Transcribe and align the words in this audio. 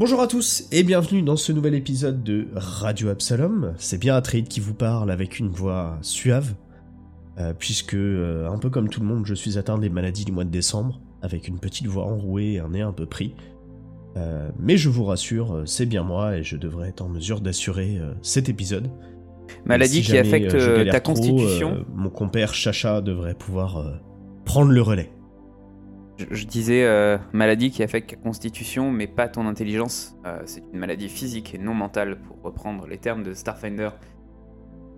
Bonjour 0.00 0.22
à 0.22 0.26
tous 0.26 0.66
et 0.72 0.82
bienvenue 0.82 1.20
dans 1.20 1.36
ce 1.36 1.52
nouvel 1.52 1.74
épisode 1.74 2.22
de 2.22 2.48
Radio 2.54 3.10
Absalom. 3.10 3.74
C'est 3.76 3.98
bien 3.98 4.14
Atreid 4.16 4.48
qui 4.48 4.58
vous 4.58 4.72
parle 4.72 5.10
avec 5.10 5.38
une 5.38 5.48
voix 5.50 5.98
suave, 6.00 6.54
euh, 7.38 7.52
puisque, 7.52 7.92
euh, 7.92 8.48
un 8.48 8.56
peu 8.56 8.70
comme 8.70 8.88
tout 8.88 9.00
le 9.00 9.06
monde, 9.06 9.26
je 9.26 9.34
suis 9.34 9.58
atteint 9.58 9.76
des 9.76 9.90
maladies 9.90 10.24
du 10.24 10.32
mois 10.32 10.44
de 10.44 10.48
décembre, 10.48 11.02
avec 11.20 11.48
une 11.48 11.58
petite 11.58 11.86
voix 11.86 12.06
enrouée 12.06 12.52
et 12.52 12.60
un 12.60 12.70
nez 12.70 12.80
un 12.80 12.94
peu 12.94 13.04
pris. 13.04 13.34
Euh, 14.16 14.48
mais 14.58 14.78
je 14.78 14.88
vous 14.88 15.04
rassure, 15.04 15.64
c'est 15.66 15.84
bien 15.84 16.02
moi 16.02 16.38
et 16.38 16.44
je 16.44 16.56
devrais 16.56 16.88
être 16.88 17.02
en 17.02 17.10
mesure 17.10 17.42
d'assurer 17.42 18.00
cet 18.22 18.48
épisode. 18.48 18.88
Maladie 19.66 20.02
Si 20.02 20.12
qui 20.12 20.16
affecte 20.16 20.56
ta 20.90 21.00
constitution. 21.00 21.84
mon 21.94 22.08
compère 22.08 22.54
Chacha 22.54 23.02
devrait 23.02 23.34
pouvoir 23.34 24.00
prendre 24.46 24.72
le 24.72 24.80
relais. 24.80 25.12
Je, 26.20 26.34
je 26.34 26.46
disais 26.46 26.84
euh, 26.84 27.16
maladie 27.32 27.70
qui 27.70 27.82
affecte 27.82 28.10
ta 28.10 28.16
constitution, 28.16 28.90
mais 28.90 29.06
pas 29.06 29.28
ton 29.28 29.46
intelligence. 29.46 30.16
Euh, 30.26 30.42
c'est 30.44 30.62
une 30.72 30.78
maladie 30.78 31.08
physique 31.08 31.54
et 31.54 31.58
non 31.58 31.72
mentale, 31.74 32.20
pour 32.20 32.36
reprendre 32.42 32.86
les 32.86 32.98
termes 32.98 33.22
de 33.22 33.32
Starfinder. 33.34 33.90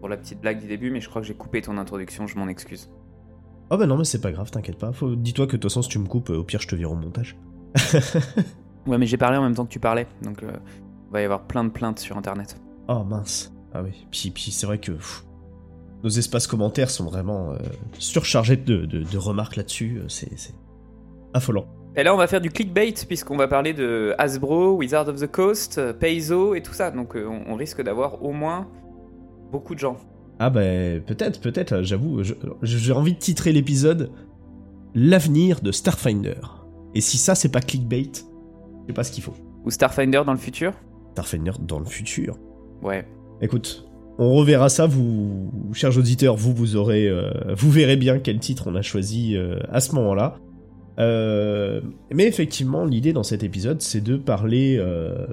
Pour 0.01 0.09
la 0.09 0.17
petite 0.17 0.41
blague 0.41 0.61
du 0.61 0.67
début, 0.67 0.91
mais 0.91 1.01
je 1.01 1.09
crois 1.09 1.23
que 1.23 1.29
j'ai 1.29 1.35
coupé 1.35 1.63
ton 1.63 1.79
introduction, 1.79 2.27
je 2.27 2.37
m'en 2.37 2.49
excuse. 2.49 2.91
Oh 3.71 3.77
bah 3.79 3.87
non 3.87 3.97
mais 3.97 4.05
c'est 4.05 4.21
pas 4.21 4.33
grave, 4.33 4.51
t'inquiète 4.51 4.79
pas. 4.79 4.93
Faut... 4.93 5.15
Dis-toi 5.15 5.47
que 5.47 5.53
de 5.53 5.57
toute 5.59 5.71
façon 5.71 5.81
si 5.81 5.89
tu 5.89 5.99
me 6.01 6.07
coupes, 6.07 6.31
euh, 6.31 6.39
au 6.39 6.45
pire 6.45 6.61
je 6.61 6.67
te 6.69 6.75
vire 6.75 6.91
au 6.91 6.97
montage. 6.97 7.37
Ouais, 8.87 8.99
mais 8.99 9.07
j'ai 9.07 9.17
parlé 9.17 9.37
en 9.39 9.43
même 9.43 9.55
temps 9.55 9.65
que 9.65 9.71
tu 9.71 9.79
parlais, 9.79 10.09
donc 10.23 10.43
euh, 10.43 10.51
il 11.09 11.13
va 11.13 11.21
y 11.21 11.25
avoir 11.25 11.43
plein 11.47 11.63
de 11.63 11.69
plaintes 11.69 12.01
sur 12.01 12.19
internet. 12.19 12.57
Oh 12.89 13.05
mince. 13.05 13.53
Ah 13.73 13.81
oui. 13.85 14.07
Puis, 14.11 14.31
puis 14.33 14.51
c'est 14.51 14.67
vrai 14.67 14.79
que 14.79 14.91
pff, 14.91 15.25
nos 16.03 16.11
espaces 16.11 16.49
commentaires 16.49 16.91
sont 16.91 17.05
vraiment 17.05 17.53
euh, 17.53 17.59
surchargés 18.01 18.57
de, 18.57 18.85
de- 18.87 19.05
de 19.05 19.19
remarques 19.19 19.55
là-dessus. 19.55 20.01
C'est 20.09 20.37
c'est 20.37 20.53
affolant. 21.35 21.67
Et 21.95 22.03
là, 22.03 22.15
on 22.15 22.17
va 22.17 22.27
faire 22.27 22.41
du 22.41 22.51
clickbait, 22.51 22.95
puisqu'on 23.07 23.37
va 23.37 23.49
parler 23.49 23.75
de 23.75 24.15
Hasbro, 24.17 24.77
Wizard 24.77 25.09
of 25.09 25.21
the 25.21 25.31
Coast, 25.31 25.93
Paizo 25.99 26.55
et 26.55 26.63
tout 26.63 26.73
ça. 26.73 26.91
Donc 26.91 27.17
euh, 27.17 27.29
on, 27.47 27.55
risque 27.55 27.83
d'avoir 27.83 28.23
au 28.23 28.33
moins 28.33 28.69
beaucoup 29.51 29.75
de 29.75 29.81
gens. 29.81 29.99
Ah 30.39 30.49
bah 30.49 30.63
peut-être, 31.07 31.41
peut-être, 31.41 31.83
j'avoue. 31.83 32.23
J'ai 32.63 32.93
envie 32.93 33.13
de 33.13 33.19
titrer 33.19 33.53
l'épisode 33.53 34.11
L'avenir 34.95 35.61
de 35.61 35.71
Starfinder. 35.71 36.41
Et 36.95 37.01
si 37.01 37.19
ça 37.19 37.35
c'est 37.35 37.51
pas 37.51 37.61
clickbait, 37.61 38.11
je 38.15 38.87
sais 38.89 38.93
pas 38.95 39.05
ce 39.05 39.13
qu'il 39.13 39.23
faut. 39.23 39.35
Ou 39.65 39.71
Starfinder 39.71 40.23
dans 40.25 40.33
le 40.33 40.39
futur 40.39 40.73
Starfinder 41.13 41.53
dans 41.61 41.79
le 41.79 41.85
futur. 41.85 42.39
Ouais. 42.83 43.07
Écoute, 43.43 43.87
on 44.19 44.35
reverra 44.35 44.69
ça, 44.69 44.87
vous, 44.87 45.51
chers 45.73 45.97
auditeurs, 45.97 46.37
vous, 46.37 46.55
vous 46.55 46.77
aurez, 46.77 47.09
euh, 47.09 47.31
vous 47.55 47.71
verrez 47.71 47.97
bien 47.97 48.19
quel 48.19 48.39
titre 48.39 48.65
on 48.67 48.75
a 48.75 48.83
choisi 48.83 49.37
euh, 49.37 49.59
à 49.71 49.81
ce 49.81 49.95
moment-là. 49.95 50.37
Euh, 50.99 51.81
mais 52.13 52.27
effectivement, 52.27 52.85
l'idée 52.85 53.13
dans 53.13 53.23
cet 53.23 53.43
épisode, 53.43 53.81
c'est 53.81 54.01
de 54.01 54.17
parler 54.17 54.77
euh, 54.79 55.27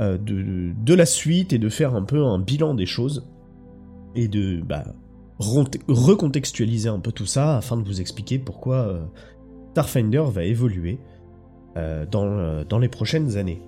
euh, 0.00 0.18
de, 0.18 0.94
la 0.94 1.06
suite 1.06 1.52
et 1.52 1.58
de 1.58 1.68
faire 1.68 1.94
un 1.94 2.02
peu 2.02 2.24
un 2.24 2.38
bilan 2.38 2.74
des 2.74 2.86
choses 2.86 3.28
et 4.14 4.28
de 4.28 4.60
bah, 4.62 4.84
recontextualiser 5.38 6.88
un 6.88 7.00
peu 7.00 7.12
tout 7.12 7.26
ça 7.26 7.58
afin 7.58 7.76
de 7.76 7.84
vous 7.84 8.00
expliquer 8.00 8.38
pourquoi 8.38 8.76
euh, 8.76 9.04
Starfinder 9.72 10.24
va 10.26 10.44
évoluer 10.44 10.98
dans, 12.10 12.78
les 12.80 12.88
prochaines 12.88 13.36
années. 13.36 13.60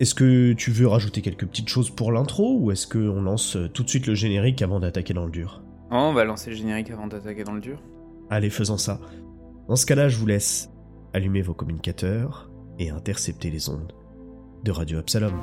Est-ce 0.00 0.12
que 0.12 0.54
tu 0.54 0.72
veux 0.72 0.88
rajouter 0.88 1.20
quelques 1.20 1.46
petites 1.46 1.68
choses 1.68 1.88
pour 1.88 2.10
l'intro 2.10 2.58
ou 2.58 2.72
est-ce 2.72 2.88
qu'on 2.88 3.22
lance 3.22 3.56
tout 3.72 3.84
de 3.84 3.88
suite 3.88 4.08
le 4.08 4.16
générique 4.16 4.60
avant 4.60 4.80
d'attaquer 4.80 5.14
dans 5.14 5.24
le 5.24 5.30
dur? 5.30 5.62
Oh, 5.92 5.96
on 5.96 6.12
va 6.12 6.24
lancer 6.24 6.50
le 6.50 6.56
générique 6.56 6.90
avant 6.90 7.06
d'attaquer 7.06 7.44
dans 7.44 7.52
le 7.52 7.60
dur. 7.60 7.78
Allez, 8.30 8.50
faisons 8.50 8.78
ça. 8.78 9.00
Dans 9.68 9.76
ce 9.76 9.86
cas-là, 9.86 10.08
je 10.08 10.18
vous 10.18 10.26
laisse 10.26 10.70
allumer 11.12 11.42
vos 11.42 11.54
communicateurs 11.54 12.50
et 12.78 12.90
intercepter 12.90 13.50
les 13.50 13.68
ondes 13.68 13.92
de 14.64 14.70
Radio 14.70 14.98
Absalom. 14.98 15.40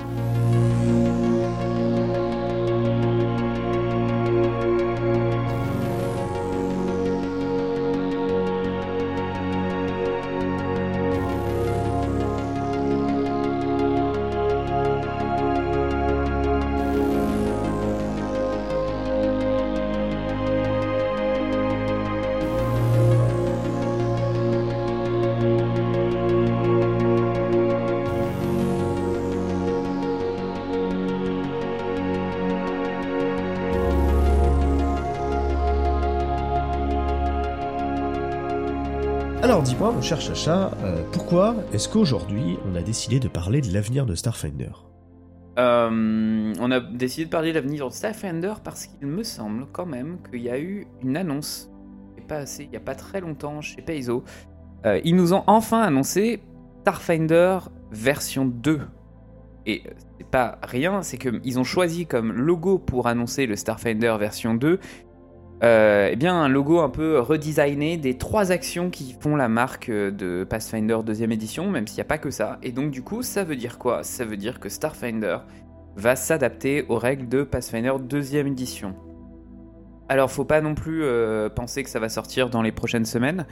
Alors 39.61 39.69
dis-moi, 39.69 39.91
mon 39.91 40.01
cher 40.01 40.19
Chacha, 40.19 40.71
euh, 40.83 41.03
pourquoi 41.11 41.55
est-ce 41.71 41.87
qu'aujourd'hui 41.87 42.57
on 42.65 42.73
a 42.73 42.81
décidé 42.81 43.19
de 43.19 43.27
parler 43.27 43.61
de 43.61 43.71
l'avenir 43.71 44.07
de 44.07 44.15
Starfinder? 44.15 44.71
Euh, 45.59 46.53
on 46.59 46.71
a 46.71 46.79
décidé 46.79 47.25
de 47.25 47.29
parler 47.29 47.49
de 47.49 47.57
l'avenir 47.57 47.87
de 47.87 47.93
Starfinder 47.93 48.53
parce 48.63 48.87
qu'il 48.87 49.05
me 49.05 49.21
semble 49.21 49.67
quand 49.71 49.85
même 49.85 50.17
qu'il 50.31 50.41
y 50.41 50.49
a 50.49 50.59
eu 50.59 50.87
une 51.03 51.15
annonce, 51.15 51.71
pas 52.27 52.37
assez, 52.37 52.63
il 52.63 52.71
n'y 52.71 52.75
a 52.75 52.79
pas 52.79 52.95
très 52.95 53.21
longtemps 53.21 53.61
chez 53.61 53.83
Paizo. 53.83 54.23
Euh, 54.87 54.99
ils 55.03 55.15
nous 55.15 55.31
ont 55.35 55.43
enfin 55.45 55.81
annoncé 55.81 56.41
Starfinder 56.81 57.59
version 57.91 58.45
2. 58.45 58.79
Et 59.67 59.83
c'est 60.17 60.27
pas 60.27 60.57
rien, 60.63 61.03
c'est 61.03 61.19
qu'ils 61.19 61.59
ont 61.59 61.63
choisi 61.63 62.07
comme 62.07 62.31
logo 62.31 62.79
pour 62.79 63.05
annoncer 63.05 63.45
le 63.45 63.55
Starfinder 63.55 64.15
version 64.19 64.55
2 64.55 64.79
euh, 65.63 66.09
eh 66.11 66.15
bien 66.15 66.33
un 66.33 66.47
logo 66.47 66.79
un 66.79 66.89
peu 66.89 67.19
redesigné 67.19 67.97
des 67.97 68.17
trois 68.17 68.51
actions 68.51 68.89
qui 68.89 69.15
font 69.19 69.35
la 69.35 69.47
marque 69.47 69.89
euh, 69.89 70.09
de 70.09 70.43
Pathfinder 70.43 70.99
deuxième 71.05 71.31
édition, 71.31 71.69
même 71.69 71.85
s'il 71.85 71.97
n'y 71.97 72.01
a 72.01 72.05
pas 72.05 72.17
que 72.17 72.31
ça. 72.31 72.57
Et 72.63 72.71
donc 72.71 72.89
du 72.89 73.03
coup, 73.03 73.21
ça 73.21 73.43
veut 73.43 73.55
dire 73.55 73.77
quoi? 73.77 74.03
Ça 74.03 74.25
veut 74.25 74.37
dire 74.37 74.59
que 74.59 74.69
Starfinder 74.69 75.37
va 75.95 76.15
s'adapter 76.15 76.85
aux 76.89 76.97
règles 76.97 77.29
de 77.29 77.43
Pathfinder 77.43 77.93
deuxième 78.01 78.47
édition. 78.47 78.95
Alors 80.09 80.31
faut 80.31 80.45
pas 80.45 80.61
non 80.61 80.73
plus 80.73 81.03
euh, 81.03 81.47
penser 81.49 81.83
que 81.83 81.89
ça 81.91 81.99
va 81.99 82.09
sortir 82.09 82.49
dans 82.49 82.63
les 82.63 82.71
prochaines 82.71 83.05
semaines, 83.05 83.45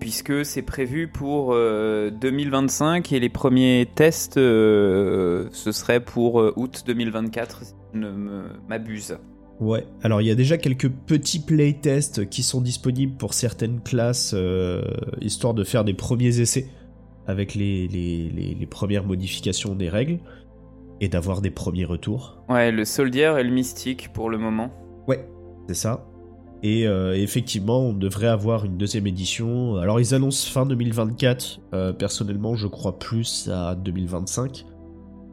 puisque 0.00 0.44
c'est 0.44 0.62
prévu 0.62 1.06
pour 1.06 1.54
euh, 1.54 2.10
2025 2.10 3.12
et 3.12 3.20
les 3.20 3.28
premiers 3.28 3.88
tests 3.94 4.34
ce 4.34 5.48
serait 5.52 6.00
pour 6.00 6.34
août 6.56 6.82
2024 6.86 7.64
si 7.64 7.74
je 7.94 7.98
ne 8.00 8.42
m'abuse. 8.68 9.16
Ouais, 9.60 9.84
alors 10.02 10.20
il 10.20 10.26
y 10.28 10.30
a 10.30 10.34
déjà 10.36 10.56
quelques 10.56 10.88
petits 10.88 11.40
playtests 11.40 12.28
qui 12.28 12.42
sont 12.44 12.60
disponibles 12.60 13.14
pour 13.16 13.34
certaines 13.34 13.80
classes, 13.80 14.32
euh, 14.36 14.82
histoire 15.20 15.52
de 15.54 15.64
faire 15.64 15.84
des 15.84 15.94
premiers 15.94 16.38
essais 16.40 16.68
avec 17.26 17.54
les, 17.54 17.88
les, 17.88 18.30
les- 18.30 18.54
les 18.54 18.66
premières 18.66 19.04
modifications 19.04 19.74
des 19.74 19.88
règles 19.88 20.18
et 21.00 21.08
d'avoir 21.08 21.40
des 21.40 21.50
premiers 21.50 21.84
retours. 21.84 22.42
Ouais, 22.48 22.70
le 22.72 22.84
soldier 22.84 23.34
et 23.38 23.42
le 23.42 23.50
mystique 23.50 24.12
pour 24.12 24.30
le 24.30 24.38
moment. 24.38 24.70
Ouais, 25.08 25.28
c'est 25.68 25.74
ça. 25.74 26.06
Et 26.62 26.86
euh, 26.88 27.14
effectivement, 27.16 27.80
on 27.80 27.92
devrait 27.92 28.26
avoir 28.28 28.64
une 28.64 28.76
deuxième 28.78 29.06
édition. 29.06 29.76
Alors 29.76 30.00
ils 30.00 30.14
annoncent 30.14 30.50
fin 30.50 30.66
2024. 30.66 31.60
Euh, 31.72 31.92
personnellement, 31.92 32.54
je 32.56 32.66
crois 32.66 32.98
plus 32.98 33.48
à 33.52 33.74
2025. 33.76 34.64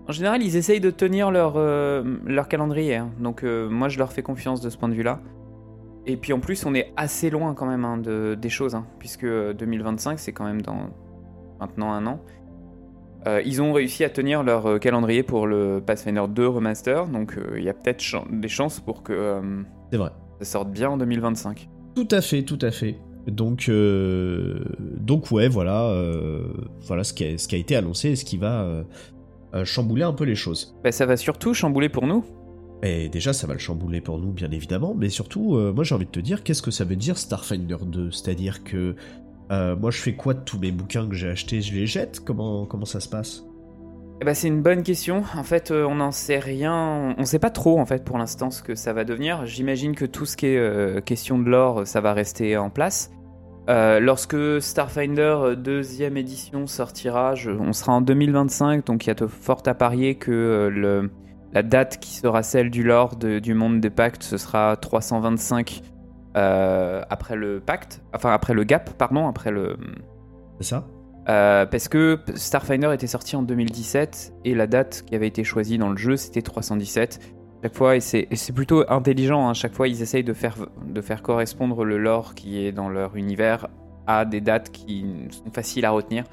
En 0.07 0.11
général, 0.11 0.43
ils 0.43 0.55
essayent 0.55 0.79
de 0.79 0.91
tenir 0.91 1.31
leur, 1.31 1.53
euh, 1.55 2.03
leur 2.25 2.47
calendrier, 2.47 2.95
hein. 2.95 3.11
donc 3.19 3.43
euh, 3.43 3.67
moi 3.69 3.89
je 3.89 3.97
leur 3.97 4.11
fais 4.11 4.21
confiance 4.21 4.61
de 4.61 4.69
ce 4.69 4.77
point 4.77 4.89
de 4.89 4.93
vue-là. 4.93 5.19
Et 6.05 6.17
puis 6.17 6.33
en 6.33 6.39
plus, 6.39 6.63
on 6.67 6.75
est 6.75 6.93
assez 6.95 7.31
loin 7.31 7.55
quand 7.55 7.65
même 7.65 7.83
hein, 7.83 7.97
de, 7.97 8.37
des 8.39 8.49
choses, 8.49 8.75
hein, 8.75 8.85
puisque 8.99 9.23
euh, 9.23 9.53
2025 9.53 10.19
c'est 10.19 10.31
quand 10.31 10.45
même 10.45 10.61
dans 10.61 10.91
maintenant 11.59 11.91
un 11.91 12.05
an. 12.05 12.21
Euh, 13.27 13.41
ils 13.43 13.59
ont 13.63 13.73
réussi 13.73 14.03
à 14.03 14.09
tenir 14.09 14.43
leur 14.43 14.67
euh, 14.67 14.77
calendrier 14.77 15.23
pour 15.23 15.47
le 15.47 15.81
Pathfinder 15.83 16.25
2 16.29 16.47
Remaster, 16.47 17.07
donc 17.07 17.37
euh, 17.37 17.55
il 17.57 17.63
y 17.63 17.69
a 17.69 17.73
peut-être 17.73 18.03
des 18.31 18.47
chances 18.47 18.79
pour 18.79 19.01
que 19.01 19.13
euh, 19.13 19.63
vrai. 19.91 20.11
ça 20.41 20.45
sorte 20.45 20.69
bien 20.69 20.91
en 20.91 20.97
2025. 20.97 21.67
Tout 21.95 22.07
à 22.11 22.21
fait, 22.21 22.43
tout 22.43 22.59
à 22.61 22.69
fait. 22.69 22.99
Donc, 23.25 23.69
euh, 23.69 24.63
donc 24.99 25.31
ouais, 25.31 25.47
voilà, 25.47 25.85
euh, 25.85 26.43
voilà 26.81 27.03
ce 27.03 27.13
qui, 27.13 27.25
a, 27.25 27.37
ce 27.39 27.47
qui 27.47 27.55
a 27.55 27.57
été 27.57 27.75
annoncé 27.75 28.09
et 28.09 28.15
ce 28.15 28.23
qui 28.25 28.37
va 28.37 28.61
euh, 28.61 28.83
euh, 28.83 28.83
chambouler 29.63 30.03
un 30.03 30.13
peu 30.13 30.25
les 30.25 30.35
choses. 30.35 30.77
Bah, 30.83 30.91
ça 30.91 31.05
va 31.05 31.17
surtout 31.17 31.53
chambouler 31.53 31.89
pour 31.89 32.07
nous. 32.07 32.25
Et 32.83 33.09
déjà, 33.09 33.33
ça 33.33 33.47
va 33.47 33.53
le 33.53 33.59
chambouler 33.59 34.01
pour 34.01 34.19
nous, 34.19 34.31
bien 34.31 34.51
évidemment, 34.51 34.93
mais 34.95 35.09
surtout, 35.09 35.55
euh, 35.55 35.73
moi 35.73 35.83
j'ai 35.83 35.95
envie 35.95 36.05
de 36.05 36.11
te 36.11 36.19
dire, 36.19 36.43
qu'est-ce 36.43 36.61
que 36.61 36.71
ça 36.71 36.85
veut 36.85 36.95
dire 36.95 37.17
Starfinder 37.17 37.77
2 37.83 38.11
C'est-à-dire 38.11 38.63
que 38.63 38.95
euh, 39.51 39.75
moi 39.75 39.91
je 39.91 39.97
fais 39.97 40.13
quoi 40.13 40.33
de 40.33 40.41
tous 40.41 40.59
mes 40.59 40.71
bouquins 40.71 41.07
que 41.07 41.15
j'ai 41.15 41.29
achetés? 41.29 41.61
Je 41.61 41.73
les 41.73 41.87
jette? 41.87 42.19
Comment, 42.19 42.65
comment 42.65 42.85
ça 42.85 42.99
se 42.99 43.09
passe? 43.09 43.43
Eh 44.21 44.25
ben, 44.25 44.33
c'est 44.33 44.47
une 44.47 44.61
bonne 44.61 44.83
question. 44.83 45.23
En 45.35 45.43
fait, 45.43 45.71
euh, 45.71 45.85
on 45.85 45.95
n'en 45.95 46.11
sait 46.11 46.39
rien. 46.39 47.13
On 47.17 47.21
ne 47.21 47.25
sait 47.25 47.39
pas 47.39 47.49
trop 47.49 47.79
en 47.79 47.85
fait 47.85 48.03
pour 48.03 48.17
l'instant 48.17 48.49
ce 48.49 48.61
que 48.61 48.75
ça 48.75 48.93
va 48.93 49.03
devenir. 49.03 49.45
J'imagine 49.45 49.95
que 49.95 50.05
tout 50.05 50.25
ce 50.25 50.37
qui 50.37 50.45
est 50.45 50.57
euh, 50.57 51.01
question 51.01 51.39
de 51.39 51.49
l'or, 51.49 51.87
ça 51.87 52.01
va 52.01 52.13
rester 52.13 52.55
en 52.55 52.69
place. 52.69 53.11
Lorsque 53.67 54.61
Starfinder 54.61 55.55
deuxième 55.57 56.17
édition 56.17 56.67
sortira, 56.67 57.33
on 57.59 57.73
sera 57.73 57.93
en 57.93 58.01
2025, 58.01 58.85
donc 58.85 59.05
il 59.05 59.07
y 59.07 59.11
a 59.11 59.15
de 59.15 59.27
fort 59.27 59.63
à 59.65 59.73
parier 59.73 60.15
que 60.15 60.69
le, 60.73 61.09
la 61.53 61.63
date 61.63 61.99
qui 61.99 62.15
sera 62.15 62.43
celle 62.43 62.69
du 62.69 62.83
lore 62.83 63.15
du 63.15 63.53
monde 63.53 63.79
des 63.79 63.89
pactes, 63.89 64.23
ce 64.23 64.37
sera 64.37 64.75
325 64.75 65.81
après 66.33 67.35
le 67.35 67.59
pacte, 67.59 68.03
enfin 68.13 68.33
après 68.33 68.53
le 68.53 68.63
gap, 68.63 68.91
pardon, 68.97 69.27
après 69.27 69.51
le. 69.51 69.77
C'est 70.59 70.67
ça 70.67 70.85
euh, 71.27 71.65
parce 71.65 71.87
que 71.87 72.19
Starfinder 72.35 72.93
était 72.93 73.07
sorti 73.07 73.35
en 73.35 73.41
2017 73.41 74.33
et 74.45 74.53
la 74.53 74.67
date 74.67 75.03
qui 75.07 75.15
avait 75.15 75.27
été 75.27 75.43
choisie 75.43 75.77
dans 75.77 75.89
le 75.89 75.97
jeu 75.97 76.17
c'était 76.17 76.41
317. 76.41 77.19
Chaque 77.63 77.75
fois, 77.75 77.95
et 77.95 77.99
c'est 77.99 78.53
plutôt 78.53 78.83
intelligent, 78.89 79.47
hein, 79.47 79.53
chaque 79.53 79.73
fois 79.73 79.87
ils 79.87 80.01
essayent 80.01 80.23
de 80.23 80.33
faire, 80.33 80.55
de 80.85 81.01
faire 81.01 81.23
correspondre 81.23 81.83
le 81.83 81.97
lore 81.97 82.35
qui 82.35 82.63
est 82.63 82.71
dans 82.71 82.89
leur 82.89 83.15
univers 83.15 83.67
à 84.05 84.25
des 84.25 84.39
dates 84.39 84.71
qui 84.71 85.05
sont 85.31 85.51
faciles 85.51 85.85
à 85.85 85.91
retenir. 85.91 86.25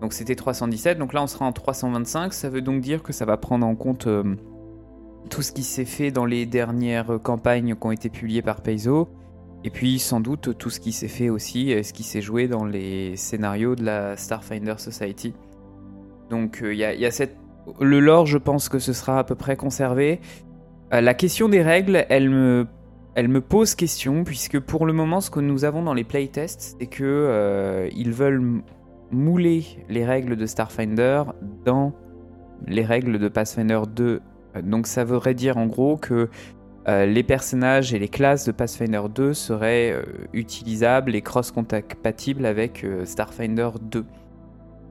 Donc 0.00 0.12
c'était 0.12 0.34
317, 0.34 0.98
donc 0.98 1.12
là 1.12 1.22
on 1.22 1.26
sera 1.26 1.44
en 1.44 1.52
325, 1.52 2.32
ça 2.32 2.48
veut 2.48 2.62
donc 2.62 2.80
dire 2.80 3.02
que 3.02 3.12
ça 3.12 3.24
va 3.24 3.36
prendre 3.36 3.66
en 3.66 3.76
compte 3.76 4.06
euh, 4.06 4.34
tout 5.28 5.42
ce 5.42 5.52
qui 5.52 5.62
s'est 5.62 5.84
fait 5.84 6.10
dans 6.10 6.24
les 6.24 6.46
dernières 6.46 7.20
campagnes 7.22 7.76
qui 7.76 7.86
ont 7.86 7.92
été 7.92 8.08
publiées 8.08 8.42
par 8.42 8.62
Paizo, 8.62 9.08
et 9.62 9.70
puis 9.70 9.98
sans 9.98 10.20
doute 10.20 10.56
tout 10.56 10.70
ce 10.70 10.80
qui 10.80 10.92
s'est 10.92 11.08
fait 11.08 11.28
aussi, 11.28 11.74
ce 11.84 11.92
qui 11.92 12.02
s'est 12.02 12.22
joué 12.22 12.48
dans 12.48 12.64
les 12.64 13.16
scénarios 13.16 13.76
de 13.76 13.84
la 13.84 14.16
Starfinder 14.16 14.74
Society. 14.78 15.34
Donc 16.30 16.58
il 16.62 16.82
euh, 16.82 16.94
y, 16.94 17.04
a, 17.04 17.10
cette... 17.10 17.36
Le 17.80 18.00
lore, 18.00 18.24
je 18.24 18.38
pense 18.38 18.68
que 18.68 18.78
ce 18.78 18.92
sera 18.92 19.18
à 19.18 19.24
peu 19.24 19.34
près 19.34 19.56
conservé. 19.56 20.20
Euh, 20.92 21.00
la 21.00 21.14
question 21.14 21.48
des 21.48 21.62
règles, 21.62 22.04
elle 22.08 22.30
me, 22.30 23.40
pose 23.40 23.74
question, 23.74 24.24
puisque 24.24 24.58
pour 24.58 24.86
le 24.86 24.92
moment, 24.92 25.20
ce 25.20 25.30
que 25.30 25.40
nous 25.40 25.64
avons 25.64 25.82
dans 25.82 25.94
les 25.94 26.04
playtests, 26.04 26.76
c'est 26.78 26.86
que 26.86 27.04
euh, 27.04 27.88
ils 27.94 28.12
veulent 28.12 28.62
mouler 29.10 29.64
les 29.88 30.04
règles 30.04 30.36
de 30.36 30.46
Starfinder 30.46 31.24
dans 31.64 31.92
les 32.66 32.84
règles 32.84 33.18
de 33.18 33.28
Pathfinder 33.28 33.80
2. 33.94 34.20
Donc 34.62 34.86
ça 34.86 35.04
voudrait 35.04 35.34
dire 35.34 35.56
en 35.56 35.66
gros 35.66 35.96
que 35.96 36.28
euh, 36.88 37.04
les 37.04 37.22
personnages 37.22 37.92
et 37.92 37.98
les 37.98 38.08
classes 38.08 38.46
de 38.46 38.52
Pathfinder 38.52 39.02
2 39.14 39.34
seraient 39.34 39.92
euh, 39.92 40.02
utilisables 40.32 41.14
et 41.14 41.20
cross-compatibles 41.20 42.46
avec 42.46 42.84
euh, 42.84 43.04
Starfinder 43.04 43.70
2. 43.82 44.04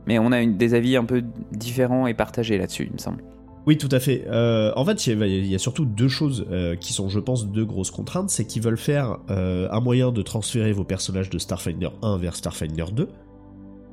Mais 0.06 0.20
on 0.20 0.32
a 0.32 0.46
des 0.46 0.74
avis 0.76 0.98
un 0.98 1.06
peu 1.06 1.24
différents 1.52 2.08
et 2.08 2.14
partagés 2.14 2.58
là-dessus, 2.58 2.86
il 2.86 2.94
me 2.94 2.98
semble. 3.00 3.24
Oui, 3.68 3.78
tout 3.78 3.90
à 3.92 4.00
fait. 4.00 4.26
en 4.30 4.86
fait, 4.86 5.06
il 5.08 5.46
y, 5.46 5.54
a 5.54 5.60
surtout 5.60 5.86
deux 5.86 6.08
choses 6.08 6.48
qui 6.80 6.94
sont, 6.94 7.10
je 7.10 7.20
pense, 7.20 7.48
deux 7.48 7.66
grosses 7.66 7.92
contraintes. 7.92 8.30
C'est 8.30 8.46
qu'ils 8.46 8.64
veulent 8.64 8.78
faire 8.78 9.18
un 9.28 9.80
moyen 9.80 10.12
de 10.12 10.22
transférer 10.22 10.72
vos 10.72 10.86
personnages 10.86 11.30
de 11.30 11.38
Starfinder 11.38 11.90
1 12.02 12.18
vers 12.18 12.36
Starfinder 12.36 12.86
2. 12.92 13.08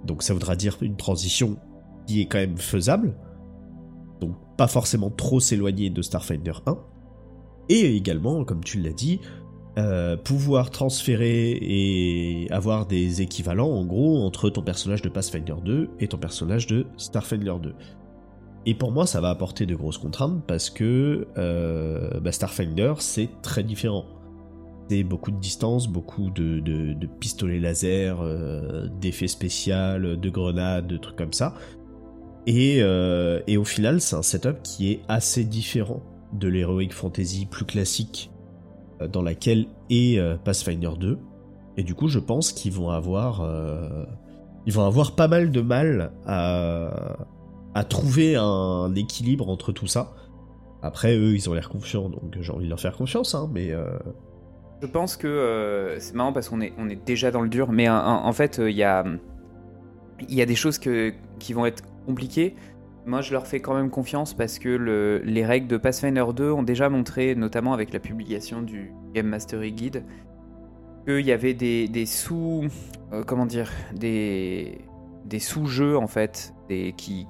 Donc 0.07 0.23
ça 0.23 0.33
voudra 0.33 0.57
dire 0.57 0.79
une 0.81 0.97
transition 0.97 1.59
qui 2.07 2.23
est 2.23 2.27
quand 2.27 2.39
même 2.39 2.57
faisable. 2.57 3.17
Donc 4.21 4.37
pas 4.57 4.69
forcément 4.69 5.11
trop 5.11 5.41
s'éloigner 5.41 5.91
de 5.91 6.01
Starfinder 6.01 6.53
1 6.65 6.79
et 7.69 7.97
également, 7.97 8.45
comme 8.45 8.63
tu 8.63 8.81
l'as 8.81 8.93
dit, 8.93 9.21
euh, 9.79 10.17
pouvoir 10.17 10.71
transférer 10.71 11.59
et 11.61 12.47
avoir 12.51 12.87
des 12.87 13.23
équivalents 13.23 13.71
en 13.71 13.85
gros 13.85 14.19
entre 14.25 14.49
ton 14.49 14.63
personnage 14.63 15.03
de 15.03 15.09
Pathfinder 15.09 15.57
2 15.63 15.91
et 16.01 16.09
ton 16.09 16.17
personnage 16.17 16.67
de 16.67 16.87
Starfinder 16.97 17.55
2. 17.63 17.75
Et 18.67 18.75
pour 18.75 18.93
moi, 18.93 19.07
ça 19.07 19.21
va 19.21 19.31
apporter 19.31 19.65
de 19.65 19.75
grosses 19.75 19.99
contraintes 19.99 20.45
parce 20.47 20.71
que 20.71 21.29
euh, 21.39 22.21
bah, 22.21 22.33
Starfinder, 22.33 22.95
c'est 22.99 23.31
très 23.43 23.63
différent. 23.63 24.05
C'est 24.89 25.03
beaucoup 25.03 25.31
de 25.31 25.39
distance, 25.39 25.89
beaucoup 25.89 26.31
de, 26.31 27.07
pistolets 27.19 27.59
laser, 27.59 28.21
euh, 28.21 28.89
d'effets 29.01 29.29
spéciaux, 29.29 29.99
de 29.99 30.31
grenades, 30.31 30.87
de 30.87 30.97
trucs 30.97 31.17
comme 31.17 31.33
ça. 31.33 31.55
Et, 32.47 32.77
et 32.79 33.57
au 33.57 33.65
final, 33.65 34.01
c'est 34.01 34.15
un 34.15 34.23
setup 34.23 34.63
qui 34.63 34.93
est 34.93 35.01
assez 35.09 35.43
différent 35.43 36.03
de 36.33 36.49
l'heroic 36.49 36.91
fantasy 36.91 37.47
plus 37.47 37.65
classique 37.65 38.31
euh, 39.01 39.09
dans 39.09 39.23
laquelle 39.23 39.67
est 39.91 40.19
euh, 40.19 40.37
Pathfinder 40.37 40.91
2. 40.99 41.19
Et 41.77 41.83
du 41.83 41.95
coup, 41.95 42.09
je 42.09 42.19
pense 42.19 42.53
qu'ils 42.53 42.73
vont 42.73 42.91
avoir, 42.91 43.43
euh, 43.43 44.05
vont 44.67 44.85
avoir 44.87 45.15
pas 45.15 45.29
mal 45.29 45.51
de 45.51 45.61
mal 45.61 46.13
à, 46.27 47.17
à 47.77 47.85
trouver 47.85 48.37
un 48.37 48.95
équilibre 48.95 49.51
entre 49.51 49.71
tout 49.71 49.87
ça. 49.87 50.15
Après, 50.81 51.15
eux, 51.15 51.35
ils 51.35 51.51
ont 51.51 51.53
l'air 51.53 51.69
confiants, 51.69 52.09
donc 52.09 52.35
j'ai 52.41 52.51
envie 52.51 52.65
de 52.65 52.71
leur 52.71 52.81
faire 52.81 52.97
confiance, 52.97 53.35
hein, 53.35 53.51
mais. 53.53 53.71
Je 54.81 54.87
pense 54.87 55.17
que 55.17 55.95
c'est 55.99 56.15
marrant 56.15 56.33
parce 56.33 56.49
qu'on 56.49 56.63
est, 56.63 56.73
on 56.79 56.89
est 56.89 57.05
déjà 57.05 57.31
dans 57.31 57.43
le 57.43 57.51
dur, 57.51 57.73
mais 57.73 57.87
en, 57.89 58.33
fait, 58.33 58.61
il 58.65 58.77
y 58.77 58.83
a, 58.83 59.05
il 60.27 60.35
y 60.35 60.41
a 60.41 60.47
des 60.47 60.55
choses 60.55 60.79
que, 60.79 61.13
qui 61.39 61.53
vont 61.53 61.67
être 61.67 61.83
compliquées. 62.07 62.55
Moi, 63.05 63.21
je 63.21 63.33
leur 63.33 63.47
fais 63.47 63.61
quand 63.61 63.75
même 63.75 63.91
confiance 63.91 64.33
parce 64.33 64.59
que 64.59 65.23
les 65.23 65.45
règles 65.45 65.69
de 65.69 65.77
Pathfinder 65.77 66.25
2 66.35 66.51
ont 66.51 66.63
déjà 66.63 66.89
montré, 66.89 67.35
notamment 67.35 67.75
avec 67.75 67.93
la 67.93 68.01
publication 68.01 68.63
du 68.63 68.91
Game 69.13 69.27
Mastery 69.27 69.73
Guide, 69.73 70.03
qu'il 71.07 71.27
y 71.27 71.33
avait 71.33 71.55
des, 71.55 72.07
sous. 72.07 72.65
Euh, 73.13 73.23
comment 73.23 73.45
dire 73.45 73.71
Des, 73.95 74.79
des 75.27 75.41
sous-jeux, 75.41 75.99
en 75.99 76.07
fait, 76.07 76.55
des, 76.69 76.95
qui 76.97 77.27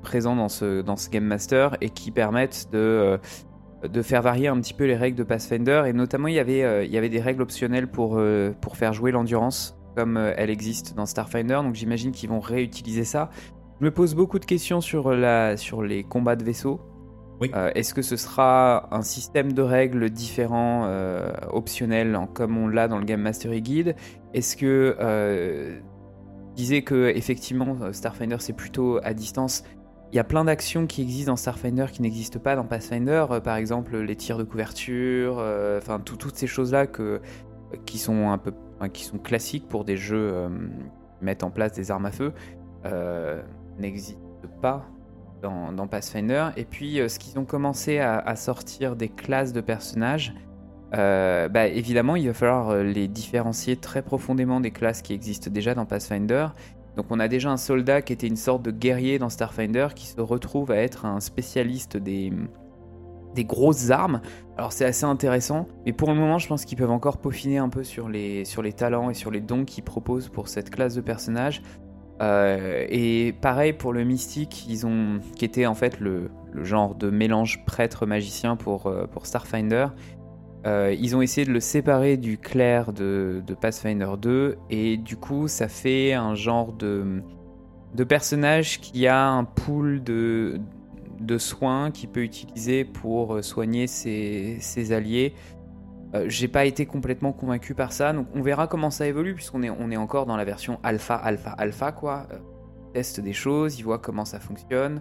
présents 0.00 0.36
dans 0.36 0.48
ce, 0.48 0.82
dans 0.82 0.96
ce 0.96 1.10
Game 1.10 1.24
Master 1.24 1.76
et 1.80 1.90
qui 1.90 2.10
permettent 2.10 2.68
de. 2.72 2.78
Euh, 2.78 3.18
de 3.88 4.02
faire 4.02 4.20
varier 4.20 4.46
un 4.46 4.60
petit 4.60 4.74
peu 4.74 4.84
les 4.84 4.94
règles 4.94 5.16
de 5.16 5.22
Pathfinder 5.22 5.84
et 5.86 5.94
notamment 5.94 6.28
il 6.28 6.34
y 6.34 6.38
avait, 6.38 6.64
euh, 6.64 6.84
il 6.84 6.92
y 6.92 6.98
avait 6.98 7.08
des 7.08 7.18
règles 7.18 7.40
optionnelles 7.40 7.90
pour, 7.90 8.20
pour 8.60 8.76
faire 8.76 8.92
jouer 8.92 9.10
l'endurance 9.10 9.74
comme 9.96 10.18
elle 10.18 10.50
existe 10.50 10.94
dans 10.94 11.06
Starfinder 11.06 11.60
donc 11.62 11.76
j'imagine 11.76 12.12
qu'ils 12.12 12.28
vont 12.28 12.40
réutiliser 12.40 13.04
ça 13.04 13.30
je 13.80 13.86
me 13.86 13.90
pose 13.90 14.14
beaucoup 14.14 14.38
de 14.38 14.44
questions 14.44 14.82
sur, 14.82 15.12
la, 15.12 15.56
sur 15.56 15.82
les 15.82 16.04
combats 16.04 16.36
de 16.36 16.44
vaisseaux. 16.44 16.80
Oui. 17.40 17.50
Euh, 17.54 17.70
est-ce 17.74 17.94
que 17.94 18.02
ce 18.02 18.16
sera 18.16 18.94
un 18.94 19.00
système 19.00 19.54
de 19.54 19.62
règles 19.62 20.10
différent, 20.10 20.84
euh, 20.84 21.32
optionnel, 21.50 22.18
comme 22.34 22.58
on 22.58 22.68
l'a 22.68 22.88
dans 22.88 22.98
le 22.98 23.06
Game 23.06 23.22
Mastery 23.22 23.62
Guide? 23.62 23.96
Est-ce 24.34 24.54
que 24.58 24.96
euh, 25.00 25.80
disais 26.54 26.82
que 26.82 27.08
effectivement 27.16 27.90
Starfinder 27.92 28.36
c'est 28.40 28.52
plutôt 28.52 29.00
à 29.02 29.14
distance 29.14 29.64
il 30.12 30.16
y 30.16 30.18
a 30.18 30.24
plein 30.24 30.44
d'actions 30.44 30.86
qui 30.86 31.02
existent 31.02 31.32
dans 31.32 31.36
Starfinder 31.36 31.86
qui 31.92 32.02
n'existent 32.02 32.40
pas 32.40 32.56
dans 32.56 32.64
Pathfinder, 32.64 33.26
par 33.44 33.56
exemple 33.56 33.96
les 33.96 34.16
tirs 34.16 34.38
de 34.38 34.44
couverture, 34.44 35.34
enfin 35.78 36.00
toutes 36.00 36.36
ces 36.36 36.46
choses-là 36.46 36.86
qui 37.86 37.98
sont 37.98 38.30
un 38.30 38.38
peu, 38.38 38.52
qui 38.92 39.04
sont 39.04 39.18
classiques 39.18 39.68
pour 39.68 39.84
des 39.84 39.96
jeux 39.96 40.48
qui 41.18 41.24
mettent 41.24 41.44
en 41.44 41.50
place 41.50 41.72
des 41.72 41.92
armes 41.92 42.06
à 42.06 42.10
feu 42.10 42.32
n'existe 43.78 44.18
pas 44.60 44.86
dans, 45.42 45.86
Pathfinder. 45.86 46.50
Et 46.56 46.64
puis, 46.64 47.00
euh, 47.00 47.08
ce 47.08 47.18
qu'ils 47.18 47.38
ont 47.38 47.44
commencé 47.44 47.98
à, 47.98 48.36
sortir 48.36 48.94
des 48.94 49.08
classes 49.08 49.52
de 49.52 49.60
personnages, 49.60 50.34
euh, 50.94 51.48
bah, 51.48 51.66
évidemment, 51.66 52.16
il 52.16 52.26
va 52.26 52.34
falloir 52.34 52.70
euh, 52.70 52.82
les 52.82 53.08
différencier 53.08 53.76
très 53.76 54.02
profondément 54.02 54.60
des 54.60 54.70
classes 54.70 55.02
qui 55.02 55.14
existent 55.14 55.50
déjà 55.50 55.74
dans 55.74 55.86
Pathfinder. 55.86 56.48
Donc, 56.96 57.06
on 57.10 57.20
a 57.20 57.28
déjà 57.28 57.50
un 57.50 57.56
soldat 57.56 58.02
qui 58.02 58.12
était 58.12 58.26
une 58.26 58.36
sorte 58.36 58.62
de 58.62 58.70
guerrier 58.70 59.18
dans 59.18 59.28
Starfinder 59.28 59.88
qui 59.94 60.06
se 60.06 60.20
retrouve 60.20 60.70
à 60.70 60.76
être 60.76 61.06
un 61.06 61.20
spécialiste 61.20 61.96
des, 61.96 62.32
des 63.34 63.44
grosses 63.44 63.90
armes. 63.90 64.20
Alors 64.56 64.72
c'est 64.72 64.84
assez 64.84 65.04
intéressant, 65.04 65.66
mais 65.86 65.92
pour 65.92 66.08
le 66.10 66.14
moment 66.14 66.38
je 66.38 66.48
pense 66.48 66.64
qu'ils 66.64 66.78
peuvent 66.78 66.90
encore 66.90 67.18
peaufiner 67.18 67.58
un 67.58 67.68
peu 67.68 67.84
sur 67.84 68.08
les, 68.08 68.44
talents 68.76 69.10
et 69.10 69.14
sur 69.14 69.30
les 69.30 69.40
dons 69.40 69.64
qu'ils 69.64 69.84
proposent 69.84 70.28
pour 70.28 70.48
cette 70.48 70.70
classe 70.70 70.94
de 70.94 71.00
personnages. 71.00 71.62
Euh, 72.20 72.84
et 72.90 73.32
pareil 73.40 73.72
pour 73.72 73.92
le 73.92 74.04
mystique, 74.04 74.66
ils 74.68 74.86
ont, 74.86 75.20
qui 75.36 75.44
était 75.44 75.66
en 75.66 75.74
fait 75.74 76.00
le, 76.00 76.30
genre 76.62 76.94
de 76.94 77.08
mélange 77.08 77.64
prêtre-magicien 77.64 78.56
pour, 78.56 78.86
euh, 78.86 79.06
pour 79.06 79.26
Starfinder. 79.26 79.86
Euh, 80.66 80.94
ils 80.98 81.16
ont 81.16 81.22
essayé 81.22 81.46
de 81.46 81.52
le 81.52 81.60
séparer 81.60 82.16
du 82.16 82.36
clair 82.36 82.92
de, 82.92 83.42
de, 83.46 83.54
Pathfinder 83.54 84.10
2 84.20 84.58
et 84.68 84.98
du 84.98 85.16
coup 85.16 85.48
ça 85.48 85.68
fait 85.68 86.12
un 86.12 86.34
genre 86.34 86.74
de, 86.74 87.22
de 87.94 88.04
personnage 88.04 88.78
qui 88.80 89.06
a 89.06 89.26
un 89.26 89.44
pool 89.44 90.02
de, 90.02 90.60
de 91.18 91.38
soins 91.38 91.90
qu'il 91.90 92.10
peut 92.10 92.22
utiliser 92.22 92.84
pour 92.84 93.42
soigner 93.42 93.86
ses, 93.86 94.58
ses 94.60 94.92
alliés. 94.92 95.34
Euh, 96.14 96.24
j'ai 96.28 96.48
pas 96.48 96.64
été 96.64 96.86
complètement 96.86 97.32
convaincu 97.32 97.74
par 97.74 97.92
ça, 97.92 98.12
donc 98.12 98.26
on 98.34 98.42
verra 98.42 98.66
comment 98.66 98.90
ça 98.90 99.06
évolue 99.06 99.34
puisqu'on 99.34 99.62
est, 99.62 99.70
on 99.70 99.90
est 99.90 99.96
encore 99.96 100.26
dans 100.26 100.36
la 100.36 100.44
version 100.44 100.80
alpha, 100.82 101.14
alpha, 101.14 101.50
alpha 101.52 101.92
quoi. 101.92 102.26
Euh, 102.32 102.38
teste 102.92 103.20
des 103.20 103.32
choses, 103.32 103.78
il 103.78 103.84
voit 103.84 103.98
comment 103.98 104.24
ça 104.24 104.40
fonctionne. 104.40 105.00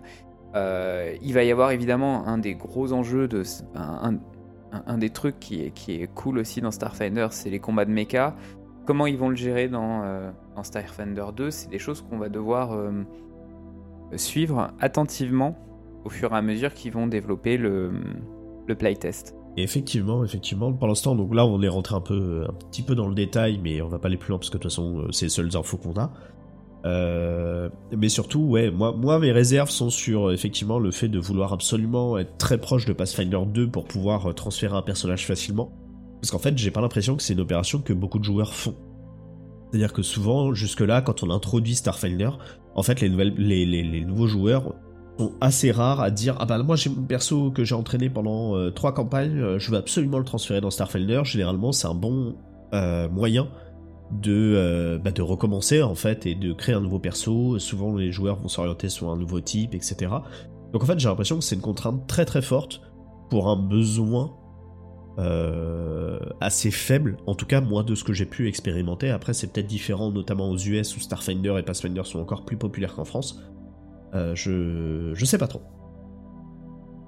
Euh, 0.56 1.16
il 1.24 1.34
va 1.34 1.44
y 1.44 1.51
avoir 1.51 1.72
évidemment 1.72 2.28
un 2.28 2.38
des 2.38 2.54
gros 2.54 2.94
enjeux 2.94 3.28
de 3.28 3.42
des 4.98 5.10
trucs 5.10 5.40
qui 5.40 5.62
est, 5.62 6.14
cool 6.14 6.40
aussi 6.40 6.62
dans 6.62 6.72
Starfinder, 6.72 7.28
c'est 7.32 7.50
les 7.50 7.60
combats 7.60 7.86
de 7.86 7.92
mecha. 7.92 8.36
Comment 8.86 9.08
ils 9.08 9.18
vont 9.18 9.30
le 9.30 9.36
gérer 9.36 9.68
dans, 9.68 10.32
dans 10.56 10.64
Starfinder 10.64 11.26
2, 11.36 11.52
c'est 11.52 11.70
des 11.70 11.80
choses 11.80 12.02
qu'on 12.02 12.18
va 12.18 12.30
devoir 12.30 12.76
suivre 14.16 14.72
attentivement 14.80 15.58
au 16.06 16.10
fur 16.10 16.34
et 16.34 16.36
à 16.36 16.42
mesure 16.42 16.74
qu'ils 16.74 16.92
vont 16.92 17.08
développer 17.08 17.58
le, 17.58 17.92
le 18.68 18.76
playtest. 18.76 19.36
effectivement, 19.58 20.24
effectivement, 20.24 20.72
pour 20.72 20.88
l'instant, 20.88 21.16
donc 21.16 21.34
là, 21.34 21.46
on 21.46 21.62
est 21.62 21.68
rentré 21.68 21.96
un 21.96 22.02
peu, 22.02 22.46
un 22.48 22.54
petit 22.54 22.82
peu 22.82 22.96
dans 22.96 23.08
le 23.08 23.16
détail, 23.16 23.60
mais 23.62 23.82
on 23.82 23.88
va 23.88 24.00
pas 24.00 24.08
aller 24.08 24.18
plus 24.18 24.30
loin 24.30 24.38
parce 24.38 24.50
que 24.50 24.58
de 24.58 24.62
toute 24.64 24.72
façon, 24.72 25.08
c'est 25.12 25.26
les 25.26 25.30
seules 25.30 25.56
infos 25.58 25.78
qu'on 25.78 26.00
a. 26.00 26.12
Euh, 26.86 27.70
mais 27.96 28.10
surtout, 28.10 28.40
ouais, 28.40 28.72
moi, 28.72 28.94
moi, 28.96 29.20
mes 29.20 29.32
réserves 29.32 29.70
sont 29.70 29.90
sur 29.90 30.32
effectivement 30.32 30.80
le 30.80 30.92
fait 30.92 31.10
de 31.10 31.20
vouloir 31.20 31.54
absolument 31.54 32.18
être 32.18 32.38
très 32.38 32.58
proche 32.58 32.86
de 32.86 32.94
Pathfinder 32.94 33.40
2 33.46 33.70
pour 33.70 33.86
pouvoir 33.86 34.34
transférer 34.34 34.76
un 34.76 34.82
personnage 34.82 35.26
facilement. 35.26 35.72
Parce 36.22 36.32
qu'en 36.32 36.40
fait, 36.40 36.58
j'ai 36.58 36.72
pas 36.72 36.82
l'impression 36.82 37.16
que 37.16 37.24
c'est 37.24 37.34
une 37.34 37.40
opération 37.42 37.80
que 37.80 37.94
beaucoup 37.94 38.20
de 38.20 38.24
joueurs 38.24 38.54
font. 38.54 38.76
C'est-à-dire 39.70 39.94
que 39.94 40.02
souvent, 40.02 40.54
jusque-là, 40.54 41.02
quand 41.02 41.24
on 41.24 41.30
introduit 41.30 41.76
Starfinder, 41.76 42.32
en 42.76 42.84
fait, 42.84 43.02
les, 43.02 43.10
nouvelles, 43.10 43.34
les, 43.38 43.66
les, 43.66 44.06
nouveaux 44.06 44.28
joueurs 44.28 44.74
sont 45.18 45.34
assez 45.42 45.72
rares 45.72 46.02
à 46.02 46.12
dire 46.12 46.36
Ah 46.40 46.46
bah 46.46 46.58
moi 46.60 46.76
j'ai 46.76 46.90
mon 46.90 47.04
perso 47.04 47.52
que 47.52 47.64
j'ai 47.64 47.76
entraîné 47.76 48.10
pendant 48.10 48.56
euh, 48.56 48.72
trois 48.72 48.94
campagnes, 48.94 49.38
euh, 49.38 49.60
je 49.60 49.70
veux 49.70 49.78
absolument 49.78 50.18
le 50.18 50.24
transférer 50.24 50.62
dans 50.62 50.72
Starfinder. 50.72 51.22
Généralement, 51.24 51.72
c'est 51.72 51.88
un 51.88 51.94
bon 51.94 52.36
euh, 52.74 53.10
moyen 53.10 53.50
de, 54.12 55.00
bah, 55.04 55.12
de 55.12 55.22
recommencer 55.22 55.82
en 55.84 55.96
fait 55.96 56.25
et 56.25 56.36
de 56.36 56.54
créer 56.54 56.75
un 56.75 56.82
nouveau 56.82 57.00
perso. 57.00 57.60
Souvent, 57.60 57.96
les 57.96 58.12
joueurs 58.12 58.38
vont 58.38 58.48
s'orienter 58.48 58.89
sur 58.89 59.10
un 59.10 59.18
nouveau 59.18 59.39
type, 59.39 59.75
etc. 59.75 60.12
Donc 60.74 60.84
en 60.84 60.86
fait, 60.86 61.00
j'ai 61.00 61.10
l'impression 61.10 61.38
que 61.38 61.44
c'est 61.44 61.56
une 61.56 61.62
contrainte 61.62 62.08
très 62.08 62.25
très 62.25 62.42
forte 62.42 62.82
pour 63.30 63.50
un 63.50 63.56
besoin 63.56 64.36
euh, 65.20 66.18
assez 66.39 66.72
faible, 66.72 67.18
en 67.28 67.36
tout 67.36 67.46
cas 67.46 67.60
moi 67.60 67.84
de 67.84 67.94
ce 67.94 68.06
que 68.06 68.13
j'ai 68.13 68.25
pu 68.25 68.48
expérimenter. 68.48 69.10
Après 69.10 69.34
c'est 69.34 69.51
peut-être 69.51 69.68
différent, 69.68 70.12
notamment 70.12 70.50
aux 70.50 70.58
US 70.58 70.96
où 70.96 71.00
Starfinder 71.01 71.56
et 71.60 71.63
Pathfinder 71.63 72.04
sont 72.06 72.20
encore 72.20 72.46
plus 72.46 72.56
populaires 72.56 72.96
qu'en 72.96 73.04
France. 73.04 73.42
Euh, 74.13 74.34
je 74.34 75.12
je 75.13 75.25
sais 75.25 75.38
pas 75.38 75.48
trop. 75.48 75.62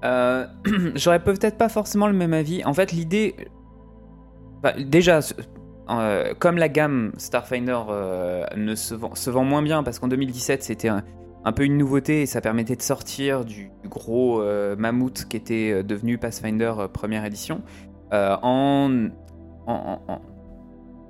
Euh, 0.04 0.46
j'aurais 0.94 1.22
peut-être 1.24 1.56
pas 1.56 1.70
forcément 1.70 2.06
le 2.06 2.12
même 2.12 2.34
avis. 2.34 2.62
En 2.64 2.74
fait 2.74 2.92
l'idée, 2.92 3.34
bah, 4.62 4.74
déjà 4.78 5.20
comme 6.38 6.58
la 6.58 6.68
gamme 6.68 7.12
Starfinder 7.18 7.80
ne 8.56 8.74
se 8.74 8.94
vend, 8.94 9.44
moins 9.44 9.62
bien 9.62 9.82
parce 9.82 9.98
qu'en 9.98 10.08
2017 10.08 10.62
c'était 10.62 10.88
un, 10.88 11.52
peu 11.52 11.64
une 11.64 11.76
nouveauté 11.76 12.22
et 12.22 12.26
ça 12.26 12.40
permettait 12.40 12.76
de 12.76 12.82
sortir 12.82 13.44
du, 13.44 13.70
gros 13.86 14.42
mammouth 14.76 15.26
qui 15.28 15.36
était 15.36 15.82
devenu 15.82 16.18
Pathfinder 16.18 16.72
première 16.92 17.24
édition. 17.24 17.62
Euh, 18.12 18.36
en, 18.42 19.08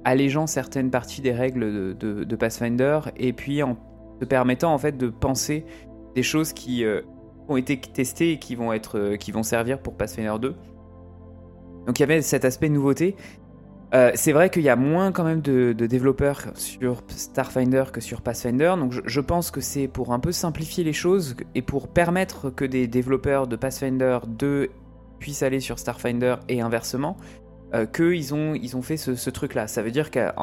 allégeant 0.05 0.47
certaines 0.47 0.91
parties 0.91 1.21
des 1.21 1.33
règles 1.33 1.97
de, 1.97 2.37
Pathfinder 2.37 3.01
et 3.17 3.33
puis 3.33 3.63
en 3.63 3.77
te 4.21 4.25
permettant 4.25 4.73
en 4.73 4.79
fait 4.79 4.97
de 4.97 5.09
penser 5.09 5.65
des 6.15 6.23
choses 6.23 6.53
qui 6.53 6.85
euh, 6.85 7.01
ont 7.49 7.57
été 7.57 7.81
testées 7.81 8.33
et 8.33 8.39
qui 8.39 8.55
vont, 8.55 8.73
être, 8.73 8.99
euh, 8.99 9.17
qui 9.17 9.33
vont 9.33 9.43
servir 9.43 9.81
pour 9.81 9.97
Pathfinder 9.97 10.35
2. 10.41 10.55
Donc 11.87 11.99
il 11.99 12.01
y 12.01 12.05
avait 12.05 12.23
cet 12.23 12.45
aspect 12.45 12.69
nouveauté. 12.69 13.17
C'est 14.15 14.33
vrai 14.33 14.49
qu'il 14.49 14.63
y 14.63 14.71
a 14.71 14.77
moins 14.77 15.13
quand 15.13 15.25
même 15.25 15.43
de, 15.43 15.73
développeurs 15.73 16.53
sur 16.55 17.03
Starfinder 17.09 17.85
que 17.93 18.01
sur 18.01 18.23
Pathfinder, 18.23 18.75
donc 18.79 18.93
je, 19.05 19.21
pense 19.21 19.51
que 19.51 19.61
c'est 19.61 19.87
pour 19.87 20.13
un 20.15 20.19
peu 20.19 20.33
simplifier 20.33 20.83
les 20.83 20.95
choses 20.95 21.37
et 21.55 21.61
pour 21.61 21.89
permettre 21.89 22.49
que 22.49 22.65
des 22.65 22.87
développeurs 22.87 23.47
de 23.47 23.57
Pathfinder 23.57 24.21
2 24.27 24.71
puissent 25.19 25.43
aller 25.43 25.61
sur 25.61 25.79
Starfinder 25.79 26.37
et 26.49 26.61
inversement, 26.61 27.17
euh, 27.75 27.87
qu'ils 27.87 28.35
ont, 28.35 28.55
ils 28.55 28.77
ont 28.77 28.83
fait 28.83 28.97
ce, 28.97 29.31
truc-là. 29.31 29.67
Ça 29.67 29.83
veut 29.83 29.91
dire 29.91 30.11
qu'à 30.11 30.35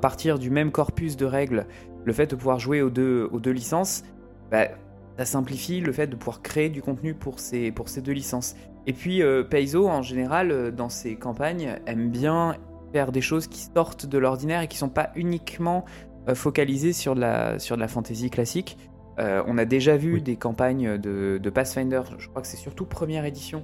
partir 0.00 0.38
du 0.38 0.50
même 0.50 0.72
corpus 0.72 1.16
de 1.16 1.24
règles, 1.24 1.66
le 2.04 2.12
fait 2.12 2.26
de 2.26 2.36
pouvoir 2.36 2.58
jouer 2.58 2.82
aux 2.82 2.90
deux, 2.90 3.28
aux 3.32 3.40
deux 3.40 3.52
licences, 3.52 4.02
bah, 4.50 4.68
ça 5.16 5.24
simplifie 5.24 5.80
le 5.80 5.92
fait 5.92 6.06
de 6.06 6.16
pouvoir 6.16 6.42
créer 6.42 6.68
du 6.68 6.82
contenu 6.82 7.14
pour 7.14 7.40
ces, 7.40 7.70
pour 7.72 7.88
ces 7.88 8.02
deux 8.02 8.12
licences. 8.12 8.56
Et 8.86 8.92
puis 8.92 9.22
euh, 9.22 9.42
Paizo, 9.42 9.88
en 9.88 10.02
général, 10.02 10.50
euh, 10.50 10.70
dans 10.70 10.88
ses 10.88 11.16
campagnes, 11.16 11.78
aime 11.86 12.10
bien 12.10 12.56
faire 12.92 13.12
des 13.12 13.20
choses 13.20 13.46
qui 13.46 13.68
sortent 13.74 14.06
de 14.06 14.18
l'ordinaire 14.18 14.62
et 14.62 14.68
qui 14.68 14.78
sont 14.78 14.88
pas 14.88 15.10
uniquement 15.14 15.84
euh, 16.28 16.34
focalisées 16.34 16.92
sur 16.92 17.14
de 17.14 17.20
la, 17.20 17.58
sur 17.58 17.76
de 17.76 17.80
la 17.80 17.88
fantasy 17.88 18.30
classique. 18.30 18.76
on 19.18 19.58
a 19.58 19.66
déjà 19.66 19.98
vu 19.98 20.22
des 20.22 20.36
campagnes 20.36 20.96
de, 20.96 21.38
de, 21.42 21.50
Pathfinder, 21.50 22.02
je 22.16 22.26
crois 22.28 22.40
que 22.40 22.48
c'est 22.48 22.56
surtout 22.56 22.86
première 22.86 23.26
édition, 23.26 23.62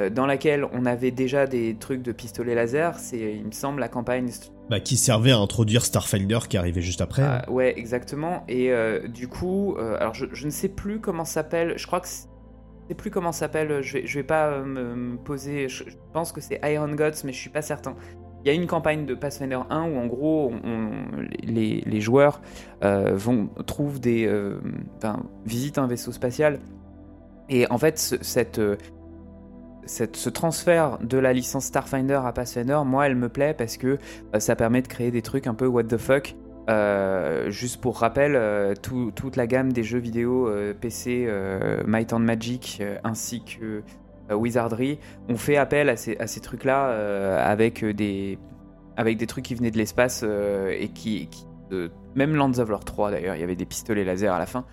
euh, 0.00 0.08
dans 0.08 0.24
laquelle 0.24 0.64
on 0.72 0.86
avait 0.86 1.10
déjà 1.10 1.46
des 1.46 1.76
trucs 1.78 2.00
de 2.02 2.12
pistolet 2.12 2.54
laser. 2.54 2.98
C'est, 2.98 3.34
il 3.36 3.44
me 3.44 3.52
semble, 3.52 3.80
la 3.80 3.88
campagne. 3.88 4.30
Bah, 4.70 4.80
qui 4.80 4.96
servait 4.96 5.32
à 5.32 5.36
introduire 5.36 5.84
Starfinder 5.84 6.38
qui 6.48 6.56
arrivait 6.56 6.80
juste 6.80 7.02
après. 7.02 7.22
Ah, 7.22 7.44
ouais, 7.50 7.78
exactement. 7.78 8.42
Et 8.48 8.72
euh, 8.72 9.06
du 9.06 9.28
coup, 9.28 9.76
euh, 9.76 9.96
alors 10.00 10.14
je, 10.14 10.44
ne 10.46 10.50
sais 10.50 10.70
plus 10.70 10.98
comment 10.98 11.26
s'appelle. 11.26 11.74
Je 11.76 11.86
crois 11.86 12.00
que 12.00 12.08
je 12.08 12.12
sais 12.88 12.94
plus 12.96 13.10
comment 13.10 13.32
s'appelle. 13.32 13.82
Je 13.82 13.92
vais, 13.92 14.06
je 14.06 14.18
vais 14.18 14.24
pas 14.24 14.60
me, 14.62 15.16
poser. 15.16 15.68
Je, 15.68 15.84
pense 16.14 16.32
que 16.32 16.40
c'est 16.40 16.58
Iron 16.64 16.94
Gods, 16.94 17.24
mais 17.24 17.32
je 17.32 17.38
suis 17.38 17.50
pas 17.50 17.62
certain. 17.62 17.94
Il 18.44 18.48
y 18.48 18.50
a 18.50 18.54
une 18.54 18.66
campagne 18.66 19.06
de 19.06 19.14
Pathfinder 19.14 19.60
1 19.70 19.90
où 19.90 19.98
en 19.98 20.06
gros 20.06 20.52
les, 21.42 22.00
joueurs 22.00 22.40
vont 22.82 23.48
trouvent 23.66 24.00
des, 24.00 24.28
enfin, 24.96 25.22
visitent 25.46 25.78
un 25.78 25.86
vaisseau 25.86 26.10
spatial 26.10 26.58
et 27.48 27.70
en 27.70 27.78
fait 27.78 27.98
cette 27.98 28.60
ce 29.86 30.28
transfert 30.28 30.98
de 31.02 31.18
la 31.18 31.32
licence 31.32 31.66
Starfinder 31.66 32.20
à 32.24 32.32
Pathfinder, 32.32 32.80
moi, 32.84 33.06
elle 33.06 33.16
me 33.16 33.28
plaît 33.28 33.54
parce 33.56 33.76
que 33.76 33.98
euh, 34.34 34.40
ça 34.40 34.56
permet 34.56 34.82
de 34.82 34.88
créer 34.88 35.10
des 35.10 35.22
trucs 35.22 35.46
un 35.46 35.54
peu 35.54 35.66
what 35.66 35.84
the 35.84 35.96
fuck. 35.96 36.34
Euh, 36.70 37.50
juste 37.50 37.80
pour 37.80 37.98
rappel, 37.98 38.36
euh, 38.36 38.74
toute 38.76 39.36
la 39.36 39.48
gamme 39.48 39.72
des 39.72 39.82
jeux 39.82 39.98
vidéo 39.98 40.48
PC, 40.80 41.28
Might 41.86 42.12
and 42.12 42.20
Magic, 42.20 42.82
ainsi 43.04 43.42
que 43.44 43.82
Wizardry, 44.34 44.98
ont 45.28 45.36
fait 45.36 45.56
appel 45.56 45.88
à 45.88 45.96
ces, 45.96 46.40
trucs-là 46.40 47.44
avec, 47.44 47.84
des, 47.84 48.38
avec 48.96 49.16
des 49.16 49.26
trucs 49.26 49.44
qui 49.44 49.54
venaient 49.54 49.70
de 49.70 49.78
l'espace 49.78 50.24
et 50.24 50.88
qui... 50.94 51.28
même 52.14 52.34
Lands 52.34 52.58
of 52.58 52.68
Lore 52.68 52.84
3 52.84 53.10
d'ailleurs, 53.10 53.36
il 53.36 53.40
y 53.40 53.44
avait 53.44 53.56
des 53.56 53.66
pistolets 53.66 54.04
laser 54.04 54.32
à 54.32 54.38
la 54.38 54.46
fin. 54.46 54.64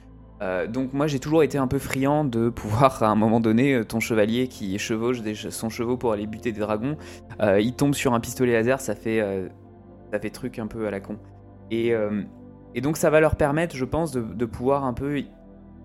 Euh, 0.41 0.67
donc 0.67 0.93
moi 0.93 1.07
j'ai 1.07 1.19
toujours 1.19 1.43
été 1.43 1.57
un 1.57 1.67
peu 1.67 1.79
friand 1.79 2.23
de 2.23 2.49
pouvoir 2.55 3.03
à 3.03 3.07
un 3.07 3.15
moment 3.15 3.39
donné 3.39 3.73
euh, 3.73 3.83
ton 3.83 3.99
chevalier 3.99 4.47
qui 4.47 4.77
chevauche 4.79 5.21
son 5.49 5.69
chevaux 5.69 5.97
pour 5.97 6.13
aller 6.13 6.27
buter 6.27 6.51
des 6.51 6.61
dragons, 6.61 6.97
euh, 7.41 7.59
il 7.59 7.75
tombe 7.75 7.93
sur 7.93 8.13
un 8.13 8.19
pistolet 8.19 8.53
laser, 8.53 8.79
ça 8.79 8.95
fait 8.95 9.21
ça 10.11 10.19
fait 10.19 10.29
truc 10.29 10.59
un 10.59 10.67
peu 10.67 10.87
à 10.87 10.91
la 10.91 10.99
con. 10.99 11.17
Et, 11.71 11.93
et 12.73 12.81
donc 12.81 12.97
ça 12.97 13.11
va 13.11 13.19
leur 13.19 13.35
permettre, 13.35 13.75
je 13.75 13.85
pense, 13.85 14.11
de, 14.11 14.45
pouvoir 14.45 14.85
un 14.85 14.93
peu 14.93 15.21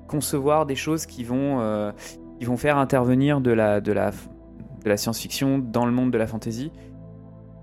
concevoir 0.08 0.64
des 0.64 0.76
choses 0.76 1.04
qui 1.04 1.24
vont 1.24 1.92
qui 2.38 2.44
vont 2.44 2.56
faire 2.56 2.78
intervenir 2.78 3.40
de 3.40 3.52
la 3.52 4.96
science-fiction 4.96 5.58
dans 5.58 5.86
le 5.86 5.92
monde 5.92 6.10
de 6.10 6.18
la 6.18 6.26
fantasy. 6.26 6.72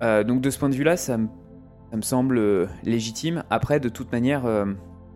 donc 0.01 0.41
de 0.41 0.49
ce 0.49 0.57
point 0.59 0.69
de 0.69 0.75
vue-là, 0.75 0.97
ça, 0.97 1.17
me 1.17 2.01
semble 2.01 2.69
légitime. 2.83 3.43
Après, 3.49 3.79
de 3.79 3.89
toute 3.89 4.11
manière 4.11 4.45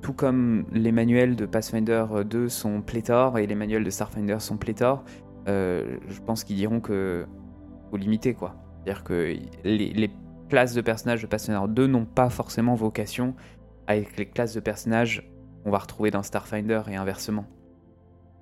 tout 0.06 0.14
comme 0.14 0.66
les 0.72 0.92
manuels 0.92 1.36
de 1.36 1.48
Pathfinder 1.48 2.06
2 2.24 2.48
sont 2.48 2.82
pléthores 2.82 3.40
et 3.40 3.48
les 3.48 3.56
manuels 3.56 3.84
de 3.84 3.90
Starfinder 3.90 4.40
sont 4.40 4.56
pléthores, 4.56 5.04
euh, 5.48 5.98
je 6.08 6.22
pense 6.22 6.44
qu'ils 6.44 6.58
diront 6.58 6.80
que 6.80 7.26
faut 7.90 7.98
limiter 7.98 8.36
quoi. 8.36 8.56
C'est-à-dire 8.84 9.04
que 9.04 9.36
les, 9.64 10.12
classes 10.48 10.76
de 10.76 10.82
personnages 10.82 11.24
de 11.24 11.28
Pathfinder 11.28 11.68
2 11.68 11.88
n'ont 11.88 12.06
pas 12.06 12.30
forcément 12.30 12.76
vocation 12.76 13.34
avec 13.88 14.16
les 14.18 14.28
classes 14.28 14.54
de 14.54 14.60
personnages 14.60 15.28
qu'on 15.64 15.72
va 15.72 15.80
retrouver 15.80 16.12
dans 16.12 16.22
Starfinder 16.22 16.84
et 16.88 16.96
inversement. 16.96 17.46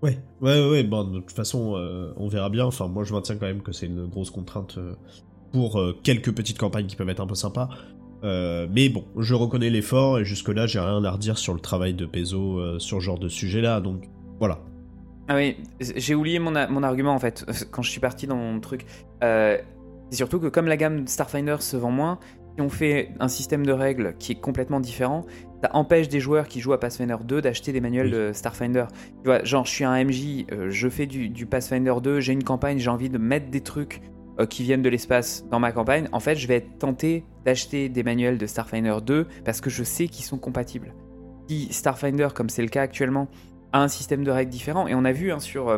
Ouais, 0.04 0.20
ouais, 0.42 0.70
ouais, 0.70 0.84
bon, 0.84 1.06
de 1.06 1.20
toute 1.22 1.32
façon, 1.32 1.74
euh, 1.76 2.14
on 2.18 2.28
verra 2.28 2.50
bien. 2.50 2.66
Enfin, 2.66 2.88
moi, 2.88 3.04
je 3.04 3.14
maintiens 3.14 3.38
quand 3.38 3.48
même 3.48 3.64
que 3.64 3.72
c'est 3.72 3.88
une 3.88 4.06
grosse 4.06 4.30
contrainte 4.30 4.78
euh, 4.78 4.94
pour 5.52 5.82
quelques 6.04 6.36
petites 6.36 6.60
campagnes 6.60 6.86
qui 6.88 6.96
peuvent 6.96 7.10
être 7.10 7.22
un 7.22 7.28
peu 7.28 7.36
sympas. 7.36 7.70
Euh, 8.24 8.68
mais 8.72 8.90
bon, 8.90 9.04
je 9.18 9.36
reconnais 9.36 9.70
l'effort 9.70 10.20
et 10.20 10.26
jusque-là, 10.26 10.66
j'ai 10.66 10.80
rien 10.80 11.04
à 11.04 11.12
redire 11.12 11.38
sur 11.38 11.54
le 11.54 11.60
travail 11.60 11.94
de 11.94 12.06
Peso 12.06 12.60
euh, 12.60 12.80
sur 12.80 13.00
ce 13.00 13.04
genre 13.04 13.20
de 13.20 13.28
sujet-là, 13.28 13.82
donc 13.82 14.10
voilà. 14.40 14.60
Ah 15.28 15.36
oui, 15.36 15.58
j'ai 15.80 16.16
oublié 16.16 16.40
mon, 16.40 16.52
mon, 16.70 16.84
argument 16.84 17.14
en 17.14 17.20
fait, 17.20 17.46
quand 17.72 17.82
je 17.82 17.90
suis 17.90 18.00
parti 18.00 18.28
dans 18.28 18.36
mon 18.36 18.60
truc. 18.60 18.86
Euh, 19.24 19.58
c'est 20.10 20.18
surtout 20.18 20.40
que 20.40 20.48
comme 20.48 20.68
la 20.68 20.78
gamme 20.78 21.08
Starfinder 21.08 21.58
se 21.60 21.76
vend 21.76 21.92
moins, 21.92 22.20
si 22.56 22.62
on 22.62 22.70
fait 22.70 23.12
un 23.20 23.28
système 23.28 23.66
de 23.66 23.72
règles 23.72 24.16
qui 24.20 24.34
est 24.34 24.40
complètement 24.40 24.80
différent, 24.80 25.26
ça 25.64 25.70
empêche 25.74 26.10
des 26.10 26.20
joueurs 26.20 26.50
qui 26.50 26.60
jouent 26.60 26.74
à 26.74 26.80
Pathfinder 26.80 27.16
2 27.24 27.42
d'acheter 27.42 27.72
des 27.72 27.80
manuels 27.80 28.12
de 28.12 28.32
Starfinder. 28.34 28.86
Tu 29.24 29.30
vois, 29.30 29.44
genre 29.46 29.66
je 29.66 29.72
suis 29.72 29.86
un 29.86 30.04
MJ, 30.04 30.46
je 30.70 30.90
fais 30.90 31.06
du, 31.06 31.30
du 31.30 31.46
Pathfinder 31.46 31.94
2, 32.04 32.20
j'ai 32.20 32.34
une 32.34 32.44
campagne, 32.44 32.80
j'ai 32.80 32.90
envie 32.90 33.10
de 33.10 33.18
mettre 33.18 33.50
des 33.50 33.62
trucs 33.62 34.02
euh, 34.40 34.48
qui 34.48 34.64
viennent 34.64 34.82
de 34.82 34.90
l'espace 34.90 35.46
dans 35.52 35.60
ma 35.60 35.72
campagne, 35.72 36.10
en 36.12 36.20
fait, 36.20 36.36
je 36.36 36.48
vais 36.48 36.56
être 36.56 36.80
tenté 36.80 37.24
d'acheter 37.46 37.88
des 37.88 38.02
manuels 38.02 38.40
de 38.40 38.48
Starfinder 38.48 38.96
2 39.06 39.28
parce 39.46 39.62
que 39.62 39.70
je 39.70 39.84
sais 39.84 40.08
qu'ils 40.08 40.26
sont 40.26 40.40
compatibles. 40.40 40.96
Si 41.48 41.72
Starfinder, 41.72 42.30
comme 42.34 42.50
c'est 42.50 42.64
le 42.64 42.68
cas 42.68 42.82
actuellement, 42.82 43.28
a 43.74 43.84
un 43.84 43.88
système 43.88 44.24
de 44.24 44.32
règles 44.32 44.50
différent, 44.50 44.88
et 44.88 44.96
on 44.96 45.06
a 45.06 45.12
vu 45.12 45.32
hein, 45.32 45.40
sur, 45.40 45.70
euh, 45.70 45.78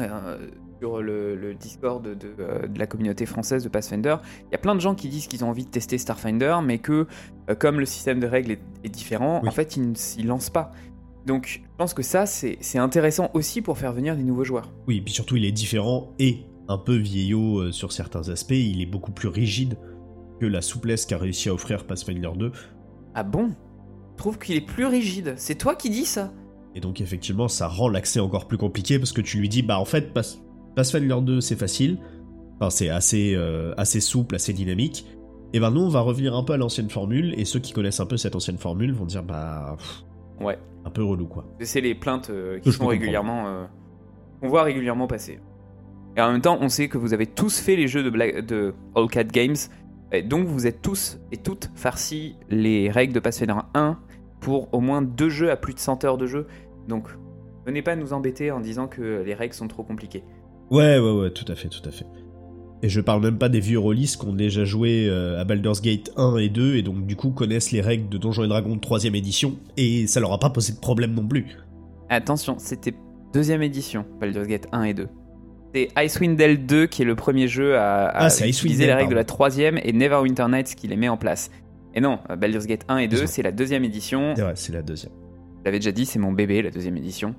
euh, 0.00 0.38
sur 0.80 1.02
le, 1.02 1.54
Discord 1.54 2.02
de, 2.02 2.34
la 2.76 2.86
communauté 2.86 3.26
française 3.26 3.64
de 3.64 3.68
Pathfinder, 3.68 4.16
il 4.46 4.52
y 4.52 4.54
a 4.54 4.58
plein 4.58 4.74
de 4.74 4.80
gens 4.80 4.94
qui 4.94 5.08
disent 5.08 5.26
qu'ils 5.26 5.44
ont 5.44 5.48
envie 5.48 5.64
de 5.64 5.70
tester 5.70 5.98
Starfinder, 5.98 6.56
mais 6.64 6.78
que 6.78 7.06
comme 7.58 7.80
le 7.80 7.86
système 7.86 8.20
de 8.20 8.26
règles 8.26 8.52
est, 8.84 8.88
différent, 8.88 9.42
en 9.44 9.50
fait, 9.50 9.76
ils 9.76 9.92
ne 10.22 10.28
lancent 10.28 10.50
pas. 10.50 10.72
Donc, 11.26 11.60
je 11.62 11.76
pense 11.76 11.94
que 11.94 12.02
ça, 12.02 12.26
c'est 12.26 12.78
intéressant 12.78 13.30
aussi 13.34 13.60
pour 13.60 13.76
faire 13.76 13.92
venir 13.92 14.16
des 14.16 14.22
nouveaux 14.22 14.44
joueurs. 14.44 14.72
Oui, 14.86 14.98
et 14.98 15.00
puis 15.00 15.12
surtout, 15.12 15.36
il 15.36 15.44
est 15.44 15.52
différent 15.52 16.14
et 16.18 16.46
un 16.68 16.78
peu 16.78 16.96
vieillot 16.96 17.60
euh, 17.60 17.72
sur 17.72 17.92
certains 17.92 18.28
aspects, 18.28 18.52
il 18.52 18.80
est 18.82 18.86
beaucoup 18.86 19.12
plus 19.12 19.28
rigide 19.28 19.76
que 20.38 20.46
la 20.46 20.60
souplesse 20.60 21.06
qu'a 21.06 21.18
réussi 21.18 21.48
à 21.48 21.54
offrir 21.54 21.86
Pathfinder 21.86 22.30
2. 22.36 22.52
Ah 23.14 23.24
bon? 23.24 23.50
Je 24.12 24.18
trouve 24.18 24.38
qu'il 24.38 24.54
est 24.56 24.66
plus 24.66 24.86
rigide. 24.86 25.34
C'est 25.36 25.56
toi 25.56 25.74
qui 25.74 25.90
dis 25.90 26.04
ça? 26.04 26.32
Et 26.74 26.80
donc 26.80 27.00
effectivement, 27.00 27.48
ça 27.48 27.66
rend 27.66 27.88
l'accès 27.88 28.20
encore 28.20 28.46
plus 28.46 28.58
compliqué 28.58 28.98
parce 28.98 29.12
que 29.12 29.20
tu 29.20 29.38
lui 29.38 29.48
dis, 29.48 29.62
bah 29.62 29.78
en 29.78 29.84
fait, 29.84 30.12
Pathfinder 30.74 31.16
2 31.22 31.40
c'est 31.40 31.56
facile, 31.56 31.98
enfin 32.56 32.70
c'est 32.70 32.88
assez, 32.88 33.34
euh, 33.34 33.74
assez 33.76 34.00
souple, 34.00 34.34
assez 34.34 34.52
dynamique. 34.52 35.06
Et 35.54 35.60
ben 35.60 35.70
nous, 35.70 35.80
on 35.80 35.88
va 35.88 36.00
revenir 36.00 36.34
un 36.34 36.42
peu 36.42 36.52
à 36.52 36.56
l'ancienne 36.58 36.90
formule, 36.90 37.34
et 37.38 37.44
ceux 37.44 37.58
qui 37.58 37.72
connaissent 37.72 38.00
un 38.00 38.06
peu 38.06 38.18
cette 38.18 38.36
ancienne 38.36 38.58
formule 38.58 38.92
vont 38.92 39.06
dire, 39.06 39.22
bah... 39.22 39.76
ouais. 40.40 40.58
Un 40.84 40.90
peu 40.90 41.02
relou 41.02 41.26
quoi. 41.26 41.46
C'est 41.60 41.80
les 41.80 41.94
plaintes 41.94 42.30
euh, 42.30 42.58
qui 42.60 42.70
sont 42.72 42.86
régulièrement... 42.86 43.66
on 44.42 44.48
voit 44.48 44.62
régulièrement 44.62 45.06
passer. 45.06 45.40
Et 46.16 46.20
en 46.20 46.32
même 46.32 46.40
temps, 46.40 46.58
on 46.60 46.68
sait 46.68 46.88
que 46.88 46.98
vous 46.98 47.14
avez 47.14 47.26
tous 47.26 47.60
fait 47.60 47.76
les 47.76 47.88
jeux 47.88 48.02
de, 48.02 48.40
de 48.40 48.74
All 48.94 49.08
Cat 49.08 49.24
Games, 49.24 49.56
et 50.12 50.22
donc 50.22 50.46
vous 50.46 50.66
êtes 50.66 50.80
tous 50.80 51.18
et 51.32 51.36
toutes 51.36 51.70
farcis 51.74 52.36
les 52.48 52.90
règles 52.90 53.12
de 53.12 53.20
Pathfinder 53.20 53.56
1 53.74 53.98
pour 54.40 54.72
au 54.72 54.80
moins 54.80 55.02
deux 55.02 55.28
jeux 55.28 55.50
à 55.50 55.56
plus 55.56 55.74
de 55.74 55.78
100 55.78 56.04
heures 56.04 56.16
de 56.16 56.26
jeu. 56.26 56.46
Donc 56.88 57.08
venez 57.66 57.82
pas 57.82 57.94
nous 57.94 58.12
embêter 58.12 58.50
en 58.50 58.60
disant 58.60 58.88
que 58.88 59.22
les 59.24 59.34
règles 59.34 59.54
sont 59.54 59.68
trop 59.68 59.82
compliquées. 59.82 60.24
Ouais, 60.70 60.98
ouais, 60.98 61.12
ouais, 61.12 61.30
tout 61.30 61.50
à 61.50 61.54
fait, 61.54 61.68
tout 61.68 61.86
à 61.86 61.90
fait. 61.90 62.06
Et 62.82 62.88
je 62.88 63.00
parle 63.00 63.22
même 63.22 63.38
pas 63.38 63.48
des 63.48 63.60
vieux 63.60 63.78
releases 63.78 64.16
qui 64.16 64.26
ont 64.26 64.32
déjà 64.32 64.64
joué 64.64 65.08
euh, 65.08 65.40
à 65.40 65.44
Baldur's 65.44 65.80
Gate 65.82 66.12
1 66.16 66.36
et 66.36 66.48
2 66.48 66.76
et 66.76 66.82
donc 66.82 67.06
du 67.06 67.16
coup 67.16 67.30
connaissent 67.30 67.72
les 67.72 67.80
règles 67.80 68.08
de 68.08 68.18
Donjons 68.18 68.44
et 68.44 68.48
Dragons 68.48 68.76
3ème 68.76 69.16
édition 69.16 69.56
et 69.76 70.06
ça 70.06 70.20
leur 70.20 70.32
a 70.32 70.38
pas 70.38 70.50
posé 70.50 70.74
de 70.74 70.78
problème 70.78 71.12
non 71.12 71.26
plus. 71.26 71.46
Attention, 72.08 72.56
c'était 72.58 72.94
deuxième 73.32 73.62
édition, 73.62 74.06
Baldur's 74.20 74.46
Gate 74.46 74.68
1 74.70 74.82
et 74.84 74.94
2. 74.94 75.08
C'est 75.74 75.88
Icewind 75.96 76.36
Dale 76.36 76.64
2 76.66 76.86
qui 76.86 77.02
est 77.02 77.04
le 77.04 77.16
premier 77.16 77.48
jeu 77.48 77.76
à, 77.76 78.06
à 78.06 78.26
ah, 78.26 78.46
utiliser 78.46 78.86
les 78.86 78.94
règles 78.94 79.10
de 79.10 79.16
la 79.16 79.24
troisième 79.24 79.78
et 79.82 79.92
Neverwinter 79.92 80.46
Nights 80.48 80.76
qui 80.76 80.86
les 80.86 80.96
met 80.96 81.08
en 81.08 81.16
place. 81.16 81.50
Et 81.94 82.00
non, 82.00 82.20
Baldur's 82.38 82.66
Gate 82.66 82.84
1 82.88 82.98
et 82.98 83.08
2, 83.08 83.26
c'est 83.26 83.42
la 83.42 83.50
deuxième 83.50 83.82
édition. 83.82 84.34
C'est 84.36 84.42
vrai, 84.42 84.52
c'est 84.54 84.72
la 84.72 84.82
deuxième. 84.82 85.12
Je 85.58 85.64
l'avais 85.64 85.78
déjà 85.78 85.90
dit, 85.90 86.06
c'est 86.06 86.20
mon 86.20 86.32
bébé, 86.32 86.62
la 86.62 86.70
deuxième 86.70 86.96
édition. 86.96 87.34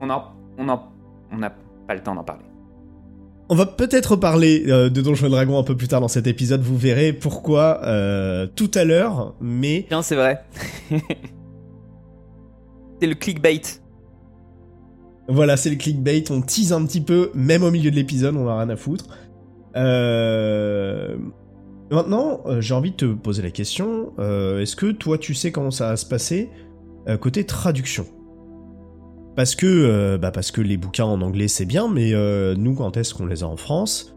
On 0.00 0.08
a, 0.08 0.34
on 0.56 0.68
a, 0.70 0.90
on 1.30 1.36
n'a 1.36 1.50
pas 1.88 1.94
le 1.94 2.02
temps 2.02 2.14
d'en 2.14 2.22
parler. 2.22 2.44
On 3.48 3.54
va 3.54 3.64
peut-être 3.64 4.14
parler 4.14 4.64
euh, 4.68 4.90
de 4.90 5.00
Donjons 5.00 5.30
Dragon 5.30 5.58
un 5.58 5.62
peu 5.62 5.74
plus 5.74 5.88
tard 5.88 6.02
dans 6.02 6.08
cet 6.08 6.26
épisode, 6.26 6.60
vous 6.60 6.76
verrez 6.76 7.14
pourquoi 7.14 7.80
euh, 7.84 8.46
tout 8.54 8.70
à 8.74 8.84
l'heure, 8.84 9.34
mais... 9.40 9.86
Tiens, 9.88 10.02
c'est 10.02 10.16
vrai. 10.16 10.44
c'est 13.00 13.06
le 13.06 13.14
clickbait. 13.14 13.62
Voilà, 15.28 15.56
c'est 15.56 15.70
le 15.70 15.76
clickbait, 15.76 16.24
on 16.30 16.42
tease 16.42 16.74
un 16.74 16.84
petit 16.84 17.00
peu, 17.00 17.30
même 17.34 17.62
au 17.62 17.70
milieu 17.70 17.90
de 17.90 17.96
l'épisode, 17.96 18.36
on 18.36 18.46
a 18.48 18.58
rien 18.58 18.68
à 18.68 18.76
foutre. 18.76 19.06
Euh... 19.76 21.16
Maintenant, 21.90 22.42
j'ai 22.60 22.74
envie 22.74 22.90
de 22.90 22.96
te 22.96 23.06
poser 23.06 23.40
la 23.40 23.50
question, 23.50 24.12
est-ce 24.18 24.76
que 24.76 24.90
toi 24.90 25.16
tu 25.16 25.32
sais 25.32 25.52
comment 25.52 25.70
ça 25.70 25.88
va 25.88 25.96
se 25.96 26.04
passer 26.04 26.50
côté 27.18 27.46
traduction? 27.46 28.04
Parce 29.38 29.54
que, 29.54 30.16
bah 30.16 30.32
parce 30.32 30.50
que 30.50 30.60
les 30.60 30.76
bouquins 30.76 31.04
en 31.04 31.22
anglais 31.22 31.48
c'est 31.48 31.64
bien, 31.64 31.88
mais 31.88 32.12
nous 32.56 32.74
quand 32.74 32.96
est-ce 32.96 33.14
qu'on 33.14 33.26
les 33.26 33.42
a 33.42 33.46
en 33.46 33.56
France? 33.56 34.14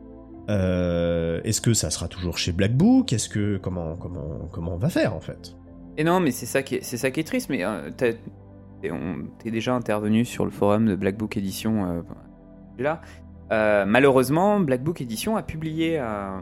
Est-ce 0.50 1.62
que 1.62 1.74
ça 1.74 1.92
sera 1.92 2.08
toujours 2.08 2.38
chez 2.38 2.52
Black 2.52 2.76
Book? 2.76 3.14
Est-ce 3.14 3.30
que 3.30 3.58
comment 3.58 3.96
comment 3.96 4.50
comment 4.52 4.74
on 4.74 4.78
va 4.78 4.90
faire 4.90 5.16
en 5.16 5.22
fait? 5.22 5.56
Et 5.98 6.04
non, 6.04 6.20
mais 6.20 6.32
c'est 6.32 6.46
ça 6.46 6.64
qui 6.64 6.76
est, 6.76 6.84
c'est 6.84 6.98
ça 6.98 7.12
qui 7.12 7.20
est 7.20 7.24
triste. 7.24 7.50
Mais 7.50 7.64
T'es 8.82 9.52
déjà 9.52 9.76
intervenu 9.76 10.26
sur 10.26 10.44
le 10.46 10.52
forum 10.52 10.88
de 10.88 10.96
Black 10.96 11.18
Book 11.18 11.38
Edition 11.38 11.86
euh, 11.86 12.02
là. 12.80 13.02
Euh, 13.52 13.86
malheureusement, 13.86 14.60
Black 14.60 14.84
Book 14.84 15.02
Edition 15.02 15.36
a 15.36 15.44
publié 15.44 16.00
euh, 16.00 16.40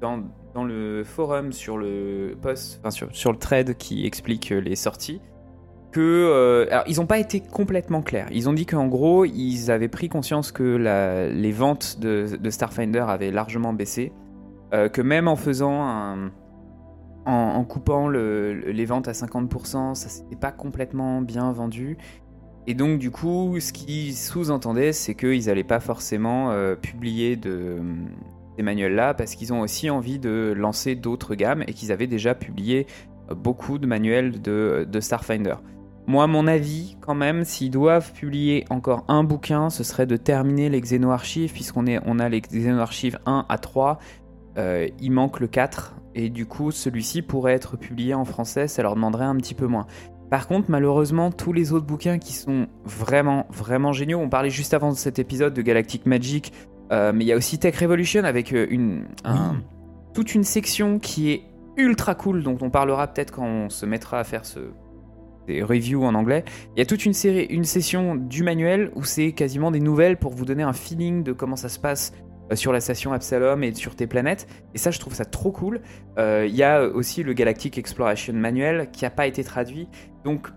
dans, 0.00 0.22
dans, 0.54 0.64
le 0.64 1.02
forum 1.02 1.52
sur 1.52 1.76
le 1.78 2.36
post, 2.40 2.78
enfin 2.80 2.90
sur, 2.90 3.14
sur, 3.16 3.32
le 3.32 3.38
thread 3.38 3.76
qui 3.76 4.06
explique 4.06 4.50
les 4.50 4.76
sorties, 4.76 5.20
alors 6.00 6.84
ils 6.86 6.96
n'ont 6.96 7.06
pas 7.06 7.18
été 7.18 7.40
complètement 7.40 8.02
clairs. 8.02 8.28
Ils 8.32 8.48
ont 8.48 8.52
dit 8.52 8.66
qu'en 8.66 8.86
gros, 8.86 9.24
ils 9.24 9.70
avaient 9.70 9.88
pris 9.88 10.08
conscience 10.08 10.52
que 10.52 11.30
les 11.32 11.52
ventes 11.52 11.98
de, 12.00 12.36
de, 12.40 12.50
Starfinder 12.50 13.04
avaient 13.08 13.30
largement 13.30 13.72
baissé, 13.72 14.12
que 14.70 15.00
même 15.00 15.28
en 15.28 15.36
faisant 15.36 15.82
un 15.82 16.30
en, 17.26 17.64
coupant 17.64 18.08
les 18.08 18.84
ventes 18.84 19.08
à 19.08 19.12
50%, 19.12 19.94
ça 19.94 20.08
s'était 20.08 20.36
pas 20.36 20.52
complètement 20.52 21.20
bien 21.20 21.52
vendu. 21.52 21.96
Et 22.66 22.74
donc 22.74 22.98
du 22.98 23.10
coup, 23.10 23.58
ce 23.60 23.72
qui 23.72 24.14
sous-entendait, 24.14 24.92
c'est 24.92 25.14
qu'ils 25.14 25.46
n'allaient 25.46 25.64
pas 25.64 25.80
forcément 25.80 26.50
euh, 26.50 26.76
publier 26.76 27.36
de, 27.36 27.78
ces 28.56 28.62
manuels-là 28.62 29.12
parce 29.12 29.34
qu'ils 29.34 29.52
ont 29.52 29.60
aussi 29.60 29.90
envie 29.90 30.18
de 30.18 30.54
lancer 30.56 30.94
d'autres 30.94 31.34
gammes 31.34 31.62
et 31.66 31.74
qu'ils 31.74 31.92
avaient 31.92 32.06
déjà 32.06 32.34
publié 32.34 32.86
euh, 33.30 33.34
beaucoup 33.34 33.78
de 33.78 33.86
manuels 33.86 34.40
de, 34.40 34.86
Starfinder. 35.00 35.56
Moi, 36.06 36.26
mon 36.26 36.46
avis, 36.46 36.96
quand 37.00 37.14
même, 37.14 37.44
s'ils 37.44 37.70
doivent 37.70 38.12
publier 38.12 38.66
encore 38.68 39.04
un 39.08 39.24
bouquin, 39.24 39.70
ce 39.70 39.82
serait 39.82 40.06
de 40.06 40.16
terminer 40.16 40.68
les 40.68 40.80
Xenoarchives, 40.80 41.52
puisqu'on 41.52 41.86
on 42.04 42.18
a 42.18 42.28
les 42.28 42.42
Xenoarchives 42.42 43.18
1 43.24 43.46
à 43.48 43.58
3. 43.58 43.98
Euh, 44.58 44.88
il 45.00 45.10
manque 45.10 45.40
le 45.40 45.46
4, 45.46 45.96
et 46.14 46.28
du 46.28 46.46
coup 46.46 46.70
celui-ci 46.70 47.22
pourrait 47.22 47.54
être 47.54 47.76
publié 47.76 48.14
en 48.14 48.24
français, 48.24 48.68
ça 48.68 48.82
leur 48.82 48.94
demanderait 48.94 49.24
un 49.24 49.36
petit 49.36 49.54
peu 49.54 49.66
moins. 49.66 49.86
Par 50.30 50.46
contre, 50.46 50.70
malheureusement, 50.70 51.32
tous 51.32 51.52
les 51.52 51.72
autres 51.72 51.86
bouquins 51.86 52.18
qui 52.18 52.32
sont 52.32 52.68
vraiment, 52.84 53.46
vraiment 53.50 53.92
géniaux, 53.92 54.20
on 54.20 54.28
parlait 54.28 54.50
juste 54.50 54.74
avant 54.74 54.90
de 54.90 54.96
cet 54.96 55.18
épisode 55.18 55.54
de 55.54 55.62
Galactic 55.62 56.06
Magic, 56.06 56.52
euh, 56.92 57.12
mais 57.12 57.24
il 57.24 57.26
y 57.26 57.32
a 57.32 57.36
aussi 57.36 57.58
Tech 57.58 57.76
Revolution 57.78 58.24
avec 58.24 58.52
euh, 58.52 58.66
une, 58.70 59.06
toute 60.12 60.34
une 60.34 60.44
section 60.44 60.98
qui 60.98 61.32
est 61.32 61.42
ultra 61.76 62.14
cool, 62.14 62.42
dont 62.42 62.58
on 62.60 62.70
parlera 62.70 63.08
peut-être 63.08 63.32
quand 63.32 63.46
on 63.46 63.68
se 63.68 63.86
mettra 63.86 64.20
à 64.20 64.24
faire 64.24 64.44
ce, 64.44 64.60
des 65.46 65.62
reviews 65.62 66.04
en 66.04 66.14
anglais. 66.14 66.44
Il 66.76 66.78
y 66.78 66.82
a 66.82 66.86
toute 66.86 67.04
une 67.04 67.14
série, 67.14 67.44
une 67.44 67.64
session 67.64 68.14
du 68.14 68.42
manuel 68.42 68.90
où 68.94 69.04
c'est 69.04 69.32
quasiment 69.32 69.70
des 69.70 69.80
nouvelles 69.80 70.16
pour 70.16 70.32
vous 70.32 70.44
donner 70.44 70.62
un 70.62 70.72
feeling 70.72 71.22
de 71.22 71.32
comment 71.32 71.56
ça 71.56 71.68
se 71.68 71.78
passe 71.78 72.12
euh, 72.52 72.56
sur 72.56 72.72
la 72.72 72.80
station 72.80 73.12
Absalom 73.12 73.62
et 73.62 73.74
sur 73.74 73.96
tes 73.96 74.06
planètes. 74.06 74.46
Et 74.74 74.78
ça, 74.78 74.90
je 74.90 74.98
trouve 74.98 75.14
ça 75.14 75.24
trop 75.24 75.50
cool. 75.50 75.80
Euh, 76.18 76.46
il 76.48 76.54
y 76.54 76.62
a 76.62 76.84
aussi 76.84 77.22
le 77.22 77.32
Galactic 77.32 77.78
Exploration 77.78 78.34
Manual 78.34 78.90
qui 78.90 79.04
n'a 79.04 79.10
pas 79.10 79.26
été 79.26 79.42
traduit. 79.44 79.88
Donc, 80.24 80.48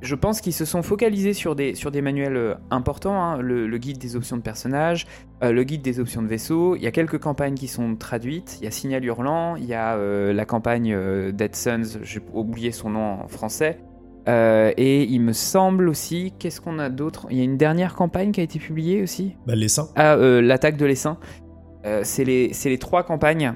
je 0.00 0.14
pense 0.14 0.40
qu'ils 0.40 0.52
se 0.52 0.64
sont 0.64 0.82
focalisés 0.82 1.32
sur 1.32 1.56
des, 1.56 1.74
sur 1.74 1.90
des 1.90 2.02
manuels 2.02 2.36
euh, 2.36 2.54
importants. 2.70 3.22
Hein. 3.22 3.38
Le, 3.40 3.78
guide 3.78 3.98
des 3.98 4.16
options 4.16 4.36
de 4.36 4.42
personnages, 4.42 5.06
le 5.40 5.62
guide 5.62 5.82
des 5.82 6.00
options 6.00 6.22
de 6.22 6.28
vaisseau. 6.28 6.74
Il 6.74 6.82
y 6.82 6.88
a 6.88 6.92
quelques 6.92 7.18
campagnes 7.18 7.54
qui 7.54 7.68
sont 7.68 7.94
traduites. 7.94 8.58
Il 8.60 8.64
y 8.64 8.66
a 8.66 8.72
Signal 8.72 9.04
Hurlant, 9.04 9.54
il 9.54 9.66
y 9.66 9.74
a 9.74 9.96
la 9.96 10.44
campagne 10.44 10.96
Dead 11.32 11.54
Suns, 11.54 12.00
j'ai 12.02 12.20
oublié 12.32 12.72
son 12.72 12.90
nom 12.90 13.22
en 13.22 13.28
français. 13.28 13.78
Euh, 14.28 14.72
et 14.76 15.04
il 15.04 15.20
me 15.20 15.32
semble 15.32 15.88
aussi, 15.88 16.34
qu'est-ce 16.38 16.60
qu'on 16.60 16.78
a 16.78 16.90
d'autre? 16.90 17.26
Il 17.30 17.38
y 17.38 17.40
a 17.40 17.44
une 17.44 17.56
dernière 17.56 17.94
campagne 17.94 18.30
qui 18.30 18.40
a 18.40 18.42
été 18.42 18.58
publiée 18.58 19.02
aussi? 19.02 19.36
Bah, 19.46 19.54
L'essaim. 19.54 19.88
Ah, 19.96 20.14
euh, 20.14 20.42
l'attaque 20.42 20.76
de 20.76 20.84
l'essaim. 20.84 21.18
Euh, 21.86 22.00
c'est 22.04 22.24
les, 22.24 22.52
les, 22.64 22.78
trois 22.78 23.04
campagnes 23.04 23.54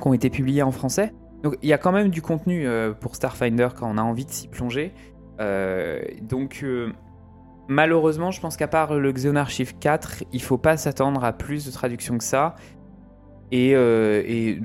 qui 0.00 0.08
ont 0.08 0.14
été 0.14 0.30
publiées 0.30 0.62
en 0.62 0.70
français. 0.70 1.12
Donc 1.42 1.58
il 1.62 1.68
y 1.68 1.74
a 1.74 1.78
quand 1.78 1.92
même 1.92 2.08
du 2.08 2.22
contenu 2.22 2.66
pour 3.00 3.16
Starfinder 3.16 3.68
quand 3.76 3.90
on 3.92 3.98
a 3.98 4.02
envie 4.02 4.24
de 4.24 4.30
s'y 4.30 4.48
plonger. 4.48 4.94
donc 6.22 6.64
malheureusement, 7.68 8.30
je 8.30 8.40
pense 8.40 8.56
qu'à 8.56 8.68
part 8.68 8.94
le 8.94 9.12
Xeonarchive 9.12 9.76
4, 9.78 10.24
il 10.32 10.40
faut 10.40 10.56
pas 10.56 10.78
s'attendre 10.78 11.22
à 11.22 11.34
plus 11.34 11.66
de 11.66 11.70
traductions 11.70 12.16
que 12.16 12.24
ça. 12.24 12.54
Et, 13.52 13.72
et, 13.72 14.58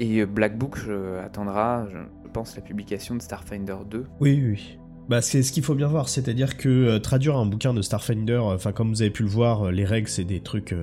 et 0.00 0.26
Black 0.26 0.58
Book 0.58 0.80
attendra, 1.24 1.86
je, 1.90 1.96
je 2.24 2.30
pense, 2.30 2.56
la 2.56 2.62
publication 2.62 3.14
de 3.14 3.22
Starfinder 3.22 3.76
2. 3.86 4.06
Oui, 4.20 4.44
oui. 4.46 4.78
Bah, 5.08 5.20
c'est 5.20 5.42
ce 5.42 5.52
qu'il 5.52 5.62
faut 5.62 5.74
bien 5.74 5.88
voir, 5.88 6.08
c'est-à-dire 6.08 6.56
que 6.56 6.68
euh, 6.68 6.98
traduire 6.98 7.36
un 7.36 7.46
bouquin 7.46 7.74
de 7.74 7.82
Starfinder, 7.82 8.34
euh, 8.34 8.54
enfin 8.54 8.72
comme 8.72 8.90
vous 8.90 9.02
avez 9.02 9.10
pu 9.10 9.24
le 9.24 9.28
voir, 9.28 9.66
euh, 9.66 9.70
les 9.70 9.84
règles 9.84 10.08
c'est 10.08 10.24
des 10.24 10.40
trucs 10.40 10.74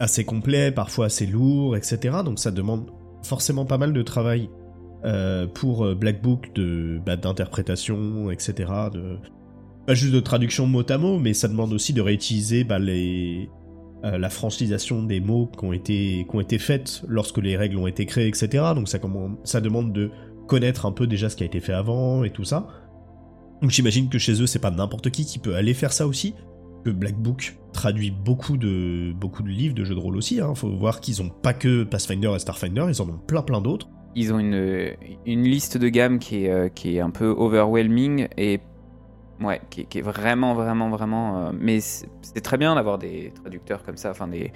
assez 0.00 0.24
complets, 0.24 0.72
parfois 0.72 1.06
assez 1.06 1.26
lourds, 1.26 1.76
etc. 1.76 2.18
Donc 2.24 2.38
ça 2.38 2.50
demande 2.50 2.90
forcément 3.22 3.64
pas 3.64 3.78
mal 3.78 3.92
de 3.92 4.02
travail 4.02 4.50
pour 5.52 5.94
Black 5.94 6.22
Book 6.22 6.50
de 6.54 6.98
bah, 7.04 7.16
d'interprétation, 7.16 8.30
etc. 8.30 8.72
Pas 9.86 9.94
juste 9.94 10.14
de 10.14 10.20
traduction 10.20 10.66
mot 10.66 10.82
à 10.88 10.96
mot, 10.96 11.18
mais 11.18 11.34
ça 11.34 11.46
demande 11.46 11.74
aussi 11.74 11.92
de 11.92 12.00
réutiliser 12.00 12.64
bah, 12.64 12.78
la 12.78 14.30
francisation 14.30 15.02
des 15.02 15.20
mots 15.20 15.50
qui 15.58 15.64
ont 15.66 15.74
été 16.40 16.58
faites 16.58 17.02
lorsque 17.06 17.36
les 17.36 17.54
règles 17.58 17.76
ont 17.76 17.86
été 17.86 18.06
créées, 18.06 18.28
etc. 18.28 18.64
Donc 18.74 18.88
ça 18.88 19.60
demande 19.60 19.92
de 19.92 20.10
connaître 20.48 20.86
un 20.86 20.92
peu 20.92 21.06
déjà 21.06 21.28
ce 21.28 21.36
qui 21.36 21.42
a 21.42 21.46
été 21.46 21.60
fait 21.60 21.74
avant 21.74 22.24
et 22.24 22.30
tout 22.30 22.44
ça. 22.44 22.68
Donc 23.62 23.70
j'imagine 23.70 24.08
que 24.08 24.18
chez 24.18 24.42
eux, 24.42 24.46
c'est 24.46 24.58
pas 24.58 24.70
n'importe 24.70 25.10
qui 25.10 25.24
qui 25.24 25.38
peut 25.38 25.54
aller 25.54 25.74
faire 25.74 25.92
ça 25.92 26.06
aussi. 26.06 26.34
Que 26.84 26.90
Black 26.90 27.16
Book 27.16 27.56
traduit 27.72 28.10
beaucoup 28.10 28.56
de, 28.56 29.12
beaucoup 29.12 29.42
de 29.42 29.48
livres 29.48 29.74
de 29.74 29.84
jeux 29.84 29.94
de 29.94 30.00
rôle 30.00 30.16
aussi. 30.16 30.40
Hein. 30.40 30.54
Faut 30.54 30.68
voir 30.68 31.00
qu'ils 31.00 31.22
ont 31.22 31.30
pas 31.30 31.54
que 31.54 31.82
Pathfinder 31.84 32.32
et 32.34 32.38
Starfinder, 32.38 32.86
ils 32.88 33.00
en 33.00 33.08
ont 33.08 33.18
plein 33.26 33.42
plein 33.42 33.60
d'autres. 33.60 33.88
Ils 34.16 34.32
ont 34.32 34.38
une, 34.38 34.94
une 35.26 35.42
liste 35.42 35.76
de 35.76 35.88
gamme 35.88 36.18
qui 36.18 36.44
est, 36.44 36.50
euh, 36.50 36.68
qui 36.68 36.96
est 36.96 37.00
un 37.00 37.10
peu 37.10 37.26
overwhelming 37.26 38.28
et 38.36 38.60
Ouais, 39.40 39.60
qui, 39.68 39.80
est 39.80 40.00
vraiment, 40.00 40.54
vraiment, 40.54 40.90
vraiment. 40.90 41.50
mais 41.52 41.80
c'est 41.80 42.40
très 42.40 42.56
bien 42.56 42.76
d'avoir 42.76 42.98
des 42.98 43.32
traducteurs 43.34 43.82
comme 43.82 43.96
ça, 43.96 44.12
enfin 44.12 44.28
des, 44.28 44.52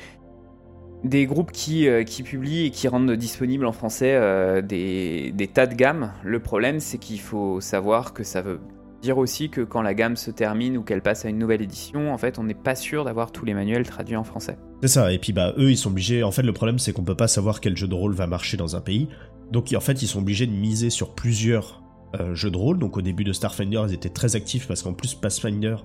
des 1.02 1.26
groupes 1.26 1.50
qui, 1.50 1.88
qui 2.06 2.22
publient 2.22 2.66
et 2.66 2.70
qui 2.70 2.86
rendent 2.86 3.10
disponibles 3.10 3.66
en 3.66 3.72
français 3.72 4.62
des, 4.62 5.32
des, 5.32 5.48
tas 5.48 5.66
de 5.66 5.74
gammes. 5.74 6.12
Le 6.22 6.38
problème, 6.38 6.78
c'est 6.78 6.98
qu'il 6.98 7.18
faut 7.18 7.60
savoir 7.60 8.14
que 8.14 8.22
ça 8.22 8.40
veut 8.40 8.60
dire 9.00 9.18
aussi 9.18 9.48
que 9.48 9.60
quand 9.60 9.82
la 9.82 9.94
gamme 9.94 10.16
se 10.16 10.30
termine 10.30 10.76
ou 10.76 10.82
qu'elle 10.82 11.02
passe 11.02 11.24
à 11.24 11.28
une 11.28 11.38
nouvelle 11.38 11.62
édition, 11.62 12.12
en 12.12 12.18
fait, 12.18 12.38
on 12.38 12.44
n'est 12.44 12.54
pas 12.54 12.74
sûr 12.74 13.04
d'avoir 13.04 13.32
tous 13.32 13.44
les 13.44 13.54
manuels 13.54 13.86
traduits 13.86 14.16
en 14.16 14.24
français. 14.24 14.58
C'est 14.82 14.88
ça, 14.88 15.12
et 15.12 15.18
puis 15.18 15.32
bah 15.32 15.54
eux, 15.58 15.70
ils 15.70 15.76
sont 15.76 15.90
obligés. 15.90 16.22
En 16.22 16.30
fait, 16.30 16.42
le 16.42 16.52
problème, 16.52 16.78
c'est 16.78 16.92
qu'on 16.92 17.04
peut 17.04 17.16
pas 17.16 17.28
savoir 17.28 17.60
quel 17.60 17.76
jeu 17.76 17.88
de 17.88 17.94
rôle 17.94 18.14
va 18.14 18.26
marcher 18.26 18.56
dans 18.56 18.76
un 18.76 18.80
pays. 18.80 19.08
Donc 19.52 19.72
en 19.74 19.80
fait, 19.80 20.02
ils 20.02 20.08
sont 20.08 20.20
obligés 20.20 20.46
de 20.46 20.52
miser 20.52 20.90
sur 20.90 21.14
plusieurs 21.14 21.82
euh, 22.18 22.34
jeux 22.34 22.50
de 22.50 22.56
rôle. 22.56 22.78
Donc 22.78 22.96
au 22.96 23.02
début 23.02 23.24
de 23.24 23.32
Starfinder, 23.32 23.82
ils 23.88 23.94
étaient 23.94 24.08
très 24.08 24.36
actifs 24.36 24.66
parce 24.66 24.82
qu'en 24.82 24.92
plus, 24.92 25.14
Pathfinder, 25.14 25.76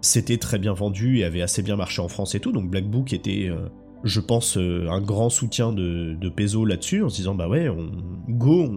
c'était 0.00 0.38
très 0.38 0.58
bien 0.58 0.72
vendu 0.72 1.18
et 1.18 1.24
avait 1.24 1.42
assez 1.42 1.62
bien 1.62 1.76
marché 1.76 2.02
en 2.02 2.08
France 2.08 2.34
et 2.34 2.40
tout. 2.40 2.52
Donc 2.52 2.70
Black 2.70 2.88
Book 2.88 3.12
était, 3.12 3.48
euh, 3.48 3.68
je 4.04 4.20
pense, 4.20 4.56
euh, 4.56 4.86
un 4.88 5.00
grand 5.00 5.28
soutien 5.28 5.72
de, 5.72 6.14
de 6.14 6.28
Paizo 6.28 6.64
là-dessus, 6.64 7.02
en 7.02 7.08
se 7.08 7.16
disant 7.16 7.34
bah 7.34 7.48
ouais, 7.48 7.68
on 7.68 7.90
go, 8.28 8.68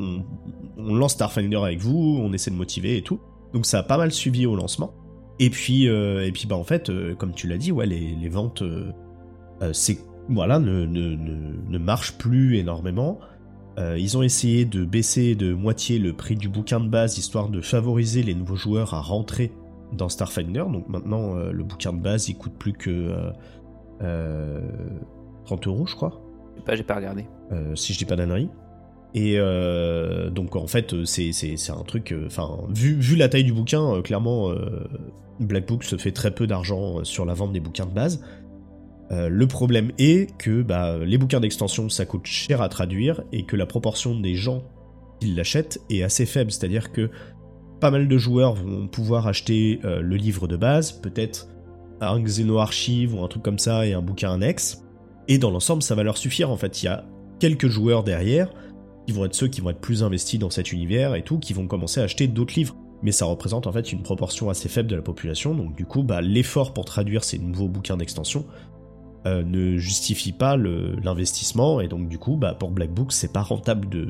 on 0.77 0.95
lance 0.95 1.13
Starfinder 1.13 1.57
avec 1.57 1.79
vous, 1.79 2.19
on 2.21 2.33
essaie 2.33 2.51
de 2.51 2.55
motiver 2.55 2.97
et 2.97 3.01
tout. 3.01 3.19
Donc 3.53 3.65
ça 3.65 3.79
a 3.79 3.83
pas 3.83 3.97
mal 3.97 4.11
suivi 4.11 4.45
au 4.45 4.55
lancement. 4.55 4.93
Et 5.39 5.49
puis, 5.49 5.87
euh, 5.87 6.25
et 6.25 6.31
puis 6.31 6.47
bah 6.47 6.55
en 6.55 6.63
fait, 6.63 6.89
euh, 6.89 7.15
comme 7.15 7.33
tu 7.33 7.47
l'as 7.47 7.57
dit, 7.57 7.71
ouais, 7.71 7.85
les, 7.85 8.29
ventes, 8.29 8.63
euh, 8.63 8.91
c'est 9.71 9.99
voilà, 10.29 10.59
ne, 10.59 10.85
ne, 10.85 11.15
ne, 11.15 11.77
marchent 11.77 12.17
plus 12.17 12.57
énormément. 12.57 13.19
ils 13.77 14.17
ont 14.17 14.23
essayé 14.23 14.65
de 14.65 14.83
baisser 14.83 15.35
de 15.35 15.53
moitié 15.53 15.99
le 15.99 16.11
prix 16.13 16.35
du 16.35 16.49
bouquin 16.49 16.79
de 16.79 16.89
base 16.89 17.17
histoire 17.17 17.47
de 17.47 17.61
favoriser 17.61 18.23
les 18.23 18.33
nouveaux 18.35 18.55
joueurs 18.55 18.93
à 18.93 19.01
rentrer 19.01 19.53
dans 19.93 20.09
Starfinder. 20.09 20.65
Donc 20.69 20.89
maintenant, 20.89 21.35
le 21.35 21.63
bouquin 21.63 21.93
de 21.93 22.01
base, 22.01 22.27
il 22.27 22.35
coûte 22.35 22.55
plus 22.59 22.73
que 22.73 23.31
30 25.45 25.67
euros, 25.67 25.85
je 25.85 25.95
crois. 25.95 26.19
Pas, 26.65 26.75
j'ai 26.75 26.83
pas 26.83 26.95
regardé. 26.95 27.25
si 27.75 27.93
je 27.93 27.99
dis 27.99 28.05
pas 28.05 28.17
d'annerie. 28.17 28.49
Et 29.17 29.33
euh, 29.39 30.29
donc 30.29 30.55
en 30.55 30.67
fait, 30.67 30.93
c'est, 31.05 31.31
un 31.71 31.83
truc. 31.83 32.11
Euh, 32.11 32.27
enfin, 32.27 32.59
vu, 32.69 33.15
la 33.15 33.27
taille 33.27 33.45
du 33.45 33.51
bouquin, 33.51 33.95
euh, 33.95 34.01
clairement, 34.03 34.51
Black 35.39 35.67
Book 35.67 35.83
se 35.83 35.97
fait 35.97 36.11
très 36.11 36.29
peu 36.29 36.45
d'argent 36.45 37.03
sur 37.03 37.25
la 37.25 37.33
vente 37.33 37.51
des 37.51 37.59
bouquins 37.59 37.87
de 37.87 37.93
base. 37.93 38.23
le 39.09 39.47
problème 39.47 39.91
est 39.97 40.37
que 40.37 40.61
bah, 40.61 40.97
les 41.03 41.17
bouquins 41.17 41.39
d'extension 41.39 41.89
ça 41.89 42.05
coûte 42.05 42.27
cher 42.27 42.61
à 42.61 42.69
traduire 42.69 43.23
et 43.31 43.43
que 43.43 43.55
la 43.55 43.65
proportion 43.65 44.19
des 44.19 44.35
gens 44.35 44.61
qui 45.19 45.33
l'achètent 45.33 45.79
est 45.89 46.03
assez 46.03 46.27
faible. 46.27 46.51
C'est-à-dire 46.51 46.91
que 46.91 47.09
pas 47.79 47.89
mal 47.89 48.07
de 48.07 48.17
joueurs 48.19 48.53
vont 48.53 48.87
pouvoir 48.87 49.25
acheter 49.25 49.79
le 49.83 50.15
livre 50.15 50.47
de 50.47 50.57
base, 50.57 50.91
peut-être 50.91 51.47
un 52.01 52.21
Xeno 52.21 52.59
Archive 52.59 53.15
ou 53.15 53.23
un 53.23 53.27
truc 53.27 53.41
comme 53.41 53.57
ça 53.57 53.87
et 53.87 53.93
un 53.93 54.03
bouquin 54.03 54.31
annexe. 54.33 54.83
Et 55.27 55.39
dans 55.39 55.49
l'ensemble, 55.49 55.81
ça 55.81 55.95
va 55.95 56.03
leur 56.03 56.17
suffire 56.17 56.51
en 56.51 56.57
fait. 56.57 56.83
Il 56.83 56.85
y 56.85 56.89
a 56.89 57.03
quelques 57.39 57.67
joueurs 57.67 58.03
derrière 58.03 58.51
qui 59.07 59.13
vont 59.13 59.25
être 59.25 59.35
ceux 59.35 59.47
qui 59.47 59.61
vont 59.61 59.69
être 59.69 59.79
plus 59.79 60.03
investis 60.03 60.37
dans 60.37 60.49
cet 60.49 60.73
univers 60.73 61.15
et 61.15 61.23
tout, 61.23 61.39
qui 61.39 61.53
vont 61.53 61.65
commencer 61.65 62.01
à 62.01 62.03
acheter 62.03 62.27
d'autres 62.27 62.55
livres. 62.55 62.75
Mais 63.01 63.11
ça 63.11 63.25
représente 63.25 63.65
en 63.65 63.71
fait 63.71 63.93
une 63.93 64.03
proportion 64.03 64.49
assez 64.49 64.67
faible 64.67 64.89
de 64.89 64.95
la 64.95 65.01
population, 65.01 65.55
donc 65.55 65.75
du 65.75 65.85
coup, 65.85 66.03
bah, 66.03 66.19
l'effort 66.21 66.73
pour 66.73 66.83
traduire 66.83 67.23
ces 67.23 67.37
nouveaux 67.37 67.69
bouquins 67.69 67.95
d'extension 67.95 68.45
euh, 69.25 69.43
ne 69.43 69.77
justifie 69.77 70.33
pas 70.33 70.57
l'investissement, 70.57 71.79
et 71.79 71.87
donc 71.87 72.09
du 72.09 72.17
coup, 72.17 72.35
bah, 72.35 72.53
pour 72.53 72.71
Black 72.71 72.91
Book, 72.91 73.13
c'est 73.13 73.31
pas 73.31 73.43
rentable 73.43 73.87
de 73.87 74.09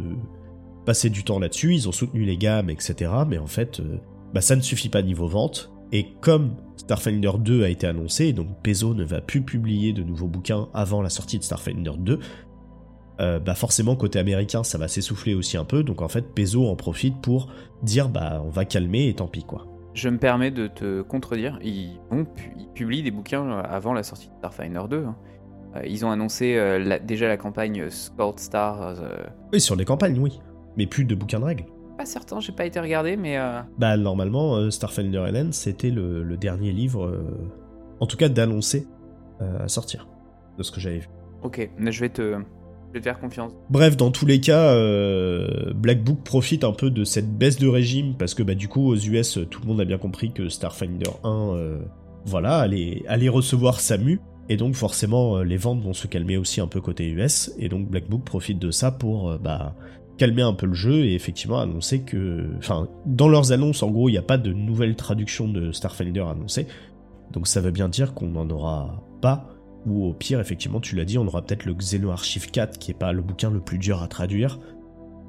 passer 0.85 1.09
du 1.09 1.23
temps 1.23 1.37
là-dessus, 1.37 1.75
ils 1.75 1.87
ont 1.87 1.91
soutenu 1.91 2.23
les 2.23 2.37
gammes, 2.37 2.69
etc. 2.69 3.11
Mais 3.27 3.37
en 3.37 3.47
fait, 3.47 3.81
euh, 3.81 3.97
bah, 4.33 4.41
ça 4.41 4.55
ne 4.55 4.61
suffit 4.61 4.89
pas 4.89 5.01
niveau 5.01 5.27
vente, 5.27 5.69
et 5.91 6.07
comme 6.21 6.55
Starfinder 6.77 7.31
2 7.39 7.63
a 7.65 7.69
été 7.69 7.87
annoncé, 7.87 8.33
donc 8.33 8.47
Paizo 8.63 8.93
ne 8.93 9.03
va 9.03 9.21
plus 9.21 9.41
publier 9.41 9.93
de 9.93 10.01
nouveaux 10.01 10.27
bouquins 10.27 10.69
avant 10.73 11.01
la 11.01 11.09
sortie 11.09 11.37
de 11.37 11.43
Starfinder 11.43 11.91
2, 11.99 12.19
euh, 13.19 13.39
bah 13.39 13.55
forcément 13.55 13.95
côté 13.95 14.19
américain 14.19 14.63
ça 14.63 14.77
va 14.77 14.87
s'essouffler 14.87 15.33
aussi 15.33 15.57
un 15.57 15.65
peu, 15.65 15.83
donc 15.83 16.01
en 16.01 16.07
fait 16.07 16.33
Peso 16.33 16.67
en 16.67 16.75
profite 16.75 17.19
pour 17.19 17.49
dire 17.81 18.09
bah 18.09 18.41
on 18.45 18.49
va 18.49 18.65
calmer 18.65 19.07
et 19.07 19.15
tant 19.15 19.27
pis 19.27 19.43
quoi. 19.43 19.65
Je 19.93 20.09
me 20.09 20.19
permets 20.19 20.51
de 20.51 20.67
te 20.67 21.01
contredire, 21.01 21.57
ils, 21.63 21.99
publient 22.75 23.01
des 23.01 23.09
bouquins 23.09 23.49
avant 23.59 23.93
la 23.93 24.03
sortie 24.03 24.27
de 24.27 24.33
Starfinder 24.37 24.83
2. 24.87 25.05
Hein. 25.05 25.15
Euh, 25.75 25.81
ils 25.87 26.05
ont 26.05 26.11
annoncé 26.11 26.55
euh, 26.55 26.99
déjà 27.03 27.27
la 27.27 27.37
campagne 27.37 27.89
Scored 27.89 28.37
Stars. 28.37 29.01
Oui, 29.51 29.59
sur 29.59 29.75
les 29.75 29.85
campagnes, 29.85 30.19
oui. 30.19 30.39
Mais 30.75 30.85
plus 30.85 31.03
de 31.03 31.15
bouquins 31.15 31.39
de 31.39 31.45
règles. 31.45 31.65
Pas 31.97 32.05
certain, 32.05 32.39
j'ai 32.39 32.51
pas 32.51 32.67
été 32.67 32.79
regardé, 32.79 33.17
mais. 33.17 33.39
Bah, 33.79 33.97
normalement, 33.97 34.69
Starfinder 34.69 35.31
LN, 35.31 35.51
c'était 35.51 35.89
le, 35.89 36.21
le, 36.21 36.37
dernier 36.37 36.71
livre, 36.71 37.19
en 37.99 38.05
tout 38.05 38.17
cas 38.17 38.29
d'annoncer 38.29 38.85
à 39.39 39.67
sortir, 39.67 40.07
de 40.59 40.61
ce 40.61 40.71
que 40.71 40.79
j'avais 40.79 40.99
vu. 40.99 41.09
Ok, 41.41 41.71
mais 41.75 41.91
je 41.91 42.01
vais 42.01 42.09
te, 42.09 42.37
je 42.87 42.99
vais 42.99 43.03
faire 43.03 43.19
confiance. 43.19 43.51
Bref, 43.69 43.97
dans 43.97 44.11
tous 44.11 44.25
les 44.25 44.39
cas, 44.39 44.73
euh, 44.73 45.73
Black 45.73 46.03
Book 46.03 46.23
profite 46.23 46.63
un 46.63 46.71
peu 46.71 46.89
de 46.89 47.03
cette 47.03 47.37
baisse 47.37 47.57
de 47.59 47.67
régime 47.67 48.15
parce 48.17 48.33
que 48.33 48.43
bah, 48.43 48.55
du 48.55 48.67
coup, 48.67 48.87
aux 48.87 48.95
US, 48.95 49.39
tout 49.49 49.61
le 49.61 49.67
monde 49.67 49.81
a 49.81 49.85
bien 49.85 49.97
compris 49.97 50.31
que 50.31 50.49
Starfinder 50.49 51.09
1, 51.23 51.29
euh, 51.29 51.79
voilà, 52.25 52.59
allait, 52.59 53.29
recevoir 53.29 53.79
Samu. 53.79 54.21
Et 54.49 54.55
donc 54.55 54.75
forcément, 54.75 55.37
euh, 55.37 55.43
les 55.43 55.57
ventes 55.57 55.81
vont 55.81 55.93
se 55.93 56.07
calmer 56.07 56.37
aussi 56.37 56.61
un 56.61 56.67
peu 56.67 56.79
côté 56.79 57.07
US. 57.09 57.51
Et 57.59 57.67
donc 57.67 57.89
Black 57.89 58.09
Book 58.09 58.23
profite 58.23 58.59
de 58.59 58.71
ça 58.71 58.91
pour 58.91 59.37
bah, 59.39 59.75
calmer 60.17 60.41
un 60.41 60.53
peu 60.53 60.65
le 60.65 60.73
jeu 60.73 61.05
et 61.05 61.13
effectivement 61.13 61.59
annoncer 61.59 62.01
que... 62.01 62.47
Enfin, 62.57 62.87
dans 63.05 63.27
leurs 63.27 63.51
annonces, 63.51 63.83
en 63.83 63.91
gros, 63.91 64.07
il 64.07 64.13
n'y 64.13 64.17
a 64.17 64.23
pas 64.23 64.37
de 64.37 64.53
nouvelle 64.53 64.95
traduction 64.95 65.49
de 65.49 65.73
Starfinder 65.73 66.21
annoncée. 66.21 66.67
Donc 67.33 67.47
ça 67.47 67.59
veut 67.59 67.71
bien 67.71 67.89
dire 67.89 68.13
qu'on 68.13 68.29
n'en 68.29 68.49
aura 68.49 69.03
pas 69.21 69.56
ou 69.85 70.05
au 70.05 70.13
pire, 70.13 70.39
effectivement, 70.39 70.79
tu 70.79 70.95
l'as 70.95 71.05
dit, 71.05 71.17
on 71.17 71.27
aura 71.27 71.41
peut-être 71.41 71.65
le 71.65 71.73
Xeno 71.73 72.11
Archive 72.11 72.51
4, 72.51 72.77
qui 72.77 72.91
est 72.91 72.95
pas 72.95 73.11
le 73.13 73.21
bouquin 73.21 73.49
le 73.49 73.59
plus 73.59 73.77
dur 73.77 74.01
à 74.01 74.07
traduire, 74.07 74.59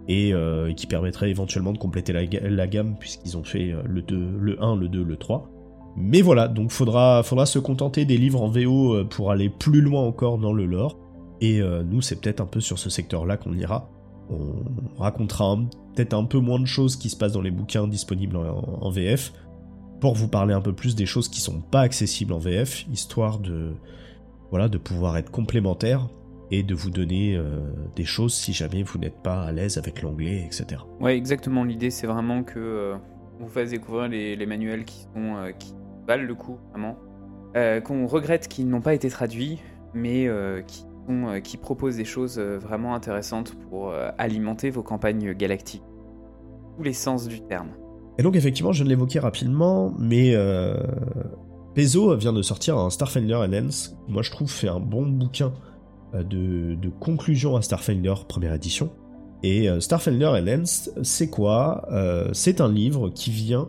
et, 0.08 0.32
euh, 0.32 0.72
qui 0.72 0.86
permettrait 0.86 1.30
éventuellement 1.30 1.72
de 1.72 1.78
compléter 1.78 2.12
la, 2.12 2.66
gamme, 2.66 2.96
puisqu'ils 2.98 3.36
ont 3.36 3.44
fait 3.44 3.72
euh, 3.72 3.82
le, 3.84 4.02
2, 4.02 4.38
le 4.40 4.62
1, 4.62 4.76
le 4.76 4.88
2, 4.88 5.04
le 5.04 5.16
3. 5.16 5.50
Mais 5.96 6.22
voilà, 6.22 6.48
donc 6.48 6.70
faudra, 6.70 7.22
faudra 7.22 7.46
se 7.46 7.58
contenter 7.58 8.04
des 8.04 8.16
livres 8.16 8.42
en 8.42 8.48
VO 8.48 8.94
euh, 8.94 9.04
pour 9.04 9.30
aller 9.30 9.48
plus 9.48 9.80
loin 9.80 10.02
encore 10.02 10.38
dans 10.38 10.52
le 10.52 10.64
lore. 10.64 10.98
Et 11.40 11.60
nous, 11.60 12.02
c'est 12.02 12.20
peut-être 12.20 12.40
un 12.40 12.46
peu 12.46 12.58
sur 12.58 12.80
ce 12.80 12.90
secteur-là 12.90 13.36
qu'on 13.36 13.52
ira. 13.52 13.88
On 14.28 15.00
racontera 15.00 15.56
peut-être 15.94 16.12
un 16.12 16.24
peu 16.24 16.40
moins 16.40 16.58
de 16.58 16.66
choses 16.66 16.96
qui 16.96 17.10
se 17.10 17.16
passent 17.16 17.34
dans 17.34 17.42
les 17.42 17.52
bouquins 17.52 17.86
disponibles 17.86 18.36
en, 18.36 18.80
en 18.80 18.90
VF, 18.90 19.32
pour 20.00 20.14
vous 20.14 20.26
parler 20.26 20.52
un 20.52 20.60
peu 20.60 20.72
plus 20.72 20.96
des 20.96 21.06
choses 21.06 21.28
qui 21.28 21.40
sont 21.40 21.60
pas 21.60 21.82
accessibles 21.82 22.32
en 22.32 22.40
VF, 22.40 22.86
histoire 22.92 23.38
de, 23.38 23.74
voilà, 24.50 24.68
de 24.68 24.78
pouvoir 24.78 25.16
être 25.16 25.30
complémentaire 25.30 26.08
et 26.50 26.62
de 26.62 26.74
vous 26.74 26.90
donner 26.90 27.36
euh, 27.36 27.60
des 27.94 28.04
choses 28.04 28.34
si 28.34 28.52
jamais 28.52 28.82
vous 28.82 28.98
n'êtes 28.98 29.22
pas 29.22 29.42
à 29.42 29.52
l'aise 29.52 29.78
avec 29.78 30.02
l'anglais, 30.02 30.44
etc. 30.46 30.82
Ouais, 31.00 31.16
exactement. 31.16 31.64
L'idée, 31.64 31.90
c'est 31.90 32.06
vraiment 32.06 32.42
que 32.42 32.58
euh, 32.58 32.96
vous 33.38 33.48
fasse 33.48 33.70
découvrir 33.70 34.08
les, 34.08 34.46
manuels 34.46 34.84
qui 34.84 35.02
sont 35.02 35.36
euh, 35.36 35.50
qui 35.52 35.74
valent 36.06 36.24
le 36.24 36.34
coup, 36.34 36.58
vraiment. 36.70 36.96
qu'on 37.84 38.06
regrette 38.06 38.48
qu'ils 38.48 38.68
n'ont 38.68 38.80
pas 38.80 38.94
été 38.94 39.10
traduits, 39.10 39.58
mais 39.92 40.26
qui, 40.66 40.86
sont, 41.06 41.40
qui 41.44 41.58
proposent 41.58 41.96
des 41.96 42.06
choses 42.06 42.38
vraiment 42.38 42.94
intéressantes 42.94 43.54
pour 43.68 43.92
alimenter 44.16 44.70
vos 44.70 44.82
campagnes 44.82 45.34
galactiques. 45.34 45.82
Tous 46.76 46.82
les 46.82 46.94
sens 46.94 47.28
du 47.28 47.42
terme. 47.42 47.68
Et 48.16 48.22
donc, 48.22 48.36
effectivement, 48.36 48.72
je 48.72 48.84
ne 48.84 48.88
l'évoquais 48.88 49.18
rapidement, 49.18 49.92
mais 49.98 50.34
Pezo 51.78 52.16
vient 52.16 52.32
de 52.32 52.42
sortir 52.42 52.76
un 52.76 52.90
Starfinder 52.90 53.36
Enhance, 53.36 53.96
moi 54.08 54.22
je 54.22 54.32
trouve 54.32 54.50
fait 54.50 54.66
un 54.66 54.80
bon 54.80 55.06
bouquin 55.06 55.52
euh, 56.12 56.24
de, 56.24 56.90
conclusion 56.98 57.54
à 57.54 57.62
Starfinder 57.62 58.14
première 58.28 58.52
édition. 58.52 58.90
Et 59.44 59.70
euh, 59.70 59.78
Starfinder 59.78 60.26
Enhanced, 60.26 60.92
c'est 61.04 61.30
quoi 61.30 61.86
euh, 61.92 62.30
C'est 62.32 62.60
un 62.60 62.68
livre 62.68 63.10
qui 63.10 63.30
vient 63.30 63.68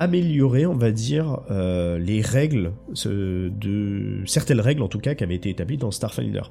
améliorer, 0.00 0.66
on 0.66 0.76
va 0.76 0.90
dire, 0.90 1.38
les 1.48 2.20
règles, 2.20 2.74
de 3.06 4.22
certaines 4.26 4.60
règles 4.60 4.82
en 4.82 4.88
tout 4.88 4.98
cas 4.98 5.14
qui 5.14 5.24
avaient 5.24 5.36
été 5.36 5.48
établies 5.48 5.78
dans 5.78 5.90
Starfinder. 5.90 6.42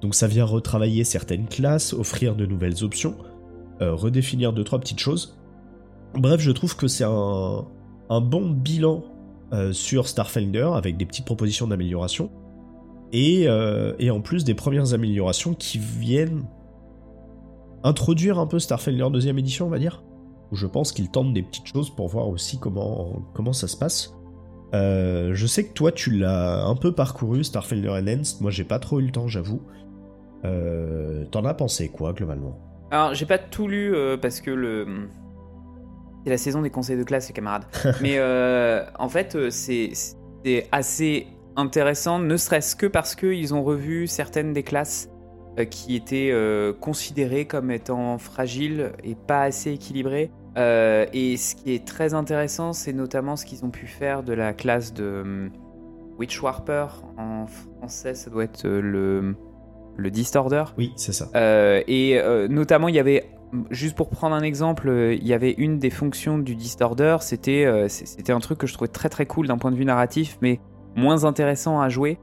Donc 0.00 0.14
ça 0.14 0.26
vient 0.26 0.46
retravailler 0.46 1.04
certaines 1.04 1.48
classes, 1.48 1.92
offrir 1.92 2.34
de 2.34 2.46
nouvelles 2.46 2.82
options, 2.82 3.18
redéfinir 3.78 4.54
deux 4.54 4.64
trois 4.64 4.80
petites 4.80 5.00
choses. 5.00 5.38
Bref, 6.14 6.40
je 6.40 6.50
trouve 6.50 6.76
que 6.76 6.88
c'est 6.88 7.04
un 7.04 8.20
bon 8.22 8.48
bilan 8.48 9.04
euh, 9.52 9.72
sur 9.72 10.06
Starfinder 10.06 10.70
avec 10.74 10.96
des 10.96 11.04
petites 11.04 11.24
propositions 11.24 11.66
d'amélioration. 11.66 12.30
Et, 13.12 13.48
euh, 13.48 13.94
et, 13.98 14.12
en 14.12 14.20
plus 14.20 14.44
des 14.44 14.54
premières 14.54 14.94
améliorations 14.94 15.54
qui 15.54 15.78
viennent 15.78 16.44
introduire 17.82 18.38
un 18.38 18.46
peu 18.46 18.60
Starfinder 18.60 19.08
deuxième 19.10 19.40
édition, 19.40 19.66
on 19.66 19.70
va 19.70 19.80
dire. 19.80 20.04
Où 20.52 20.56
je 20.56 20.68
pense 20.68 20.92
qu'ils 20.92 21.10
tentent 21.10 21.34
des 21.34 21.42
petites 21.42 21.66
choses 21.66 21.90
pour 21.90 22.06
voir 22.06 22.28
aussi 22.28 22.60
comment, 22.60 23.22
comment 23.34 23.52
ça 23.52 23.66
se 23.66 23.76
passe. 23.76 24.14
Euh, 24.72 25.34
je 25.34 25.46
sais 25.48 25.66
que 25.66 25.72
toi 25.72 25.90
tu 25.90 26.12
l'as 26.12 26.64
un 26.64 26.76
peu 26.76 26.92
parcouru, 26.92 27.42
Starfinder 27.42 27.88
Enhanced, 27.88 28.40
moi 28.40 28.52
j'ai 28.52 28.62
pas 28.62 28.78
trop 28.78 29.00
eu 29.00 29.06
le 29.06 29.10
temps 29.10 29.26
j'avoue. 29.26 29.62
T'en 30.42 31.44
as 31.44 31.54
pensé 31.54 31.88
quoi 31.88 32.12
globalement? 32.12 32.56
Alors 32.92 33.14
j'ai 33.14 33.26
pas 33.26 33.38
tout 33.38 33.66
lu 33.66 33.92
parce 34.22 34.40
que 34.40 34.52
le 34.52 35.08
C'est 36.24 36.30
la 36.30 36.38
saison 36.38 36.62
des 36.62 36.70
conseils 36.70 36.96
de 36.96 37.04
classe, 37.04 37.28
les 37.28 37.34
camarades. 37.34 37.64
Mais 38.00 38.16
euh, 38.16 38.84
en 38.98 39.08
fait, 39.08 39.34
euh, 39.34 39.50
c'est 39.50 39.92
assez 40.72 41.26
intéressant, 41.56 42.18
ne 42.18 42.36
serait-ce 42.36 42.76
que 42.76 42.86
parce 42.86 43.14
qu'ils 43.14 43.54
ont 43.54 43.62
revu 43.62 44.06
certaines 44.06 44.52
des 44.52 44.62
classes 44.62 45.08
euh, 45.58 45.64
qui 45.64 45.96
étaient 45.96 46.30
euh, 46.32 46.72
considérées 46.72 47.44
comme 47.44 47.70
étant 47.70 48.18
fragiles 48.18 48.92
et 49.02 49.14
pas 49.14 49.42
assez 49.42 49.72
équilibrées. 49.72 50.30
Euh, 50.58 51.06
et 51.12 51.36
ce 51.36 51.56
qui 51.56 51.74
est 51.74 51.84
très 51.84 52.14
intéressant, 52.14 52.72
c'est 52.72 52.92
notamment 52.92 53.36
ce 53.36 53.44
qu'ils 53.44 53.64
ont 53.64 53.70
pu 53.70 53.86
faire 53.86 54.22
de 54.22 54.32
la 54.32 54.52
classe 54.52 54.92
de 54.92 55.22
hum, 55.22 55.50
Witchwarper. 56.18 56.86
En 57.16 57.46
français, 57.46 58.14
ça 58.14 58.30
doit 58.30 58.44
être 58.44 58.66
le, 58.68 59.34
le 59.96 60.10
Distorder. 60.10 60.64
Oui, 60.78 60.92
c'est 60.96 61.12
ça. 61.12 61.28
Et 61.88 62.20
notamment, 62.48 62.88
il 62.88 62.94
y 62.94 62.98
avait, 63.00 63.30
juste 63.70 63.96
pour 63.96 64.10
prendre 64.10 64.34
un 64.34 64.42
exemple, 64.42 64.88
euh, 64.88 65.14
il 65.14 65.26
y 65.26 65.32
avait 65.32 65.52
une 65.52 65.78
des 65.78 65.90
fonctions 65.90 66.38
du 66.38 66.54
Distorder, 66.54 67.16
c'était 67.20 67.64
euh, 67.64 67.88
c'était 67.88 68.32
un 68.32 68.40
truc 68.40 68.58
que 68.58 68.66
je 68.66 68.74
trouvais 68.74 68.88
très 68.88 69.08
très 69.08 69.26
cool 69.26 69.46
d'un 69.46 69.58
point 69.58 69.70
de 69.70 69.76
vue 69.76 69.84
narratif, 69.84 70.38
mais 70.40 70.60
moins 70.96 71.24
intéressant 71.24 71.80
à 71.80 71.88
jouer. 71.88 72.18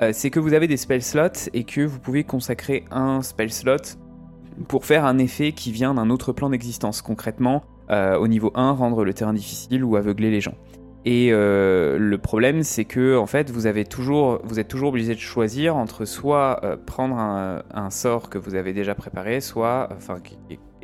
Euh, 0.00 0.10
c'est 0.12 0.30
que 0.30 0.40
vous 0.40 0.54
avez 0.54 0.66
des 0.66 0.76
spell 0.76 1.02
slots 1.02 1.50
et 1.52 1.64
que 1.64 1.82
vous 1.82 2.00
pouvez 2.00 2.24
consacrer 2.24 2.84
un 2.90 3.22
spell 3.22 3.52
slot 3.52 3.98
pour 4.68 4.84
faire 4.84 5.04
un 5.04 5.18
effet 5.18 5.52
qui 5.52 5.72
vient 5.72 5.94
d'un 5.94 6.10
autre 6.10 6.32
plan 6.32 6.50
d'existence. 6.50 7.02
Concrètement, 7.02 7.62
au 7.90 8.26
niveau 8.26 8.52
1, 8.54 8.72
rendre 8.72 9.04
le 9.04 9.12
terrain 9.12 9.34
difficile 9.34 9.84
ou 9.84 9.96
aveugler 9.96 10.30
les 10.30 10.40
gens. 10.40 10.54
Et 11.04 11.30
le 11.30 12.16
problème, 12.16 12.62
c'est 12.62 12.86
que 12.86 13.18
en 13.18 13.26
fait, 13.26 13.50
vous 13.50 13.66
avez 13.66 13.84
toujours, 13.84 14.40
vous 14.44 14.58
êtes 14.58 14.68
toujours 14.68 14.90
obligé 14.90 15.14
de 15.14 15.20
choisir 15.20 15.76
entre 15.76 16.06
soit 16.06 16.60
prendre 16.86 17.16
un, 17.18 17.90
sort 17.90 18.30
que 18.30 18.38
vous 18.38 18.54
avez 18.54 18.72
déjà 18.72 18.94
préparé, 18.94 19.42
soit, 19.42 19.88
enfin, 19.94 20.20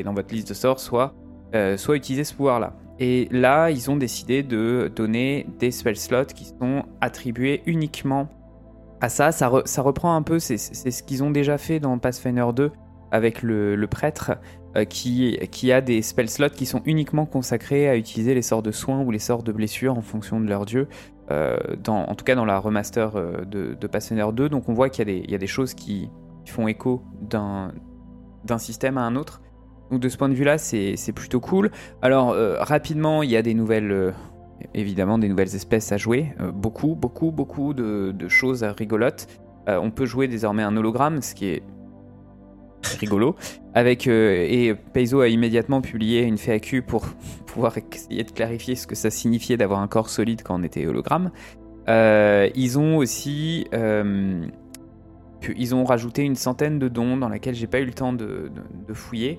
dans 0.04 0.14
votre 0.14 0.32
liste 0.34 0.48
de 0.48 0.54
sorts, 0.54 0.80
soit, 0.80 1.14
euh, 1.54 1.76
soit 1.76 1.96
utiliser 1.96 2.24
ce 2.24 2.34
pouvoir-là. 2.34 2.76
Et 2.98 3.28
là, 3.30 3.70
ils 3.70 3.90
ont 3.90 3.96
décidé 3.96 4.42
de 4.42 4.90
donner 4.94 5.46
des 5.58 5.70
spell 5.70 5.96
slots 5.96 6.24
qui 6.34 6.46
sont 6.46 6.82
attribués 7.00 7.62
uniquement 7.66 8.28
à 9.00 9.08
ça. 9.08 9.30
Ça, 9.32 9.50
ça 9.64 9.82
reprend 9.82 10.14
un 10.16 10.22
peu, 10.22 10.38
c'est 10.40 10.56
ce 10.58 11.02
qu'ils 11.02 11.22
ont 11.22 11.30
déjà 11.30 11.58
fait 11.58 11.78
dans 11.80 11.98
Pathfinder 11.98 12.46
2 12.54 12.72
avec 13.10 13.42
le, 13.42 13.76
le 13.76 13.86
prêtre, 13.86 14.32
euh, 14.76 14.84
qui, 14.84 15.38
qui 15.50 15.72
a 15.72 15.80
des 15.80 16.02
spell 16.02 16.28
slots 16.28 16.50
qui 16.50 16.66
sont 16.66 16.82
uniquement 16.84 17.24
consacrés 17.24 17.88
à 17.88 17.96
utiliser 17.96 18.34
les 18.34 18.42
sorts 18.42 18.62
de 18.62 18.72
soins 18.72 19.00
ou 19.02 19.10
les 19.10 19.18
sorts 19.18 19.42
de 19.42 19.52
blessures 19.52 19.96
en 19.96 20.02
fonction 20.02 20.40
de 20.40 20.46
leur 20.46 20.66
dieu. 20.66 20.88
euh, 21.30 21.58
dans, 21.82 22.04
en 22.04 22.14
tout 22.14 22.24
cas 22.24 22.34
dans 22.34 22.44
la 22.44 22.58
remaster 22.58 23.12
de, 23.46 23.74
de 23.74 23.86
Pathfinder 23.86 24.26
2. 24.32 24.48
Donc 24.48 24.68
on 24.68 24.74
voit 24.74 24.88
qu'il 24.90 25.08
y, 25.08 25.30
y 25.30 25.34
a 25.34 25.38
des 25.38 25.46
choses 25.46 25.74
qui, 25.74 26.10
font 26.46 26.66
écho 26.66 27.02
d'un 27.20 27.72
système 28.58 28.96
à 28.96 29.02
un 29.02 29.16
autre. 29.16 29.42
Donc 29.90 30.00
de 30.00 30.08
ce 30.08 30.16
point 30.16 30.28
de 30.28 30.34
vue-là, 30.34 30.58
c'est 30.58 31.12
plutôt 31.14 31.40
cool. 31.40 31.70
Alors 32.02 32.30
euh, 32.30 32.56
rapidement, 32.60 33.22
il 33.22 33.30
y 33.30 33.36
a 33.36 33.42
des 33.42 33.54
nouvelles, 33.54 33.90
euh, 33.90 34.12
évidemment, 34.74 35.18
des 35.18 35.28
nouvelles 35.28 35.54
espèces 35.54 35.92
à 35.92 35.96
jouer. 35.96 36.34
Euh, 36.40 36.50
beaucoup, 36.50 36.94
beaucoup, 36.94 37.30
beaucoup 37.30 37.74
de, 37.74 38.12
de 38.12 38.28
choses 38.28 38.62
rigolotes. 38.62 39.26
On 39.70 39.90
peut 39.90 40.06
jouer 40.06 40.28
désormais 40.28 40.62
un 40.62 40.74
hologramme, 40.78 41.20
ce 41.20 41.34
qui 41.34 41.48
est 41.48 41.62
rigolo. 42.98 43.36
Et 43.76 44.74
Paizo 44.94 45.20
a 45.20 45.28
immédiatement 45.28 45.82
publié 45.82 46.22
une 46.22 46.38
FAQ 46.38 46.80
pour 46.80 47.04
pouvoir 47.46 47.76
essayer 47.76 48.24
de 48.24 48.30
clarifier 48.30 48.76
ce 48.76 48.86
que 48.86 48.94
ça 48.94 49.10
signifiait 49.10 49.58
d'avoir 49.58 49.80
un 49.80 49.86
corps 49.86 50.08
solide 50.08 50.40
quand 50.42 50.58
on 50.58 50.62
était 50.62 50.86
hologramme. 50.86 51.32
Ils 51.86 52.78
ont 52.78 52.96
aussi 52.96 53.66
ils 55.54 55.74
ont 55.74 55.84
rajouté 55.84 56.22
une 56.22 56.34
centaine 56.34 56.78
de 56.78 56.88
dons 56.88 57.18
dans 57.18 57.28
laquelle 57.28 57.54
j'ai 57.54 57.66
pas 57.66 57.80
eu 57.80 57.84
le 57.84 57.92
temps 57.92 58.14
de 58.14 58.50
fouiller. 58.94 59.38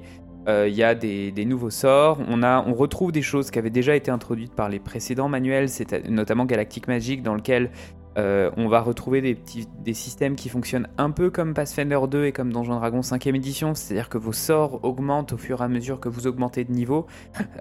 Euh, 0.49 0.67
Il 0.67 0.75
y 0.75 0.83
a 0.83 0.95
des, 0.95 1.45
nouveaux 1.45 1.69
sorts. 1.69 2.19
On, 2.27 2.73
retrouve 2.73 3.11
des 3.11 3.21
choses 3.21 3.51
qui 3.51 3.59
avaient 3.59 3.69
déjà 3.69 3.95
été 3.95 4.11
introduites 4.11 4.53
par 4.53 4.69
les 4.69 4.79
précédents 4.79 5.29
manuels, 5.29 5.67
notamment 6.09 6.45
Galactic 6.45 6.87
Magic, 6.87 7.21
dans 7.21 7.35
lequel 7.35 7.71
euh, 8.17 8.49
on 8.57 8.67
va 8.67 8.81
retrouver 8.81 9.21
des, 9.21 9.35
petits, 9.35 9.67
systèmes 9.93 10.35
qui 10.35 10.49
fonctionnent 10.49 10.87
un 10.97 11.11
peu 11.11 11.29
comme 11.29 11.53
Pathfinder 11.53 11.99
2 12.09 12.25
et 12.25 12.31
comme 12.31 12.51
Donjon 12.51 12.75
Dragon 12.75 13.01
5ème 13.01 13.35
édition, 13.35 13.75
c'est-à-dire 13.75 14.09
que 14.09 14.17
vos 14.17 14.33
sorts 14.33 14.83
augmentent 14.83 15.33
au 15.33 15.37
fur 15.37 15.61
et 15.61 15.63
à 15.63 15.67
mesure 15.67 15.99
que 15.99 16.09
vous 16.09 16.27
augmentez 16.27 16.63
de 16.63 16.71
niveau. 16.71 17.05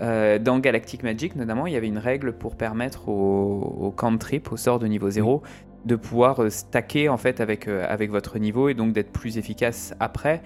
Euh, 0.00 0.38
dans 0.38 0.58
Galactic 0.58 1.02
Magic, 1.02 1.34
notamment, 1.34 1.66
il 1.66 1.72
y 1.72 1.76
avait 1.76 1.88
une 1.88 1.98
règle 1.98 2.32
pour 2.32 2.56
permettre 2.56 3.08
aux, 3.08 3.76
aux 3.80 3.90
cantrips, 3.90 4.52
aux 4.52 4.56
sorts 4.56 4.78
de 4.78 4.86
niveau 4.86 5.10
0, 5.10 5.42
de 5.84 5.96
pouvoir 5.96 6.50
stacker 6.50 7.08
en 7.08 7.16
fait 7.16 7.40
avec 7.40 7.66
votre 8.10 8.38
niveau 8.38 8.68
et 8.68 8.74
donc 8.74 8.92
d'être 8.92 9.10
plus 9.10 9.38
efficace 9.38 9.94
après. 9.98 10.42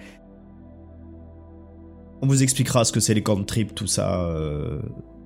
On 2.23 2.25
vous 2.25 2.41
expliquera 2.41 2.85
ce 2.85 2.93
que 2.93 3.01
c'est 3.01 3.13
les 3.13 3.21
cantrips, 3.21 3.75
tout 3.75 3.85
ça, 3.85 4.23
euh, 4.29 4.79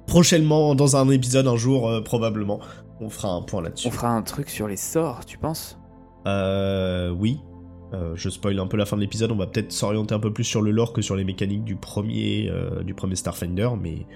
prochainement, 0.07 0.73
dans 0.73 0.95
un 0.95 1.07
épisode, 1.11 1.45
un 1.45 1.55
jour, 1.55 1.87
euh, 1.87 2.01
probablement. 2.01 2.59
On 2.99 3.11
fera 3.11 3.29
un 3.29 3.43
point 3.43 3.61
là-dessus. 3.61 3.87
On 3.87 3.91
fera 3.91 4.09
un 4.09 4.23
truc 4.23 4.49
sur 4.49 4.67
les 4.67 4.77
sorts, 4.77 5.23
tu 5.23 5.37
penses? 5.37 5.77
Euh, 6.25 7.11
oui. 7.11 7.39
Euh, 7.93 8.13
je 8.15 8.29
spoil 8.29 8.59
un 8.59 8.65
peu 8.65 8.77
la 8.77 8.87
fin 8.87 8.95
de 8.95 9.01
l'épisode, 9.01 9.31
on 9.31 9.35
va 9.35 9.45
peut-être 9.45 9.71
s'orienter 9.71 10.15
un 10.15 10.19
peu 10.19 10.33
plus 10.33 10.43
sur 10.43 10.63
le 10.63 10.71
lore 10.71 10.91
que 10.91 11.03
sur 11.03 11.15
les 11.15 11.23
mécaniques 11.23 11.63
du 11.63 11.75
premier, 11.75 12.51
du 12.83 12.95
premier 12.95 13.15
Starfinder, 13.15 13.69
mais 13.79 14.07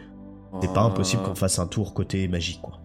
c'est 0.60 0.74
pas 0.74 0.82
impossible 0.82 1.22
qu'on 1.22 1.36
fasse 1.36 1.60
un 1.60 1.67
tour 1.67 1.94
côté 1.94 2.28
magie, 2.28 2.60
quoi. 2.63 2.80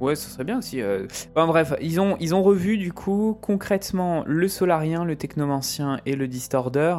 Ouais, 0.00 0.14
ce 0.14 0.28
serait 0.28 0.44
bien 0.44 0.58
aussi. 0.58 0.80
euh. 0.80 1.06
Enfin, 1.34 1.46
bref, 1.46 1.72
ils 1.80 2.00
ont, 2.00 2.16
ils 2.20 2.34
ont 2.34 2.42
revu 2.42 2.76
du 2.76 2.92
coup 2.92 3.38
concrètement 3.40 4.24
le 4.26 4.46
Solarien, 4.48 5.04
le 5.04 5.16
Technomancien 5.16 6.00
et 6.04 6.16
le 6.16 6.28
Distorder. 6.28 6.96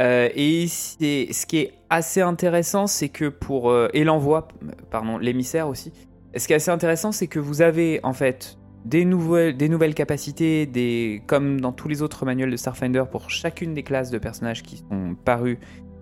Euh, 0.00 0.28
et 0.34 0.68
ce 0.68 1.46
qui 1.46 1.58
est 1.58 1.72
assez 1.90 2.20
intéressant, 2.20 2.86
c'est 2.86 3.08
que 3.08 3.28
pour 3.28 3.70
euh, 3.70 3.88
et 3.94 4.04
l'envoi, 4.04 4.48
pardon, 4.90 5.18
l'émissaire 5.18 5.68
aussi. 5.68 5.92
Ce 6.36 6.46
qui 6.46 6.52
est 6.52 6.56
assez 6.56 6.70
intéressant, 6.70 7.10
c'est 7.10 7.26
que 7.26 7.40
vous 7.40 7.62
avez 7.62 8.00
en 8.04 8.12
fait 8.12 8.58
des 8.84 9.04
nouvelles, 9.04 9.56
des 9.56 9.68
nouvelles 9.68 9.94
capacités, 9.94 10.66
des 10.66 11.22
comme 11.26 11.60
dans 11.60 11.72
tous 11.72 11.88
les 11.88 12.02
autres 12.02 12.24
manuels 12.24 12.50
de 12.50 12.56
Starfinder 12.56 13.04
pour 13.10 13.30
chacune 13.30 13.74
des 13.74 13.82
classes 13.82 14.10
de 14.10 14.18
personnages 14.18 14.62
qui 14.62 14.76
sont 14.76 15.16
parus 15.24 15.58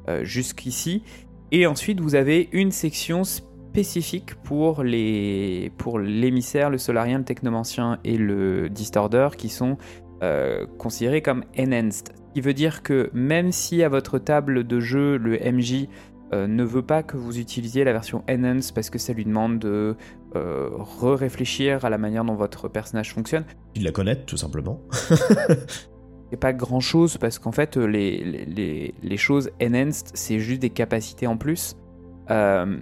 euh, 0.08 0.24
jusqu'ici. 0.24 1.02
Et 1.52 1.66
ensuite, 1.66 2.00
vous 2.00 2.16
avez 2.16 2.48
une 2.52 2.72
section 2.72 3.24
spécifique 3.24 4.34
pour 4.34 4.82
les 4.82 5.72
pour 5.78 5.98
l'émissaire, 5.98 6.68
le 6.68 6.78
solarien, 6.78 7.18
le 7.18 7.24
technomancien 7.24 7.98
et 8.04 8.18
le 8.18 8.68
distorder 8.68 9.28
qui 9.38 9.48
sont 9.48 9.78
considérés 10.78 11.20
comme 11.20 11.44
enhanced. 11.58 12.14
Qui 12.36 12.42
veut 12.42 12.52
dire 12.52 12.82
que 12.82 13.08
même 13.14 13.50
si 13.50 13.82
à 13.82 13.88
votre 13.88 14.18
table 14.18 14.66
de 14.66 14.78
jeu 14.78 15.16
le 15.16 15.38
MJ 15.38 15.88
euh, 16.34 16.46
ne 16.46 16.64
veut 16.64 16.82
pas 16.82 17.02
que 17.02 17.16
vous 17.16 17.38
utilisiez 17.38 17.82
la 17.82 17.94
version 17.94 18.22
enhanced 18.28 18.74
parce 18.74 18.90
que 18.90 18.98
ça 18.98 19.14
lui 19.14 19.24
demande 19.24 19.58
de 19.58 19.96
euh, 20.34 20.68
re-réfléchir 20.70 21.86
à 21.86 21.88
la 21.88 21.96
manière 21.96 22.26
dont 22.26 22.34
votre 22.34 22.68
personnage 22.68 23.14
fonctionne, 23.14 23.44
Tu 23.72 23.80
la 23.80 23.90
connaître, 23.90 24.26
tout 24.26 24.36
simplement. 24.36 24.82
c'est 26.30 26.36
pas 26.38 26.52
grand 26.52 26.80
chose 26.80 27.16
parce 27.16 27.38
qu'en 27.38 27.52
fait 27.52 27.78
les, 27.78 28.22
les- 28.22 28.44
les, 28.44 28.94
les 29.02 29.16
choses 29.16 29.50
enhanced 29.62 30.10
c'est 30.12 30.38
juste 30.38 30.60
des 30.60 30.68
capacités 30.68 31.26
en 31.26 31.38
plus. 31.38 31.74
Euh, 32.30 32.76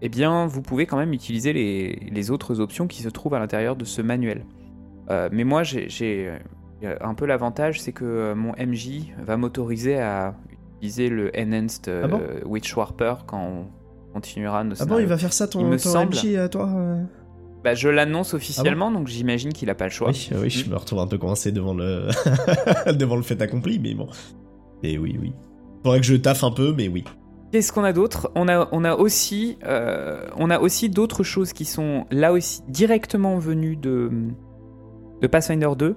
eh 0.00 0.08
bien 0.08 0.46
vous 0.46 0.62
pouvez 0.62 0.86
quand 0.86 0.96
même 0.96 1.12
utiliser 1.12 1.52
les, 1.52 2.08
les 2.08 2.30
autres 2.30 2.60
options 2.60 2.86
qui 2.86 3.02
se 3.02 3.08
trouvent 3.08 3.34
à 3.34 3.40
l'intérieur 3.40 3.74
de 3.74 3.84
ce 3.84 4.00
manuel. 4.00 4.44
Euh, 5.10 5.28
mais 5.32 5.42
moi 5.42 5.64
j'ai- 5.64 5.88
un 7.00 7.14
peu 7.14 7.26
l'avantage 7.26 7.80
c'est 7.80 7.92
que 7.92 8.04
euh, 8.04 8.34
mon 8.34 8.52
MJ 8.52 9.12
va 9.24 9.36
m'autoriser 9.36 9.98
à 9.98 10.34
utiliser 10.74 11.08
le 11.08 11.30
enhanced 11.36 11.88
euh, 11.88 12.02
Ah 12.04 12.08
bon 12.08 12.20
Witchwarper 12.44 13.14
quand 13.26 13.40
on 13.40 14.12
continuera 14.12 14.64
nos 14.64 14.74
Ah 14.80 14.84
bon, 14.86 14.98
il 14.98 15.06
va 15.06 15.16
faire 15.18 15.32
ça 15.32 15.46
ton, 15.48 15.60
Il 15.60 15.66
me 15.66 15.78
ton 15.78 15.90
semble. 15.90 16.14
MJ 16.16 16.36
à 16.36 16.48
toi 16.48 16.68
euh 16.68 17.02
bah, 17.64 17.74
je 17.74 17.88
l'annonce 17.88 18.34
officiellement 18.34 18.90
donc 18.90 19.06
j'imagine 19.06 19.52
qu'il 19.52 19.70
a 19.70 19.76
pas 19.76 19.84
le 19.84 19.90
choix 19.92 20.08
Oui, 20.08 20.30
oui, 20.36 20.50
je 20.50 20.68
me 20.68 20.74
retrouve 20.76 20.98
un 20.98 21.06
peu 21.06 21.16
coincé 21.16 21.52
devant 21.52 21.74
le 21.74 22.08
devant 22.92 23.14
le 23.14 23.22
fait 23.22 23.40
accompli, 23.40 23.78
mais 23.78 23.94
bon. 23.94 24.08
Et 24.82 24.98
oui, 24.98 25.16
oui. 25.20 25.32
Faudrait 25.84 26.00
que 26.00 26.06
je 26.06 26.16
taffe 26.16 26.42
un 26.42 26.50
peu, 26.50 26.74
mais 26.76 26.88
oui. 26.88 27.04
Qu'est-ce 27.52 27.72
qu'on 27.72 27.84
a 27.84 27.92
d'autre? 27.92 28.32
On 28.34 28.48
a, 28.48 28.68
on 28.72 28.82
a 28.82 28.96
aussi, 28.96 29.58
euh, 29.64 30.26
on 30.36 30.50
a 30.50 30.58
aussi 30.58 30.88
d'autres 30.88 31.22
choses 31.22 31.52
qui 31.52 31.64
sont 31.64 32.04
là 32.10 32.32
aussi 32.32 32.62
directement 32.66 33.38
venues 33.38 33.76
de, 33.76 34.10
de 35.20 35.26
Pathfinder 35.28 35.70
2. 35.78 35.94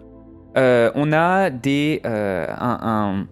Euh, 0.58 0.91
on 0.96 1.12
a 1.12 1.50
des, 1.50 2.02
euh, 2.06 2.46
un, 2.58 3.26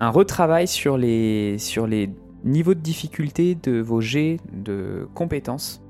un- 0.00 0.10
retravail 0.10 0.66
sur 0.66 0.96
les, 0.96 1.58
sur 1.58 1.86
les 1.86 2.10
niveaux 2.44 2.74
de 2.74 2.80
difficulté 2.80 3.54
de 3.54 3.80
vos 3.80 4.00
jets 4.00 4.38
de 4.52 5.06
compétences. 5.14 5.82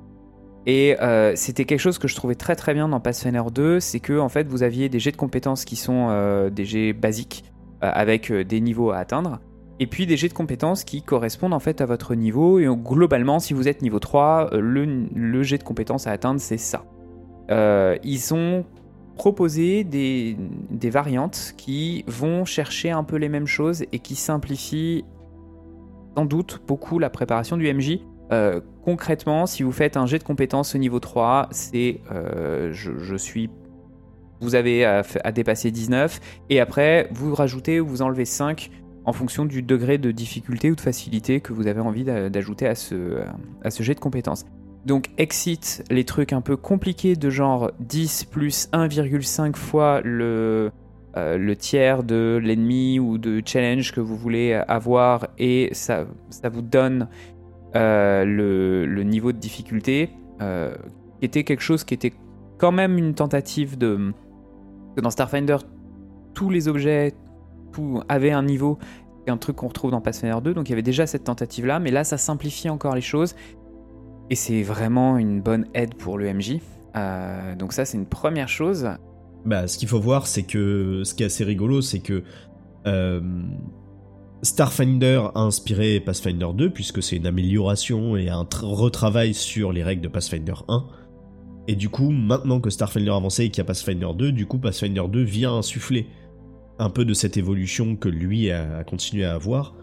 Et 0.67 0.97
euh, 1.01 1.33
c'était 1.37 1.65
quelque 1.65 1.81
chose 1.81 1.99
que 1.99 2.09
je 2.09 2.15
trouvais 2.17 2.35
très 2.35 2.57
très 2.57 2.75
bien 2.75 2.89
dans 2.89 3.01
Pathfinder 3.01 3.43
2, 3.53 3.81
c'est 3.81 4.01
que 4.01 4.19
en 4.19 4.29
fait 4.29 4.47
vous 4.49 4.63
aviez 4.63 4.89
des 4.89 4.99
jets 4.99 5.13
de 5.13 5.17
compétences 5.17 5.65
qui 5.65 5.77
sont 5.77 6.51
des 6.53 6.65
jets 6.65 6.93
basiques 6.93 7.45
avec 7.81 8.31
des 8.31 8.61
niveaux 8.61 8.91
à 8.91 8.99
atteindre 8.99 9.41
et 9.79 9.87
puis 9.87 10.07
des 10.07 10.19
jets 10.19 10.29
de 10.29 10.35
compétences 10.35 10.85
qui 10.85 11.03
correspondent 11.03 11.55
en 11.55 11.61
fait 11.61 11.81
à 11.81 11.87
votre 11.87 12.15
niveau. 12.15 12.59
Et 12.59 12.67
globalement, 12.67 13.39
si 13.39 13.55
vous 13.55 13.69
êtes 13.69 13.81
niveau 13.81 14.01
3, 14.01 14.51
euh, 14.53 14.61
le, 14.61 15.07
le 15.15 15.43
jet 15.43 15.57
de 15.57 15.63
compétences 15.65 16.07
à 16.07 16.11
atteindre, 16.11 16.41
c'est 16.41 16.59
ça. 16.59 16.85
Ils 18.05 18.35
ont 18.35 18.65
proposé 19.21 19.85
des, 19.85 20.35
variantes 20.91 21.53
qui 21.59 22.07
vont 22.07 22.47
chercher 22.47 22.91
un 22.91 23.05
peu 23.05 23.17
les 23.17 23.29
mêmes 23.29 23.47
choses 23.47 23.85
et 23.93 23.99
qui 23.99 24.15
simplifient 24.15 25.05
sans 26.17 26.25
doute 26.25 26.63
beaucoup 26.67 26.99
la 26.99 27.11
préparation 27.11 27.59
du 27.59 27.71
MJ. 27.71 27.99
concrètement, 28.83 29.45
si 29.45 29.63
vous 29.63 29.73
faites 29.73 29.99
un 29.99 30.07
jet 30.07 30.19
de 30.19 30.25
compétences 30.25 30.75
au 30.75 30.79
niveau 30.79 31.01
3, 31.01 31.49
c'est 31.51 32.01
je, 32.11 33.17
suis 33.19 33.51
vous 34.41 34.55
avez 34.55 34.87
à, 34.87 35.33
dépasser 35.33 35.71
19, 35.71 36.19
et 36.49 36.59
après, 36.59 37.07
vous 37.13 37.35
rajoutez 37.35 37.79
ou 37.79 37.87
vous 37.87 38.01
enlevez 38.01 38.25
5 38.25 38.71
en 39.05 39.13
fonction 39.13 39.45
du 39.45 39.61
degré 39.61 39.99
de 39.99 40.13
difficulté 40.13 40.71
ou 40.71 40.77
de 40.77 40.81
facilité 40.81 41.43
que 41.43 41.53
vous 41.53 41.67
avez 41.67 41.81
envie 41.81 42.05
d'ajouter 42.05 42.67
à 42.67 42.75
ce, 42.75 43.19
à 43.63 43.71
ce 43.71 43.83
jet 43.83 43.95
de 43.95 44.01
compétences. 44.01 44.47
Donc 44.87 45.11
exit 45.19 45.85
les 45.91 46.05
trucs 46.05 46.33
un 46.33 46.41
peu 46.41 46.57
compliqués 46.57 47.15
de 47.15 47.29
genre 47.31 47.71
10 47.81 48.25
plus 48.25 48.69
1,5 48.73 49.55
fois 49.55 50.01
le, 50.03 50.71
euh, 51.17 51.37
le 51.37 51.57
tiers 51.57 52.03
de 52.03 52.41
l'ennemi 52.43 52.99
ou 52.99 53.19
de 53.19 53.43
challenge 53.45 53.93
que 53.93 54.01
vous 54.01 54.17
voulez 54.17 54.55
avoir 54.55 55.29
et 55.39 55.69
ça, 55.73 56.07
vous 56.51 56.63
donne 56.63 57.09
euh, 57.77 58.25
le, 58.25 59.03
niveau 59.03 59.33
de 59.33 59.39
difficulté 59.39 60.11
euh, 60.41 60.75
qui 61.19 61.27
était 61.27 61.45
quelque 61.45 61.63
chose 61.63 61.85
qui 61.85 61.95
était 61.95 62.13
quand 62.59 62.73
même 62.73 62.97
une 62.97 63.15
tentative 63.15 63.77
de... 63.77 64.13
Dans 64.97 65.11
Starfinder, 65.11 65.59
tous 66.35 66.49
les 66.51 66.69
objets 66.69 67.13
avaient 68.09 68.33
un 68.33 68.43
niveau. 68.43 68.79
Un 69.27 69.37
truc 69.37 69.57
qu'on 69.57 69.69
retrouve 69.69 69.93
dans 69.93 70.01
Pathfinder 70.01 70.39
2, 70.43 70.55
donc 70.55 70.69
il 70.69 70.71
y 70.71 70.73
avait 70.73 70.83
déjà 70.83 71.07
cette 71.07 71.25
tentative-là, 71.25 71.79
mais 71.79 71.93
là 71.93 72.03
ça 72.03 72.19
simplifie 72.19 72.69
encore 72.69 72.97
les 72.97 73.01
choses, 73.01 73.37
et 74.31 74.37
c'est 74.37 74.63
vraiment 74.63 75.19
une 75.19 75.41
bonne 75.43 75.67
aide 75.75 75.95
pour 75.95 76.17
le. 76.17 76.31
Euh, 76.97 77.57
donc 77.57 77.73
ça 77.73 77.85
c'est 77.85 77.99
une 77.99 78.07
première 78.07 78.49
chose. 78.49 78.89
Bah, 79.45 79.67
ce 79.67 79.77
qu'il 79.77 79.89
faut 79.89 80.01
voir, 80.01 80.27
c'est 80.27 80.45
que 80.45 81.03
ce 81.05 81.15
qui 81.15 81.23
est 81.25 81.27
assez 81.27 81.45
rigolo, 81.45 81.81
c'est 81.83 81.99
que 81.99 82.23
euh, 82.87 83.21
Starfinder 84.43 85.23
a 85.35 85.41
inspiré 85.41 85.99
Pathfinder 86.01 86.49
2, 86.55 86.71
puisque 86.71 87.03
c'est 87.03 87.17
une 87.17 87.27
amélioration 87.27 88.17
et 88.17 88.29
un 88.29 88.47
retravail 88.63 89.35
sur 89.35 89.73
les 89.73 89.83
règles 89.83 90.03
de 90.03 90.09
Pathfinder 90.09 90.55
1. 90.69 90.87
Et 91.69 91.75
du 91.75 91.89
coup, 91.89 92.11
maintenant 92.11 92.61
que 92.61 92.71
Starfinder 92.71 93.11
a 93.11 93.17
avancé 93.17 93.45
et 93.45 93.51
qu'il 93.51 93.59
y 93.59 93.61
a 93.63 93.65
Pathfinder 93.65 94.09
2, 94.17 94.33
du 94.33 94.47
coup 94.47 94.59
Pathfinder 94.59 95.05
2 95.09 95.23
vient 95.23 95.55
insuffler 95.55 96.07
un 96.79 96.91
peu 96.91 97.05
de 97.05 97.15
cette 97.15 97.37
évolution 97.37 97.97
que 97.97 98.09
lui 98.09 98.51
a 98.51 98.85
continué 98.85 99.25
à 99.25 99.35
avoir 99.35 99.75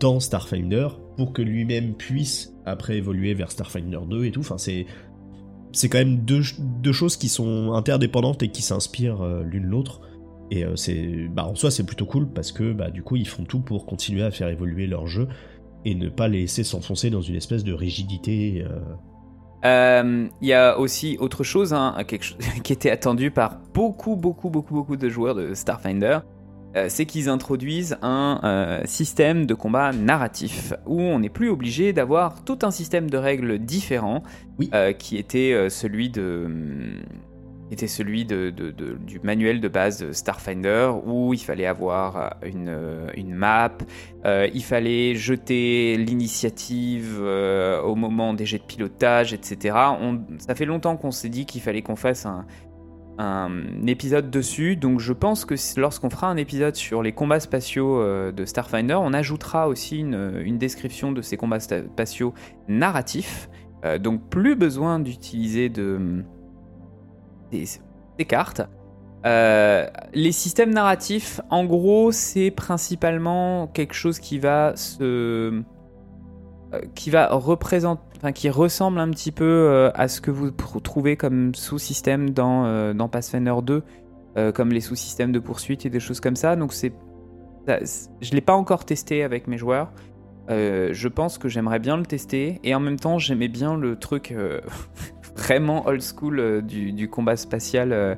dans 0.00 0.20
Starfinder 0.20 0.88
pour 1.16 1.32
que 1.32 1.42
lui-même 1.42 1.94
puisse 1.94 2.54
après 2.64 2.96
évoluer 2.96 3.34
vers 3.34 3.50
Starfinder 3.50 4.00
2 4.08 4.24
et 4.24 4.30
tout. 4.30 4.40
Enfin, 4.40 4.58
c'est 4.58 4.86
c'est 5.74 5.88
quand 5.88 5.98
même 5.98 6.18
deux, 6.18 6.42
deux, 6.58 6.92
choses 6.92 7.16
qui 7.16 7.28
sont 7.28 7.72
interdépendantes 7.72 8.42
et 8.42 8.48
qui 8.48 8.60
s'inspirent 8.60 9.22
euh, 9.22 9.42
l'une 9.42 9.64
l'autre. 9.64 10.02
Et 10.50 10.64
euh, 10.64 10.76
c'est, 10.76 11.28
bah, 11.28 11.46
en 11.46 11.54
soi, 11.54 11.70
c'est 11.70 11.86
plutôt 11.86 12.04
cool 12.04 12.28
parce 12.28 12.52
que 12.52 12.74
bah, 12.74 12.90
du 12.90 13.02
coup, 13.02 13.16
ils 13.16 13.26
font 13.26 13.44
tout 13.44 13.60
pour 13.60 13.86
continuer 13.86 14.22
à 14.22 14.30
faire 14.30 14.48
évoluer 14.48 14.86
leur 14.86 15.06
jeu 15.06 15.28
et 15.86 15.94
ne 15.94 16.10
pas 16.10 16.28
laisser 16.28 16.62
s'enfoncer 16.62 17.08
dans 17.08 17.22
une 17.22 17.36
espèce 17.36 17.64
de 17.64 17.72
rigidité 17.72 18.62
euh, 19.64 20.28
il 20.40 20.48
y 20.48 20.52
a 20.52 20.78
aussi 20.78 21.16
autre 21.20 21.44
chose, 21.44 21.72
hein, 21.72 21.96
quelque 22.06 22.34
qui 22.62 22.72
était 22.72 22.90
attendu 22.90 23.30
par 23.30 23.58
beaucoup, 23.74 24.16
beaucoup, 24.16 24.50
beaucoup, 24.50 24.74
beaucoup 24.74 24.96
de 24.96 25.08
joueurs 25.08 25.34
de 25.34 25.54
Starfinder. 25.54 26.18
Euh, 26.76 26.86
c'est 26.88 27.06
qu'ils 27.06 27.28
introduisent 27.28 27.96
un 28.02 28.40
euh, 28.44 28.80
système 28.84 29.46
de 29.46 29.54
combat 29.54 29.92
narratif 29.92 30.72
où 30.86 31.00
on 31.00 31.18
n'est 31.18 31.28
plus 31.28 31.50
obligé 31.50 31.92
d'avoir 31.92 32.44
tout 32.44 32.58
un 32.62 32.70
système 32.70 33.10
de 33.10 33.18
règles 33.18 33.58
différents 33.58 34.22
qui 34.98 35.16
était 35.16 35.68
celui 35.68 36.08
de 36.08 36.48
était 37.72 37.86
celui 37.86 38.24
de, 38.24 38.50
du 38.50 39.20
manuel 39.20 39.60
de 39.60 39.68
base 39.68 40.10
Starfinder 40.12 40.92
où 41.04 41.32
il 41.32 41.40
fallait 41.40 41.66
avoir 41.66 42.36
une, 42.44 42.76
une 43.14 43.34
map, 43.34 43.72
euh, 44.24 44.48
il 44.52 44.62
fallait 44.62 45.14
jeter 45.14 45.96
l'initiative 45.96 47.18
euh, 47.20 47.80
au 47.82 47.94
moment 47.94 48.34
des 48.34 48.46
jets 48.46 48.58
de 48.58 48.64
pilotage, 48.64 49.32
etc. 49.32 49.76
On, 50.00 50.20
ça 50.38 50.54
fait 50.54 50.66
longtemps 50.66 50.96
qu'on 50.96 51.10
s'est 51.10 51.28
dit 51.28 51.46
qu'il 51.46 51.62
fallait 51.62 51.82
qu'on 51.82 51.96
fasse 51.96 52.26
un, 52.26 52.46
un, 53.18 53.86
épisode 53.86 54.30
dessus, 54.30 54.76
donc 54.76 55.00
je 55.00 55.12
pense 55.12 55.44
que 55.44 55.54
lorsqu'on 55.78 56.10
fera 56.10 56.28
un 56.28 56.36
épisode 56.36 56.74
sur 56.74 57.02
les 57.02 57.12
combats 57.12 57.40
spatiaux 57.40 58.00
euh, 58.00 58.32
de 58.32 58.44
Starfinder, 58.44 58.98
on 59.00 59.12
ajoutera 59.12 59.68
aussi 59.68 59.98
une, 59.98 60.40
une, 60.44 60.58
description 60.58 61.12
de 61.12 61.22
ces 61.22 61.36
combats 61.36 61.60
spatiaux 61.60 62.34
narratifs. 62.68 63.48
donc 64.00 64.28
plus 64.28 64.54
besoin 64.54 65.00
d'utiliser 65.00 65.68
de 65.68 66.24
des, 68.18 68.24
cartes. 68.24 68.62
Euh, 69.24 69.86
les 70.14 70.32
systèmes 70.32 70.72
narratifs, 70.72 71.40
en 71.50 71.64
gros, 71.64 72.10
c'est 72.12 72.50
principalement 72.50 73.68
quelque 73.68 73.94
chose 73.94 74.18
qui 74.18 74.38
va 74.38 74.74
se, 74.74 75.02
euh, 75.02 75.62
qui 76.94 77.10
va 77.10 77.28
représenter, 77.28 78.02
enfin, 78.16 78.32
qui 78.32 78.48
ressemble 78.50 78.98
un 78.98 79.10
petit 79.10 79.32
peu 79.32 79.44
euh, 79.44 79.90
à 79.94 80.08
ce 80.08 80.20
que 80.20 80.30
vous 80.30 80.50
trouvez 80.50 81.16
comme 81.16 81.54
sous-système 81.54 82.30
dans, 82.30 82.94
dans 82.94 83.08
Pathfinder 83.08 83.54
2, 83.62 83.82
comme 84.52 84.70
les 84.70 84.80
sous-systèmes 84.80 85.32
de 85.32 85.38
poursuite 85.38 85.84
et 85.86 85.90
des 85.90 86.00
choses 86.00 86.20
comme 86.20 86.36
ça. 86.36 86.56
Donc 86.56 86.72
c'est, 86.72 86.92
je 87.68 88.32
l'ai 88.32 88.40
pas 88.40 88.54
encore 88.54 88.84
testé 88.84 89.22
avec 89.22 89.46
mes 89.46 89.58
joueurs. 89.58 89.92
je 90.48 91.08
pense 91.08 91.38
que 91.38 91.48
j'aimerais 91.48 91.78
bien 91.78 91.96
le 91.96 92.06
tester 92.06 92.60
et 92.64 92.74
en 92.74 92.80
même 92.80 92.98
temps 92.98 93.18
j'aimais 93.18 93.48
bien 93.48 93.76
le 93.76 93.96
truc 93.96 94.34
vraiment 95.36 95.86
old 95.86 96.02
school 96.02 96.40
euh, 96.40 96.60
du, 96.60 97.08
combat 97.08 97.36
spatial 97.36 97.92
euh, 97.92 98.14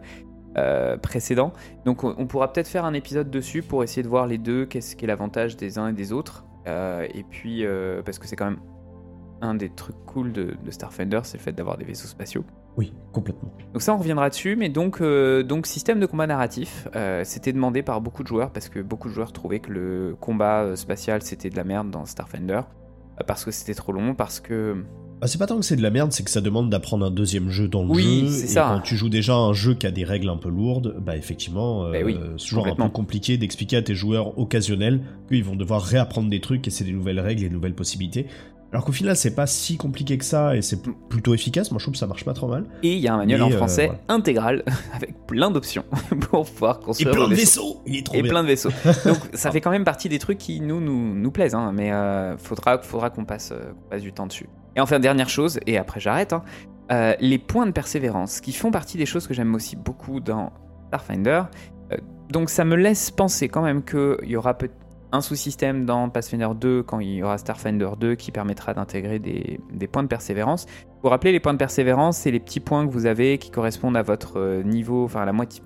euh, 0.57 0.97
précédent. 0.97 1.53
Donc 1.85 2.05
on, 2.05 2.27
pourra 2.27 2.53
peut-être 2.53 2.69
faire 2.69 2.85
un 2.85 2.95
épisode 2.95 3.31
dessus 3.31 3.63
pour 3.63 3.83
essayer 3.83 4.03
de 4.03 4.09
voir 4.09 4.27
les 4.27 4.39
deux, 4.39 4.67
qu'est-ce 4.67 4.97
qui 4.97 5.05
est 5.05 5.09
l'avantage 5.09 5.57
des 5.57 5.79
uns 5.79 5.89
et 5.89 5.93
des 5.93 6.13
autres. 6.13 6.45
Et 6.67 7.25
puis, 7.29 7.65
parce 8.05 8.19
que 8.19 8.27
c'est 8.27 8.37
quand 8.37 8.47
même 8.47 8.61
un 9.41 9.55
des 9.55 9.69
trucs 9.69 9.97
cool 10.07 10.33
de, 10.33 10.57
Starfinder, 10.71 11.21
c'est 11.25 11.39
le 11.39 11.43
fait 11.43 11.53
d'avoir 11.53 11.77
des 11.77 11.85
vaisseaux 11.85 12.09
spatiaux. 12.09 12.45
Oui, 12.77 12.93
complètement. 13.13 13.53
Donc 13.73 13.83
ça, 13.83 13.95
on 13.95 13.99
reviendra 13.99 14.31
dessus, 14.31 14.57
mais 14.57 14.69
donc, 14.69 15.01
donc 15.01 15.67
système 15.67 16.01
de 16.01 16.07
combat 16.07 16.27
narratif, 16.27 16.89
c'était 17.25 17.53
demandé 17.53 17.83
par 17.83 18.01
beaucoup 18.01 18.23
de 18.23 18.29
joueurs, 18.29 18.51
parce 18.51 18.69
que 18.69 18.81
beaucoup 18.81 19.09
de 19.09 19.15
joueurs 19.15 19.33
trouvaient 19.33 19.61
que 19.61 19.73
le 19.73 20.17
combat 20.21 20.75
spatial, 20.77 21.23
c'était 21.23 21.51
de 21.51 21.57
la 21.57 21.65
merde 21.65 21.91
dans 21.91 22.05
Starfinder, 22.05 22.63
parce 23.27 23.45
que 23.45 23.51
c'était 23.51 23.75
trop 23.75 23.93
long, 23.93 24.15
parce 24.15 24.41
que 24.41 24.85
ah, 25.25 25.27
c'est 25.27 25.39
pas 25.39 25.47
tant 25.47 25.57
que 25.57 25.65
c'est 25.65 25.77
de 25.77 25.83
la 25.83 25.91
merde, 25.91 26.13
c'est 26.13 26.23
que 26.23 26.31
ça 26.31 26.43
demande 26.43 26.69
d'apprendre 26.69 27.07
un 27.07 27.11
deuxième 27.11 27.49
jeu 27.49 27.67
dans 27.67 27.83
le 27.83 27.89
oui, 27.89 28.27
jeu. 28.29 28.45
Et 28.45 28.47
ça. 28.47 28.75
quand 28.75 28.81
tu 28.83 28.95
joues 28.95 29.09
déjà 29.09 29.35
un 29.35 29.55
jeu 29.55 29.75
qui 29.75 29.87
a 29.87 29.91
des 29.91 30.05
règles 30.05 30.29
un 30.29 30.37
peu 30.37 30.51
lourdes, 30.51 30.97
bah 31.01 31.17
effectivement, 31.17 31.91
bah 31.91 31.97
euh, 31.97 32.35
c'est 32.37 32.49
toujours 32.49 32.67
un 32.67 32.75
peu 32.75 32.89
compliqué 32.91 33.39
d'expliquer 33.39 33.79
à 33.79 33.83
tes 33.83 33.95
joueurs 33.95 34.39
occasionnels 34.39 35.01
qu'ils 35.29 35.43
vont 35.43 35.57
devoir 35.57 35.83
réapprendre 35.83 36.29
des 36.29 36.41
trucs 36.41 36.69
et 36.69 36.71
c'est 36.71 36.85
des 36.85 36.93
nouvelles 36.93 37.21
règles 37.21 37.43
et 37.43 37.49
des 37.49 37.55
nouvelles 37.55 37.75
possibilités. 37.75 38.27
Alors 38.75 38.85
qu'au 38.85 38.93
final, 38.93 39.15
c'est 39.15 39.35
pas 39.37 39.47
si 39.47 39.77
compliqué 39.77 40.19
que 40.19 40.25
ça 40.25 40.57
et 40.57 40.61
c'est 40.61 40.83
plutôt 41.09 41.33
efficace. 41.33 41.71
Moi, 41.71 41.79
je 41.79 41.85
trouve 41.85 41.93
que 41.93 41.99
ça 41.99 42.09
marche 42.09 42.25
pas 42.25 42.35
trop 42.35 42.49
mal. 42.49 42.65
Et 42.83 42.95
il 42.95 42.99
y 42.99 43.07
a 43.07 43.15
un 43.15 43.19
manuel 43.19 43.43
en 43.43 43.51
euh, 43.51 43.57
français 43.57 43.93
intégral 44.09 44.65
avec 44.93 45.15
plein 45.27 45.51
d'options 45.53 45.85
pour 46.31 46.45
pouvoir 46.45 46.81
construire. 46.81 47.15
Et 47.15 47.17
plein 47.17 47.29
de 47.29 47.35
vaisseaux. 47.35 47.81
Il 47.87 47.99
est 47.99 48.05
trop 48.05 48.17
Et 48.17 48.23
plein 48.25 48.43
de 48.43 48.49
vaisseaux. 48.49 48.73
Donc, 49.05 49.19
ça 49.33 49.53
fait 49.53 49.61
quand 49.61 49.71
même 49.71 49.85
partie 49.85 50.09
des 50.09 50.19
trucs 50.19 50.39
qui 50.39 50.61
nous 50.61 50.81
nous, 50.81 51.15
nous 51.15 51.31
plaisent, 51.31 51.55
hein, 51.55 51.71
mais 51.73 51.93
euh, 51.93 52.37
faudra 52.37 52.79
faudra 52.83 53.11
qu'on 53.11 53.25
passe, 53.25 53.51
qu'on 53.51 53.89
passe 53.91 54.03
du 54.03 54.13
temps 54.13 54.27
dessus. 54.27 54.49
Et 54.77 54.81
enfin, 54.81 54.99
dernière 54.99 55.29
chose, 55.29 55.61
et 55.67 55.79
après 55.79 56.01
j'arrête, 56.01 56.33
hein, 56.33 56.43
euh, 56.93 57.15
les 57.21 57.39
points 57.39 57.67
de 57.67 57.71
persévérance, 57.71 58.41
qui 58.41 58.53
font 58.53 58.71
partie 58.71 58.99
des 58.99 59.07
choses 59.07 59.27
que 59.27 59.35
j'aime 59.35 59.55
aussi 59.55 59.77
beaucoup 59.77 60.21
dans 60.21 60.53
Starfinder. 60.89 61.45
Euh, 61.93 61.97
donc 62.29 62.51
ça 62.51 62.65
me 62.65 62.77
laisse 62.77 63.11
penser 63.11 63.49
quand 63.49 63.63
même 63.63 63.83
qu'il 63.83 64.29
y 64.29 64.37
aura 64.37 64.55
peut 64.55 64.71
un 65.15 65.21
sous-système 65.21 65.85
dans 65.85 66.09
Pathfinder 66.09 66.49
2 66.55 66.83
quand 66.83 67.01
il 67.01 67.15
y 67.15 67.23
aura 67.23 67.39
Starfinder 67.39 67.91
2 67.99 68.15
qui 68.15 68.33
permettra 68.33 68.75
d'intégrer 68.75 69.19
des, 69.19 69.61
points 69.87 70.03
de 70.03 70.09
persévérance. 70.09 70.67
Pour 71.01 71.11
rappeler, 71.11 71.33
les 71.33 71.41
points 71.41 71.53
de 71.53 71.59
persévérance, 71.59 72.19
c'est 72.19 72.31
les 72.31 72.41
petits 72.41 72.61
points 72.61 72.87
que 72.87 72.93
vous 72.93 73.07
avez 73.07 73.39
qui 73.39 73.51
correspondent 73.51 73.97
à 73.97 74.03
votre 74.03 74.39
euh, 74.39 74.63
niveau, 74.63 75.05
enfin 75.05 75.25
la 75.25 75.33
moitié. 75.33 75.63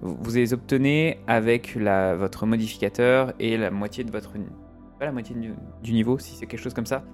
Vous 0.00 0.32
les 0.32 0.52
obtenez 0.52 1.18
avec 1.26 1.76
votre 1.76 2.46
modificateur 2.46 3.32
et 3.38 3.56
la 3.56 3.70
moitié 3.70 4.04
de 4.04 4.10
votre. 4.10 4.32
Pas 4.98 5.06
la 5.06 5.12
moitié 5.12 5.36
du 5.82 5.92
niveau, 5.92 6.18
si 6.18 6.34
c'est 6.34 6.46
quelque 6.46 6.60
chose 6.60 6.74
comme 6.74 6.86
ça 6.86 7.04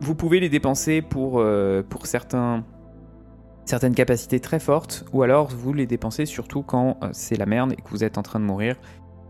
vous 0.00 0.14
pouvez 0.14 0.40
les 0.40 0.48
dépenser 0.48 1.02
pour, 1.02 1.40
euh, 1.40 1.82
pour 1.82 2.06
certaines 2.06 2.64
capacités 3.94 4.40
très 4.40 4.58
fortes, 4.58 5.04
ou 5.12 5.22
alors 5.22 5.48
vous 5.48 5.72
les 5.72 5.86
dépensez 5.86 6.26
surtout 6.26 6.62
quand 6.62 6.96
euh, 7.02 7.10
c'est 7.12 7.36
la 7.36 7.46
merde 7.46 7.72
et 7.72 7.76
que 7.76 7.88
vous 7.90 8.02
êtes 8.02 8.18
en 8.18 8.22
train 8.22 8.40
de 8.40 8.44
mourir 8.44 8.76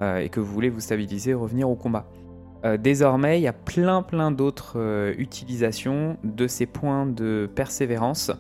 et 0.01 0.29
que 0.31 0.41
vous 0.41 0.53
voulez 0.53 0.71
vous 0.71 0.81
stabiliser 0.81 1.35
revenir 1.35 1.69
au 1.69 1.77
combat. 1.77 2.07
désormais, 2.79 3.39
il 3.39 3.43
y 3.43 3.49
a 3.49 3.53
plein 3.53 4.03
plein 4.03 4.31
d'autres 4.31 5.13
utilisations 5.19 6.17
de 6.25 6.47
ces 6.47 6.67
points 6.67 7.07
de 7.07 7.51
persévérance 7.55 8.31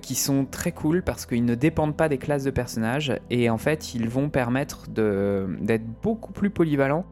qui 0.00 0.14
sont 0.14 0.44
très 0.44 0.72
cool 0.72 1.02
parce 1.02 1.26
qu'ils 1.26 1.44
ne 1.44 1.54
dépendent 1.54 1.96
pas 1.96 2.08
des 2.08 2.18
classes 2.18 2.44
de 2.44 2.50
personnages 2.50 3.12
et 3.30 3.50
en 3.50 3.58
fait 3.58 3.94
ils 3.94 4.08
vont 4.08 4.28
permettre 4.28 4.88
d'être 4.88 5.86
beaucoup 6.02 6.32
plus 6.32 6.50
polyvalents 6.50 7.04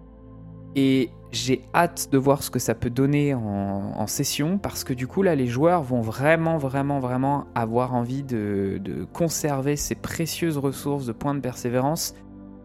et 0.76 1.10
j'ai 1.32 1.62
hâte 1.74 2.08
de 2.10 2.18
voir 2.18 2.42
ce 2.42 2.50
que 2.50 2.58
ça 2.58 2.74
peut 2.74 2.90
donner 2.90 3.34
en, 3.34 4.06
session 4.06 4.58
parce 4.58 4.82
que 4.82 4.92
du 4.92 5.06
coup 5.06 5.22
là 5.22 5.34
les 5.36 5.46
joueurs 5.46 5.82
vont 5.82 6.00
vraiment 6.00 6.58
vraiment 6.58 6.98
vraiment 6.98 7.46
avoir 7.54 7.94
envie 7.94 8.24
de, 8.24 8.80
conserver 9.12 9.76
ces 9.76 9.94
précieuses 9.94 10.58
ressources 10.58 11.06
de 11.06 11.12
points 11.12 11.34
de 11.34 11.40
persévérance 11.40 12.14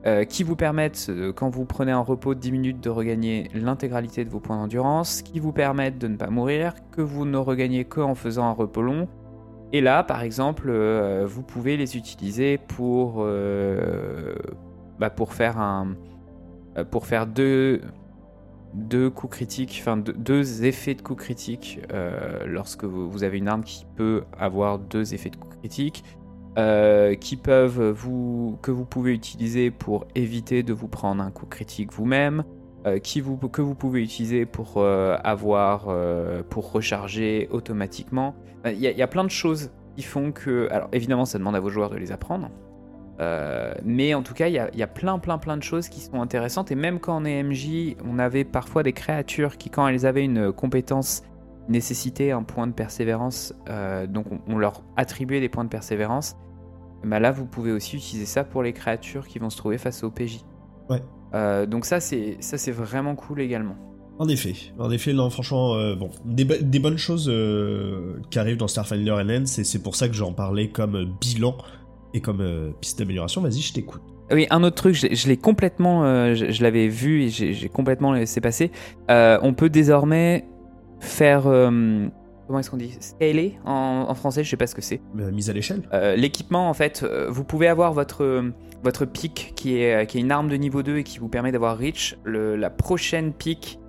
euh, 0.07 0.23
qui 0.23 0.43
vous 0.43 0.55
permettent, 0.55 1.07
euh, 1.09 1.33
quand 1.33 1.49
vous 1.49 1.65
prenez 1.65 1.91
un 1.91 2.01
repos 2.01 2.35
de 2.35 2.39
10 2.39 2.51
minutes, 2.51 2.79
de 2.79 2.91
regagner 2.91 3.49
l'intégralité 3.55 4.23
de 4.23 4.29
vos 4.29 4.39
points 4.39 4.57
d'endurance, 4.57 5.23
qui 5.23 5.39
vous 5.39 5.51
permettent 5.51 5.97
de 5.97 6.07
ne 6.07 6.15
pas 6.15 6.29
mourir, 6.29 6.75
que 6.91 7.01
vous 7.01 7.25
ne 7.25 7.37
regagnez 7.37 7.85
que 7.85 8.01
en 8.01 8.13
faisant 8.13 8.45
un 8.45 8.51
repos 8.51 8.83
long. 8.83 9.07
Et 9.73 9.81
là, 9.81 10.03
par 10.03 10.21
exemple, 10.21 10.67
euh, 10.69 11.25
vous 11.27 11.41
pouvez 11.41 11.75
les 11.75 11.97
utiliser 11.97 12.59
pour, 12.59 13.25
bah, 14.99 15.09
pour 15.09 15.33
faire 15.33 15.57
un, 15.57 15.95
pour 16.91 17.07
faire 17.07 17.25
deux, 17.25 17.81
deux 18.75 19.09
coups 19.09 19.37
critiques, 19.37 19.79
enfin 19.81 19.97
deux, 19.97 20.65
effets 20.65 20.93
de 20.93 21.01
coups 21.01 21.23
critiques 21.23 21.81
lorsque 22.45 22.83
vous, 22.83 23.23
avez 23.23 23.39
une 23.39 23.47
arme 23.47 23.63
qui 23.63 23.87
peut 23.95 24.23
avoir 24.37 24.77
deux 24.77 25.15
effets 25.15 25.31
de 25.31 25.37
coups 25.37 25.55
critiques. 25.57 26.03
Euh, 26.57 27.15
qui 27.15 27.35
peuvent 27.35 27.89
vous, 27.89 28.57
que 28.61 28.71
vous 28.71 28.85
pouvez 28.85 29.13
utiliser 29.13 29.71
pour 29.71 30.07
éviter 30.15 30.63
de 30.63 30.71
vous 30.71 30.87
prendre 30.87 31.21
un 31.21 31.29
coup 31.29 31.45
critique 31.45 31.91
vous-même, 31.91 32.45
euh, 32.87 32.97
qui 32.97 33.19
vous, 33.19 33.35
que 33.35 33.61
vous 33.61 33.75
pouvez 33.75 34.01
utiliser 34.01 34.45
pour 34.45 34.75
euh, 34.77 35.17
avoir, 35.25 35.93
pour 36.49 36.71
recharger 36.71 37.49
automatiquement. 37.51 38.35
Il 38.65 38.79
y, 38.79 39.01
a 39.01 39.07
plein 39.07 39.25
de 39.25 39.29
choses 39.29 39.71
qui 39.97 40.01
font 40.01 40.31
que, 40.31 40.69
alors 40.71 40.87
évidemment, 40.93 41.25
ça 41.25 41.37
demande 41.37 41.57
à 41.57 41.59
vos 41.59 41.69
joueurs 41.69 41.89
de 41.89 41.97
les 41.97 42.13
apprendre. 42.13 42.49
mais 43.83 44.13
en 44.13 44.23
tout 44.23 44.33
cas, 44.33 44.47
il 44.47 44.53
y, 44.53 44.77
y, 44.77 44.83
a 44.83 44.87
plein, 44.87 45.19
plein, 45.19 45.37
plein 45.37 45.57
de 45.57 45.63
choses 45.63 45.89
qui 45.89 45.99
sont 45.99 46.21
intéressantes. 46.21 46.71
Et 46.71 46.75
même 46.75 46.99
quand 46.99 47.21
on 47.21 47.25
est 47.25 47.43
MJ, 47.43 47.97
on 48.09 48.17
avait 48.17 48.45
parfois 48.45 48.81
des 48.81 48.93
créatures 48.93 49.57
qui, 49.57 49.69
quand 49.69 49.87
elles 49.89 50.05
avaient 50.05 50.23
une 50.23 50.53
compétence 50.53 51.21
nécessitait 51.67 52.31
un 52.31 52.43
point 52.43 52.65
de 52.65 52.71
persévérance, 52.71 53.53
donc 54.07 54.27
on, 54.47 54.57
leur 54.57 54.83
attribuait 54.95 55.41
des 55.41 55.49
points 55.49 55.63
de 55.63 55.69
persévérance, 55.69 56.37
bah 57.05 57.19
là 57.19 57.31
vous 57.31 57.45
pouvez 57.45 57.71
aussi 57.71 57.97
utiliser 57.97 58.25
ça 58.25 58.43
pour 58.43 58.63
les 58.63 58.73
créatures 58.73 59.27
qui 59.27 59.39
vont 59.39 59.49
se 59.49 59.57
trouver 59.57 59.77
face 59.77 60.03
au 60.03 60.09
PJ. 60.09 60.39
Ouais. 60.89 61.01
Euh, 61.33 61.65
donc 61.65 61.85
ça 61.85 61.99
c'est 61.99 62.37
ça 62.39 62.57
c'est 62.57 62.71
vraiment 62.71 63.15
cool 63.15 63.41
également. 63.41 63.75
En 64.17 64.29
effet, 64.29 64.53
en 64.79 64.89
effet, 64.91 65.11
non, 65.11 65.29
franchement, 65.29 65.75
euh, 65.75 65.93
bon, 65.93 66.09
des, 66.23 66.45
bonnes 66.79 66.97
choses 66.97 67.27
euh, 67.29 68.21
qui 68.29 68.39
arrivent 68.39 68.55
dans 68.55 68.69
Starfinder 68.69 69.11
Enhance, 69.11 69.59
et 69.59 69.65
c'est 69.65 69.83
pour 69.83 69.97
ça 69.97 70.07
que 70.07 70.13
j'en 70.13 70.31
parlais 70.31 70.69
comme 70.69 71.13
bilan 71.19 71.57
et 72.13 72.21
comme 72.21 72.73
piste 72.79 72.97
d'amélioration. 72.97 73.41
Vas-y, 73.41 73.59
je 73.59 73.73
t'écoute. 73.73 74.01
Oui, 74.31 74.47
un 74.51 74.63
autre 74.63 74.77
truc, 74.77 74.95
je, 74.95 75.27
l'ai 75.27 75.35
complètement, 75.35 76.33
je, 76.33 76.63
l'avais 76.63 76.87
vu 76.87 77.23
et 77.23 77.27
j'ai 77.29 77.67
complètement 77.67 78.13
laissé 78.13 78.39
passer. 78.39 78.71
on 79.09 79.53
peut 79.53 79.69
désormais 79.69 80.45
faire 81.01 81.43
comment 82.47 82.59
est-ce 82.59 82.69
qu'on 82.69 82.77
dit? 82.77 82.95
Scaler 82.99 83.57
en, 83.65 84.13
français, 84.15 84.43
je 84.43 84.49
sais 84.49 84.57
pas 84.57 84.67
ce 84.67 84.75
que 84.75 84.81
c'est. 84.81 85.01
Euh, 85.19 85.31
mise 85.31 85.49
à 85.49 85.53
l'échelle 85.53 85.83
euh, 85.93 86.15
L'équipement, 86.15 86.69
en 86.69 86.73
fait, 86.73 87.03
euh, 87.03 87.27
vous 87.29 87.43
pouvez 87.43 87.67
avoir 87.67 87.93
votre, 87.93 88.51
votre 88.83 89.05
pic 89.05 89.53
qui 89.55 89.77
est, 89.77 90.07
qui 90.07 90.17
est 90.17 90.21
une 90.21 90.31
arme 90.31 90.49
de 90.49 90.55
niveau 90.55 90.83
2 90.83 90.97
et 90.97 91.03
qui 91.03 91.19
vous 91.19 91.29
permet 91.29 91.51
d'avoir 91.51 91.77
reach. 91.77 92.17
la 92.25 92.69
prochaine 92.69 93.33
pic 93.33 93.79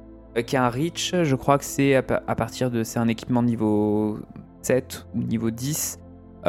qui 0.46 0.56
a 0.56 0.64
un 0.64 0.68
reach, 0.68 1.14
je 1.22 1.34
crois 1.34 1.58
que 1.58 1.64
c'est 1.64 1.94
à, 1.94 2.02
partir 2.02 2.70
de. 2.70 2.82
C'est 2.82 2.98
un 2.98 3.08
équipement 3.08 3.42
niveau 3.42 4.18
7 4.62 5.06
ou 5.14 5.22
niveau 5.22 5.50
10. 5.50 5.98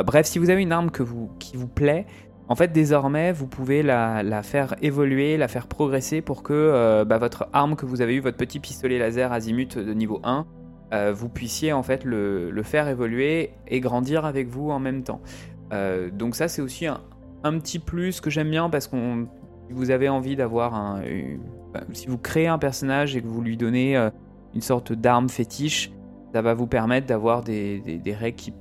bref, 0.05 0.25
si 0.25 0.39
vous 0.39 0.49
avez 0.49 0.61
une 0.61 0.71
arme 0.71 0.91
que 0.91 1.03
vous, 1.03 1.29
qui 1.39 1.55
vous 1.55 1.67
plaît, 1.67 2.05
en 2.49 2.55
fait, 2.55 2.71
désormais, 2.71 3.33
vous 3.33 3.47
pouvez 3.47 3.83
la, 3.83 4.23
la, 4.23 4.41
faire 4.41 4.75
évoluer, 4.81 5.35
la 5.35 5.49
faire 5.49 5.67
progresser 5.67 6.21
pour 6.21 6.43
que 6.43 7.03
bah, 7.03 7.17
votre 7.17 7.47
arme 7.53 7.75
que 7.75 7.85
vous 7.85 8.01
avez 8.01 8.15
eu, 8.15 8.19
votre 8.19 8.37
petit 8.37 8.59
pistolet 8.59 8.99
laser 8.99 9.31
azimut 9.31 9.77
de 9.77 9.93
niveau 9.93 10.19
1, 10.23 10.45
euh, 10.93 11.13
vous 11.13 11.27
puissiez 11.27 11.73
en 11.73 11.83
fait 11.83 12.03
le, 12.05 12.61
faire 12.63 12.87
évoluer 12.87 13.51
et 13.67 13.79
grandir 13.79 14.25
avec 14.25 14.47
vous 14.47 14.71
en 14.71 14.79
même 14.79 15.03
temps. 15.03 15.21
Euh, 15.73 16.09
donc 16.09 16.35
ça 16.35 16.47
c'est 16.47 16.61
aussi 16.61 16.85
un, 16.85 16.99
petit 17.43 17.79
plus 17.79 18.21
que 18.21 18.29
j'aime 18.29 18.49
bien 18.49 18.69
parce 18.69 18.87
qu'on 18.87 19.27
si 19.67 19.73
vous 19.73 19.91
avez 19.91 20.07
envie 20.09 20.35
d'avoir 20.35 20.75
un 20.75 21.01
si 21.93 22.07
vous 22.07 22.17
créez 22.17 22.47
un 22.47 22.57
personnage 22.57 23.15
et 23.15 23.21
que 23.21 23.27
vous 23.27 23.41
lui 23.41 23.57
donnez 23.57 23.95
euh, 23.95 24.09
une 24.55 24.61
sorte 24.61 24.93
d'arme 24.93 25.29
fétiche, 25.29 25.91
ça 26.33 26.41
va 26.41 26.53
vous 26.53 26.67
permettre 26.67 27.05
d'avoir 27.05 27.43
des, 27.43 28.01
règles 28.19 28.37
qui 28.37 28.53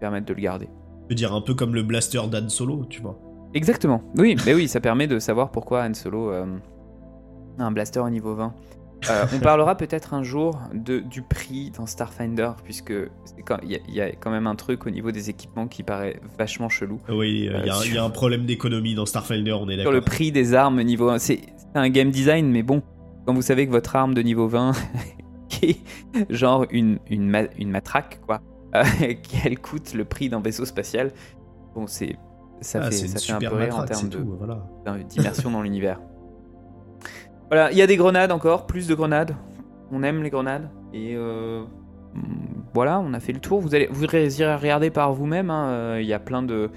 permettent 0.00 0.26
de 0.26 0.34
le 0.34 0.40
garder. 0.40 0.68
Je 1.04 1.08
veux 1.10 1.14
dire 1.14 1.34
un 1.34 1.40
peu 1.40 1.54
comme 1.54 1.74
le 1.74 1.82
blaster 1.82 2.22
d'Han 2.30 2.48
Solo, 2.48 2.86
tu 2.88 3.02
vois. 3.02 3.18
Exactement. 3.52 4.02
Oui, 4.16 4.36
mais 4.46 4.54
oui, 4.54 4.68
ça 4.68 4.80
permet 4.80 5.06
de 5.06 5.18
savoir 5.18 5.50
pourquoi 5.50 5.84
Han 5.84 5.94
Solo 5.94 6.30
a 6.30 6.46
un 7.58 7.70
blaster 7.72 8.00
au 8.00 8.10
niveau 8.10 8.34
20. 8.34 8.54
Euh, 9.10 9.26
on 9.34 9.38
parlera 9.38 9.76
peut-être 9.76 10.14
un 10.14 10.22
jour 10.22 10.58
de, 10.72 11.00
du 11.00 11.22
prix 11.22 11.70
dans 11.70 11.86
Starfinder, 11.86 12.52
puisque 12.64 12.94
il 13.62 13.80
y, 13.88 14.00
a 14.00 14.10
quand 14.12 14.30
même 14.30 14.46
un 14.46 14.54
truc 14.54 14.86
au 14.86 14.90
niveau 14.90 15.12
des 15.12 15.30
équipements 15.30 15.68
qui 15.68 15.82
paraît 15.82 16.20
vachement 16.38 16.68
chelou. 16.68 17.00
Oui, 17.08 17.50
il 17.52 17.90
y, 17.90 17.94
y, 17.94 17.98
a 17.98 18.04
un 18.04 18.10
problème 18.10 18.46
d'économie 18.46 18.94
dans 18.94 19.06
Starfinder, 19.06 19.52
on 19.52 19.68
est 19.68 19.76
d'accord. 19.76 19.92
Sur 19.92 19.92
le 19.92 20.00
prix 20.00 20.32
des 20.32 20.54
armes 20.54 20.82
niveau 20.82 21.08
1, 21.10 21.18
c'est 21.18 21.40
un 21.74 21.88
game 21.88 22.10
design, 22.10 22.50
mais 22.50 22.62
bon, 22.62 22.82
quand 23.26 23.34
vous 23.34 23.42
savez 23.42 23.66
que 23.66 23.72
votre 23.72 23.94
arme 23.96 24.14
de 24.14 24.22
niveau 24.22 24.48
20, 24.48 24.72
qui 25.48 25.66
est 25.66 25.78
genre 26.30 26.66
une, 26.70 26.98
une, 27.08 27.48
une 27.58 27.70
matraque, 27.70 28.20
quoi, 28.26 28.40
euh, 28.74 28.82
qu'elle 29.22 29.58
coûte 29.58 29.94
le 29.94 30.04
prix 30.04 30.28
d'un 30.28 30.40
vaisseau 30.40 30.64
spatial, 30.64 31.12
bon, 31.74 31.86
c'est 31.86 32.16
ça 32.60 32.80
ah, 32.82 32.90
fait, 32.90 32.96
ça 32.96 33.18
fait 33.18 33.32
un 33.32 33.50
peu 33.50 33.54
rire 33.54 33.76
en 33.76 33.84
termes 33.84 34.08
d'immersion 35.08 35.50
dans 35.50 35.62
l'univers. 35.62 36.00
Voilà, 37.48 37.70
il 37.70 37.78
y 37.78 37.82
a 37.82 37.86
des 37.86 37.96
grenades 37.96 38.32
encore, 38.32 38.66
plus 38.66 38.86
de 38.86 38.94
grenades. 38.94 39.36
On 39.92 40.02
aime 40.02 40.22
les 40.22 40.30
grenades. 40.30 40.68
Et 40.92 41.14
euh, 41.14 41.62
voilà, 42.74 43.00
on 43.00 43.14
a 43.14 43.20
fait 43.20 43.32
le 43.32 43.40
tour. 43.40 43.60
Vous 43.60 43.74
allez, 43.74 43.88
vous 43.90 44.04
irez 44.04 44.54
regarder 44.56 44.90
par 44.90 45.12
vous-même. 45.12 45.50
Hein. 45.50 45.68
Euh, 45.68 45.98
il 46.00 46.06
y 46.06 46.12
a 46.12 46.18
plein 46.18 46.42
de. 46.42 46.70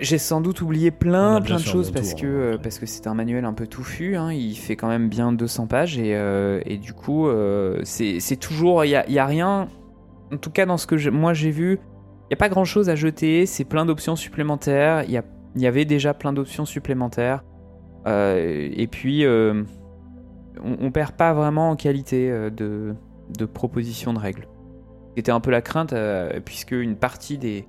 J'ai 0.00 0.18
sans 0.18 0.40
doute 0.40 0.60
oublié 0.60 0.92
plein, 0.92 1.40
plein 1.40 1.56
de 1.56 1.60
choses 1.60 1.90
parce 1.90 2.14
que, 2.14 2.24
euh, 2.24 2.56
parce 2.56 2.78
que 2.78 2.86
c'est 2.86 3.08
un 3.08 3.14
manuel 3.14 3.44
un 3.44 3.52
peu 3.52 3.66
touffu. 3.66 4.16
Hein. 4.16 4.32
Il 4.32 4.54
fait 4.54 4.76
quand 4.76 4.86
même 4.86 5.08
bien 5.08 5.32
200 5.32 5.66
pages 5.66 5.98
et, 5.98 6.12
et 6.66 6.78
du 6.78 6.92
coup, 6.92 7.28
c'est 7.84 8.40
toujours. 8.40 8.84
Il 8.84 8.88
n'y 8.88 8.96
a, 8.96 9.08
y 9.08 9.18
a, 9.18 9.26
rien. 9.26 9.68
En 10.32 10.36
tout 10.38 10.50
cas, 10.50 10.66
dans 10.66 10.76
ce 10.76 10.86
que 10.86 11.10
moi 11.10 11.34
j'ai 11.34 11.50
vu, 11.50 11.80
il 12.22 12.26
n'y 12.30 12.34
a 12.34 12.36
pas 12.36 12.48
grand 12.48 12.64
chose 12.64 12.88
à 12.88 12.94
jeter. 12.94 13.44
C'est 13.44 13.64
plein 13.64 13.84
d'options 13.84 14.16
supplémentaires. 14.16 15.04
Il 15.04 15.10
y, 15.10 15.60
y 15.60 15.66
avait 15.66 15.84
déjà 15.84 16.14
plein 16.14 16.32
d'options 16.32 16.64
supplémentaires. 16.64 17.42
Euh, 18.06 18.68
et 18.72 18.86
puis, 18.86 19.24
euh, 19.24 19.62
on, 20.62 20.90
perd 20.90 21.12
pas 21.12 21.32
vraiment 21.32 21.70
en 21.70 21.76
qualité 21.76 22.30
euh, 22.30 22.50
de, 22.50 22.94
de 23.36 23.44
proposition 23.44 24.12
de 24.12 24.18
règles. 24.18 24.48
C'était 25.16 25.32
un 25.32 25.40
peu 25.40 25.50
la 25.50 25.60
crainte, 25.60 25.94
puisque 26.46 26.72
une 26.72 26.96
partie 26.96 27.36
des, 27.36 27.66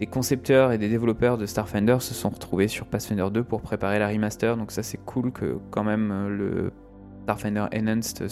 des 0.00 0.06
concepteurs 0.06 0.72
et 0.72 0.78
des 0.78 0.88
développeurs 0.88 1.38
de 1.38 1.46
Starfinder 1.46 1.98
se 2.00 2.12
sont 2.12 2.30
retrouvés 2.30 2.66
sur 2.66 2.86
Pathfinder 2.86 3.28
2 3.32 3.44
pour 3.44 3.62
préparer 3.62 4.00
la 4.00 4.08
remaster. 4.08 4.56
Donc 4.56 4.72
ça 4.72 4.82
c'est 4.82 4.98
cool 4.98 5.30
que 5.30 5.58
quand 5.70 5.84
même 5.84 6.26
le 6.26 6.72
Starfinder 7.22 7.66
Enhanced 7.72 8.26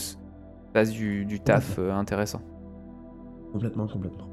fasse 0.73 0.91
du, 0.91 1.25
du 1.27 1.39
taf 1.39 1.79
intéressant. 1.79 2.41
Complètement, 3.53 3.87
complètement. 3.87 4.29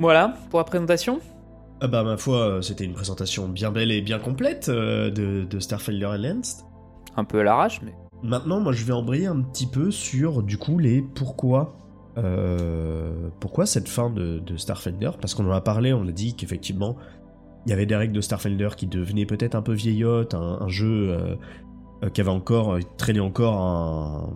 Voilà 0.00 0.34
pour 0.50 0.58
la 0.58 0.64
présentation. 0.64 1.20
Ah 1.80 1.88
bah 1.88 2.02
ma 2.02 2.16
foi, 2.16 2.36
euh, 2.36 2.62
c'était 2.62 2.84
une 2.84 2.94
présentation 2.94 3.48
bien 3.48 3.70
belle 3.70 3.90
et 3.90 4.00
bien 4.00 4.18
complète 4.18 4.68
euh, 4.68 5.10
de, 5.10 5.44
de 5.44 5.60
Starfinder 5.60 6.06
Enhanced. 6.06 6.64
Un 7.16 7.24
peu 7.24 7.40
à 7.40 7.44
l'arrache, 7.44 7.80
mais... 7.82 7.94
Maintenant, 8.22 8.60
moi 8.60 8.72
je 8.72 8.84
vais 8.84 8.92
embrayer 8.92 9.26
un 9.26 9.40
petit 9.42 9.66
peu 9.66 9.90
sur 9.90 10.42
du 10.42 10.56
coup 10.56 10.78
les 10.78 11.02
pourquoi. 11.02 11.76
Euh, 12.16 13.28
pourquoi 13.40 13.66
cette 13.66 13.88
fin 13.88 14.08
de, 14.08 14.40
Starfinder 14.56 15.10
Parce 15.20 15.34
qu'on 15.34 15.46
en 15.46 15.52
a 15.52 15.60
parlé, 15.60 15.92
on 15.92 16.06
a 16.06 16.12
dit 16.12 16.34
qu'effectivement, 16.34 16.96
il 17.66 17.70
y 17.70 17.72
avait 17.72 17.86
des 17.86 17.96
règles 17.96 18.14
de 18.14 18.20
Starfinder 18.20 18.70
qui 18.76 18.86
devenaient 18.86 19.26
peut-être 19.26 19.54
un 19.54 19.62
peu 19.62 19.72
vieillottes, 19.72 20.34
un, 20.34 20.68
jeu 20.68 21.18
qui 22.12 22.20
avait 22.20 22.30
encore 22.30 22.78
traîné 22.96 23.20
encore 23.20 23.60
un, 23.60 24.32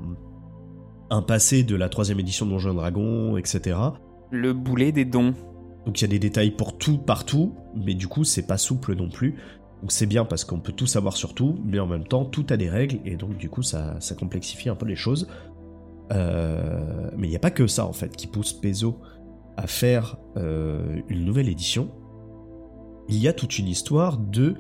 un 1.10 1.22
passé 1.22 1.62
de 1.62 1.76
la 1.76 1.88
troisième 1.88 2.20
édition 2.20 2.46
de 2.46 2.50
Donjons 2.50 2.74
Dragon, 2.74 3.36
etc. 3.36 3.78
Le 4.30 4.52
boulet 4.52 4.92
des 4.92 5.04
dons. 5.04 5.34
Donc 5.88 6.02
il 6.02 6.02
y 6.02 6.04
a 6.04 6.08
des 6.08 6.18
détails 6.18 6.50
pour 6.50 6.76
tout 6.76 6.98
partout, 6.98 7.54
mais 7.74 7.94
du 7.94 8.08
coup 8.08 8.22
c'est 8.22 8.46
pas 8.46 8.58
souple 8.58 8.94
non 8.94 9.08
plus. 9.08 9.36
Donc 9.80 9.90
c'est 9.90 10.04
bien 10.04 10.26
parce 10.26 10.44
qu'on 10.44 10.60
peut 10.60 10.74
tout 10.74 10.86
savoir 10.86 11.16
sur 11.16 11.32
tout, 11.32 11.58
mais 11.64 11.78
en 11.78 11.86
même 11.86 12.06
temps 12.06 12.26
tout 12.26 12.44
a 12.50 12.58
des 12.58 12.68
règles 12.68 12.98
et 13.06 13.16
donc 13.16 13.38
du 13.38 13.48
coup 13.48 13.62
ça, 13.62 13.98
complexifie 14.20 14.68
un 14.68 14.74
peu 14.74 14.84
les 14.84 14.96
choses. 14.96 15.30
Euh, 16.12 17.10
mais 17.16 17.26
il 17.26 17.30
n'y 17.30 17.36
a 17.36 17.38
pas 17.40 17.50
que 17.50 17.66
ça 17.66 17.86
en 17.86 17.94
fait 17.94 18.14
qui 18.14 18.26
pousse 18.26 18.52
Peso 18.52 19.00
à 19.56 19.66
faire 19.66 20.18
euh, 20.36 21.00
une 21.08 21.24
nouvelle 21.24 21.48
édition. 21.48 21.90
Il 23.08 23.16
y 23.16 23.26
a 23.26 23.32
toute 23.32 23.58
une 23.58 23.68
histoire 23.68 24.18
de 24.18 24.56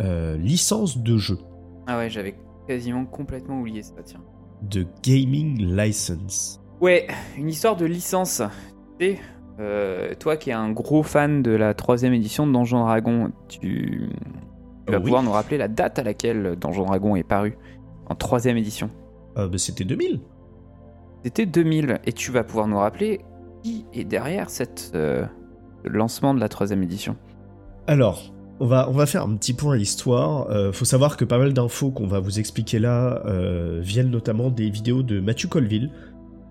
euh, 0.00 0.36
licence 0.36 0.98
de 0.98 1.16
jeu. 1.16 1.38
Ah 1.86 1.96
ouais, 1.96 2.10
j'avais 2.10 2.36
quasiment 2.66 3.06
complètement 3.06 3.60
oublié 3.60 3.82
ça, 3.82 3.94
tiens. 4.04 4.20
De 4.60 4.86
gaming 5.02 5.62
license. 5.62 6.60
Ouais, 6.82 7.06
une 7.38 7.48
histoire 7.48 7.74
de 7.74 7.86
licence. 7.86 8.42
Tu 9.00 9.16
euh, 9.60 10.14
toi 10.18 10.36
qui 10.36 10.50
es 10.50 10.54
un 10.54 10.70
gros 10.70 11.02
fan 11.02 11.42
de 11.42 11.50
la 11.50 11.74
troisième 11.74 12.14
édition 12.14 12.46
de 12.46 12.52
Donjon 12.52 12.84
Dragon, 12.84 13.30
tu, 13.48 14.08
vas 14.86 15.00
pouvoir 15.00 15.22
nous 15.22 15.32
rappeler 15.32 15.58
la 15.58 15.68
date 15.68 15.98
à 15.98 16.02
laquelle 16.02 16.56
Donjon 16.56 16.86
Dragon 16.86 17.16
est 17.16 17.24
paru 17.24 17.56
en 18.06 18.14
troisième 18.14 18.56
édition. 18.56 18.90
Euh, 19.36 19.48
bah, 19.48 19.58
c'était 19.58 19.84
2000. 19.84 20.20
C'était 21.24 21.46
2000 21.46 21.98
et 22.04 22.12
tu 22.12 22.30
vas 22.30 22.44
pouvoir 22.44 22.68
nous 22.68 22.78
rappeler 22.78 23.20
qui 23.62 23.84
est 23.92 24.04
derrière 24.04 24.50
cette 24.50 24.92
euh, 24.94 25.26
lancement 25.84 26.34
de 26.34 26.40
la 26.40 26.48
troisième 26.48 26.82
édition. 26.82 27.16
Alors, 27.86 28.32
on 28.60 28.66
va, 28.66 28.88
on 28.88 28.92
va 28.92 29.06
faire 29.06 29.22
un 29.22 29.36
petit 29.36 29.52
point 29.52 29.74
à 29.74 29.76
l'histoire. 29.76 30.50
Euh, 30.50 30.72
faut 30.72 30.84
savoir 30.84 31.16
que 31.16 31.24
pas 31.24 31.38
mal 31.38 31.52
d'infos 31.52 31.90
qu'on 31.90 32.06
va 32.06 32.20
vous 32.20 32.38
expliquer 32.38 32.78
là 32.78 33.22
euh, 33.26 33.80
viennent 33.82 34.10
notamment 34.10 34.50
des 34.50 34.68
vidéos 34.70 35.02
de 35.02 35.20
Matthew 35.20 35.48
Colville, 35.48 35.90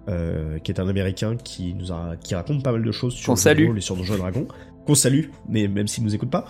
euh, 0.07 0.59
qui 0.59 0.71
est 0.71 0.79
un 0.79 0.87
Américain 0.87 1.35
qui 1.35 1.73
nous 1.73 1.91
a, 1.91 2.15
qui 2.17 2.35
raconte 2.35 2.63
pas 2.63 2.71
mal 2.71 2.83
de 2.83 2.91
choses 2.91 3.13
sur 3.13 3.33
Qu'on 3.33 3.35
salue. 3.35 3.75
et 3.75 3.81
sur 3.81 3.95
Donjons 3.95 4.15
et 4.15 4.17
Dragons. 4.17 4.47
Qu'on 4.85 4.95
salue, 4.95 5.25
mais 5.49 5.67
même 5.67 5.87
s'il 5.87 6.03
nous 6.03 6.15
écoute 6.15 6.29
pas. 6.29 6.45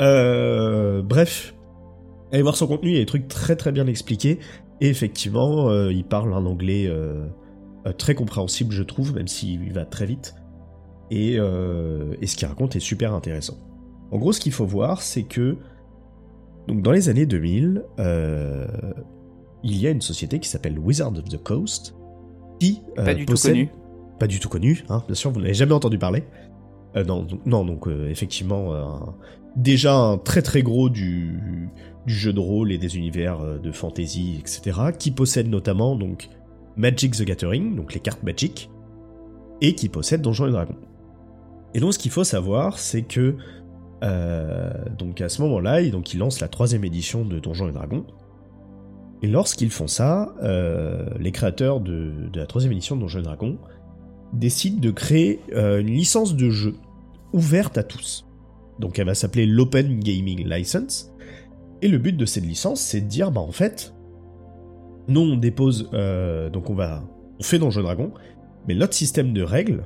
Euh, 0.00 1.02
bref, 1.02 1.54
allez 2.32 2.42
voir 2.42 2.56
son 2.56 2.66
contenu, 2.66 2.90
il 2.90 2.94
y 2.94 2.96
a 2.96 3.00
des 3.00 3.06
trucs 3.06 3.28
très 3.28 3.56
très 3.56 3.72
bien 3.72 3.86
expliqués. 3.86 4.38
Et 4.80 4.88
effectivement, 4.88 5.70
euh, 5.70 5.92
il 5.92 6.04
parle 6.04 6.34
un 6.34 6.44
anglais 6.44 6.90
très 7.98 8.14
compréhensible, 8.14 8.72
je 8.72 8.82
trouve, 8.82 9.14
même 9.14 9.28
s'il 9.28 9.72
va 9.72 9.84
très 9.84 10.06
vite. 10.06 10.34
Et, 11.10 11.34
et 11.34 12.26
ce 12.26 12.36
qu'il 12.36 12.48
raconte 12.48 12.74
est 12.76 12.80
super 12.80 13.14
intéressant. 13.14 13.56
En 14.10 14.18
gros, 14.18 14.32
ce 14.32 14.40
qu'il 14.40 14.52
faut 14.52 14.66
voir, 14.66 15.02
c'est 15.02 15.22
que 15.22 15.56
donc 16.66 16.82
dans 16.82 16.92
les 16.92 17.08
années 17.08 17.26
2000, 17.26 17.84
euh, 17.98 18.66
il 19.62 19.76
y 19.76 19.86
a 19.86 19.90
une 19.90 20.00
société 20.00 20.38
qui 20.40 20.48
s'appelle 20.48 20.78
Wizard 20.78 21.12
of 21.12 21.24
the 21.24 21.42
Coast 21.42 21.94
qui 22.60 22.82
euh, 22.98 23.04
Pas 23.04 23.14
du 23.14 23.26
tout 23.26 23.34
connu. 23.34 23.68
pas 24.18 24.26
du 24.26 24.40
tout 24.40 24.48
connu, 24.48 24.84
hein, 24.88 25.02
bien 25.06 25.14
sûr, 25.14 25.30
vous 25.30 25.40
n'avez 25.40 25.54
jamais 25.54 25.72
entendu 25.72 25.98
parler. 25.98 26.24
Euh, 26.96 27.04
non, 27.04 27.22
donc, 27.22 27.40
non, 27.46 27.64
donc 27.64 27.88
euh, 27.88 28.08
effectivement, 28.08 28.72
euh, 28.72 28.82
un- 28.84 29.14
déjà 29.56 29.94
un 29.96 30.18
très 30.18 30.42
très 30.42 30.62
gros 30.62 30.88
du, 30.88 31.38
du 32.06 32.14
jeu 32.14 32.32
de 32.32 32.40
rôle 32.40 32.72
et 32.72 32.78
des 32.78 32.96
univers 32.96 33.40
euh, 33.40 33.58
de 33.58 33.72
fantasy, 33.72 34.36
etc., 34.38 34.78
qui 34.98 35.10
possède 35.10 35.48
notamment 35.48 35.96
donc 35.96 36.28
Magic 36.76 37.14
the 37.16 37.22
Gathering, 37.24 37.76
donc 37.76 37.92
les 37.94 38.00
cartes 38.00 38.22
Magic, 38.22 38.70
et 39.60 39.74
qui 39.74 39.88
possède 39.88 40.22
Donjons 40.22 40.46
et 40.46 40.52
Dragons. 40.52 40.76
Et 41.74 41.80
donc 41.80 41.92
ce 41.92 41.98
qu'il 41.98 42.10
faut 42.10 42.24
savoir, 42.24 42.78
c'est 42.78 43.02
que 43.02 43.36
euh, 44.04 44.70
donc 44.98 45.20
à 45.20 45.28
ce 45.28 45.40
moment-là, 45.42 45.82
donc 45.90 46.12
ils 46.14 46.18
lancent 46.18 46.40
la 46.40 46.48
troisième 46.48 46.84
édition 46.84 47.24
de 47.24 47.38
Donjons 47.38 47.68
et 47.68 47.72
Dragons. 47.72 48.04
Et 49.22 49.28
lorsqu'ils 49.28 49.70
font 49.70 49.86
ça, 49.86 50.34
euh, 50.42 51.06
les 51.18 51.32
créateurs 51.32 51.80
de, 51.80 52.12
la 52.34 52.46
troisième 52.46 52.72
édition 52.72 52.96
de 52.96 53.00
Donjons 53.00 53.20
et 53.20 53.22
Dragons 53.22 53.58
décident 54.32 54.78
de 54.78 54.90
créer 54.90 55.40
euh, 55.54 55.80
une 55.80 55.86
licence 55.86 56.36
de 56.36 56.50
jeu 56.50 56.74
ouverte 57.32 57.78
à 57.78 57.82
tous. 57.82 58.26
Donc 58.78 58.98
elle 58.98 59.06
va 59.06 59.14
s'appeler 59.14 59.46
l'Open 59.46 60.00
Gaming 60.00 60.46
License. 60.46 61.14
Et 61.82 61.88
le 61.88 61.98
but 61.98 62.16
de 62.16 62.26
cette 62.26 62.44
licence, 62.44 62.80
c'est 62.80 63.00
de 63.00 63.06
dire, 63.06 63.30
bah 63.30 63.40
en 63.40 63.52
fait, 63.52 63.94
nous 65.08 65.20
on 65.20 65.36
dépose, 65.36 65.88
euh, 65.94 66.50
donc 66.50 66.68
on 66.68 66.74
va, 66.74 67.02
on 67.38 67.42
fait 67.42 67.58
Donjons 67.58 67.80
et 67.80 67.84
Dragons, 67.84 68.12
mais 68.68 68.74
notre 68.74 68.94
système 68.94 69.32
de 69.32 69.42
règles, 69.42 69.84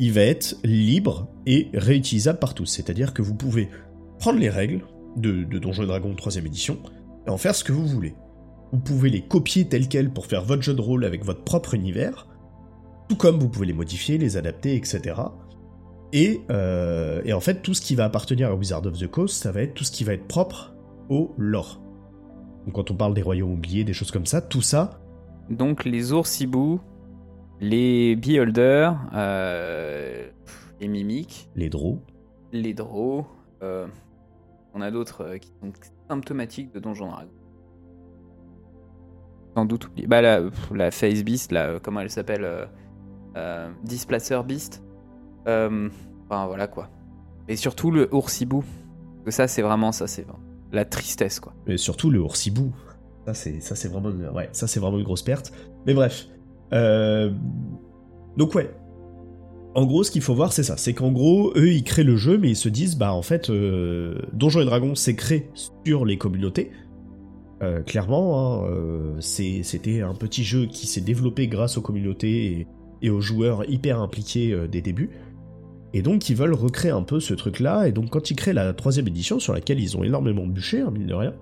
il 0.00 0.12
va 0.12 0.22
être 0.22 0.56
libre 0.64 1.28
et 1.46 1.68
réutilisable 1.74 2.40
par 2.40 2.54
tous. 2.54 2.66
C'est-à-dire 2.66 3.14
que 3.14 3.22
vous 3.22 3.34
pouvez 3.34 3.68
prendre 4.18 4.40
les 4.40 4.48
règles 4.48 4.84
de, 5.16 5.44
de 5.44 5.58
Donjons 5.60 5.84
et 5.84 5.86
Dragons 5.86 6.14
3 6.14 6.36
édition 6.36 6.78
et 7.26 7.30
en 7.30 7.36
faire 7.36 7.54
ce 7.54 7.64
que 7.64 7.72
vous 7.72 7.86
voulez. 7.86 8.14
Vous 8.72 8.80
pouvez 8.80 9.10
les 9.10 9.22
copier 9.22 9.68
telles 9.68 9.88
quelles 9.88 10.10
pour 10.10 10.26
faire 10.26 10.42
votre 10.42 10.62
jeu 10.62 10.74
de 10.74 10.80
rôle 10.80 11.04
avec 11.04 11.24
votre 11.24 11.44
propre 11.44 11.74
univers, 11.74 12.28
tout 13.08 13.16
comme 13.16 13.38
vous 13.38 13.48
pouvez 13.48 13.66
les 13.66 13.72
modifier, 13.72 14.18
les 14.18 14.36
adapter, 14.36 14.74
etc. 14.74 15.14
Et, 16.12 16.42
euh, 16.50 17.22
et 17.24 17.32
en 17.32 17.40
fait, 17.40 17.62
tout 17.62 17.74
ce 17.74 17.80
qui 17.80 17.94
va 17.94 18.04
appartenir 18.04 18.48
à 18.48 18.54
Wizard 18.54 18.86
of 18.86 18.98
the 18.98 19.06
Coast, 19.08 19.42
ça 19.42 19.52
va 19.52 19.62
être 19.62 19.74
tout 19.74 19.84
ce 19.84 19.92
qui 19.92 20.04
va 20.04 20.14
être 20.14 20.26
propre 20.26 20.74
au 21.08 21.34
lore. 21.36 21.80
Donc 22.64 22.74
quand 22.74 22.90
on 22.90 22.94
parle 22.94 23.14
des 23.14 23.22
royaumes 23.22 23.52
oubliés, 23.52 23.84
des 23.84 23.92
choses 23.92 24.10
comme 24.10 24.26
ça, 24.26 24.40
tout 24.40 24.62
ça, 24.62 25.00
Donc 25.50 25.84
les 25.84 26.12
ours 26.12 26.42
les 27.60 28.16
beholders, 28.16 28.96
euh, 29.14 30.28
les 30.80 30.88
mimiques, 30.88 31.48
les 31.54 31.68
draws, 31.68 32.00
les 32.52 32.74
draws. 32.74 33.26
euh, 33.62 33.86
on 34.74 34.80
a 34.80 34.90
d'autres 34.90 35.36
qui 35.36 35.52
sont 35.60 35.72
symptomatiques 36.08 36.72
de 36.72 36.80
Donjon 36.80 37.08
Dragon. 37.10 37.30
Sans 39.56 39.64
doute 39.64 39.86
oublié. 39.86 40.06
Bah 40.06 40.20
la, 40.20 40.90
Face 40.90 41.22
Beast, 41.22 41.52
là, 41.52 41.68
euh, 41.68 41.78
comment 41.82 42.00
elle 42.00 42.10
s'appelle 42.10 42.44
euh, 42.44 42.66
euh, 43.36 43.70
Displacer 43.84 44.40
Beast. 44.44 44.82
Euh, 45.46 45.88
enfin 46.26 46.46
voilà 46.46 46.66
quoi. 46.66 46.88
Et 47.48 47.56
surtout 47.56 47.90
le 47.90 48.12
ours 48.12 48.40
hibou. 48.40 48.62
Parce 48.62 49.24
que 49.26 49.30
ça 49.30 49.48
c'est 49.48 49.62
vraiment 49.62 49.92
ça, 49.92 50.06
c'est 50.06 50.26
la 50.72 50.84
tristesse 50.84 51.38
quoi. 51.40 51.52
et 51.66 51.76
surtout 51.76 52.10
le 52.10 52.20
oursibou. 52.20 52.72
Ça 53.26 53.34
c'est 53.34 53.60
ça 53.60 53.74
c'est 53.76 53.88
vraiment 53.88 54.10
une- 54.10 54.28
ouais, 54.30 54.48
ça 54.52 54.66
c'est 54.66 54.80
vraiment 54.80 54.98
une 54.98 55.04
grosse 55.04 55.22
perte. 55.22 55.52
Mais 55.86 55.94
bref. 55.94 56.26
Donc 58.36 58.54
ouais. 58.54 58.70
En 59.74 59.86
gros, 59.86 60.04
ce 60.04 60.10
qu'il 60.10 60.22
faut 60.22 60.34
voir, 60.34 60.52
c'est 60.52 60.62
ça. 60.62 60.76
C'est 60.76 60.94
qu'en 60.94 61.10
gros, 61.10 61.52
eux, 61.56 61.72
ils 61.72 61.82
créent 61.82 62.04
le 62.04 62.16
jeu, 62.16 62.38
mais 62.38 62.50
ils 62.50 62.56
se 62.56 62.68
disent, 62.68 62.96
bah 62.96 63.12
en 63.12 63.22
fait, 63.22 63.50
euh, 63.50 64.20
Donjons 64.32 64.60
et 64.60 64.64
Dragons, 64.64 64.94
c'est 64.94 65.16
créé 65.16 65.50
sur 65.84 66.04
les 66.04 66.16
communautés. 66.16 66.70
Euh, 67.62 67.82
clairement, 67.82 68.64
hein, 68.64 68.68
euh, 68.70 69.20
c'était 69.20 70.02
un 70.02 70.14
petit 70.14 70.44
jeu 70.44 70.66
qui 70.66 70.86
s'est 70.86 71.00
développé 71.00 71.48
grâce 71.48 71.78
aux 71.78 71.82
communautés 71.82 72.66
et, 73.02 73.10
aux 73.10 73.20
joueurs 73.20 73.68
hyper 73.68 74.00
impliqués 74.00 74.52
euh, 74.52 74.66
des 74.66 74.80
débuts. 74.80 75.10
Et 75.92 76.02
donc, 76.02 76.28
ils 76.28 76.36
veulent 76.36 76.54
recréer 76.54 76.90
un 76.90 77.02
peu 77.02 77.20
ce 77.20 77.34
truc-là. 77.34 77.86
Et 77.86 77.92
donc, 77.92 78.10
quand 78.10 78.30
ils 78.30 78.36
créent 78.36 78.52
la 78.52 78.72
troisième 78.72 79.06
édition, 79.06 79.38
sur 79.38 79.52
laquelle 79.52 79.80
ils 79.80 79.96
ont 79.96 80.02
énormément 80.02 80.46
bûché, 80.46 80.80
hein, 80.80 80.90
mine 80.90 81.06
de 81.06 81.14
rien, 81.14 81.34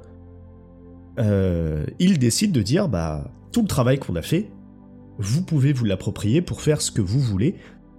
ils 1.99 2.19
décident 2.19 2.53
de 2.53 2.63
dire, 2.63 2.89
bah, 2.89 3.31
tout 3.53 3.63
le 3.63 3.69
travail 3.69 3.99
qu'on 3.99 4.17
a 4.17 4.23
fait, 4.23 4.51
vous 5.19 5.43
pouvez 5.43 5.73
vous 5.73 5.85
l'approprier 5.85 6.43
pour 6.43 6.61
faire 6.61 6.83
ce 6.83 6.91
que 6.91 7.01
vous 7.01 7.21
voulez. 7.21 7.57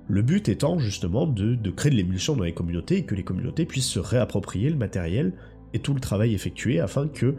Le 0.07 0.21
but 0.21 0.49
étant 0.49 0.79
justement 0.79 1.25
de, 1.25 1.69
créer 1.71 1.91
de 1.91 1.95
l'émulsion 1.95 2.35
dans 2.35 2.43
les 2.43 2.53
communautés 2.53 2.97
et 2.97 3.05
que 3.05 3.15
les 3.15 3.23
communautés 3.23 3.65
puissent 3.65 3.89
se 3.89 3.99
réapproprier 3.99 4.69
le 4.69 4.75
matériel 4.75 5.33
et 5.73 5.79
tout 5.79 5.93
le 5.93 5.99
travail 5.99 6.33
effectué 6.33 6.79
afin 6.79 7.07
que 7.07 7.35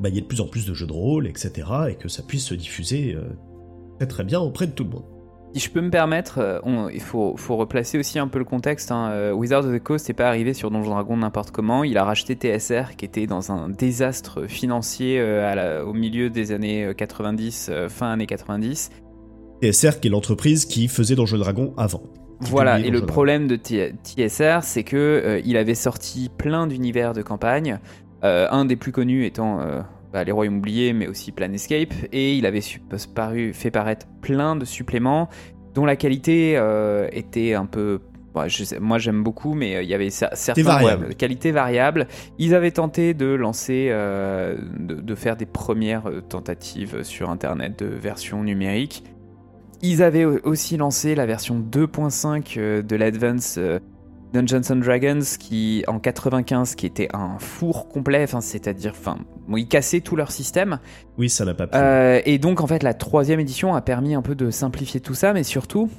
bah, 0.00 0.08
y 0.08 0.18
ait 0.18 0.20
de 0.20 0.26
plus 0.26 0.40
en 0.40 0.46
plus 0.46 0.66
de 0.66 0.74
jeux 0.74 0.86
de 0.86 0.92
rôle, 0.92 1.26
etc. 1.26 1.68
et 1.90 1.94
que 1.94 2.08
ça 2.08 2.22
puisse 2.22 2.44
se 2.44 2.54
diffuser 2.54 3.14
euh, 3.14 3.24
très 3.98 4.06
très 4.06 4.24
bien 4.24 4.40
auprès 4.40 4.66
de 4.66 4.72
tout 4.72 4.84
le 4.84 4.90
monde. 4.90 5.04
Si 5.54 5.60
je 5.60 5.70
peux 5.70 5.82
me 5.82 5.90
permettre, 5.90 6.38
euh, 6.38 6.90
il 6.94 7.00
faut, 7.00 7.36
replacer 7.50 7.98
aussi 7.98 8.18
un 8.18 8.26
peu 8.26 8.38
le 8.38 8.44
contexte. 8.46 8.90
hein. 8.90 9.10
Euh, 9.10 9.32
Wizard 9.32 9.66
of 9.66 9.74
the 9.74 9.82
Coast 9.82 10.08
n'est 10.08 10.14
pas 10.14 10.26
arrivé 10.26 10.54
sur 10.54 10.70
Donjon 10.70 10.90
Dragon 10.90 11.18
n'importe 11.18 11.50
comment. 11.50 11.84
Il 11.84 11.98
a 11.98 12.04
racheté 12.04 12.34
TSR, 12.34 12.96
qui 12.96 13.04
était 13.04 13.26
dans 13.26 13.52
un 13.52 13.68
désastre 13.68 14.46
financier 14.46 15.22
au 15.84 15.92
milieu 15.92 16.30
des 16.30 16.52
années 16.52 16.86
euh, 16.86 16.94
90, 16.94 17.68
euh, 17.70 17.88
fin 17.90 18.12
années 18.12 18.26
90. 18.26 18.90
TSR 19.62 20.00
qui 20.00 20.08
est 20.08 20.10
l'entreprise 20.10 20.64
qui 20.66 20.88
faisait 20.88 21.14
Donjons 21.14 21.36
et 21.36 21.40
Dragons 21.40 21.72
avant. 21.76 22.02
Voilà, 22.40 22.80
et 22.80 22.90
le 22.90 22.98
problème 23.06 23.46
de 23.46 23.56
TSR, 23.56 24.58
c'est 24.62 24.82
que 24.82 24.96
euh, 24.96 25.40
il 25.44 25.56
avait 25.56 25.76
sorti 25.76 26.28
plein 26.36 26.66
d'univers 26.66 27.12
de 27.12 27.22
campagne, 27.22 27.78
euh, 28.24 28.48
un 28.50 28.64
des 28.64 28.74
plus 28.74 28.90
connus 28.90 29.24
étant 29.26 29.60
euh, 29.60 29.80
bah, 30.12 30.24
les 30.24 30.32
Royaumes 30.32 30.58
oubliés, 30.58 30.92
mais 30.92 31.06
aussi 31.06 31.30
Planescape, 31.30 31.94
et 32.12 32.34
il 32.36 32.44
avait 32.46 32.60
paru- 33.14 33.52
fait 33.54 33.70
paraître 33.70 34.06
plein 34.20 34.56
de 34.56 34.64
suppléments 34.64 35.28
dont 35.74 35.84
la 35.86 35.94
qualité 35.96 36.60
était 37.12 37.54
un 37.54 37.64
peu... 37.66 38.00
bah, 38.34 38.48
je 38.48 38.64
sais- 38.64 38.80
moi 38.80 38.98
j'aime 38.98 39.22
beaucoup, 39.22 39.54
mais 39.54 39.82
il 39.84 39.88
y 39.88 39.94
avait 39.94 40.08
cer- 40.08 40.30
certaines 40.34 40.64
qualités 41.14 41.52
variables. 41.52 42.08
Ils 42.38 42.54
avaient 42.56 42.72
tenté 42.72 43.14
de 43.14 43.26
lancer, 43.26 43.86
euh, 43.90 44.56
de, 44.80 44.96
de 44.96 45.14
faire 45.14 45.36
des 45.36 45.46
premières 45.46 46.10
tentatives 46.28 47.04
sur 47.04 47.30
Internet 47.30 47.78
de 47.78 47.86
version 47.86 48.42
numérique. 48.42 49.04
Ils 49.82 50.02
avaient 50.02 50.24
au- 50.24 50.38
aussi 50.44 50.76
lancé 50.76 51.14
la 51.14 51.26
version 51.26 51.58
2.5 51.58 52.54
euh, 52.56 52.82
de 52.82 52.96
l'Advance 52.96 53.56
euh, 53.58 53.78
Dungeons 54.32 54.62
and 54.70 54.76
Dragons 54.76 55.20
qui 55.38 55.84
en 55.88 55.98
95 55.98 56.74
qui 56.74 56.86
était 56.86 57.08
un 57.14 57.38
four 57.38 57.88
complet, 57.88 58.22
enfin 58.24 58.40
c'est-à-dire, 58.40 58.92
enfin, 58.98 59.18
bon, 59.48 59.56
ils 59.58 59.68
cassaient 59.68 60.00
tout 60.00 60.16
leur 60.16 60.30
système. 60.30 60.78
Oui, 61.18 61.28
ça 61.28 61.44
n'a 61.44 61.52
pas 61.54 61.66
plu. 61.66 61.78
Euh, 61.78 62.20
et 62.24 62.38
donc 62.38 62.60
en 62.60 62.66
fait 62.66 62.82
la 62.82 62.94
troisième 62.94 63.40
édition 63.40 63.74
a 63.74 63.82
permis 63.82 64.14
un 64.14 64.22
peu 64.22 64.34
de 64.34 64.50
simplifier 64.50 65.00
tout 65.00 65.14
ça, 65.14 65.32
mais 65.34 65.42
surtout 65.42 65.90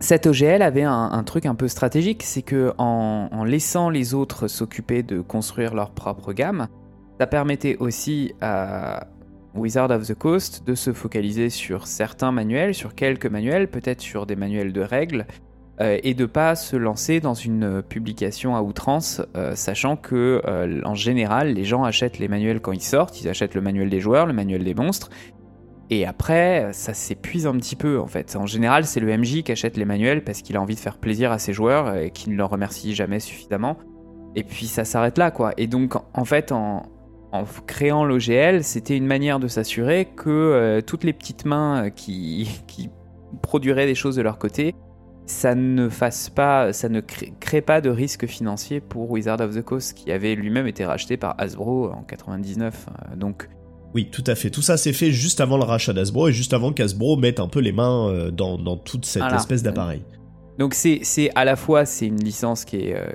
cette 0.00 0.26
OGL 0.26 0.62
avait 0.62 0.82
un, 0.82 1.10
un 1.12 1.22
truc 1.22 1.46
un 1.46 1.54
peu 1.54 1.68
stratégique, 1.68 2.22
c'est 2.22 2.42
que 2.42 2.72
en, 2.78 3.28
en 3.30 3.44
laissant 3.44 3.90
les 3.90 4.12
autres 4.14 4.48
s'occuper 4.48 5.02
de 5.02 5.20
construire 5.20 5.74
leur 5.74 5.90
propre 5.90 6.32
gamme, 6.32 6.68
ça 7.20 7.26
permettait 7.26 7.76
aussi 7.78 8.32
à 8.40 9.06
Wizard 9.54 9.90
of 9.90 10.06
the 10.06 10.14
Coast 10.14 10.66
de 10.66 10.74
se 10.74 10.92
focaliser 10.92 11.50
sur 11.50 11.86
certains 11.86 12.32
manuels, 12.32 12.74
sur 12.74 12.94
quelques 12.94 13.26
manuels, 13.26 13.68
peut-être 13.68 14.00
sur 14.00 14.26
des 14.26 14.36
manuels 14.36 14.72
de 14.72 14.80
règles, 14.80 15.26
euh, 15.80 15.98
et 16.04 16.14
de 16.14 16.24
pas 16.24 16.54
se 16.54 16.76
lancer 16.76 17.18
dans 17.18 17.34
une 17.34 17.82
publication 17.82 18.54
à 18.54 18.62
outrance, 18.62 19.20
euh, 19.36 19.56
sachant 19.56 19.96
que 19.96 20.40
euh, 20.46 20.80
en 20.84 20.94
général 20.94 21.52
les 21.52 21.64
gens 21.64 21.82
achètent 21.82 22.20
les 22.20 22.28
manuels 22.28 22.60
quand 22.60 22.70
ils 22.70 22.80
sortent, 22.80 23.20
ils 23.20 23.28
achètent 23.28 23.56
le 23.56 23.60
manuel 23.60 23.90
des 23.90 23.98
joueurs, 23.98 24.26
le 24.26 24.32
manuel 24.32 24.62
des 24.62 24.74
monstres, 24.74 25.10
et 25.90 26.06
après 26.06 26.68
ça 26.72 26.94
s'épuise 26.94 27.48
un 27.48 27.56
petit 27.56 27.74
peu 27.74 27.98
en 27.98 28.06
fait. 28.06 28.36
En 28.36 28.46
général 28.46 28.84
c'est 28.84 29.00
le 29.00 29.18
MJ 29.18 29.42
qui 29.42 29.50
achète 29.50 29.76
les 29.76 29.84
manuels 29.84 30.22
parce 30.22 30.42
qu'il 30.42 30.56
a 30.56 30.62
envie 30.62 30.76
de 30.76 30.80
faire 30.80 30.96
plaisir 30.96 31.32
à 31.32 31.40
ses 31.40 31.52
joueurs 31.52 31.96
et 31.96 32.10
qui 32.10 32.30
ne 32.30 32.36
leur 32.36 32.50
remercie 32.50 32.94
jamais 32.94 33.18
suffisamment, 33.18 33.76
et 34.36 34.44
puis 34.44 34.66
ça 34.66 34.84
s'arrête 34.84 35.18
là 35.18 35.32
quoi. 35.32 35.54
Et 35.56 35.66
donc 35.66 35.94
en 35.96 36.24
fait 36.24 36.52
en, 36.52 36.84
en 37.34 37.44
créant 37.66 38.04
l'OGL, 38.04 38.62
c'était 38.62 38.96
une 38.96 39.06
manière 39.06 39.40
de 39.40 39.48
s'assurer 39.48 40.04
que 40.04 40.30
euh, 40.30 40.80
toutes 40.80 41.02
les 41.02 41.12
petites 41.12 41.44
mains 41.44 41.86
euh, 41.86 41.90
qui, 41.90 42.48
qui 42.68 42.90
produiraient 43.42 43.86
des 43.86 43.96
choses 43.96 44.16
de 44.16 44.22
leur 44.22 44.38
côté 44.38 44.74
ça 45.26 45.54
ne 45.54 45.88
fasse 45.88 46.28
pas, 46.28 46.74
ça 46.74 46.90
ne 46.90 47.00
crée, 47.00 47.62
pas 47.62 47.80
de 47.80 47.88
risque 47.88 48.26
financier 48.26 48.80
pour 48.80 49.10
Wizard 49.10 49.40
of 49.40 49.54
the 49.54 49.62
Coast, 49.62 49.94
qui 49.94 50.12
avait 50.12 50.34
lui-même 50.34 50.66
été 50.66 50.84
racheté 50.84 51.16
par 51.16 51.34
Hasbro 51.38 51.90
en 51.92 52.02
99. 52.02 52.86
Euh, 52.88 53.16
donc 53.16 53.48
oui, 53.94 54.10
tout 54.10 54.24
à 54.26 54.34
fait. 54.34 54.50
Tout 54.50 54.60
ça 54.60 54.76
s'est 54.76 54.92
fait 54.92 55.12
juste 55.12 55.40
avant 55.40 55.56
le 55.56 55.64
rachat 55.64 55.94
d'Hasbro 55.94 56.28
et 56.28 56.32
juste 56.32 56.52
avant 56.52 56.74
qu'Hasbro 56.74 57.16
mette 57.16 57.40
un 57.40 57.48
peu 57.48 57.60
les 57.60 57.72
mains 57.72 58.28
dans, 58.32 58.76
toute 58.76 59.06
cette 59.06 59.32
espèce 59.32 59.62
d'appareil. 59.62 60.02
Donc 60.58 60.74
c'est 60.74 61.30
à 61.34 61.44
la 61.44 61.56
fois 61.56 61.84
c'est 61.84 62.06
une 62.06 62.22
licence 62.22 62.64
qui 62.64 62.76
est, 62.76 62.96
euh, 62.96 63.06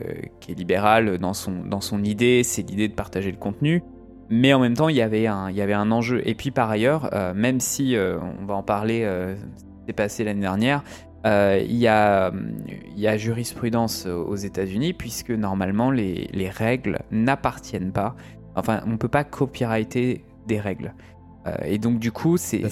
qui 0.41 0.51
est 0.51 0.55
libérale 0.55 1.17
dans 1.19 1.33
son, 1.33 1.63
dans 1.63 1.81
son 1.81 2.03
idée, 2.03 2.43
c'est 2.43 2.69
l'idée 2.69 2.89
de 2.89 2.93
partager 2.93 3.31
le 3.31 3.37
contenu, 3.37 3.81
mais 4.29 4.53
en 4.53 4.59
même 4.59 4.75
temps 4.75 4.89
il 4.89 4.95
y 4.95 5.01
avait 5.01 5.27
un, 5.27 5.49
il 5.49 5.55
y 5.55 5.61
avait 5.61 5.73
un 5.73 5.91
enjeu. 5.91 6.21
Et 6.25 6.35
puis 6.35 6.51
par 6.51 6.69
ailleurs, 6.69 7.09
même 7.35 7.59
si 7.59 7.95
on 7.97 8.45
va 8.45 8.55
en 8.55 8.63
parler, 8.63 9.07
c'est 9.87 9.93
passé 9.93 10.23
l'année 10.23 10.41
dernière, 10.41 10.83
euh, 11.25 11.61
il 11.61 11.75
y, 11.75 11.87
a, 11.87 12.31
y, 12.95 13.07
a, 13.07 13.17
jurisprudence 13.17 14.05
aux 14.05 14.35
États-Unis 14.35 14.93
puisque 14.93 15.31
normalement 15.31 15.91
les, 15.91 16.29
les 16.31 16.49
règles 16.49 16.99
n'appartiennent 17.11 17.91
pas. 17.91 18.15
Enfin, 18.55 18.81
on 18.85 18.91
ne 18.91 18.95
peut 18.95 19.09
pas 19.09 19.25
copyrighter 19.25 20.23
des 20.47 20.59
règles. 20.59 20.93
Euh, 21.45 21.55
et 21.65 21.77
donc 21.77 21.99
du 21.99 22.11
coup, 22.11 22.37
c'est 22.37 22.63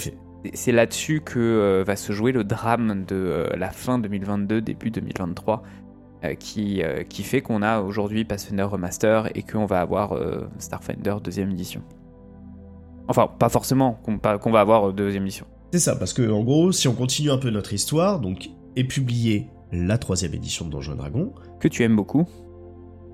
c'est 0.54 0.72
là-dessus 0.72 1.20
que 1.20 1.40
euh, 1.40 1.84
va 1.86 1.98
se 1.98 2.14
jouer 2.14 2.32
le 2.32 2.46
drame 2.46 3.04
de 3.06 3.50
la 3.58 3.70
fin 3.70 4.00
2022, 4.00 4.62
début 4.62 4.92
2023, 4.92 5.64
qui, 6.40 6.82
qui 7.10 7.24
fait 7.24 7.42
qu'on 7.42 7.62
a 7.62 7.80
aujourd'hui 7.82 8.26
Pathfinder 8.26 8.64
Remaster 8.64 9.30
et 9.36 9.44
qu'on 9.44 9.66
va 9.66 9.82
avoir 9.82 10.18
Starfinder 10.58 11.16
deuxième 11.24 11.52
édition. 11.52 11.82
Enfin, 13.08 13.28
pas 13.28 13.50
forcément 13.50 14.00
qu'on 14.04 14.52
va 14.52 14.60
avoir 14.60 14.94
deuxième 14.94 15.24
édition. 15.24 15.46
C'est 15.72 15.80
ça, 15.80 15.96
parce 15.96 16.14
que 16.14 16.30
en 16.30 16.44
gros, 16.44 16.72
si 16.72 16.88
on 16.88 16.94
continue 16.94 17.32
un 17.32 17.38
peu 17.38 17.50
notre 17.50 17.74
histoire, 17.74 18.20
donc 18.20 18.50
est 18.76 18.84
publiée 18.84 19.48
la 19.72 19.98
troisième 19.98 20.34
édition 20.34 20.66
de 20.66 20.72
Donjons 20.72 20.96
Dragon. 20.96 21.34
Que 21.60 21.68
tu 21.68 21.84
aimes 21.84 21.96
beaucoup. 21.96 22.28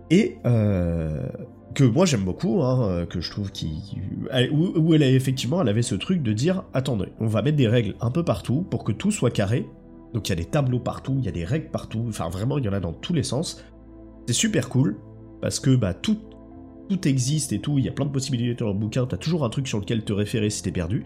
Et 0.09 0.37
euh, 0.45 1.27
que 1.73 1.83
moi 1.83 2.05
j'aime 2.05 2.23
beaucoup, 2.23 2.61
hein, 2.61 3.05
que 3.09 3.21
je 3.21 3.31
trouve 3.31 3.51
qui 3.51 3.97
où, 4.51 4.93
elle 4.93 5.03
a 5.03 5.09
effectivement, 5.09 5.61
elle 5.61 5.69
avait 5.69 5.81
ce 5.81 5.95
truc 5.95 6.21
de 6.21 6.33
dire 6.33 6.63
attendez, 6.73 7.07
on 7.19 7.27
va 7.27 7.41
mettre 7.41 7.57
des 7.57 7.67
règles 7.67 7.95
un 8.01 8.11
peu 8.11 8.23
partout 8.23 8.65
pour 8.69 8.83
que 8.83 8.91
tout 8.91 9.11
soit 9.11 9.31
carré. 9.31 9.67
Donc 10.13 10.29
il 10.29 10.31
y 10.31 10.33
a 10.33 10.35
des 10.35 10.45
tableaux 10.45 10.79
partout, 10.79 11.15
il 11.17 11.25
y 11.25 11.29
a 11.29 11.31
des 11.31 11.45
règles 11.45 11.71
partout, 11.71 12.05
enfin 12.07 12.29
vraiment 12.29 12.57
il 12.57 12.65
y 12.65 12.69
en 12.69 12.73
a 12.73 12.79
dans 12.79 12.93
tous 12.93 13.13
les 13.13 13.23
sens. 13.23 13.63
C'est 14.27 14.33
super 14.33 14.69
cool 14.69 14.97
parce 15.41 15.59
que 15.59 15.75
bah 15.75 15.93
tout 15.93 16.17
tout 16.89 17.07
existe 17.07 17.53
et 17.53 17.59
tout, 17.59 17.79
il 17.79 17.85
y 17.85 17.89
a 17.89 17.91
plein 17.91 18.05
de 18.05 18.11
possibilités 18.11 18.55
dans 18.55 18.67
le 18.67 18.77
bouquin, 18.77 19.05
t'as 19.05 19.17
toujours 19.17 19.45
un 19.45 19.49
truc 19.49 19.67
sur 19.67 19.79
lequel 19.79 20.03
te 20.03 20.13
référer 20.13 20.49
si 20.49 20.61
t'es 20.61 20.71
perdu. 20.71 21.05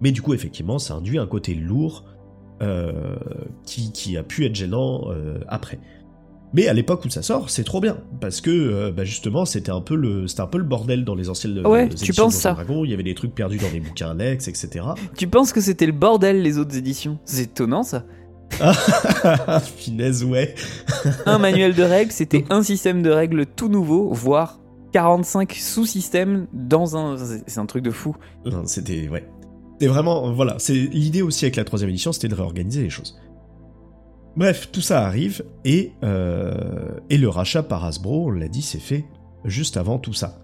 Mais 0.00 0.12
du 0.12 0.22
coup, 0.22 0.34
effectivement, 0.34 0.78
ça 0.78 0.94
induit 0.94 1.18
un 1.18 1.26
côté 1.26 1.54
lourd 1.54 2.04
euh, 2.62 3.16
qui, 3.64 4.16
a 4.16 4.22
pu 4.22 4.44
être 4.44 4.54
gênant 4.54 5.10
euh, 5.10 5.38
après. 5.48 5.78
Mais 6.56 6.68
à 6.68 6.72
l'époque 6.72 7.04
où 7.04 7.10
ça 7.10 7.20
sort, 7.20 7.50
c'est 7.50 7.64
trop 7.64 7.82
bien 7.82 7.98
parce 8.18 8.40
que 8.40 8.50
euh, 8.50 8.90
bah, 8.90 9.04
justement 9.04 9.44
c'était 9.44 9.70
un 9.70 9.82
peu 9.82 9.94
le 9.94 10.26
c'était 10.26 10.40
un 10.40 10.46
peu 10.46 10.56
le 10.56 10.64
bordel 10.64 11.04
dans 11.04 11.14
les 11.14 11.28
anciennes 11.28 11.66
ouais, 11.66 11.90
tu 11.90 12.14
penses 12.14 12.34
ça. 12.34 12.54
Dragon. 12.54 12.82
Il 12.82 12.90
y 12.90 12.94
avait 12.94 13.02
des 13.02 13.14
trucs 13.14 13.34
perdus 13.34 13.58
dans 13.58 13.70
les 13.70 13.80
bouquins 13.80 14.12
Alex, 14.12 14.48
etc. 14.48 14.86
Tu 15.18 15.26
penses 15.26 15.52
que 15.52 15.60
c'était 15.60 15.84
le 15.84 15.92
bordel 15.92 16.40
les 16.40 16.56
autres 16.56 16.74
éditions? 16.74 17.18
C'est 17.26 17.42
étonnant 17.42 17.82
ça. 17.82 18.06
Finesse 19.76 20.24
ouais. 20.24 20.54
un 21.26 21.36
manuel 21.36 21.74
de 21.74 21.82
règles, 21.82 22.12
c'était 22.12 22.46
un 22.48 22.62
système 22.62 23.02
de 23.02 23.10
règles 23.10 23.44
tout 23.44 23.68
nouveau, 23.68 24.10
voire 24.14 24.58
45 24.92 25.52
sous-systèmes 25.52 26.46
dans 26.54 26.96
un 26.96 27.18
c'est 27.46 27.58
un 27.58 27.66
truc 27.66 27.84
de 27.84 27.90
fou. 27.90 28.16
C'était 28.64 29.10
ouais. 29.10 29.28
C'est 29.78 29.88
vraiment, 29.88 30.32
voilà, 30.32 30.54
c'est 30.58 30.72
l'idée 30.72 31.20
aussi 31.20 31.44
avec 31.44 31.56
la 31.56 31.64
troisième 31.64 31.90
édition, 31.90 32.10
c'était 32.12 32.28
de 32.28 32.34
réorganiser 32.34 32.82
les 32.82 32.88
choses. 32.88 33.18
Bref, 34.36 34.68
tout 34.70 34.82
ça 34.82 35.06
arrive, 35.06 35.44
et, 35.64 35.92
euh, 36.04 37.00
et 37.08 37.16
le 37.16 37.28
rachat 37.28 37.62
par 37.62 37.84
Hasbro, 37.84 38.26
on 38.26 38.30
l'a 38.30 38.48
dit, 38.48 38.60
c'est 38.60 38.78
fait 38.78 39.06
juste 39.44 39.78
avant 39.78 39.98
tout 39.98 40.12
ça. 40.12 40.42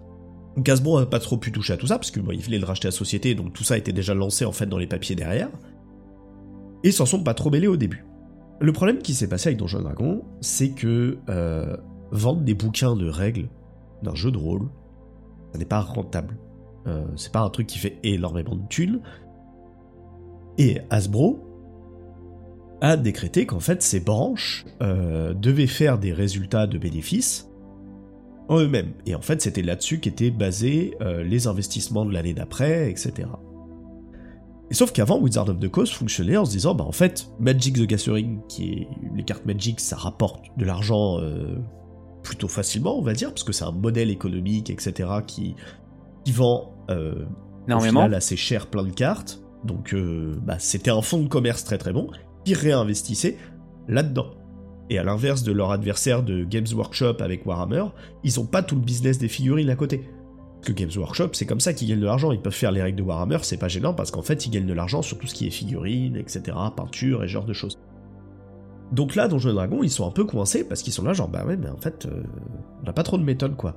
Donc 0.55 0.67
Hasbro 0.67 0.99
n'a 0.99 1.05
pas 1.05 1.19
trop 1.19 1.37
pu 1.37 1.51
toucher 1.51 1.73
à 1.73 1.77
tout 1.77 1.87
ça, 1.87 1.97
parce 1.97 2.09
qu'il 2.09 2.23
voulait 2.23 2.57
le 2.57 2.65
racheter 2.65 2.87
à 2.87 2.89
la 2.89 2.95
société, 2.95 3.35
donc 3.35 3.53
tout 3.53 3.63
ça 3.63 3.77
était 3.77 3.91
déjà 3.91 4.15
lancé 4.15 4.45
en 4.45 4.51
fait 4.51 4.65
dans 4.65 4.79
les 4.79 4.87
papiers 4.87 5.15
derrière. 5.15 5.49
Et 6.83 6.91
s'en 6.91 7.05
sont 7.05 7.23
pas 7.23 7.35
trop 7.35 7.51
mêlés 7.51 7.67
au 7.67 7.77
début. 7.77 8.05
Le 8.59 8.73
problème 8.73 8.97
qui 8.97 9.13
s'est 9.13 9.27
passé 9.27 9.49
avec 9.49 9.59
Donjon 9.59 9.81
Dragon, 9.81 10.23
c'est 10.41 10.69
que 10.69 11.19
euh, 11.29 11.77
vendre 12.11 12.41
des 12.41 12.53
bouquins 12.55 12.95
de 12.95 13.07
règles 13.07 13.47
d'un 14.01 14.15
jeu 14.15 14.31
de 14.31 14.37
rôle, 14.37 14.69
ça 15.51 15.59
n'est 15.59 15.65
pas 15.65 15.81
rentable. 15.81 16.37
Euh, 16.87 17.05
c'est 17.15 17.31
pas 17.31 17.41
un 17.41 17.49
truc 17.49 17.67
qui 17.67 17.77
fait 17.77 17.99
énormément 18.03 18.55
de 18.55 18.67
thunes, 18.69 19.01
et 20.57 20.81
Hasbro 20.89 21.42
a 22.83 22.97
décrété 22.97 23.45
qu'en 23.45 23.61
fait 23.61 23.81
ces 23.81 24.01
branches 24.01 24.65
euh, 24.81 25.33
devaient 25.33 25.67
faire 25.67 25.97
des 25.97 26.13
résultats 26.13 26.67
de 26.67 26.77
bénéfices 26.77 27.49
en 28.49 28.59
eux-mêmes. 28.59 28.91
Et 29.05 29.15
en 29.15 29.21
fait 29.21 29.41
c'était 29.41 29.61
là-dessus 29.61 29.99
qu'étaient 29.99 30.31
basés 30.31 30.95
euh, 31.01 31.23
les 31.23 31.47
investissements 31.47 32.05
de 32.05 32.13
l'année 32.13 32.33
d'après, 32.33 32.91
etc. 32.91 33.29
Et 34.69 34.75
sauf 34.75 34.91
qu'avant, 34.91 35.19
Wizard 35.19 35.49
of 35.49 35.59
the 35.59 35.69
Coast 35.69 35.93
fonctionnait 35.93 36.35
en 36.35 36.45
se 36.45 36.51
disant, 36.51 36.73
bah 36.73 36.83
en 36.83 36.91
fait, 36.91 37.27
Magic 37.39 37.75
the 37.75 37.85
Gathering, 37.85 38.39
qui 38.47 38.71
est 38.71 38.87
les 39.15 39.23
cartes 39.23 39.45
Magic, 39.45 39.79
ça 39.79 39.95
rapporte 39.95 40.45
de 40.57 40.65
l'argent 40.65 41.19
euh, 41.19 41.59
plutôt 42.23 42.47
facilement, 42.47 42.97
on 42.97 43.01
va 43.01 43.13
dire, 43.13 43.29
parce 43.29 43.43
que 43.43 43.53
c'est 43.53 43.65
un 43.65 43.71
modèle 43.71 44.09
économique, 44.09 44.69
etc., 44.69 45.09
qui, 45.27 45.55
qui 46.25 46.31
vend 46.31 46.73
euh, 46.89 47.25
au 47.69 47.79
final 47.79 48.13
assez 48.13 48.35
cher 48.35 48.67
plein 48.67 48.83
de 48.83 48.91
cartes. 48.91 49.43
Donc 49.63 49.93
euh, 49.93 50.35
bah, 50.41 50.57
c'était 50.59 50.91
un 50.91 51.01
fonds 51.01 51.21
de 51.21 51.27
commerce 51.27 51.63
très 51.63 51.77
très 51.77 51.93
bon 51.93 52.09
qui 52.45 52.53
réinvestissait 52.53 53.37
là-dedans. 53.87 54.31
Et 54.89 54.97
à 54.97 55.03
l'inverse 55.03 55.43
de 55.43 55.51
leur 55.51 55.71
adversaire 55.71 56.23
de 56.23 56.43
Games 56.43 56.67
Workshop 56.73 57.17
avec 57.19 57.45
Warhammer, 57.45 57.85
ils 58.23 58.39
ont 58.39 58.45
pas 58.45 58.63
tout 58.63 58.75
le 58.75 58.81
business 58.81 59.17
des 59.17 59.27
figurines 59.27 59.69
à 59.69 59.75
côté. 59.75 60.03
Parce 60.55 60.67
que 60.67 60.73
Games 60.73 60.91
Workshop, 60.95 61.29
c'est 61.33 61.45
comme 61.45 61.59
ça 61.59 61.73
qu'ils 61.73 61.89
gagnent 61.89 61.99
de 61.99 62.05
l'argent. 62.05 62.31
Ils 62.31 62.41
peuvent 62.41 62.53
faire 62.53 62.71
les 62.71 62.81
règles 62.81 62.97
de 62.97 63.03
Warhammer, 63.03 63.39
c'est 63.41 63.57
pas 63.57 63.67
gênant 63.67 63.93
parce 63.93 64.11
qu'en 64.11 64.21
fait, 64.21 64.45
ils 64.45 64.49
gagnent 64.49 64.65
de 64.65 64.73
l'argent 64.73 65.01
sur 65.01 65.17
tout 65.17 65.27
ce 65.27 65.33
qui 65.33 65.47
est 65.47 65.51
figurines, 65.51 66.15
etc., 66.15 66.57
peinture 66.75 67.23
et 67.23 67.27
genre 67.27 67.45
de 67.45 67.53
choses. 67.53 67.79
Donc 68.91 69.15
là, 69.15 69.27
Donjons 69.27 69.53
Dragon, 69.53 69.81
ils 69.81 69.89
sont 69.89 70.07
un 70.07 70.11
peu 70.11 70.23
coincés 70.23 70.63
parce 70.63 70.83
qu'ils 70.83 70.93
sont 70.93 71.03
là, 71.03 71.13
genre, 71.13 71.27
bah 71.27 71.45
ouais, 71.45 71.57
mais 71.57 71.69
en 71.69 71.77
fait, 71.77 72.05
euh, 72.05 72.23
on 72.81 72.85
n'a 72.85 72.93
pas 72.93 73.03
trop 73.03 73.17
de 73.17 73.23
méthode, 73.23 73.55
quoi. 73.55 73.75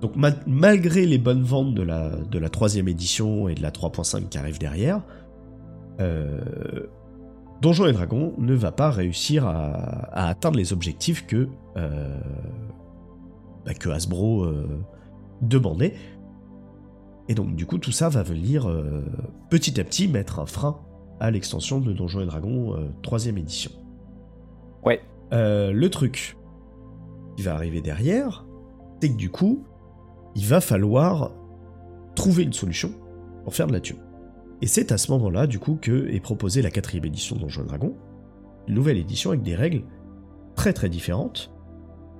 Donc 0.00 0.12
malgré 0.46 1.06
les 1.06 1.18
bonnes 1.18 1.42
ventes 1.42 1.74
de 1.74 1.82
la, 1.82 2.10
de 2.10 2.38
la 2.38 2.48
troisième 2.48 2.86
édition 2.86 3.48
et 3.48 3.54
de 3.54 3.62
la 3.62 3.70
3.5 3.70 4.28
qui 4.28 4.38
arrivent 4.38 4.60
derrière, 4.60 5.02
euh, 6.00 6.86
Donjons 7.60 7.86
et 7.86 7.92
Dragons 7.92 8.34
ne 8.38 8.54
va 8.54 8.70
pas 8.70 8.90
réussir 8.90 9.46
à, 9.46 10.28
atteindre 10.28 10.58
les 10.58 10.72
objectifs 10.72 11.26
que, 11.26 11.48
euh, 11.76 12.20
bah, 13.64 13.74
que 13.74 13.88
Hasbro 13.88 14.44
euh, 14.44 14.84
demandait. 15.42 15.94
Et 17.28 17.34
donc 17.34 17.56
du 17.56 17.66
coup 17.66 17.78
tout 17.78 17.92
ça 17.92 18.08
va 18.08 18.22
venir 18.22 18.68
euh, 18.68 19.04
petit 19.50 19.80
à 19.80 19.84
petit 19.84 20.08
mettre 20.08 20.38
un 20.38 20.46
frein 20.46 20.78
à 21.20 21.30
l'extension 21.30 21.80
de 21.80 21.92
Donjons 21.92 22.20
et 22.20 22.26
Dragons 22.26 22.76
3 23.02 23.26
édition. 23.26 23.72
Ouais. 24.84 25.02
le 25.32 25.88
truc 25.88 26.36
qui 27.36 27.42
va 27.42 27.54
arriver 27.54 27.80
derrière, 27.80 28.46
c'est 29.00 29.10
que 29.10 29.16
du 29.16 29.28
coup, 29.28 29.64
il 30.36 30.46
va 30.46 30.60
falloir 30.60 31.32
trouver 32.14 32.44
une 32.44 32.52
solution 32.52 32.92
pour 33.42 33.54
faire 33.54 33.66
de 33.66 33.72
la 33.72 33.80
thune. 33.80 33.98
Et 34.60 34.66
c'est 34.66 34.92
à 34.92 34.98
ce 34.98 35.10
moment-là, 35.12 35.46
du 35.46 35.58
coup, 35.58 35.78
que 35.80 36.08
est 36.08 36.20
proposée 36.20 36.62
la 36.62 36.70
quatrième 36.70 37.04
édition 37.04 37.36
de 37.36 37.42
Donjons 37.42 37.64
Dragon, 37.64 37.94
une 38.66 38.74
nouvelle 38.74 38.98
édition 38.98 39.30
avec 39.30 39.42
des 39.42 39.54
règles 39.54 39.82
très 40.56 40.72
très 40.72 40.88
différentes, 40.88 41.52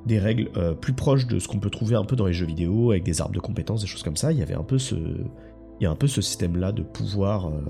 des 0.06 0.18
règles 0.18 0.48
euh, 0.56 0.74
plus 0.74 0.92
proches 0.92 1.26
de 1.26 1.38
ce 1.38 1.48
qu'on 1.48 1.58
peut 1.58 1.70
trouver 1.70 1.96
un 1.96 2.04
peu 2.04 2.16
dans 2.16 2.26
les 2.26 2.32
jeux 2.32 2.46
vidéo, 2.46 2.92
avec 2.92 3.02
des 3.04 3.20
arbres 3.20 3.34
de 3.34 3.40
compétences, 3.40 3.80
des 3.80 3.86
choses 3.86 4.04
comme 4.04 4.16
ça. 4.16 4.32
Il 4.32 4.38
y 4.38 4.42
avait 4.42 4.54
un 4.54 4.62
peu 4.62 4.78
ce, 4.78 4.94
il 4.94 5.84
y 5.84 5.86
a 5.86 5.90
un 5.90 5.96
peu 5.96 6.06
ce 6.06 6.22
système-là 6.22 6.72
de 6.72 6.82
pouvoir. 6.82 7.48
Euh, 7.48 7.60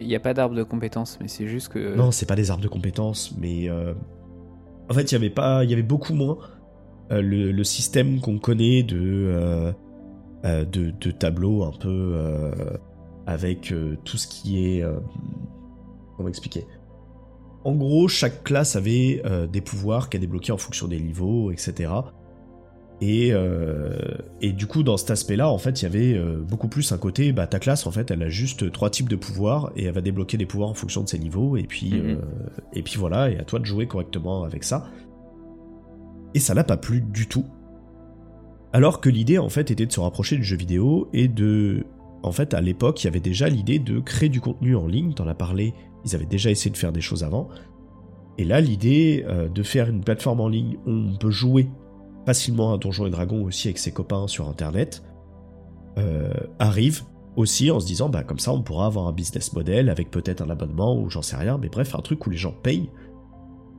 il 0.00 0.08
n'y 0.08 0.16
a 0.16 0.20
pas 0.20 0.34
d'arbres 0.34 0.56
de 0.56 0.64
compétences, 0.64 1.18
mais 1.20 1.28
c'est 1.28 1.46
juste 1.46 1.68
que. 1.68 1.96
Non, 1.96 2.10
c'est 2.10 2.26
pas 2.26 2.36
des 2.36 2.50
arbres 2.50 2.62
de 2.62 2.68
compétences, 2.68 3.34
mais 3.38 3.68
euh, 3.68 3.94
en 4.90 4.94
fait, 4.94 5.10
il 5.10 5.14
y 5.14 5.16
avait 5.16 5.30
pas, 5.30 5.64
il 5.64 5.70
y 5.70 5.72
avait 5.72 5.82
beaucoup 5.82 6.14
moins 6.14 6.38
le, 7.10 7.62
système 7.62 8.20
qu'on 8.20 8.38
connaît 8.38 8.82
de, 8.82 9.72
de, 10.44 10.64
de 10.64 11.10
tableaux 11.10 11.64
un 11.64 11.72
peu 11.72 12.14
avec 13.28 13.72
euh, 13.72 13.96
tout 14.04 14.16
ce 14.16 14.26
qui 14.26 14.66
est... 14.66 14.82
Euh, 14.82 14.98
comment 16.16 16.30
expliquer? 16.30 16.66
En 17.62 17.74
gros, 17.74 18.08
chaque 18.08 18.42
classe 18.42 18.74
avait 18.74 19.20
euh, 19.26 19.46
des 19.46 19.60
pouvoirs 19.60 20.08
qu'elle 20.08 20.22
débloquait 20.22 20.52
en 20.52 20.56
fonction 20.56 20.88
des 20.88 20.98
niveaux, 20.98 21.50
etc. 21.50 21.92
Et, 23.00 23.32
et, 24.40 24.52
du 24.52 24.66
coup, 24.66 24.82
dans 24.82 24.96
cet 24.96 25.12
aspect-là, 25.12 25.48
en 25.48 25.58
fait, 25.58 25.82
il 25.82 25.84
y 25.84 25.86
avait 25.86 26.20
beaucoup 26.42 26.66
plus 26.66 26.90
un 26.90 26.98
côté, 26.98 27.30
bah, 27.30 27.46
ta 27.46 27.60
classe, 27.60 27.86
en 27.86 27.92
fait, 27.92 28.10
elle 28.10 28.24
a 28.24 28.28
juste 28.28 28.72
trois 28.72 28.90
types 28.90 29.08
de 29.08 29.14
pouvoirs 29.14 29.70
et 29.76 29.84
elle 29.84 29.94
va 29.94 30.00
débloquer 30.00 30.36
des 30.36 30.46
pouvoirs 30.46 30.70
en 30.70 30.74
fonction 30.74 31.04
de 31.04 31.08
ses 31.08 31.20
niveaux. 31.20 31.56
Et 31.56 31.62
puis, 31.62 31.92
mhm. 31.92 32.18
et 32.72 32.82
puis 32.82 32.96
voilà, 32.96 33.30
et 33.30 33.38
à 33.38 33.44
toi 33.44 33.60
de 33.60 33.64
jouer 33.64 33.86
correctement 33.86 34.42
avec 34.42 34.64
ça. 34.64 34.90
Et 36.34 36.40
ça 36.40 36.54
n'a 36.54 36.64
pas 36.64 36.76
plu 36.76 37.00
du 37.00 37.28
tout. 37.28 37.44
Alors 38.72 39.00
que 39.00 39.08
l'idée, 39.08 39.38
en 39.38 39.48
fait, 39.48 39.70
était 39.70 39.86
de 39.86 39.92
se 39.92 40.00
rapprocher 40.00 40.36
du 40.36 40.42
jeu 40.42 40.56
vidéo 40.56 41.08
et 41.12 41.28
de 41.28 41.84
en 42.22 42.32
fait, 42.32 42.54
à 42.54 42.60
l'époque, 42.60 43.02
il 43.02 43.06
y 43.06 43.08
avait 43.08 43.20
déjà 43.20 43.48
l'idée 43.48 43.78
de 43.78 44.00
créer 44.00 44.28
du 44.28 44.40
contenu 44.40 44.74
en 44.76 44.86
ligne, 44.86 45.14
t'en 45.14 45.26
as 45.26 45.34
parlé, 45.34 45.74
ils 46.04 46.14
avaient 46.14 46.26
déjà 46.26 46.50
essayé 46.50 46.70
de 46.70 46.76
faire 46.76 46.92
des 46.92 47.00
choses 47.00 47.24
avant. 47.24 47.48
Et 48.38 48.44
là, 48.44 48.60
l'idée 48.60 49.24
euh, 49.28 49.48
de 49.48 49.62
faire 49.62 49.88
une 49.88 50.02
plateforme 50.02 50.40
en 50.40 50.48
ligne 50.48 50.78
où 50.86 50.90
on 50.90 51.16
peut 51.16 51.30
jouer 51.30 51.68
facilement 52.26 52.72
à 52.72 52.78
Donjons 52.78 53.06
et 53.06 53.10
Dragons 53.10 53.44
aussi 53.44 53.68
avec 53.68 53.78
ses 53.78 53.92
copains 53.92 54.26
sur 54.28 54.48
Internet 54.48 55.02
euh, 55.98 56.32
arrive 56.58 57.02
aussi 57.36 57.70
en 57.70 57.80
se 57.80 57.86
disant, 57.86 58.08
bah 58.08 58.24
comme 58.24 58.38
ça, 58.38 58.52
on 58.52 58.62
pourra 58.62 58.86
avoir 58.86 59.06
un 59.06 59.12
business 59.12 59.52
model 59.52 59.88
avec 59.88 60.10
peut-être 60.10 60.42
un 60.42 60.50
abonnement 60.50 60.96
ou 60.96 61.08
j'en 61.08 61.22
sais 61.22 61.36
rien, 61.36 61.58
mais 61.58 61.68
bref, 61.68 61.94
un 61.94 62.00
truc 62.00 62.26
où 62.26 62.30
les 62.30 62.36
gens 62.36 62.52
payent. 62.52 62.90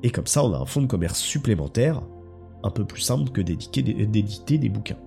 Et 0.04 0.10
comme 0.10 0.28
ça, 0.28 0.44
on 0.44 0.54
a 0.54 0.58
un 0.58 0.66
fonds 0.66 0.82
de 0.82 0.88
commerce 0.88 1.20
supplémentaire, 1.20 2.02
un 2.64 2.70
peu 2.70 2.86
plus 2.86 3.02
simple 3.02 3.32
que 3.32 3.42
d'éditer 3.42 4.58
des 4.58 4.70
bouquins. 4.70 4.98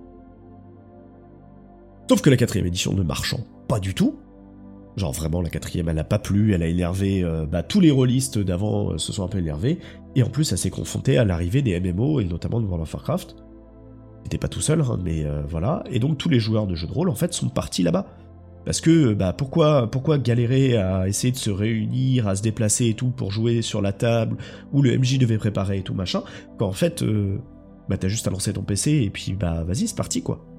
Sauf 2.09 2.21
que 2.21 2.29
la 2.29 2.37
quatrième 2.37 2.67
édition 2.67 2.93
ne 2.93 3.03
marchant 3.03 3.39
pas 3.67 3.79
du 3.79 3.93
tout, 3.93 4.19
Genre 4.95 5.11
vraiment 5.11 5.41
la 5.41 5.49
quatrième 5.49 5.89
elle 5.89 5.99
a 5.99 6.03
pas 6.03 6.19
plu, 6.19 6.53
elle 6.53 6.61
a 6.61 6.67
énervé, 6.67 7.23
euh, 7.23 7.45
bah, 7.45 7.63
tous 7.63 7.79
les 7.79 7.89
rôlistes 7.89 8.37
d'avant 8.37 8.91
euh, 8.91 8.97
se 8.97 9.11
sont 9.11 9.23
un 9.23 9.27
peu 9.27 9.39
énervés, 9.39 9.79
et 10.15 10.21
en 10.21 10.29
plus 10.29 10.51
elle 10.51 10.57
s'est 10.57 10.69
confrontée 10.69 11.17
à 11.17 11.25
l'arrivée 11.25 11.61
des 11.61 11.79
MMO 11.79 12.19
et 12.19 12.25
notamment 12.25 12.61
de 12.61 12.65
World 12.65 12.83
of 12.83 12.93
Warcraft. 12.93 13.35
C'était 14.23 14.37
pas 14.37 14.47
tout 14.47 14.61
seul, 14.61 14.81
hein, 14.81 14.99
mais 15.03 15.25
euh, 15.25 15.41
voilà, 15.49 15.83
et 15.89 15.99
donc 15.99 16.17
tous 16.17 16.29
les 16.29 16.39
joueurs 16.39 16.67
de 16.67 16.75
jeux 16.75 16.87
de 16.87 16.93
rôle 16.93 17.09
en 17.09 17.15
fait 17.15 17.33
sont 17.33 17.49
partis 17.49 17.81
là-bas. 17.81 18.05
Parce 18.65 18.79
que 18.79 19.13
bah 19.13 19.33
pourquoi 19.33 19.91
pourquoi 19.91 20.17
galérer 20.17 20.77
à 20.77 21.09
essayer 21.09 21.33
de 21.33 21.37
se 21.37 21.49
réunir, 21.49 22.29
à 22.29 22.35
se 22.35 22.41
déplacer 22.41 22.85
et 22.85 22.93
tout 22.93 23.09
pour 23.09 23.29
jouer 23.29 23.61
sur 23.61 23.81
la 23.81 23.91
table 23.91 24.37
où 24.71 24.81
le 24.81 24.97
MJ 24.97 25.17
devait 25.17 25.37
préparer 25.37 25.79
et 25.79 25.81
tout 25.81 25.93
machin, 25.93 26.23
quand 26.57 26.67
en 26.67 26.71
fait 26.71 27.03
bah 27.89 27.97
t'as 27.97 28.07
juste 28.07 28.25
à 28.25 28.29
lancer 28.29 28.53
ton 28.53 28.61
PC 28.61 29.01
et 29.03 29.09
puis 29.09 29.33
bah 29.33 29.65
vas-y 29.65 29.87
c'est 29.89 29.97
parti 29.97 30.23
quoi. 30.23 30.52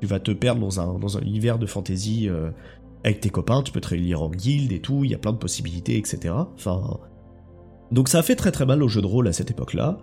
Tu 0.00 0.06
vas 0.06 0.20
te 0.20 0.30
perdre 0.30 0.60
dans 0.60 0.80
un, 0.80 0.98
dans 0.98 1.18
un 1.18 1.20
univers 1.20 1.58
de 1.58 1.66
fantasy 1.66 2.28
avec 3.04 3.20
tes 3.20 3.30
copains, 3.30 3.62
tu 3.62 3.72
peux 3.72 3.80
te 3.80 3.88
réunir 3.88 4.22
en 4.22 4.30
guilde 4.30 4.72
et 4.72 4.80
tout, 4.80 5.04
il 5.04 5.10
y 5.10 5.14
a 5.14 5.18
plein 5.18 5.32
de 5.32 5.38
possibilités, 5.38 5.96
etc. 5.96 6.34
Enfin. 6.54 6.98
Donc 7.90 8.08
ça 8.08 8.18
a 8.18 8.22
fait 8.22 8.36
très 8.36 8.52
très 8.52 8.66
mal 8.66 8.82
au 8.82 8.88
jeu 8.88 9.00
de 9.00 9.06
rôle 9.06 9.28
à 9.28 9.32
cette 9.32 9.50
époque-là. 9.50 9.98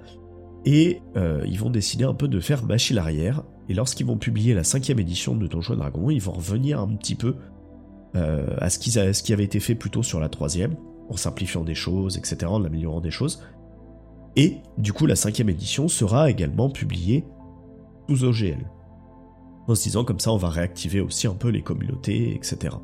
Et 0.66 1.02
euh, 1.16 1.44
ils 1.46 1.60
vont 1.60 1.70
décider 1.70 2.06
un 2.06 2.16
peu 2.16 2.28
de 2.28 2.40
faire 2.40 2.64
machine 2.64 2.98
arrière. 2.98 3.44
Et 3.70 3.74
lorsqu'ils 3.74 4.06
vont 4.06 4.18
publier 4.18 4.54
la 4.54 4.64
cinquième 4.64 5.00
édition 5.00 5.36
de 5.36 5.46
Donjons 5.46 5.76
Dragon, 5.76 6.10
ils 6.10 6.22
vont 6.22 6.32
revenir 6.32 6.80
un 6.80 6.88
petit 6.88 7.16
peu 7.16 7.36
euh, 8.16 8.48
à 8.58 8.70
ce, 8.70 8.80
ce 9.14 9.24
qui 9.24 9.34
avait 9.34 9.44
été 9.44 9.60
fait 9.60 9.76
plutôt 9.76 10.02
sur 10.02 10.20
la 10.20 10.30
troisième, 10.30 10.76
en 11.10 11.18
simplifiant 11.18 11.64
des 11.64 11.76
choses, 11.76 12.18
etc., 12.18 12.48
en 12.48 12.64
améliorant 12.64 13.02
des 13.02 13.12
choses. 13.12 13.44
Et 14.36 14.58
du 14.78 14.92
coup, 14.92 15.06
la 15.06 15.16
cinquième 15.16 15.50
édition 15.50 15.88
sera 15.88 16.32
également 16.32 16.70
publiée 16.70 17.26
sous 18.10 18.24
OGL 18.24 18.66
en 19.68 19.76
se 19.76 19.84
disant 19.84 20.04
comme 20.04 20.20
ça 20.20 20.32
on 20.32 20.38
va 20.38 20.50
réactiver 20.50 21.00
aussi 21.00 21.28
un 21.28 21.34
peu 21.34 21.50
les 21.50 21.62
communautés, 21.62 22.36
etc. 22.36 22.76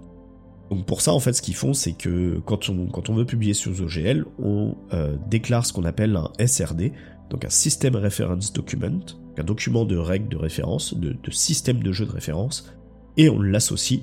Donc 0.69 0.85
pour 0.85 1.01
ça 1.01 1.13
en 1.13 1.19
fait 1.19 1.33
ce 1.33 1.41
qu'ils 1.41 1.55
font 1.55 1.73
c'est 1.73 1.93
que 1.93 2.39
quand 2.45 2.69
on, 2.69 3.13
veut 3.13 3.25
publier 3.25 3.53
sur 3.53 3.71
OGL, 3.79 4.25
on 4.39 4.75
euh, 4.93 5.17
déclare 5.27 5.65
ce 5.65 5.73
qu'on 5.73 5.85
appelle 5.85 6.15
un 6.15 6.31
SRD, 6.45 6.93
donc 7.29 7.45
un 7.45 7.49
System 7.49 7.95
Reference 7.95 8.53
Document, 8.53 9.01
un 9.37 9.43
document 9.43 9.85
de 9.85 9.97
règles 9.97 10.29
de 10.29 10.37
référence, 10.37 10.93
de, 10.93 11.15
système 11.29 11.83
de 11.83 11.91
jeu 11.91 12.05
de 12.05 12.11
référence, 12.11 12.73
et 13.17 13.29
on 13.29 13.41
l'associe 13.41 14.01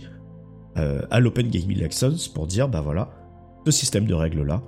euh, 0.76 1.03
à 1.11 1.20
l'Open 1.20 1.49
Gaming 1.49 1.79
License 1.79 2.29
pour 2.29 2.47
dire 2.47 2.68
bah 2.68 2.81
voilà, 2.81 3.11
ce 3.64 3.72
système 3.72 4.07
de 4.07 4.14
règles 4.14 4.43
là 4.43 4.62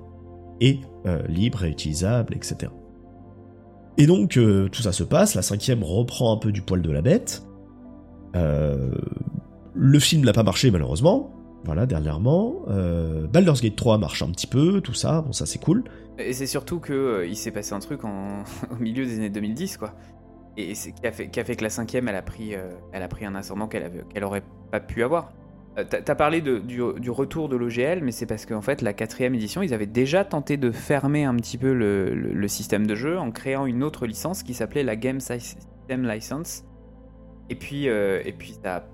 est 0.61 0.81
euh, 1.07 1.23
libre 1.29 1.65
et 1.65 1.71
utilisable, 1.71 2.35
etc. 2.35 2.73
Et 3.99 4.07
donc 4.07 4.31
tout 4.31 4.83
ça 4.83 4.93
se 4.93 5.03
passe, 5.03 5.35
la 5.35 5.43
cinquième 5.43 5.85
reprend 5.85 6.33
un 6.33 6.39
peu 6.39 6.53
du 6.53 6.63
poil 6.63 6.81
de 6.81 6.91
la 6.91 7.03
bête, 7.03 7.43
euh, 8.37 8.91
le 9.75 9.99
film 9.99 10.25
n'a 10.25 10.33
pas 10.33 10.43
marché 10.43 10.71
malheureusement, 10.71 11.33
voilà, 11.65 11.87
dernièrement. 11.87 12.63
Euh, 12.69 13.27
Baldur's 13.27 13.61
Gate 13.61 13.77
3 13.77 13.99
marche 13.99 14.23
un 14.23 14.31
petit 14.31 14.47
peu, 14.47 14.81
tout 14.81 14.95
ça, 14.95 15.23
bon 15.23 15.33
ça 15.33 15.47
c'est 15.47 15.59
cool. 15.59 15.85
Et 16.19 16.33
c'est 16.33 16.47
surtout 16.47 16.81
que 16.81 16.93
euh, 16.93 17.27
il 17.27 17.37
s'est 17.37 17.51
passé 17.51 17.73
un 17.73 17.81
truc 17.81 18.01
au 18.05 18.77
milieu 18.79 19.05
des 19.05 19.17
années 19.17 19.31
2010 19.31 19.77
quoi. 19.77 19.95
Et 20.57 20.75
c'est 20.75 20.93
qui 20.93 21.07
a, 21.07 21.13
fait, 21.13 21.29
que 21.29 21.63
la 21.63 21.71
cinquième 21.71 22.09
elle 22.09 22.17
a 22.17 22.23
pris, 22.23 22.55
elle 22.93 23.03
a 23.03 23.09
pris 23.09 23.25
un 23.25 23.35
ascendant 23.35 23.69
qu'elle 23.69 24.05
qu'elle 24.13 24.25
aurait 24.25 24.43
pas 24.71 24.81
pu 24.81 25.03
avoir. 25.03 25.33
T'as 25.89 26.15
parlé 26.17 26.43
du, 26.43 26.83
retour 27.11 27.49
de 27.49 27.57
l'OGL, 27.57 28.03
mais 28.03 28.11
c'est 28.11 28.27
parce 28.27 28.45
qu'en 28.45 28.61
fait 28.61 28.83
la 28.83 28.93
quatrième 28.93 29.35
édition, 29.35 29.63
ils 29.63 29.73
avaient 29.73 29.87
déjà 29.87 30.25
tenté 30.25 30.57
de 30.57 30.73
fermer 30.73 31.25
un 31.25 31.37
petit 31.37 31.57
peu 31.57 31.73
le, 31.73 32.13
le 32.13 32.49
système 32.49 32.87
de 32.87 32.97
jeu 32.97 33.17
en 33.19 33.31
créant 33.31 33.65
une 33.65 33.85
autre 33.85 34.07
licence 34.07 34.43
qui 34.43 34.53
s'appelait 34.53 34.83
la 34.83 34.97
Game 34.97 35.21
System 35.21 36.07
License, 36.07 36.65
et 37.51 37.57
puis, 37.57 37.89
euh, 37.89 38.23
et 38.25 38.33
puis 38.33 38.53
ça 38.53 38.61
n'a 38.63 38.85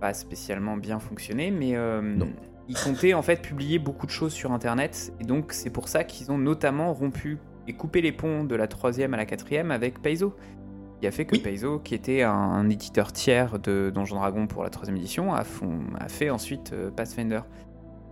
pas 0.00 0.14
spécialement 0.14 0.76
bien 0.76 0.98
fonctionné, 0.98 1.50
mais 1.50 1.76
euh, 1.76 2.18
ils 2.66 2.76
comptaient 2.76 3.14
en 3.14 3.22
fait 3.22 3.42
publier 3.42 3.78
beaucoup 3.78 4.06
de 4.06 4.10
choses 4.10 4.32
sur 4.32 4.52
Internet, 4.52 5.12
et 5.20 5.24
donc 5.24 5.52
c'est 5.52 5.70
pour 5.70 5.88
ça 5.88 6.02
qu'ils 6.02 6.32
ont 6.32 6.38
notamment 6.38 6.92
rompu 6.94 7.38
et 7.68 7.74
coupé 7.74 8.00
les 8.00 8.12
ponts 8.12 8.44
de 8.44 8.54
la 8.54 8.66
troisième 8.68 9.12
à 9.14 9.18
la 9.18 9.26
quatrième 9.26 9.70
avec 9.70 10.00
Paizo. 10.02 10.34
Qui 11.00 11.06
a 11.06 11.10
fait 11.10 11.26
que 11.26 11.36
Paizo, 11.36 11.78
qui 11.78 11.94
était 11.94 12.22
un, 12.22 12.70
éditeur 12.70 13.12
tiers 13.12 13.58
de 13.58 13.92
Donjon 13.94 14.16
Dragon 14.16 14.46
pour 14.46 14.62
la 14.62 14.70
troisième 14.70 14.96
édition, 14.96 15.34
a, 15.34 15.44
a 15.98 16.08
fait 16.08 16.30
ensuite 16.30 16.72
euh, 16.72 16.90
Pathfinder. 16.90 17.40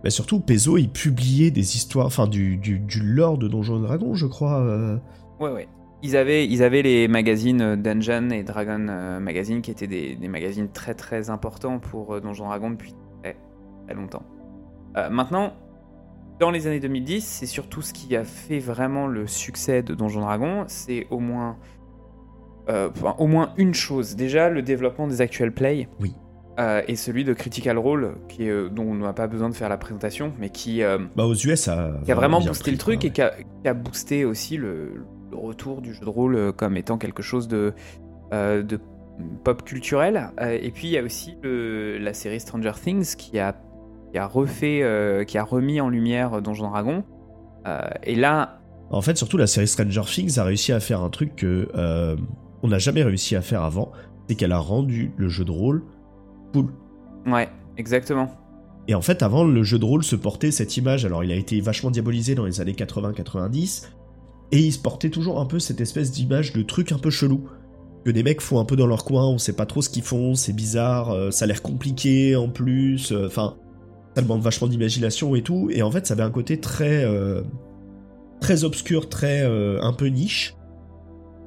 Mais 0.03 0.11
surtout, 0.11 0.39
Paizo, 0.39 0.77
il 0.77 0.89
publiait 0.89 1.49
des 1.49 1.77
histoires, 1.77 2.05
enfin 2.05 2.27
du, 2.27 2.57
du, 2.57 2.77
du 2.77 2.99
lore 3.01 3.39
de 3.39 3.47
Donjon 3.47 3.79
Dragon, 3.79 4.13
je 4.13 4.27
crois. 4.27 4.99
Ouais, 5.39 5.49
ouais. 5.49 5.67
Ils 6.03 6.17
avaient, 6.17 6.45
ils 6.45 6.61
avaient 6.63 6.81
les 6.81 7.07
magazines 7.07 7.61
euh, 7.61 7.75
Dungeon 7.75 8.29
et 8.29 8.43
Dragon 8.43 8.85
euh, 8.89 9.19
Magazine 9.19 9.61
qui 9.61 9.71
étaient 9.71 9.87
des, 9.87 10.17
magazines 10.27 10.69
très 10.69 10.93
très 10.93 11.29
importants 11.29 11.79
pour 11.79 12.13
euh, 12.13 12.19
Donjon 12.19 12.45
Dragon 12.45 12.69
depuis 12.69 12.93
très, 13.21 13.37
très 13.85 13.95
longtemps. 13.95 14.23
maintenant, 15.09 15.53
dans 16.39 16.51
les 16.51 16.67
années 16.67 16.79
2010, 16.79 17.25
c'est 17.25 17.45
surtout 17.45 17.81
ce 17.81 17.93
qui 17.93 18.15
a 18.15 18.23
fait 18.23 18.59
vraiment 18.59 19.07
le 19.07 19.25
succès 19.25 19.83
de 19.83 19.93
Donjon 19.93 20.21
Dragon, 20.21 20.65
c'est 20.67 21.07
au 21.09 21.19
moins, 21.19 21.57
au 23.17 23.27
moins 23.27 23.53
une 23.57 23.73
chose. 23.73 24.15
Déjà, 24.15 24.49
le 24.49 24.61
développement 24.61 25.07
des 25.07 25.21
actual 25.21 25.51
play. 25.51 25.87
Oui. 25.99 26.13
et 26.87 26.95
celui 26.95 27.23
de 27.23 27.33
Critical 27.33 27.77
Role, 27.77 28.15
qui 28.29 28.47
dont 28.71 28.83
on 28.83 28.95
n'a 28.95 29.13
pas 29.13 29.27
besoin 29.27 29.49
de 29.49 29.53
faire 29.53 29.69
la 29.69 29.77
présentation, 29.77 30.33
mais 30.39 30.49
qui, 30.49 30.81
bah 31.15 31.25
aux 31.25 31.35
US, 31.35 31.67
a, 31.67 31.93
qui 32.03 32.11
a 32.11 32.15
vraiment 32.15 32.41
boosté 32.41 32.71
le 32.71 32.77
truc 32.77 33.03
et 33.05 33.11
qui 33.11 33.21
a, 33.21 33.33
qui 33.61 33.67
a, 33.67 33.73
boosté 33.73 34.25
aussi 34.25 34.57
le, 34.57 35.05
retour 35.35 35.81
du 35.81 35.93
jeu 35.93 36.01
de 36.01 36.09
rôle 36.09 36.35
euh, 36.35 36.51
comme 36.51 36.77
étant 36.77 36.97
quelque 36.97 37.23
chose 37.23 37.47
de, 37.47 37.73
euh, 38.33 38.63
de 38.63 38.79
pop 39.43 39.63
culturel. 39.63 40.31
Euh, 40.41 40.57
et 40.61 40.71
puis 40.71 40.87
il 40.87 40.91
y 40.91 40.97
a 40.97 41.03
aussi 41.03 41.37
la 41.43 42.13
série 42.13 42.39
Stranger 42.39 42.73
Things 42.81 43.15
qui 43.15 43.39
a, 43.39 43.55
qui 44.11 44.17
a 44.17 44.25
refait, 44.25 45.25
qui 45.27 45.37
a 45.37 45.43
remis 45.43 45.79
en 45.81 45.89
lumière 45.89 46.41
Donjon 46.41 46.69
Dragon. 46.69 47.03
et 48.03 48.15
là. 48.15 48.59
En 48.91 49.01
fait, 49.01 49.17
surtout 49.17 49.37
la 49.37 49.47
série 49.47 49.67
Stranger 49.67 50.03
Things 50.05 50.37
a 50.39 50.43
réussi 50.43 50.71
à 50.71 50.79
faire 50.79 51.01
un 51.01 51.09
truc 51.09 51.35
que 51.35 51.67
on 52.63 52.67
n'a 52.67 52.79
jamais 52.79 53.03
réussi 53.03 53.35
à 53.35 53.41
faire 53.41 53.61
avant, 53.61 53.91
c'est 54.27 54.35
qu'elle 54.35 54.51
a 54.51 54.57
rendu 54.57 55.11
le 55.17 55.29
jeu 55.29 55.45
de 55.45 55.51
rôle 55.51 55.83
cool. 56.51 56.73
Ouais, 57.27 57.49
exactement. 57.77 58.29
Et 58.87 58.95
en 58.95 59.01
fait, 59.01 59.23
avant, 59.23 59.43
le 59.43 59.63
jeu 59.63 59.79
de 59.79 59.85
rôle 59.85 60.03
se 60.03 60.15
portait 60.15 60.51
cette 60.51 60.77
image. 60.77 61.05
Alors, 61.05 61.23
il 61.23 61.31
a 61.31 61.35
été 61.35 61.59
vachement 61.59 61.89
diabolisé 61.89 62.35
dans 62.35 62.45
les 62.45 62.61
années 62.61 62.73
80-90, 62.73 63.87
et 64.51 64.59
ils 64.59 64.73
se 64.73 64.79
portaient 64.79 65.09
toujours 65.09 65.39
un 65.39 65.45
peu 65.45 65.59
cette 65.59 65.81
espèce 65.81 66.11
d'image 66.11 66.53
de 66.53 66.61
truc 66.61 66.91
un 66.91 66.97
peu 66.97 67.09
chelou. 67.09 67.45
Que 68.03 68.11
des 68.11 68.21
mecs 68.21 68.41
font 68.41 68.59
un 68.59 68.65
peu 68.65 68.75
dans 68.75 68.85
leur 68.85 69.03
coin, 69.03 69.25
on 69.25 69.39
sait 69.39 69.53
pas 69.53 69.65
trop 69.65 69.81
ce 69.81 69.89
qu'ils 69.89 70.03
font, 70.03 70.35
c'est 70.35 70.53
bizarre, 70.53 71.11
euh, 71.11 71.31
ça 71.31 71.45
a 71.45 71.47
l'air 71.47 71.63
compliqué 71.63 72.35
en 72.35 72.49
plus, 72.49 73.11
euh, 73.11 73.25
enfin, 73.25 73.55
ça 74.15 74.21
demande 74.21 74.41
vachement 74.41 74.67
d'imagination 74.67 75.35
et 75.35 75.41
tout, 75.41 75.69
et 75.71 75.81
en 75.81 75.89
fait 75.89 76.05
ça 76.05 76.13
avait 76.13 76.23
un 76.23 76.29
côté 76.29 76.59
très, 76.59 77.03
euh, 77.03 77.41
très 78.39 78.63
obscur, 78.63 79.09
très 79.09 79.43
un 79.81 79.93
peu 79.93 80.05
niche. 80.07 80.55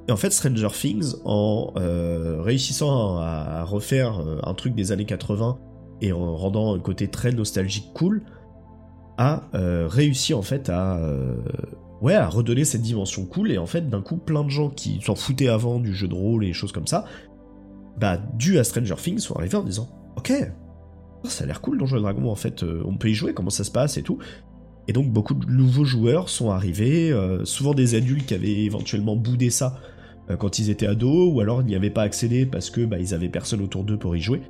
Et 0.09 0.12
en 0.12 0.16
fait 0.16 0.30
Stranger 0.30 0.68
Things, 0.72 1.14
en 1.24 1.72
réussissant 2.42 3.18
à, 3.18 3.62
refaire 3.64 4.20
un 4.42 4.55
truc 4.55 4.74
des 4.74 4.90
années 4.90 5.05
80 5.05 5.59
et 6.01 6.12
en 6.12 6.34
rendant 6.34 6.74
un 6.74 6.78
côté 6.78 7.09
très 7.09 7.30
nostalgique 7.30 7.92
cool, 7.94 8.22
a 9.18 9.42
réussi 9.53 10.34
en 10.34 10.42
fait 10.42 10.70
à 10.70 10.99
ouais, 12.03 12.14
à 12.14 12.28
redonner 12.28 12.64
cette 12.64 12.82
dimension 12.82 13.24
cool, 13.26 13.51
et 13.51 13.59
en 13.59 13.66
fait, 13.66 13.88
d'un 13.88 14.03
coup, 14.03 14.16
plein 14.16 14.44
de 14.44 14.51
gens 14.51 14.70
qui 14.70 15.01
s'en 15.05 15.14
foutaient 15.14 15.49
avant 15.49 15.80
du 15.80 15.94
jeu 15.94 16.09
de 16.09 16.14
rôle 16.14 16.44
et 16.44 16.53
choses 16.53 16.72
comme 16.72 16.86
ça, 16.86 17.05
bah, 17.99 18.18
dû 18.34 18.59
à 18.59 18.64
Stranger 18.64 18.94
Things, 18.96 19.18
sont 19.18 19.34
arrivés 19.36 19.57
en 19.57 19.64
disant, 19.64 19.88
ok, 20.16 20.32
ça 21.24 21.44
a 21.44 21.46
l'air 21.46 21.61
cool 21.61 21.78
dans 21.78 21.86
Jeu 21.86 21.99
Dragon, 22.01 22.30
en 22.30 22.36
fait, 22.36 22.62
euh, 22.62 22.82
on 22.84 22.96
peut 22.96 23.09
y 23.09 23.14
jouer, 23.14 23.34
comment 23.34 23.51
ça 23.51 23.64
se 23.64 23.70
passe 23.70 23.96
et 23.96 24.03
tout. 24.03 24.18
Et 24.86 24.92
donc, 24.92 25.11
beaucoup 25.11 25.34
de 25.34 25.51
nouveaux 25.51 25.84
joueurs 25.84 26.28
sont 26.28 26.51
arrivés, 26.51 27.11
euh, 27.11 27.44
souvent 27.44 27.74
des 27.74 27.94
adultes 27.94 28.26
qui 28.26 28.34
avaient 28.34 28.64
éventuellement 28.64 29.16
boudé 29.16 29.51
ça 29.51 29.78
euh, 30.30 30.36
quand 30.36 30.59
ils 30.59 30.70
étaient 30.70 30.86
ados, 30.86 31.32
ou 31.32 31.40
alors 31.40 31.62
n'y 31.62 31.74
avaient 31.74 31.90
pas 31.90 32.03
accédé 32.03 32.46
parce 32.46 32.70
que 32.70 32.84
bah, 32.84 32.99
ils 32.99 33.14
avaient 33.14 33.28
personne 33.28 33.61
autour 33.61 33.84
d'eux 33.84 33.99
pour 33.99 34.16
y 34.16 34.20
jouer, 34.20 34.42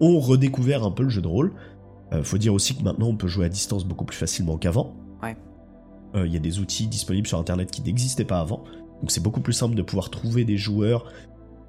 ont 0.00 0.18
redécouvert 0.18 0.84
un 0.84 0.90
peu 0.90 1.02
le 1.02 1.10
jeu 1.10 1.20
de 1.20 1.28
rôle. 1.28 1.52
faut 2.22 2.38
dire 2.38 2.54
aussi 2.54 2.74
que 2.74 2.82
maintenant 2.82 3.08
on 3.08 3.16
peut 3.16 3.28
jouer 3.28 3.44
à 3.44 3.48
distance 3.50 3.84
beaucoup 3.84 4.06
plus 4.06 4.16
facilement 4.16 4.56
qu'avant. 4.56 4.96
Euh, 6.14 6.26
il 6.26 6.32
y 6.32 6.36
a 6.36 6.40
des 6.40 6.58
outils 6.58 6.86
disponibles 6.86 7.26
sur 7.26 7.38
Internet 7.38 7.70
qui 7.70 7.82
n'existaient 7.82 8.24
pas 8.24 8.40
avant. 8.40 8.64
Donc 9.00 9.10
c'est 9.10 9.22
beaucoup 9.22 9.40
plus 9.40 9.52
simple 9.52 9.74
de 9.74 9.82
pouvoir 9.82 10.10
trouver 10.10 10.44
des 10.44 10.56
joueurs 10.56 11.10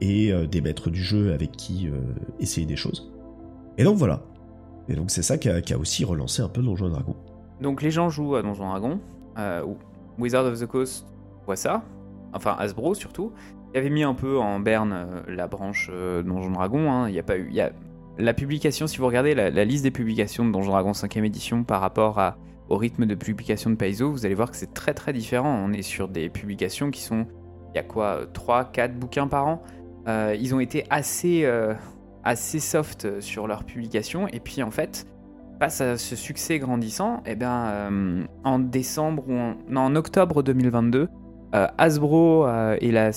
et 0.01 0.31
euh, 0.31 0.47
des 0.47 0.61
maîtres 0.61 0.89
du 0.89 1.01
jeu 1.01 1.33
avec 1.33 1.51
qui 1.51 1.87
euh, 1.87 1.99
essayer 2.39 2.65
des 2.65 2.75
choses. 2.75 3.11
Et 3.77 3.83
donc 3.83 3.97
voilà. 3.97 4.23
Et 4.89 4.95
donc 4.95 5.11
c'est 5.11 5.21
ça 5.21 5.37
qui 5.37 5.49
a, 5.49 5.77
aussi 5.77 6.03
relancé 6.03 6.41
un 6.41 6.49
peu 6.49 6.61
Donjon 6.61 6.89
Dragon. 6.89 7.15
Donc 7.61 7.81
les 7.81 7.91
gens 7.91 8.09
jouent 8.09 8.35
à 8.35 8.41
Donjon 8.41 8.67
Dragon, 8.67 8.99
Wizard 10.17 10.45
of 10.45 10.59
the 10.59 10.65
Coast 10.65 11.07
voit 11.45 11.55
ça, 11.55 11.83
enfin 12.33 12.55
Hasbro 12.59 12.95
surtout, 12.95 13.31
qui 13.71 13.77
avait 13.77 13.89
mis 13.89 14.03
un 14.03 14.13
peu 14.13 14.39
en 14.39 14.59
berne 14.59 15.23
la 15.27 15.47
branche 15.47 15.89
euh, 15.93 16.23
Donjon 16.23 16.51
Dragon. 16.51 16.91
hein. 16.91 17.09
Il 17.09 17.15
y 17.15 17.19
a 17.19 17.23
pas 17.23 17.37
eu, 17.37 17.47
il 17.49 17.55
y 17.55 17.61
a 17.61 17.71
la 18.17 18.33
publication. 18.33 18.87
Si 18.87 18.97
vous 18.97 19.05
regardez 19.05 19.33
la, 19.33 19.49
liste 19.65 19.83
des 19.83 19.91
publications 19.91 20.45
de 20.45 20.51
Donjon 20.51 20.71
Dragon 20.71 20.91
5ème 20.91 21.23
édition 21.23 21.63
par 21.63 21.81
rapport 21.81 22.19
à, 22.19 22.37
au 22.71 22.77
rythme 22.77 23.05
de 23.05 23.15
publication 23.15 23.69
de 23.69 23.75
Paizo, 23.75 24.11
vous 24.11 24.25
allez 24.25 24.35
voir 24.35 24.49
que 24.49 24.57
c'est 24.57 24.73
très 24.73 24.93
très 24.93 25.11
différent. 25.11 25.61
On 25.63 25.73
est 25.73 25.81
sur 25.81 26.07
des 26.07 26.29
publications 26.29 26.89
qui 26.89 27.01
sont, 27.01 27.27
il 27.73 27.77
y 27.77 27.79
a 27.79 27.83
quoi, 27.83 28.21
3, 28.33 28.65
4 28.71 28.97
bouquins 28.97 29.27
par 29.27 29.47
an. 29.47 29.61
Euh, 30.07 30.35
ils 30.39 30.55
ont 30.55 30.59
été 30.59 30.85
assez, 30.89 31.43
euh, 31.43 31.73
assez 32.23 32.59
soft 32.59 33.19
sur 33.19 33.45
leur 33.47 33.65
publication. 33.65 34.27
Et 34.29 34.39
puis 34.39 34.63
en 34.63 34.71
fait, 34.71 35.05
face 35.59 35.81
à 35.81 35.97
ce 35.97 36.15
succès 36.15 36.59
grandissant, 36.59 37.21
eh 37.25 37.35
euh, 37.41 38.23
en 38.43 38.59
décembre 38.59 39.25
ou 39.27 39.33
en, 39.33 39.55
non, 39.69 39.81
en 39.81 39.95
octobre 39.95 40.41
2022, 40.41 41.09
euh, 41.53 41.67
Hasbro 41.77 42.47
euh, 42.47 42.77
et 42.79 42.91
la 42.91 43.11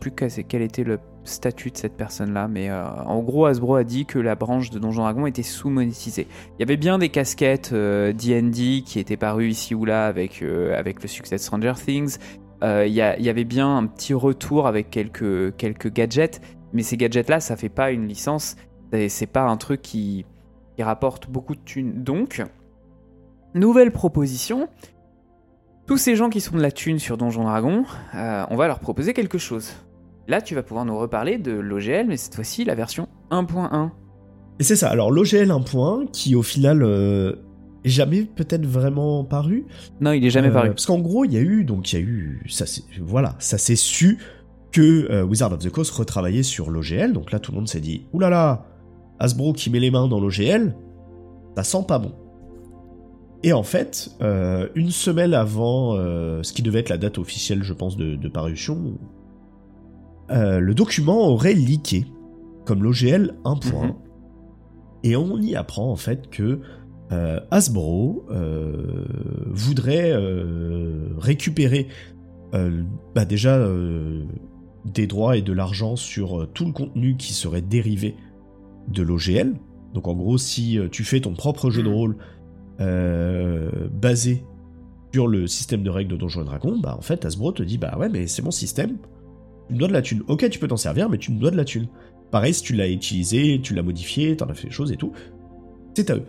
plus 0.00 0.10
quel 0.10 0.62
était 0.62 0.84
le 0.84 0.98
statut 1.24 1.70
de 1.70 1.76
cette 1.76 1.96
personne-là, 1.96 2.48
mais 2.48 2.70
euh, 2.70 2.84
en 2.84 3.22
gros 3.22 3.46
Hasbro 3.46 3.76
a 3.76 3.84
dit 3.84 4.06
que 4.06 4.18
la 4.18 4.34
branche 4.34 4.70
de 4.70 4.78
Donjon 4.78 5.02
Dragon 5.02 5.26
était 5.26 5.42
sous-monétisée. 5.42 6.26
Il 6.56 6.60
y 6.60 6.62
avait 6.62 6.76
bien 6.76 6.98
des 6.98 7.08
casquettes 7.08 7.70
euh, 7.72 8.12
D&D 8.12 8.82
qui 8.84 8.98
étaient 8.98 9.16
parues 9.16 9.48
ici 9.48 9.74
ou 9.74 9.84
là 9.84 10.06
avec, 10.06 10.42
euh, 10.42 10.78
avec 10.78 11.02
le 11.02 11.08
succès 11.08 11.36
de 11.36 11.40
Stranger 11.40 11.74
Things. 11.74 12.18
Euh, 12.62 12.86
Il 12.86 12.94
y, 12.94 13.00
avait 13.02 13.44
bien 13.44 13.76
un 13.76 13.86
petit 13.86 14.14
retour 14.14 14.66
avec 14.66 14.88
quelques, 14.88 15.54
quelques 15.56 15.92
gadgets, 15.92 16.40
mais 16.72 16.82
ces 16.82 16.96
gadgets-là, 16.96 17.40
ça 17.40 17.56
fait 17.56 17.68
pas 17.68 17.90
une 17.90 18.08
licence, 18.08 18.56
c'est 19.08 19.26
pas 19.26 19.42
un 19.42 19.56
truc 19.56 19.82
qui, 19.82 20.24
rapporte 20.78 21.30
beaucoup 21.30 21.54
de 21.54 21.60
thunes. 21.60 22.02
Donc, 22.02 22.42
nouvelle 23.54 23.92
proposition. 23.92 24.68
Tous 25.86 25.98
ces 25.98 26.16
gens 26.16 26.30
qui 26.30 26.40
sont 26.40 26.56
de 26.56 26.62
la 26.62 26.72
thune 26.72 26.98
sur 26.98 27.16
Donjon 27.16 27.44
Dragon, 27.44 27.84
euh, 28.14 28.44
on 28.50 28.56
va 28.56 28.66
leur 28.66 28.80
proposer 28.80 29.12
quelque 29.12 29.38
chose. 29.38 29.72
Là, 30.28 30.40
tu 30.40 30.54
vas 30.54 30.62
pouvoir 30.62 30.84
nous 30.86 30.98
reparler 30.98 31.38
de 31.38 31.52
l'OGL, 31.52 32.06
mais 32.06 32.16
cette 32.16 32.34
fois-ci 32.34 32.64
la 32.64 32.74
version 32.74 33.08
1.1. 33.30 33.90
Et 34.60 34.62
c'est 34.64 34.76
ça. 34.76 34.88
Alors 34.88 35.10
l'OGL 35.10 35.50
1.1 35.50 36.10
qui 36.10 36.34
au 36.36 36.42
final 36.42 36.82
euh, 36.82 37.34
est 37.84 37.88
jamais 37.90 38.22
peut-être 38.22 38.64
vraiment 38.66 39.24
paru. 39.24 39.66
Non, 40.00 40.12
il 40.12 40.24
est 40.24 40.30
jamais 40.30 40.48
Euh, 40.48 40.52
paru. 40.52 40.68
Parce 40.70 40.86
qu'en 40.86 40.98
gros, 41.00 41.24
il 41.24 41.32
y 41.32 41.36
a 41.36 41.40
eu 41.40 41.64
donc 41.64 41.92
il 41.92 41.98
y 41.98 42.02
a 42.02 42.04
eu 42.04 42.42
ça 42.48 42.64
c'est 42.66 42.82
voilà, 43.00 43.34
ça 43.38 43.58
s'est 43.58 43.76
su 43.76 44.18
que 44.72 45.10
euh, 45.10 45.24
Wizard 45.24 45.52
of 45.52 45.58
the 45.58 45.70
Coast 45.70 45.90
retravaillait 45.92 46.42
sur 46.42 46.70
l'OGL. 46.70 47.12
Donc 47.12 47.32
là 47.32 47.38
tout 47.38 47.52
le 47.52 47.56
monde 47.58 47.68
s'est 47.68 47.80
dit 47.80 48.06
oulala, 48.12 48.30
là 48.36 48.42
là, 48.46 48.66
Hasbro 49.18 49.52
qui 49.52 49.70
met 49.70 49.80
les 49.80 49.90
mains 49.90 50.08
dans 50.08 50.20
l'OGL, 50.20 50.74
ça 51.56 51.64
sent 51.64 51.84
pas 51.86 51.98
bon. 51.98 52.12
Et 53.42 53.52
en 53.52 53.62
fait, 53.62 54.10
euh, 54.22 54.68
une 54.74 54.90
semaine 54.90 55.34
avant 55.34 55.96
euh, 55.96 56.42
ce 56.42 56.52
qui 56.54 56.62
devait 56.62 56.78
être 56.80 56.88
la 56.88 56.96
date 56.96 57.18
officielle, 57.18 57.62
je 57.62 57.74
pense, 57.74 57.96
de, 57.98 58.14
de 58.16 58.28
parution, 58.28 58.94
euh, 60.30 60.58
le 60.58 60.74
document 60.74 61.28
aurait 61.28 61.54
leaké 61.54 62.06
comme 62.64 62.82
l'OGL 62.82 63.36
1.1. 63.44 63.86
Mhm. 63.86 63.94
Et 65.02 65.16
on 65.16 65.38
y 65.38 65.54
apprend 65.54 65.90
en 65.90 65.96
fait 65.96 66.30
que 66.30 66.60
euh, 67.12 67.40
Hasbro 67.50 68.24
euh, 68.30 69.04
voudrait 69.50 70.14
récupérer 71.18 71.88
bah 73.14 73.24
déjà 73.24 73.68
des 74.84 75.08
droits 75.08 75.36
et 75.36 75.42
de 75.42 75.52
l'argent 75.52 75.96
sur 75.96 76.48
tout 76.54 76.64
le 76.64 76.72
contenu 76.72 77.16
qui 77.16 77.34
serait 77.34 77.62
dérivé 77.62 78.14
de 78.88 79.02
l'OGL. 79.02 79.54
Donc 79.92 80.06
en 80.06 80.14
gros, 80.14 80.38
si 80.38 80.78
tu 80.92 81.02
fais 81.02 81.20
ton 81.20 81.34
propre 81.34 81.68
jeu 81.70 81.82
de 81.82 81.88
rôle 81.88 82.16
euh, 82.80 83.70
basé 83.92 84.44
sur 85.12 85.28
le 85.28 85.46
système 85.46 85.84
de 85.84 85.90
règles 85.90 86.10
de 86.10 86.16
Donjons 86.16 86.42
et 86.42 86.44
Dragons, 86.44 86.76
bah 86.76 86.96
en 86.98 87.02
fait 87.02 87.24
Hasbro 87.24 87.52
te 87.52 87.62
dit 87.62 87.78
bah 87.78 87.96
ouais 88.00 88.08
mais 88.08 88.26
c'est 88.26 88.42
mon 88.42 88.50
système, 88.50 88.98
tu 89.68 89.74
me 89.74 89.78
dois 89.78 89.88
de 89.88 89.92
la 89.92 90.02
thune. 90.02 90.22
Ok 90.28 90.48
tu 90.50 90.58
peux 90.58 90.68
t'en 90.68 90.76
servir 90.76 91.08
mais 91.08 91.18
tu 91.18 91.32
me 91.32 91.38
dois 91.38 91.50
de 91.50 91.56
la 91.56 91.64
thune. 91.64 91.88
Pareil 92.30 92.54
si 92.54 92.62
tu 92.62 92.74
l'as 92.74 92.88
utilisé, 92.88 93.60
tu 93.62 93.74
l'as 93.74 93.82
modifié, 93.82 94.36
t'en 94.36 94.46
as 94.46 94.54
fait 94.54 94.68
des 94.68 94.72
choses 94.72 94.92
et 94.92 94.96
tout, 94.96 95.12
c'est 95.94 96.10
à 96.10 96.16
eux. 96.16 96.24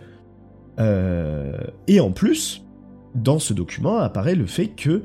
Euh, 0.78 1.58
et 1.88 2.00
en 2.00 2.12
plus, 2.12 2.64
dans 3.14 3.38
ce 3.38 3.54
document 3.54 3.96
apparaît 3.96 4.34
le 4.34 4.46
fait 4.46 4.68
que 4.68 5.02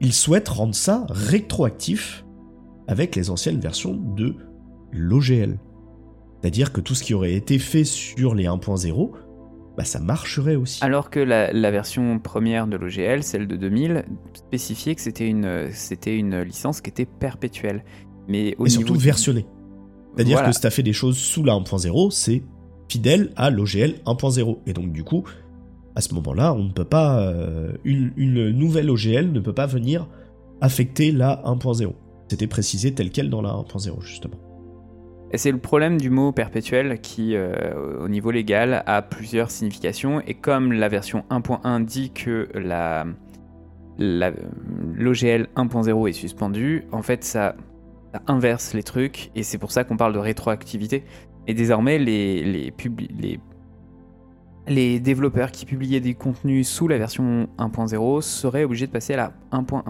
ils 0.00 0.12
souhaitent 0.12 0.48
rendre 0.48 0.74
ça 0.74 1.06
rétroactif 1.10 2.24
avec 2.86 3.16
les 3.16 3.30
anciennes 3.30 3.58
versions 3.58 3.94
de 3.94 4.34
l'OGL. 4.92 5.58
C'est-à-dire 6.40 6.72
que 6.72 6.80
tout 6.80 6.94
ce 6.94 7.02
qui 7.02 7.14
aurait 7.14 7.34
été 7.34 7.58
fait 7.58 7.84
sur 7.84 8.34
les 8.34 8.44
1.0, 8.44 9.10
bah 9.78 9.84
ça 9.84 10.00
marcherait 10.00 10.56
aussi. 10.56 10.84
Alors 10.84 11.08
que 11.08 11.20
la, 11.20 11.52
la 11.52 11.70
version 11.70 12.18
première 12.18 12.66
de 12.66 12.76
l'OGL, 12.76 13.22
celle 13.22 13.46
de 13.46 13.56
2000, 13.56 14.04
spécifiait 14.34 14.94
que 14.96 15.00
c'était 15.00 15.26
une, 15.28 15.68
c'était 15.72 16.16
une 16.16 16.40
licence 16.42 16.80
qui 16.82 16.90
était 16.90 17.06
perpétuelle. 17.06 17.84
Mais 18.26 18.54
au 18.58 18.66
et 18.66 18.70
surtout 18.70 18.88
niveau 18.88 18.98
du- 18.98 19.04
versionné. 19.06 19.46
C'est-à-dire 20.16 20.34
Voilà. 20.38 20.48
que 20.48 20.54
si 20.54 20.60
t'as 20.60 20.70
fait 20.70 20.82
des 20.82 20.92
choses 20.92 21.16
sous 21.16 21.44
la 21.44 21.54
1.0, 21.54 22.10
c'est 22.10 22.42
fidèle 22.90 23.32
à 23.36 23.50
l'OGL 23.50 24.00
1.0. 24.04 24.58
Et 24.66 24.72
donc 24.72 24.90
du 24.92 25.04
coup, 25.04 25.22
à 25.94 26.00
ce 26.00 26.12
moment-là, 26.14 26.52
on 26.54 26.64
ne 26.64 26.72
peut 26.72 26.84
pas... 26.84 27.20
euh, 27.20 27.72
une, 27.84 28.12
une 28.16 28.50
nouvelle 28.50 28.90
OGL 28.90 29.30
ne 29.32 29.40
peut 29.40 29.52
pas 29.54 29.66
venir 29.66 30.08
affecter 30.60 31.12
la 31.12 31.40
1.0. 31.46 31.92
C'était 32.28 32.46
précisé 32.48 32.92
tel 32.94 33.10
quel 33.10 33.30
dans 33.30 33.42
la 33.42 33.50
1.0, 33.50 34.02
justement. 34.02 34.36
C'est 35.34 35.52
le 35.52 35.58
problème 35.58 36.00
du 36.00 36.08
mot 36.08 36.32
perpétuel 36.32 37.00
qui, 37.00 37.36
euh, 37.36 38.00
au 38.00 38.08
niveau 38.08 38.30
légal, 38.30 38.82
a 38.86 39.02
plusieurs 39.02 39.50
significations. 39.50 40.22
Et 40.22 40.34
comme 40.34 40.72
la 40.72 40.88
version 40.88 41.24
1.1 41.30 41.84
dit 41.84 42.10
que 42.12 42.48
la, 42.54 43.04
l'OGL 43.98 45.48
1.0 45.54 46.08
est 46.08 46.12
suspendu, 46.12 46.84
en 46.92 47.02
fait, 47.02 47.24
ça, 47.24 47.56
ça 48.14 48.22
inverse 48.26 48.72
les 48.72 48.82
trucs. 48.82 49.30
Et 49.34 49.42
c'est 49.42 49.58
pour 49.58 49.70
ça 49.70 49.84
qu'on 49.84 49.98
parle 49.98 50.14
de 50.14 50.18
rétroactivité. 50.18 51.04
Et 51.46 51.52
désormais, 51.52 51.98
les, 51.98 52.42
les, 52.42 52.72
les, 53.18 53.40
les 54.66 55.00
développeurs 55.00 55.50
qui 55.50 55.66
publiaient 55.66 56.00
des 56.00 56.14
contenus 56.14 56.68
sous 56.68 56.88
la 56.88 56.96
version 56.96 57.48
1.0 57.58 58.22
seraient 58.22 58.64
obligés 58.64 58.86
de 58.86 58.92
passer 58.92 59.12
à 59.12 59.16
la 59.16 59.32
1.1. 59.52 59.82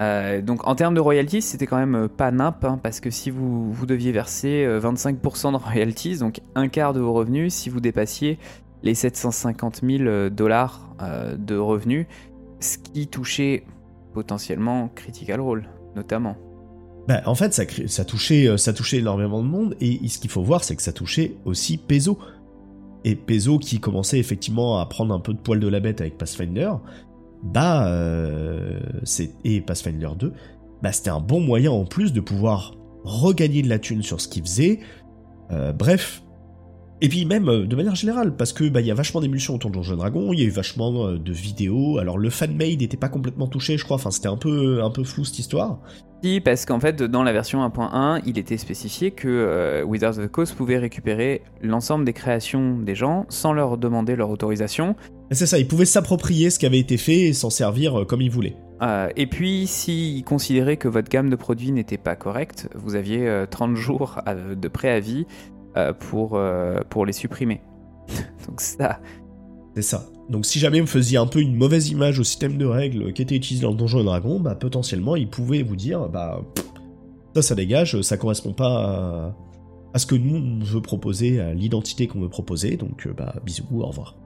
Euh, 0.00 0.40
donc 0.40 0.66
en 0.66 0.74
termes 0.74 0.94
de 0.94 1.00
royalties, 1.00 1.42
c'était 1.42 1.66
quand 1.66 1.76
même 1.76 1.94
euh, 1.94 2.08
pas 2.08 2.30
nimp, 2.30 2.64
hein, 2.64 2.80
parce 2.82 3.00
que 3.00 3.10
si 3.10 3.30
vous, 3.30 3.70
vous 3.70 3.86
deviez 3.86 4.12
verser 4.12 4.64
euh, 4.64 4.80
25% 4.80 5.52
de 5.52 5.56
royalties, 5.56 6.18
donc 6.18 6.40
un 6.54 6.68
quart 6.68 6.94
de 6.94 7.00
vos 7.00 7.12
revenus, 7.12 7.52
si 7.52 7.68
vous 7.68 7.80
dépassiez 7.80 8.38
les 8.82 8.94
750 8.94 9.80
000 9.84 10.02
euh, 10.04 10.30
dollars 10.30 10.94
euh, 11.02 11.36
de 11.36 11.56
revenus, 11.56 12.06
ce 12.60 12.78
qui 12.78 13.06
touchait 13.06 13.64
potentiellement 14.14 14.88
Critical 14.94 15.40
Role, 15.40 15.68
notamment. 15.96 16.36
Bah, 17.08 17.22
en 17.26 17.34
fait, 17.34 17.52
ça, 17.54 18.04
touchait, 18.04 18.48
euh, 18.48 18.56
ça 18.56 18.72
touchait 18.72 18.98
énormément 18.98 19.42
de 19.42 19.48
monde, 19.48 19.76
et 19.80 20.06
ce 20.08 20.18
qu'il 20.18 20.30
faut 20.30 20.42
voir, 20.42 20.64
c'est 20.64 20.76
que 20.76 20.82
ça 20.82 20.92
touchait 20.92 21.36
aussi 21.44 21.76
Peso. 21.76 22.18
Et 23.04 23.16
Peso, 23.16 23.58
qui 23.58 23.80
commençait 23.80 24.18
effectivement 24.18 24.78
à 24.78 24.86
prendre 24.86 25.14
un 25.14 25.20
peu 25.20 25.32
de 25.32 25.38
poil 25.38 25.58
de 25.58 25.68
la 25.68 25.80
bête 25.80 26.00
avec 26.02 26.18
Pathfinder, 26.18 26.72
bah, 27.42 27.88
euh, 27.88 28.80
et 29.44 29.60
Pathfinder 29.60 30.10
2, 30.18 30.32
bah, 30.82 30.92
c'était 30.92 31.10
un 31.10 31.20
bon 31.20 31.40
moyen 31.40 31.70
en 31.70 31.84
plus 31.84 32.12
de 32.12 32.20
pouvoir 32.20 32.74
regagner 33.04 33.62
de 33.62 33.68
la 33.68 33.78
thune 33.78 34.02
sur 34.02 34.20
ce 34.20 34.28
qu'il 34.28 34.42
faisait. 34.42 34.80
Euh, 35.52 35.72
bref. 35.72 36.22
Et 37.02 37.08
puis 37.08 37.24
même 37.24 37.48
euh, 37.48 37.66
de 37.66 37.76
manière 37.76 37.94
générale, 37.94 38.36
parce 38.36 38.52
que 38.52 38.68
bah 38.68 38.82
il 38.82 38.86
y 38.86 38.90
a 38.90 38.94
vachement 38.94 39.20
d'émulsions 39.20 39.54
autour 39.54 39.70
de 39.70 39.76
Donjons 39.76 39.94
et 39.94 39.96
Dragons, 39.96 40.32
il 40.32 40.40
y 40.40 40.42
a 40.42 40.46
eu 40.46 40.50
vachement 40.50 41.06
euh, 41.06 41.18
de 41.18 41.32
vidéos. 41.32 41.98
Alors 41.98 42.18
le 42.18 42.28
fanmade 42.28 42.80
n'était 42.80 42.98
pas 42.98 43.08
complètement 43.08 43.46
touché, 43.46 43.78
je 43.78 43.84
crois. 43.84 43.96
Enfin, 43.96 44.10
c'était 44.10 44.28
un 44.28 44.36
peu 44.36 44.82
un 44.82 44.90
peu 44.90 45.02
flou 45.02 45.24
cette 45.24 45.38
histoire. 45.38 45.80
Si, 46.22 46.40
parce 46.40 46.66
qu'en 46.66 46.80
fait, 46.80 47.02
dans 47.02 47.22
la 47.22 47.32
version 47.32 47.66
1.1, 47.66 48.20
il 48.26 48.38
était 48.38 48.58
spécifié 48.58 49.10
que 49.10 49.26
euh, 49.26 49.82
Wizards 49.84 50.18
of 50.18 50.26
the 50.26 50.30
Coast 50.30 50.54
pouvait 50.54 50.76
récupérer 50.76 51.40
l'ensemble 51.62 52.04
des 52.04 52.12
créations 52.12 52.78
des 52.78 52.94
gens 52.94 53.24
sans 53.30 53.54
leur 53.54 53.78
demander 53.78 54.16
leur 54.16 54.28
autorisation. 54.28 54.96
C'est 55.30 55.46
ça, 55.46 55.58
ils 55.58 55.66
pouvaient 55.66 55.86
s'approprier 55.86 56.50
ce 56.50 56.58
qui 56.58 56.66
avait 56.66 56.78
été 56.78 56.98
fait 56.98 57.28
et 57.28 57.32
s'en 57.32 57.48
servir 57.48 58.00
euh, 58.00 58.04
comme 58.04 58.20
ils 58.20 58.30
voulaient. 58.30 58.56
Euh, 58.82 59.08
et 59.16 59.26
puis, 59.26 59.66
s'ils 59.66 60.22
considéraient 60.24 60.76
que 60.76 60.88
votre 60.88 61.08
gamme 61.08 61.30
de 61.30 61.36
produits 61.36 61.72
n'était 61.72 61.98
pas 61.98 62.16
correcte, 62.16 62.68
vous 62.74 62.96
aviez 62.96 63.26
euh, 63.26 63.46
30 63.46 63.76
jours 63.76 64.18
de 64.26 64.68
préavis 64.68 65.26
pour, 66.00 66.40
pour 66.90 67.06
les 67.06 67.12
supprimer. 67.12 67.62
Donc 68.46 68.60
ça, 68.60 69.00
C'est 69.74 69.82
ça. 69.82 70.04
Donc 70.30 70.46
si 70.46 70.60
jamais 70.60 70.80
vous 70.80 70.86
faisiez 70.86 71.18
un 71.18 71.26
peu 71.26 71.40
une 71.40 71.56
mauvaise 71.56 71.90
image 71.90 72.20
au 72.20 72.24
système 72.24 72.56
de 72.56 72.64
règles 72.64 73.12
qui 73.12 73.20
était 73.20 73.34
utilisé 73.34 73.66
dans 73.66 73.74
Donjons 73.74 74.00
et 74.00 74.04
Dragons, 74.04 74.38
bah 74.38 74.54
potentiellement 74.54 75.16
ils 75.16 75.28
pouvaient 75.28 75.64
vous 75.64 75.74
dire 75.74 76.08
bah 76.08 76.40
ça 77.34 77.42
ça 77.42 77.54
dégage, 77.56 78.00
ça 78.02 78.16
correspond 78.16 78.52
pas 78.52 78.68
à, 78.68 79.36
à 79.92 79.98
ce 79.98 80.06
que 80.06 80.14
nous 80.14 80.36
on 80.36 80.64
veut 80.64 80.80
proposer, 80.80 81.40
à 81.40 81.52
l'identité 81.52 82.06
qu'on 82.06 82.20
veut 82.20 82.28
proposer, 82.28 82.76
donc 82.76 83.08
euh, 83.08 83.12
bah 83.12 83.34
bisous, 83.44 83.66
au 83.72 83.86
revoir. 83.86 84.16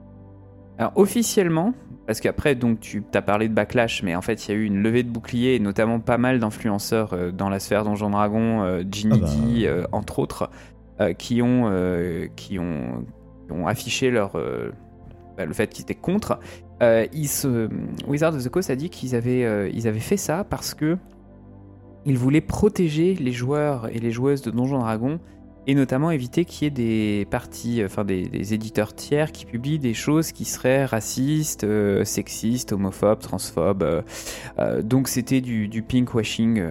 Alors 0.77 0.91
officiellement, 0.95 1.73
parce 2.05 2.19
qu'après 2.19 2.53
donc 2.53 2.81
tu 2.81 3.03
as 3.13 3.21
parlé 3.23 3.49
de 3.49 3.53
backlash, 3.53 4.03
mais 4.03 4.15
en 4.15 4.21
fait 4.21 4.45
il 4.45 4.51
y 4.51 4.53
a 4.53 4.57
eu 4.57 4.65
une 4.65 4.83
levée 4.83 5.01
de 5.01 5.09
boucliers 5.09 5.55
et 5.55 5.59
notamment 5.59 5.99
pas 5.99 6.19
mal 6.19 6.39
d'influenceurs 6.39 7.13
euh, 7.13 7.31
dans 7.31 7.49
la 7.49 7.59
sphère 7.59 7.83
Donjon 7.83 8.11
Dragon, 8.11 8.61
euh, 8.61 8.83
Ginny 8.89 9.13
Ah 9.15 9.25
bah. 9.25 9.31
Euh, 9.71 9.87
entre 9.91 10.19
autres, 10.19 10.49
qui 11.17 11.41
ont 11.41 11.69
qui 12.37 12.57
ont 12.57 13.05
qui 13.47 13.51
ont 13.51 13.67
affiché 13.67 14.11
leur 14.11 14.37
le 15.37 15.53
fait 15.53 15.67
qu'ils 15.67 15.83
étaient 15.83 15.95
contre, 15.95 16.39
euh, 16.81 17.05
se, 17.25 17.69
Wizard 18.07 18.35
of 18.35 18.43
the 18.43 18.49
Coast 18.49 18.69
a 18.69 18.75
dit 18.75 18.89
qu'ils 18.89 19.15
avaient, 19.15 19.71
ils 19.73 19.87
avaient 19.87 19.99
fait 19.99 20.17
ça 20.17 20.43
parce 20.43 20.73
que 20.73 20.97
ils 22.05 22.17
voulaient 22.17 22.41
protéger 22.41 23.15
les 23.15 23.31
joueurs 23.31 23.89
et 23.89 23.99
les 23.99 24.11
joueuses 24.11 24.43
de 24.43 24.51
Donjons 24.51 24.79
Dragons 24.79 25.19
et 25.67 25.73
notamment 25.73 26.11
éviter 26.11 26.45
qu'il 26.45 26.65
y 26.65 26.67
ait 26.67 26.71
des 26.71 27.25
parties, 27.25 27.81
enfin 27.83 28.05
des, 28.05 28.53
éditeurs 28.53 28.93
tiers 28.93 29.31
qui 29.31 29.45
publient 29.45 29.79
des 29.79 29.93
choses 29.93 30.31
qui 30.31 30.45
seraient 30.45 30.85
racistes, 30.85 31.63
euh, 31.63 32.03
sexistes, 32.05 32.71
homophobes, 32.71 33.19
transphobes. 33.19 33.83
Euh, 33.83 34.01
euh, 34.59 34.81
donc 34.81 35.07
c'était 35.07 35.41
du, 35.41 35.67
du 35.67 35.81
pinkwashing 35.81 36.63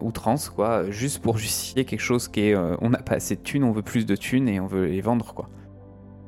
outrance, 0.00 0.48
quoi, 0.48 0.90
juste 0.90 1.20
pour 1.20 1.38
justifier 1.38 1.84
quelque 1.84 2.00
chose 2.00 2.28
qui 2.28 2.40
est 2.40 2.56
on 2.56 2.90
n'a 2.90 2.98
pas 2.98 3.16
assez 3.16 3.36
de 3.36 3.42
thunes, 3.42 3.64
on 3.64 3.72
veut 3.72 3.82
plus 3.82 4.06
de 4.06 4.16
thunes 4.16 4.48
et 4.48 4.60
on 4.60 4.66
veut 4.66 4.86
les 4.86 5.00
vendre, 5.00 5.34
quoi. 5.34 5.48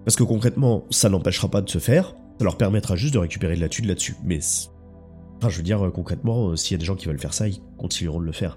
Parce 0.04 0.16
que 0.16 0.22
concrètement, 0.22 0.84
ça 0.90 1.08
n'empêchera 1.08 1.48
pas 1.48 1.60
de 1.60 1.70
se 1.70 1.78
faire, 1.78 2.14
ça 2.38 2.44
leur 2.44 2.56
permettra 2.56 2.96
juste 2.96 3.14
de 3.14 3.18
récupérer 3.18 3.56
de 3.56 3.60
la 3.60 3.68
thune 3.68 3.86
là-dessus. 3.86 4.16
Mais, 4.24 4.38
enfin, 5.38 5.48
je 5.48 5.56
veux 5.56 5.62
dire, 5.62 5.90
concrètement, 5.94 6.56
s'il 6.56 6.72
y 6.72 6.74
a 6.76 6.78
des 6.78 6.84
gens 6.84 6.94
qui 6.94 7.06
veulent 7.06 7.18
faire 7.18 7.34
ça, 7.34 7.48
ils 7.48 7.60
continueront 7.78 8.20
de 8.20 8.26
le 8.26 8.32
faire. 8.32 8.56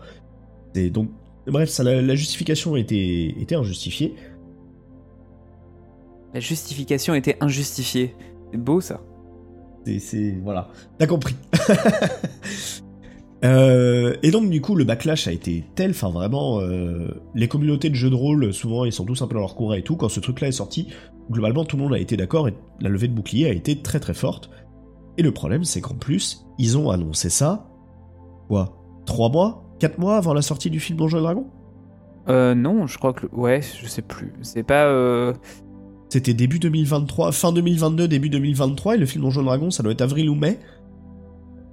Et 0.76 0.90
donc, 0.90 1.10
Bref, 1.48 1.70
ça, 1.70 1.84
la, 1.84 2.16
justification 2.16 2.76
était, 2.76 3.34
était 3.40 3.56
injustifiée. 3.56 4.14
La 6.34 6.42
justification 6.42 7.16
était 7.16 7.38
injustifiée. 7.40 8.14
C'est 8.52 8.58
beau 8.58 8.82
ça. 8.82 9.02
C'est. 9.86 10.38
Voilà. 10.44 10.70
T'as 11.00 11.08
compris. 11.08 11.36
Euh, 13.46 14.16
et 14.24 14.32
donc 14.32 14.50
du 14.50 14.62
coup 14.62 14.74
le 14.74 14.84
backlash 14.84 15.28
a 15.28 15.32
été 15.32 15.64
tel, 15.76 15.92
enfin 15.92 16.10
vraiment, 16.10 16.60
euh, 16.60 17.22
les 17.36 17.48
communautés 17.48 17.92
de 17.92 17.94
jeux 17.94 18.10
de 18.10 18.16
rôle 18.16 18.52
souvent 18.52 18.84
ils 18.84 18.92
sont 18.92 19.06
tous 19.06 19.22
un 19.22 19.28
peu 19.28 19.36
dans 19.36 19.42
leur 19.42 19.54
courant 19.54 19.76
et 19.76 19.84
tout. 19.84 19.96
Quand 19.96 20.10
ce 20.10 20.20
truc-là 20.20 20.48
est 20.48 20.54
sorti, 20.54 20.88
globalement 21.30 21.66
tout 21.66 21.78
le 21.78 21.84
monde 21.84 21.94
a 21.94 22.00
été 22.00 22.18
d'accord 22.18 22.48
et 22.48 22.54
la 22.80 22.90
levée 22.90 23.08
de 23.08 23.14
bouclier 23.14 23.48
a 23.48 23.54
été 23.54 23.82
très 23.82 24.00
très 24.00 24.14
forte. 24.14 24.50
Et 25.18 25.24
le 25.24 25.32
problème 25.32 25.64
c'est 25.64 25.82
qu'en 25.82 25.96
plus 25.96 26.46
ils 26.58 26.78
ont 26.78 26.90
annoncé 26.90 27.30
ça, 27.30 27.70
quoi, 28.48 28.78
trois 29.06 29.30
mois 29.30 29.68
4 29.80 30.00
mois 30.00 30.18
avant 30.18 30.34
la 30.34 30.42
sortie 30.42 30.70
du 30.70 30.80
film 30.80 30.98
Donjons 30.98 31.20
et 31.20 31.22
Dragons? 31.22 31.48
Euh, 32.30 32.56
non, 32.56 32.88
je 32.88 32.98
crois 32.98 33.14
que. 33.14 33.28
Ouais, 33.32 33.62
je 33.62 33.88
sais 33.88 34.02
plus. 34.02 34.34
C'est 34.42 34.64
pas. 34.64 34.86
Euh... 34.86 35.34
C'était 36.10 36.34
début 36.34 36.60
2023, 36.60 37.32
fin 37.32 37.52
2022, 37.52 38.08
début 38.08 38.30
2023, 38.30 38.96
et 38.96 38.98
le 38.98 39.06
film 39.06 39.24
Donjons 39.24 39.42
et 39.42 39.46
Dragons, 39.46 39.72
ça 39.72 39.84
doit 39.84 39.92
être 39.92 40.02
avril 40.02 40.30
ou 40.30 40.36
mai. 40.36 40.60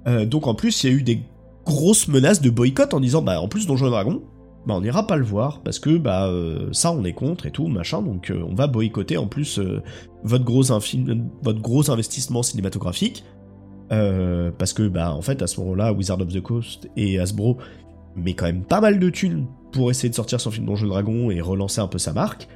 Euh, 0.07 0.25
donc 0.25 0.47
en 0.47 0.55
plus, 0.55 0.83
il 0.83 0.89
y 0.89 0.93
a 0.93 0.95
eu 0.95 1.03
des 1.03 1.21
grosses 1.65 2.07
menaces 2.07 2.41
de 2.41 2.49
boycott 2.49 2.93
en 2.93 2.99
disant, 2.99 3.21
bah 3.21 3.39
en 3.41 3.47
plus 3.47 3.65
Donjons 3.65 3.87
et 3.87 3.91
Dragons, 3.91 4.21
bah 4.65 4.73
on 4.75 4.81
n'ira 4.81 5.05
pas 5.05 5.15
le 5.17 5.23
voir 5.23 5.61
parce 5.61 5.79
que 5.79 5.97
bah 5.97 6.27
euh, 6.27 6.69
ça 6.71 6.91
on 6.91 7.03
est 7.03 7.13
contre 7.13 7.45
et 7.45 7.51
tout 7.51 7.67
machin, 7.67 8.01
donc 8.01 8.31
euh, 8.31 8.43
on 8.49 8.55
va 8.55 8.67
boycotter 8.67 9.17
en 9.17 9.27
plus 9.27 9.59
votre 10.23 10.43
gros 10.43 10.63
votre 10.63 11.61
gros 11.61 11.91
investissement 11.91 12.43
cinématographique. 12.43 13.23
parce 13.89 14.73
que 14.73 14.87
bah 14.87 15.13
en 15.13 15.21
fait 15.21 15.41
à 15.41 15.47
ce 15.47 15.59
moment-là 15.61 15.93
Wizard 15.93 16.21
of 16.21 16.29
the 16.29 16.41
Coast 16.41 16.89
et 16.95 17.19
Hasbro 17.19 17.57
mais 18.15 18.33
quand 18.33 18.45
même 18.45 18.63
pas 18.63 18.81
mal 18.81 18.99
de 18.99 19.09
thunes 19.09 19.47
pour 19.71 19.91
essayer 19.91 20.09
de 20.09 20.15
sortir 20.15 20.39
son 20.39 20.51
film 20.51 20.65
Donjons 20.65 20.87
Dragon 20.87 21.29
et 21.29 21.41
relancer 21.41 21.81
un 21.81 21.87
peu 21.87 21.97
sa 21.97 22.13
marque. 22.13 22.47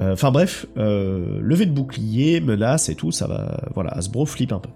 Euh, 0.00 0.14
enfin 0.14 0.32
bref, 0.32 0.66
euh, 0.76 1.38
levée 1.40 1.66
de 1.66 1.70
bouclier, 1.70 2.40
menace 2.40 2.88
et 2.88 2.94
tout, 2.94 3.12
ça 3.12 3.26
va. 3.26 3.60
Voilà, 3.74 3.90
Hasbro 3.90 4.26
flippe 4.26 4.52
un 4.52 4.58
peu. 4.58 4.70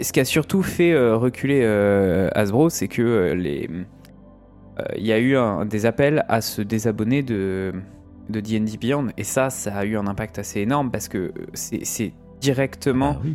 Ce 0.00 0.12
qui 0.12 0.20
a 0.20 0.24
surtout 0.24 0.62
fait 0.62 0.92
euh, 0.92 1.16
reculer 1.16 1.64
Hasbro, 2.34 2.70
c'est 2.70 2.88
que 2.88 3.32
les. 3.32 3.68
Il 4.96 5.06
y 5.06 5.12
a 5.12 5.20
eu 5.20 5.36
des 5.66 5.86
appels 5.86 6.24
à 6.28 6.40
se 6.40 6.62
désabonner 6.62 7.22
de 7.22 7.72
de 8.28 8.40
D&D 8.40 8.76
Beyond 8.78 9.06
et 9.16 9.24
ça, 9.24 9.48
ça 9.48 9.74
a 9.74 9.84
eu 9.84 9.96
un 9.96 10.06
impact 10.06 10.38
assez 10.38 10.60
énorme 10.60 10.90
parce 10.90 11.08
que 11.08 11.32
c'est 11.54 12.12
directement 12.40 13.16
ah 13.24 13.28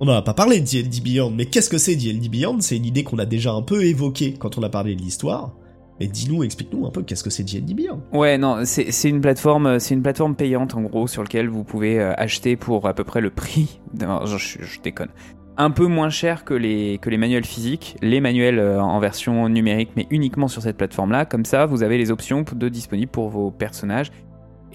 on 0.00 0.06
n'en 0.06 0.14
a 0.14 0.22
pas 0.22 0.34
parlé 0.34 0.60
de 0.60 0.66
D&D 0.66 1.00
Beyond, 1.00 1.30
mais 1.30 1.46
qu'est-ce 1.46 1.70
que 1.70 1.78
c'est 1.78 1.94
D&D 1.94 2.28
Beyond? 2.28 2.58
C'est 2.60 2.76
une 2.76 2.84
idée 2.84 3.04
qu'on 3.04 3.18
a 3.18 3.26
déjà 3.26 3.52
un 3.52 3.62
peu 3.62 3.84
évoquée 3.84 4.34
quand 4.38 4.58
on 4.58 4.62
a 4.62 4.68
parlé 4.68 4.96
de 4.96 5.00
l'histoire. 5.00 5.54
Mais 6.00 6.08
dis-nous, 6.08 6.42
explique-nous 6.42 6.84
un 6.86 6.90
peu 6.90 7.02
qu'est-ce 7.02 7.22
que 7.22 7.30
c'est 7.30 7.44
D&D 7.44 7.74
Beyond? 7.74 8.02
Ouais, 8.12 8.36
non, 8.36 8.64
c'est 8.64 9.08
une 9.08 9.20
plateforme, 9.20 9.78
c'est 9.78 9.94
une 9.94 10.02
plateforme 10.02 10.34
payante 10.34 10.74
en 10.74 10.82
gros 10.82 11.06
sur 11.06 11.22
laquelle 11.22 11.48
vous 11.48 11.62
pouvez 11.62 12.00
euh, 12.00 12.12
acheter 12.16 12.56
pour 12.56 12.88
à 12.88 12.94
peu 12.94 13.04
près 13.04 13.20
le 13.20 13.30
prix. 13.30 13.80
je, 13.98 14.80
déconne. 14.82 15.10
Un 15.56 15.70
peu 15.70 15.86
moins 15.86 16.10
cher 16.10 16.44
que 16.44 16.54
les, 16.54 16.98
que 16.98 17.10
les 17.10 17.16
manuels 17.16 17.44
physiques, 17.44 17.96
les 18.02 18.20
manuels 18.20 18.58
euh, 18.58 18.82
en 18.82 18.98
version 18.98 19.48
numérique, 19.48 19.90
mais 19.96 20.06
uniquement 20.10 20.48
sur 20.48 20.62
cette 20.62 20.76
plateforme-là. 20.76 21.26
Comme 21.26 21.44
ça, 21.44 21.66
vous 21.66 21.82
avez 21.82 21.96
les 21.96 22.10
options 22.10 22.44
de 22.52 22.68
disponibles 22.68 23.10
pour 23.10 23.28
vos 23.28 23.50
personnages 23.50 24.10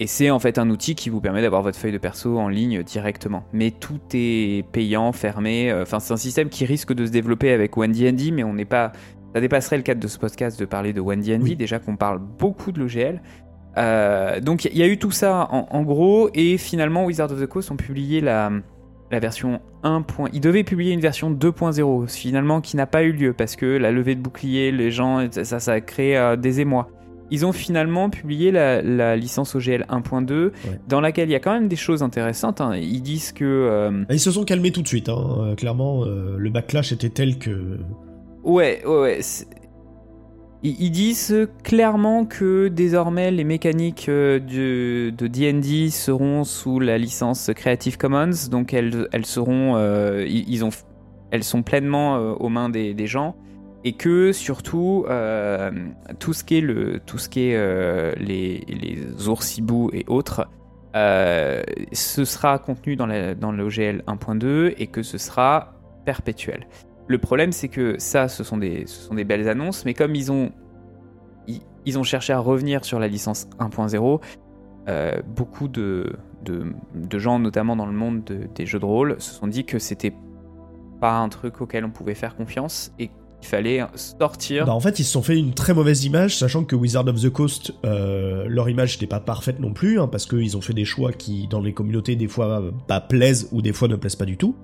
et 0.00 0.06
c'est 0.06 0.30
en 0.30 0.38
fait 0.38 0.58
un 0.58 0.70
outil 0.70 0.94
qui 0.94 1.10
vous 1.10 1.20
permet 1.20 1.42
d'avoir 1.42 1.60
votre 1.60 1.78
feuille 1.78 1.92
de 1.92 1.98
perso 1.98 2.38
en 2.38 2.48
ligne 2.48 2.82
directement. 2.82 3.44
Mais 3.52 3.70
tout 3.70 4.00
est 4.14 4.66
payant, 4.72 5.12
fermé. 5.12 5.70
Euh, 5.70 5.82
enfin, 5.82 6.00
c'est 6.00 6.14
un 6.14 6.16
système 6.16 6.48
qui 6.48 6.64
risque 6.64 6.94
de 6.94 7.04
se 7.04 7.10
développer 7.10 7.52
avec 7.52 7.76
OneDND, 7.76 8.32
mais 8.32 8.42
on 8.42 8.54
n'est 8.54 8.64
pas. 8.64 8.92
Ça 9.34 9.42
dépasserait 9.42 9.76
le 9.76 9.82
cadre 9.82 10.00
de 10.00 10.08
ce 10.08 10.18
podcast 10.18 10.58
de 10.58 10.64
parler 10.64 10.94
de 10.94 11.02
OneDND, 11.02 11.42
oui. 11.42 11.54
déjà 11.54 11.78
qu'on 11.78 11.96
parle 11.96 12.18
beaucoup 12.18 12.72
de 12.72 12.80
l'OGL. 12.80 13.20
Euh, 13.76 14.40
donc 14.40 14.64
il 14.64 14.76
y 14.76 14.82
a 14.82 14.88
eu 14.88 14.98
tout 14.98 15.12
ça 15.12 15.46
en, 15.52 15.82
gros, 15.82 16.30
et 16.34 16.58
finalement 16.58 17.04
Wizard 17.04 17.30
of 17.30 17.40
the 17.40 17.46
Coast 17.46 17.70
ont 17.70 17.76
publié 17.76 18.20
la, 18.20 18.50
la 19.10 19.18
version 19.18 19.60
1. 19.82 20.04
Ils 20.32 20.40
devaient 20.40 20.64
publier 20.64 20.92
une 20.92 21.00
version 21.00 21.30
2.0, 21.30 22.08
finalement 22.08 22.60
qui 22.60 22.76
n'a 22.76 22.86
pas 22.86 23.02
eu 23.02 23.12
lieu 23.12 23.32
parce 23.32 23.56
que 23.56 23.66
la 23.66 23.90
levée 23.90 24.14
de 24.14 24.20
bouclier, 24.20 24.72
les 24.72 24.90
gens, 24.90 25.26
ça, 25.30 25.60
ça 25.60 25.72
a 25.72 25.80
créé 25.80 26.16
euh, 26.16 26.36
des 26.36 26.60
émois 26.60 26.88
ils 27.30 27.46
ont 27.46 27.52
finalement 27.52 28.10
publié 28.10 28.50
la, 28.50 29.16
licence 29.16 29.54
OGL 29.54 29.86
1.2, 29.88 30.50
dans 30.88 31.00
laquelle 31.00 31.28
il 31.28 31.32
y 31.32 31.36
a 31.36 31.40
quand 31.40 31.52
même 31.52 31.68
des 31.68 31.76
choses 31.76 32.02
intéressantes. 32.02 32.60
Hein. 32.60 32.76
Ils 32.76 33.02
disent 33.02 33.32
que... 33.32 33.44
Euh, 33.44 34.04
ils 34.10 34.20
se 34.20 34.32
sont 34.32 34.44
calmés 34.44 34.72
tout 34.72 34.82
de 34.82 34.88
suite, 34.88 35.08
hein. 35.08 35.36
euh, 35.38 35.54
clairement, 35.54 36.04
euh, 36.04 36.36
le 36.36 36.50
backlash 36.50 36.92
était 36.92 37.08
tel 37.08 37.38
que... 37.38 37.78
Ouais, 38.42 38.82
ouais, 38.84 39.00
ouais. 39.00 39.20
Ils 40.62 40.90
disent 40.90 41.48
clairement 41.64 42.26
que 42.26 42.68
désormais 42.68 43.30
les 43.30 43.44
mécaniques 43.44 44.10
de 44.10 45.10
D&D 45.10 45.88
seront 45.88 46.44
sous 46.44 46.80
la 46.80 46.98
licence 46.98 47.50
Creative 47.56 47.96
Commons, 47.96 48.48
donc 48.50 48.74
elles, 48.74 49.08
seront, 49.24 49.76
ont, 49.76 50.70
elles 51.30 51.44
sont 51.44 51.62
pleinement 51.62 52.16
aux 52.16 52.50
mains 52.50 52.68
des, 52.68 53.06
gens 53.06 53.36
et 53.84 53.92
que 53.92 54.32
surtout 54.32 55.06
euh, 55.08 55.70
tout 56.18 56.32
ce 56.32 56.44
qui 56.44 56.58
est 56.58 57.56
euh, 57.56 58.12
les, 58.18 58.62
oursibous 59.26 59.90
et 59.92 60.04
autres 60.06 60.46
euh, 60.96 61.62
ce 61.92 62.24
sera 62.24 62.58
contenu 62.58 62.96
dans, 62.96 63.06
la, 63.06 63.34
dans 63.34 63.52
l'OGL 63.52 64.02
1.2 64.06 64.74
et 64.76 64.88
que 64.88 65.02
ce 65.02 65.18
sera 65.18 65.74
perpétuel. 66.04 66.66
Le 67.10 67.18
problème 67.18 67.50
c'est 67.50 67.66
que 67.66 67.96
ça 67.98 68.28
ce 68.28 68.44
sont 68.44 68.56
des 68.56 68.86
belles 69.26 69.48
annonces 69.48 69.84
mais 69.84 69.94
comme 69.94 70.14
ils 70.14 70.30
ont 70.30 70.52
cherché 72.04 72.32
à 72.32 72.38
revenir 72.38 72.84
sur 72.84 73.00
la 73.00 73.08
licence 73.08 73.48
1.0 73.58 74.20
beaucoup 75.26 75.66
de, 75.66 76.12
gens 77.12 77.40
notamment 77.40 77.74
dans 77.74 77.86
le 77.86 77.92
monde 77.92 78.22
des 78.54 78.64
jeux 78.64 78.78
de 78.78 78.84
rôle 78.84 79.16
se 79.20 79.34
sont 79.34 79.48
dit 79.48 79.64
que 79.64 79.80
c'était 79.80 80.12
pas 81.00 81.18
un 81.18 81.28
truc 81.28 81.60
auquel 81.60 81.84
on 81.84 81.90
pouvait 81.90 82.14
faire 82.14 82.36
confiance 82.36 82.92
et 83.00 83.10
il 83.42 83.46
fallait 83.48 83.82
sortir. 83.94 84.66
Bah 84.66 84.74
en 84.74 84.80
fait, 84.80 84.98
ils 85.00 85.04
se 85.04 85.12
sont 85.12 85.22
fait 85.22 85.36
une 85.36 85.54
très 85.54 85.72
mauvaise 85.72 86.04
image, 86.04 86.36
sachant 86.36 86.62
que 86.62 86.76
Wizard 86.76 87.08
of 87.08 87.22
the 87.22 87.30
Coast, 87.30 87.72
euh, 87.86 88.44
leur 88.46 88.68
image 88.68 88.96
n'était 88.96 89.06
pas 89.06 89.18
parfaite 89.18 89.60
non 89.60 89.72
plus, 89.72 89.98
hein, 89.98 90.08
parce 90.08 90.26
qu'ils 90.26 90.58
ont 90.58 90.60
fait 90.60 90.74
des 90.74 90.84
choix 90.84 91.10
qui, 91.10 91.48
dans 91.48 91.62
les 91.62 91.72
communautés, 91.72 92.16
des 92.16 92.28
fois 92.28 92.62
pas 92.86 93.00
plaisent 93.00 93.48
ou 93.50 93.62
des 93.62 93.72
fois 93.72 93.88
ne 93.88 93.96
plaisent 93.96 94.14
pas 94.14 94.26
du 94.26 94.36
tout. 94.36 94.54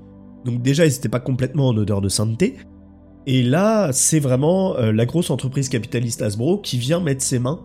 Donc 0.47 0.62
déjà, 0.62 0.86
ils 0.86 0.92
n'étaient 0.92 1.09
pas 1.09 1.20
complètement 1.20 1.68
en 1.68 1.76
odeur 1.76 2.01
de 2.01 2.09
sainteté. 2.09 2.57
Et 3.26 3.42
là, 3.42 3.92
c'est 3.92 4.20
vraiment 4.20 4.76
euh, 4.76 4.92
la 4.92 5.05
grosse 5.05 5.30
entreprise 5.30 5.68
capitaliste 5.68 6.22
Hasbro 6.22 6.59
qui 6.59 6.78
vient 6.78 7.01
mettre 7.01 7.22
ses 7.22 7.40
mains 7.40 7.61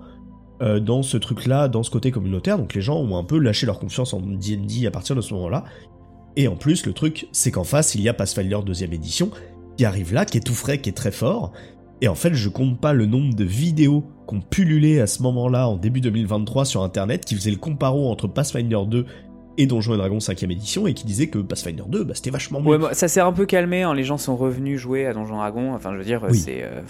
euh, 0.64 0.80
dans 0.80 1.04
ce 1.04 1.18
truc-là, 1.18 1.68
dans 1.68 1.84
ce 1.84 1.92
côté 1.92 2.10
communautaire. 2.10 2.58
Donc 2.58 2.74
les 2.74 2.82
gens 2.82 2.98
ont 2.98 3.16
un 3.16 3.24
peu 3.24 3.38
lâché 3.38 3.68
leur 3.68 3.80
confiance 3.80 4.14
en 4.14 4.20
D&D 4.20 4.88
à 4.88 4.92
partir 4.92 5.16
de 5.16 5.22
ce 5.22 5.34
moment-là. 5.36 5.64
Et 6.36 6.48
en 6.48 6.56
plus, 6.56 6.86
le 6.88 6.94
truc, 6.94 7.28
c'est 7.32 7.52
qu'en 7.52 7.64
face, 7.64 7.94
il 7.94 8.02
y 8.02 8.10
a 8.10 8.14
Pathfinder 8.14 8.60
deuxième 8.66 8.94
édition, 8.94 9.30
qui 9.78 9.86
arrive 9.86 10.14
là, 10.14 10.26
qui 10.26 10.38
est 10.38 10.42
tout 10.42 10.56
frais, 10.56 10.80
qui 10.80 10.90
est 10.90 10.94
très 10.94 11.12
fort. 11.12 11.52
Et 12.02 12.08
en 12.08 12.16
fait, 12.16 12.34
je 12.34 12.50
compte 12.50 12.82
pas 12.82 12.94
le 12.94 13.06
nombre 13.06 13.36
de 13.36 13.44
vidéos 13.44 14.04
qu'on 14.26 14.42
pullulait 14.42 15.02
à 15.02 15.08
ce 15.08 15.22
moment-là, 15.22 15.68
en 15.68 15.78
début 15.78 16.02
2023, 16.02 16.66
sur 16.66 16.82
internet, 16.82 17.26
qui 17.26 17.36
faisaient 17.36 17.52
le 17.52 17.58
comparo 17.58 18.10
entre 18.10 18.28
Pathfinder 18.28 18.80
2 18.88 19.06
et 19.58 19.66
Donjons 19.66 19.94
et 19.94 19.98
Dragons 19.98 20.18
5ème 20.18 20.52
édition, 20.52 20.88
et 20.88 20.94
qui 20.94 21.06
disaient 21.06 21.28
que 21.28 21.40
Pathfinder 21.40 21.84
2, 21.88 22.04
bah, 22.04 22.14
c'était 22.16 22.30
vachement 22.30 22.62
mieux. 22.62 22.78
Ouais, 22.78 22.94
ça 22.94 23.08
s'est 23.08 23.22
un 23.22 23.34
peu 23.34 23.46
calmé, 23.46 23.84
hein. 23.84 23.94
les 23.94 24.04
gens 24.04 24.18
sont 24.18 24.36
revenus 24.36 24.80
jouer 24.80 25.06
à 25.06 25.14
Donjons 25.14 25.36
et 25.36 25.38
Dragons, 25.38 25.74
enfin 25.74 25.92
je 25.94 25.98
veux 25.98 26.06
dire, 26.06 26.26
c'est... 26.34 26.64
Euh, 26.64 26.82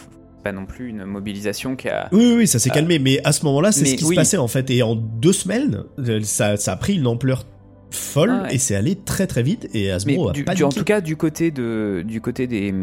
pas 0.43 0.51
non 0.51 0.66
plus 0.66 0.89
une 0.89 1.05
mobilisation 1.05 1.76
qui 1.76 1.88
a. 1.88 2.09
Oui, 2.12 2.34
oui, 2.36 2.47
ça 2.47 2.57
s'est 2.57 2.72
euh, 2.72 2.74
calmé, 2.74 2.97
mais 2.97 3.24
à 3.24 3.32
ce 3.32 3.45
moment-là, 3.45 3.72
c'est 3.72 3.86
ce 3.86 3.93
qui 3.93 4.05
se 4.05 4.16
passait 4.16 4.38
en 4.38 4.47
fait. 4.47 4.72
Et 4.72 4.82
en 4.82 4.95
deux 4.95 5.34
semaines, 5.34 5.84
euh, 5.99 6.20
ça, 6.24 6.57
ça 6.57 6.72
a 6.74 6.76
pris 6.78 6.95
une 6.95 7.05
ampleur 7.05 7.45
folle 7.91 8.43
ah 8.45 8.53
et 8.53 8.57
c'est 8.57 8.76
allé 8.76 8.95
très 8.95 9.28
très 9.28 9.43
vite 9.43 9.70
et 9.74 9.91
Hasbro 9.91 10.30
a 10.30 10.34
pas 10.45 10.64
En 10.64 10.70
tout 10.70 10.84
cas, 10.84 11.01
du 11.01 11.18
côté, 11.18 11.51
de, 11.51 12.03
du 12.05 12.22
côté 12.22 12.47
des, 12.47 12.74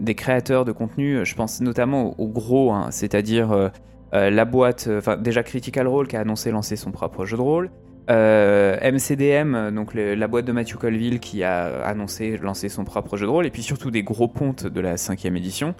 des 0.00 0.14
créateurs 0.14 0.64
de 0.64 0.72
contenu, 0.72 1.24
je 1.24 1.34
pense 1.34 1.60
notamment 1.60 2.18
au, 2.20 2.28
gros, 2.28 2.72
hein, 2.72 2.88
c'est-à-dire 2.90 3.52
euh, 3.52 3.68
euh, 4.14 4.30
la 4.30 4.44
boîte, 4.44 4.88
enfin 4.96 5.16
déjà 5.16 5.42
Critical 5.42 5.88
Role 5.88 6.08
qui 6.08 6.16
a 6.16 6.20
annoncé 6.20 6.50
lancer 6.50 6.76
son 6.76 6.92
propre 6.92 7.24
jeu 7.24 7.36
de 7.36 7.42
rôle. 7.42 7.70
MCDM, 8.08 9.70
donc 9.74 9.94
la 9.94 10.28
boîte 10.28 10.44
de 10.44 10.52
Matthew 10.52 10.76
Colville 10.76 11.20
qui 11.20 11.42
a 11.42 11.84
annoncé 11.84 12.36
lancer 12.36 12.68
son 12.68 12.84
propre 12.84 13.16
jeu 13.16 13.26
de 13.26 13.30
rôle, 13.30 13.46
et 13.46 13.50
puis 13.50 13.62
surtout 13.62 13.90
des 13.90 14.02
gros 14.02 14.28
pontes 14.28 14.66
de 14.66 14.80
la 14.80 14.96
cinquième 14.96 15.36
édition. 15.36 15.74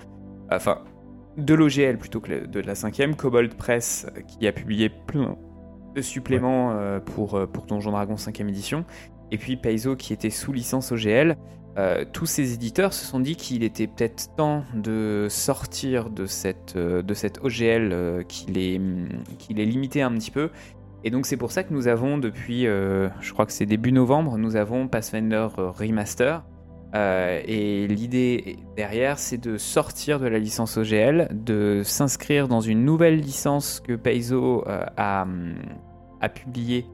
Enfin, 0.51 0.79
de 1.37 1.55
l'OGL 1.55 1.99
plutôt 1.99 2.21
que 2.21 2.47
de 2.47 2.61
la 2.61 2.75
cinquième. 2.75 3.17
Cobalt 3.17 3.55
Press 3.55 4.07
qui 4.27 4.47
a 4.47 4.53
publié 4.53 4.89
plein 4.89 5.37
de 5.95 6.01
suppléments 6.01 6.75
pour, 7.05 7.41
pour 7.53 7.67
Donjon 7.67 7.91
Dragon 7.93 8.17
5 8.17 8.41
édition. 8.41 8.85
Et 9.31 9.39
puis 9.39 9.57
Paizo 9.57 9.97
qui 9.97 10.13
était 10.13 10.31
sous 10.31 10.53
licence 10.53 10.93
OGL. 10.93 11.37
Euh, 11.77 12.05
tous 12.13 12.27
ces 12.27 12.55
éditeurs 12.55 12.93
se 12.93 13.05
sont 13.05 13.19
dit 13.19 13.35
qu'il 13.35 13.65
était 13.65 13.89
peut-être 13.89 14.35
temps 14.37 14.65
de 14.75 15.27
sortir 15.29 16.09
de 16.09 16.25
cette, 16.27 16.77
euh, 16.77 17.03
de 17.03 17.15
cette 17.15 17.43
OGL 17.43 17.91
euh, 17.93 18.23
qui, 18.23 18.47
les, 18.47 18.81
qui 19.39 19.55
les 19.55 19.67
limitait 19.67 20.03
un 20.03 20.13
petit 20.13 20.31
peu. 20.31 20.51
Et 21.05 21.11
donc 21.11 21.27
c'est 21.27 21.37
pour 21.37 21.53
ça 21.53 21.63
que 21.63 21.73
nous 21.73 21.87
avons 21.87 22.19
depuis, 22.19 22.63
je 22.63 23.33
crois 23.33 23.47
que 23.47 23.53
c'est 23.53 23.67
début 23.67 23.93
novembre, 23.93 24.39
nous 24.39 24.57
avons 24.57 24.89
Pathfinder 24.89 25.49
Remaster. 25.57 26.43
et 26.95 27.87
l'idée 27.89 28.57
derrière, 28.75 29.19
c'est 29.19 29.37
de 29.37 29.59
sortir 29.59 30.19
de 30.19 30.27
la 30.27 30.39
licence 30.39 30.79
OGL, 30.79 31.29
de 31.33 31.83
s'inscrire 31.85 32.49
dans 32.49 32.63
une 32.63 32.87
nouvelle 32.87 33.21
licence 33.21 33.81
que 33.81 33.93
Paizo 33.93 34.65
a, 34.67 35.27
a 36.21 36.29
publiée 36.31 36.87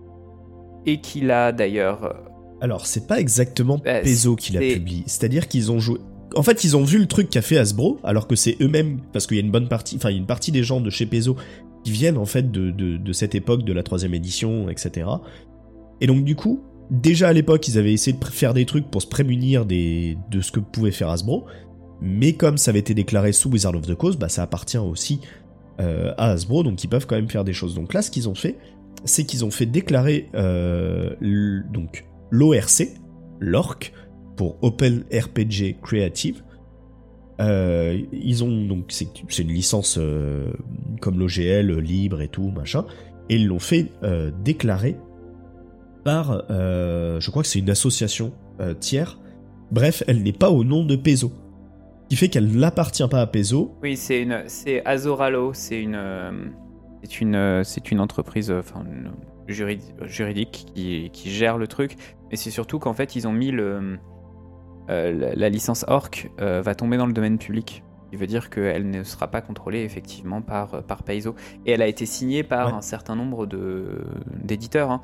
et 0.86 1.00
qu'il 1.00 1.30
a 1.30 1.52
d'ailleurs 1.52 2.30
alors, 2.60 2.86
c'est 2.86 3.06
pas 3.06 3.18
exactement 3.18 3.78
bah, 3.78 4.00
Paizo 4.00 4.36
qui 4.36 4.52
l'a 4.52 4.60
publié. 4.60 5.04
C'est-à-dire 5.06 5.48
qu'ils 5.48 5.72
ont 5.72 5.78
joué. 5.78 5.98
En 6.36 6.42
fait, 6.42 6.62
ils 6.62 6.76
ont 6.76 6.84
vu 6.84 6.98
le 6.98 7.06
truc 7.06 7.30
qu'a 7.30 7.42
fait 7.42 7.56
Hasbro, 7.56 7.98
alors 8.04 8.28
que 8.28 8.36
c'est 8.36 8.56
eux-mêmes, 8.60 9.00
parce 9.12 9.26
qu'il 9.26 9.36
y 9.36 9.40
a 9.40 9.42
une 9.42 9.50
bonne 9.50 9.68
partie, 9.68 9.96
enfin, 9.96 10.10
il 10.10 10.12
y 10.12 10.16
a 10.16 10.20
une 10.20 10.26
partie 10.26 10.52
des 10.52 10.62
gens 10.62 10.80
de 10.80 10.90
chez 10.90 11.06
Paizo 11.06 11.36
qui 11.84 11.92
viennent 11.92 12.18
en 12.18 12.26
fait 12.26 12.50
de, 12.50 13.12
cette 13.12 13.34
époque 13.34 13.64
de 13.64 13.72
la 13.72 13.82
troisième 13.82 14.14
édition, 14.14 14.68
etc. 14.68 15.08
Et 16.00 16.06
donc, 16.06 16.24
du 16.24 16.36
coup, 16.36 16.60
déjà 16.90 17.28
à 17.28 17.32
l'époque, 17.32 17.66
ils 17.68 17.78
avaient 17.78 17.92
essayé 17.92 18.16
de 18.16 18.24
faire 18.24 18.54
des 18.54 18.66
trucs 18.66 18.90
pour 18.90 19.02
se 19.02 19.06
prémunir 19.06 19.66
de 19.66 20.40
ce 20.40 20.52
que 20.52 20.60
pouvait 20.60 20.90
faire 20.90 21.08
Hasbro, 21.08 21.46
mais 22.00 22.32
comme 22.32 22.56
ça 22.56 22.70
avait 22.70 22.80
été 22.80 22.94
déclaré 22.94 23.32
sous 23.32 23.50
Wizard 23.50 23.74
of 23.74 23.86
the 23.86 23.94
Coast, 23.94 24.18
bah, 24.18 24.28
ça 24.28 24.42
appartient 24.42 24.78
aussi 24.78 25.20
euh, 25.80 26.12
à 26.16 26.30
Hasbro, 26.30 26.62
donc 26.62 26.82
ils 26.82 26.88
peuvent 26.88 27.06
quand 27.06 27.16
même 27.16 27.28
faire 27.28 27.44
des 27.44 27.52
choses. 27.52 27.74
Donc 27.74 27.94
là, 27.94 28.02
ce 28.02 28.10
qu'ils 28.10 28.28
ont 28.28 28.34
fait, 28.34 28.56
c'est 29.04 29.24
qu'ils 29.24 29.44
ont 29.44 29.50
fait 29.50 29.66
déclarer 29.66 30.28
euh, 30.34 31.14
l'ORC, 32.30 32.88
l'ORC, 33.40 33.92
pour 34.36 34.56
Open 34.62 35.04
RPG 35.12 35.80
Creative. 35.82 36.42
Euh, 37.40 37.98
ils 38.12 38.44
ont 38.44 38.66
donc 38.66 38.86
c'est 38.88 39.38
une 39.38 39.48
licence 39.48 39.96
euh, 39.98 40.52
comme 41.00 41.18
l'OGL 41.18 41.78
libre 41.78 42.20
et 42.20 42.28
tout 42.28 42.50
machin, 42.50 42.84
et 43.30 43.36
ils 43.36 43.46
l'ont 43.46 43.58
fait 43.58 43.92
euh, 44.02 44.30
déclarer 44.44 44.96
par, 46.04 46.42
je 46.48 47.30
crois 47.30 47.42
que 47.42 47.48
c'est 47.48 47.58
une 47.58 47.70
association 47.70 48.32
tiers. 48.80 49.18
Bref, 49.70 50.02
elle 50.06 50.22
n'est 50.22 50.32
pas 50.32 50.50
au 50.50 50.64
nom 50.64 50.84
de 50.84 50.96
Peso, 50.96 51.30
qui 52.08 52.16
fait 52.16 52.28
qu'elle 52.28 52.50
n'appartient 52.50 53.06
pas 53.08 53.20
à 53.20 53.26
Peso. 53.26 53.76
Oui, 53.82 53.96
c'est 53.96 54.22
une, 54.22 54.44
c'est 54.46 54.82
Azoralo, 54.86 55.52
c'est 55.52 55.80
une, 55.80 56.00
c'est 57.02 57.20
une, 57.20 57.62
c'est 57.64 57.90
une 57.90 58.00
entreprise, 58.00 58.50
enfin 58.50 58.82
juridique 59.46 60.66
qui, 60.74 61.10
qui, 61.12 61.30
gère 61.30 61.58
le 61.58 61.66
truc. 61.66 61.96
Mais 62.30 62.36
c'est 62.36 62.50
surtout 62.50 62.78
qu'en 62.78 62.94
fait, 62.94 63.14
ils 63.14 63.28
ont 63.28 63.32
mis 63.32 63.50
le, 63.50 63.98
euh, 64.90 65.34
la, 65.36 65.48
licence 65.48 65.84
ORC 65.88 66.30
euh, 66.40 66.62
va 66.62 66.74
tomber 66.74 66.96
dans 66.96 67.06
le 67.06 67.12
domaine 67.12 67.38
public. 67.38 67.84
Ce 68.04 68.10
qui 68.10 68.16
veut 68.16 68.26
dire 68.26 68.50
qu'elle 68.50 68.90
ne 68.90 69.04
sera 69.04 69.28
pas 69.28 69.40
contrôlée 69.40 69.82
effectivement 69.82 70.42
par, 70.42 70.74
euh, 70.74 70.80
par 70.80 71.04
Paizo. 71.04 71.36
Et 71.64 71.72
elle 71.72 71.82
a 71.82 71.86
été 71.86 72.06
signée 72.06 72.42
par 72.42 72.74
un 72.74 72.80
certain 72.80 73.14
nombre 73.14 73.46
d'éditeurs. 73.46 74.90
Hein. 74.90 75.00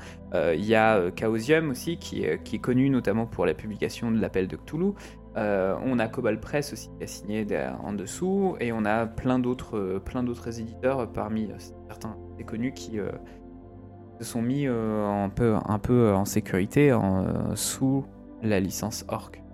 Il 0.55 0.65
y 0.65 0.75
a 0.75 1.01
Chaosium 1.15 1.71
aussi, 1.71 1.99
qui, 1.99 2.25
qui, 2.45 2.57
est 2.57 2.61
connu 2.61 2.91
notamment 2.91 3.27
pour 3.27 3.47
la 3.47 3.55
publication 3.55 4.11
de 4.11 4.21
l'appel 4.21 4.49
de 4.49 4.57
Cthulhu. 4.57 4.93
on 5.37 5.99
a 5.99 6.09
Cobalt 6.09 6.41
Press 6.41 6.73
aussi 6.73 6.91
qui 6.99 7.05
a 7.05 7.07
signé 7.07 7.47
en 7.83 7.93
dessous. 7.93 8.57
Et 8.59 8.73
on 8.73 8.85
a 8.85 9.07
plein 9.07 9.39
d'autres 9.39 10.61
éditeurs 10.61 11.11
parmi 11.13 11.49
certains 11.89 12.17
connus 12.45 12.73
qui 12.73 12.99
se 14.19 14.25
sont 14.25 14.43
mis 14.43 14.67
un, 14.67 15.31
peu, 15.35 15.55
un 15.65 15.79
peu 15.79 16.13
en 16.13 16.25
sécurité 16.25 16.93
en, 16.93 17.55
sous 17.55 18.05
la 18.43 18.59
licence 18.59 19.05
Orc. 19.09 19.46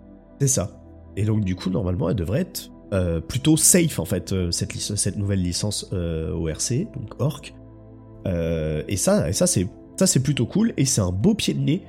C'est 0.42 0.48
ça. 0.48 0.82
Et 1.16 1.24
donc 1.24 1.44
du 1.44 1.54
coup, 1.54 1.70
normalement, 1.70 2.10
elle 2.10 2.16
devrait 2.16 2.40
être 2.40 2.72
euh, 2.92 3.20
plutôt 3.20 3.56
safe 3.56 4.00
en 4.00 4.04
fait, 4.04 4.34
cette, 4.50 4.72
cette 4.76 5.16
nouvelle 5.16 5.40
licence 5.40 5.92
ORC, 5.92 6.88
donc 6.94 7.14
Orc. 7.20 7.54
et 8.26 8.96
ça, 8.96 9.28
et 9.28 9.32
ça 9.32 9.46
c'est 9.46 9.68
ça 9.96 10.08
c'est 10.08 10.20
plutôt 10.20 10.46
cool 10.46 10.72
et 10.76 10.84
c'est 10.84 11.00
un 11.00 11.12
beau 11.12 11.34
pied 11.34 11.54
de 11.54 11.60
nez 11.60 11.82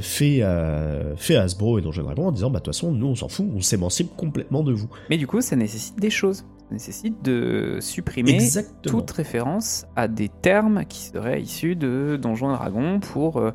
fait, 0.00 0.42
à, 0.42 1.16
fait 1.16 1.36
à 1.36 1.42
Hasbro 1.42 1.78
et 1.78 1.82
Donjon 1.82 2.04
Dragon 2.04 2.28
en 2.28 2.32
disant 2.32 2.50
bah 2.50 2.60
de 2.60 2.64
toute 2.64 2.74
façon 2.74 2.92
nous 2.92 3.08
on 3.08 3.14
s'en 3.14 3.28
fout, 3.28 3.46
on 3.54 3.60
s'émancipe 3.60 4.16
complètement 4.16 4.62
de 4.62 4.72
vous. 4.72 4.88
Mais 5.10 5.18
du 5.18 5.26
coup 5.26 5.40
ça 5.42 5.54
nécessite 5.54 5.98
des 5.98 6.10
choses 6.10 6.44
nécessite 6.72 7.22
de 7.22 7.78
supprimer 7.80 8.38
toute 8.82 9.10
référence 9.10 9.86
à 9.94 10.08
des 10.08 10.28
termes 10.28 10.84
qui 10.86 11.00
seraient 11.00 11.40
issus 11.40 11.76
de 11.76 12.18
Donjons 12.20 12.52
et 12.52 12.56
Dragons 12.56 13.00
pour 13.00 13.36
euh, 13.36 13.50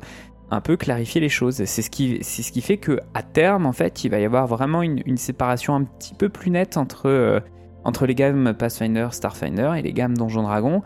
un 0.50 0.60
peu 0.60 0.76
clarifier 0.76 1.20
les 1.20 1.28
choses. 1.28 1.64
C'est 1.64 1.82
ce 1.82 1.90
qui, 1.90 2.18
c'est 2.22 2.42
ce 2.42 2.52
qui 2.52 2.60
fait 2.60 2.78
que 2.78 3.00
à 3.14 3.22
terme, 3.22 3.66
en 3.66 3.72
fait, 3.72 4.04
il 4.04 4.10
va 4.10 4.18
y 4.18 4.24
avoir 4.24 4.46
vraiment 4.46 4.82
une, 4.82 5.16
séparation 5.16 5.74
un 5.74 5.84
petit 5.84 6.14
peu 6.14 6.28
plus 6.28 6.50
nette 6.50 6.76
entre 6.76 7.06
euh, 7.06 7.40
entre 7.84 8.06
les 8.06 8.14
gammes 8.14 8.54
Pathfinder, 8.54 9.08
Starfinder 9.12 9.72
et 9.76 9.82
les 9.82 9.92
gammes 9.92 10.16
Donjons 10.16 10.42
Dragons. 10.42 10.82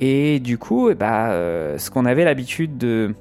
Et 0.00 0.40
du 0.40 0.58
coup, 0.58 0.92
bah, 0.94 1.30
euh, 1.30 1.78
ce 1.78 1.90
qu'on 1.90 2.04
avait 2.04 2.24
l'habitude 2.24 2.78
de 2.78 3.14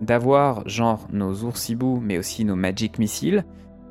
d'avoir, 0.00 0.68
genre 0.68 1.08
nos 1.12 1.42
oursibous, 1.44 2.00
mais 2.00 2.18
aussi 2.18 2.44
nos 2.44 2.54
Magic 2.54 2.98
Missiles, 2.98 3.44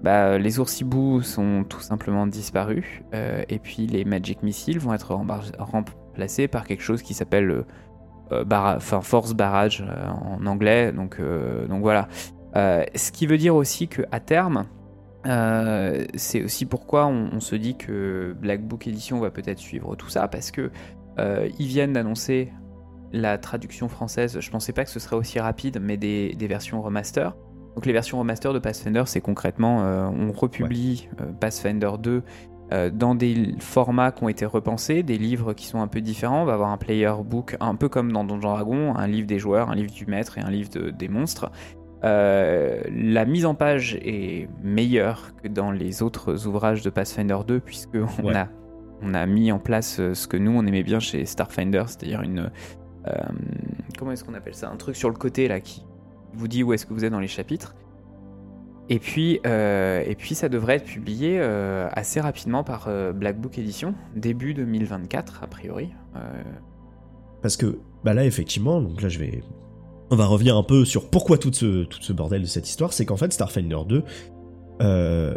bah, 0.04 0.38
les 0.38 0.60
oursibous 0.60 1.22
sont 1.22 1.66
tout 1.68 1.82
simplement 1.82 2.28
disparus, 2.28 2.86
euh, 3.14 3.44
et 3.50 3.60
puis 3.60 3.88
les 3.88 4.06
Magic 4.06 4.42
Missiles 4.44 4.80
vont 4.80 4.94
être 4.94 5.18
remplacés 5.60 6.48
par 6.48 6.66
quelque 6.66 6.84
chose 6.84 7.02
qui 7.02 7.14
s'appelle 7.14 7.66
euh, 8.32 8.44
euh, 8.52 8.80
Force 8.80 9.34
Barrage 9.34 9.84
en 10.22 10.46
anglais, 10.46 10.92
donc, 10.92 11.20
donc 11.70 11.82
voilà. 11.82 12.08
ce 12.54 13.12
qui 13.12 13.28
veut 13.28 13.38
dire 13.38 13.56
aussi 13.56 13.88
qu'à 13.88 14.20
terme, 14.20 14.66
c'est 15.24 16.44
aussi 16.44 16.66
pourquoi 16.66 17.08
on, 17.08 17.40
se 17.40 17.56
dit 17.56 17.76
que 17.76 18.36
Black 18.40 18.62
Book 18.62 18.88
Edition 18.88 19.20
va 19.20 19.32
peut-être 19.32 19.60
suivre 19.60 19.96
tout 19.96 20.10
ça, 20.10 20.28
parce 20.28 20.52
que 20.52 20.72
ils 21.18 21.68
viennent 21.68 21.94
d'annoncer 21.94 22.52
la 23.14 23.38
traduction 23.38 23.88
française, 23.88 24.40
je 24.40 24.52
pensais 24.52 24.74
pas 24.74 24.84
que 24.84 24.90
ce 24.90 25.00
serait 25.00 25.16
aussi 25.16 25.40
rapide, 25.40 25.80
mais 25.82 25.98
des, 25.98 26.36
des 26.36 26.48
versions 26.48 26.82
remaster. 26.82 27.34
Donc 27.78 27.86
les 27.86 27.94
versions 27.94 28.18
remaster 28.18 28.54
de 28.54 28.58
Pathfinder, 28.58 29.04
c'est 29.06 29.22
concrètement, 29.22 29.84
euh, 29.84 30.08
on 30.08 30.32
republie 30.32 31.08
euh, 31.22 31.26
Pathfinder 31.40 31.92
2 32.00 32.24
euh, 32.72 32.90
dans 32.90 33.16
des 33.16 33.56
formats 33.60 34.12
qui 34.12 34.24
ont 34.24 34.30
été 34.30 34.46
repensés, 34.46 35.04
des 35.04 35.18
livres 35.18 35.54
qui 35.54 35.66
sont 35.66 35.82
un 35.82 35.88
peu 35.88 36.02
différents. 36.02 36.44
On 36.44 36.46
va 36.46 36.54
avoir 36.54 36.70
un 36.70 36.78
player 36.78 37.14
book, 37.24 37.56
un 37.60 37.76
peu 37.76 37.90
comme 37.90 38.12
dans 38.12 38.24
Donjon 38.24 38.54
Dragon, 38.54 38.96
un 38.96 39.08
livre 39.08 39.28
des 39.28 39.40
joueurs, 39.40 39.70
un 39.70 39.76
livre 39.76 39.92
du 39.92 40.06
maître 40.06 40.38
et 40.38 40.42
un 40.42 40.50
livre 40.50 40.70
des 40.92 41.08
monstres. 41.08 41.52
la 42.04 43.26
mise 43.26 43.46
en 43.46 43.56
page 43.56 43.96
est 44.02 44.50
meilleure 44.64 45.32
que 45.42 45.48
dans 45.48 45.72
les 45.72 46.04
autres 46.04 46.48
ouvrages 46.48 46.82
de 46.82 46.90
Pathfinder 46.90 47.38
2, 47.48 47.60
puisque 47.60 47.98
on, 48.24 48.36
a, 48.36 48.48
on 49.02 49.14
a 49.14 49.26
mis 49.26 49.52
en 49.52 49.60
place 49.60 50.02
ce 50.14 50.28
que 50.28 50.38
nous 50.38 50.52
on 50.52 50.66
aimait 50.66 50.84
bien 50.84 51.00
chez 51.00 51.26
Starfinder, 51.26 51.84
c'est-à-dire 51.88 52.22
une. 52.22 52.52
comment 53.98 54.12
est-ce 54.12 54.24
qu'on 54.24 54.34
appelle 54.34 54.56
ça? 54.56 54.70
Un 54.70 54.78
truc 54.78 54.96
sur 54.96 55.10
le 55.10 55.16
côté 55.16 55.48
là 55.48 55.60
qui 55.60 55.86
vous 56.34 56.48
dit 56.48 56.64
où 56.64 56.74
est-ce 56.74 56.86
que 56.86 56.94
vous 56.94 57.06
êtes 57.06 57.12
dans 57.12 57.20
les 57.20 57.28
chapitres. 57.28 57.76
Et 58.90 59.00
puis, 59.00 59.40
euh, 59.46 60.04
et 60.06 60.16
puis 60.16 60.34
ça 60.34 60.48
devrait 60.48 60.76
être 60.76 60.86
publié 60.86 61.38
euh, 61.40 61.90
assez 61.92 62.22
rapidement 62.22 62.64
par 62.64 62.86
euh, 62.88 63.12
Black 63.12 63.40
Book 63.40 63.58
Edition, 63.58 63.94
début 64.16 64.54
2024 64.54 65.44
a 65.44 65.48
priori. 65.48 65.90
Parce 67.42 67.58
que 67.58 67.80
bah 68.04 68.14
là 68.14 68.26
effectivement, 68.26 68.82
donc 68.82 69.02
là 69.02 69.10
je 69.10 69.20
vais, 69.20 69.44
on 70.10 70.16
va 70.16 70.26
revenir 70.26 70.58
un 70.58 70.64
peu 70.64 70.86
sur 70.86 71.10
pourquoi 71.10 71.38
tout 71.38 71.54
ce, 71.54 71.84
tout 71.84 72.02
ce 72.02 72.12
bordel 72.14 72.42
de 72.42 72.48
cette 72.48 72.68
histoire, 72.68 72.94
c'est 72.94 73.06
qu'en 73.06 73.18
fait 73.18 73.32
Starfinder 73.32 73.78
2 73.88 74.04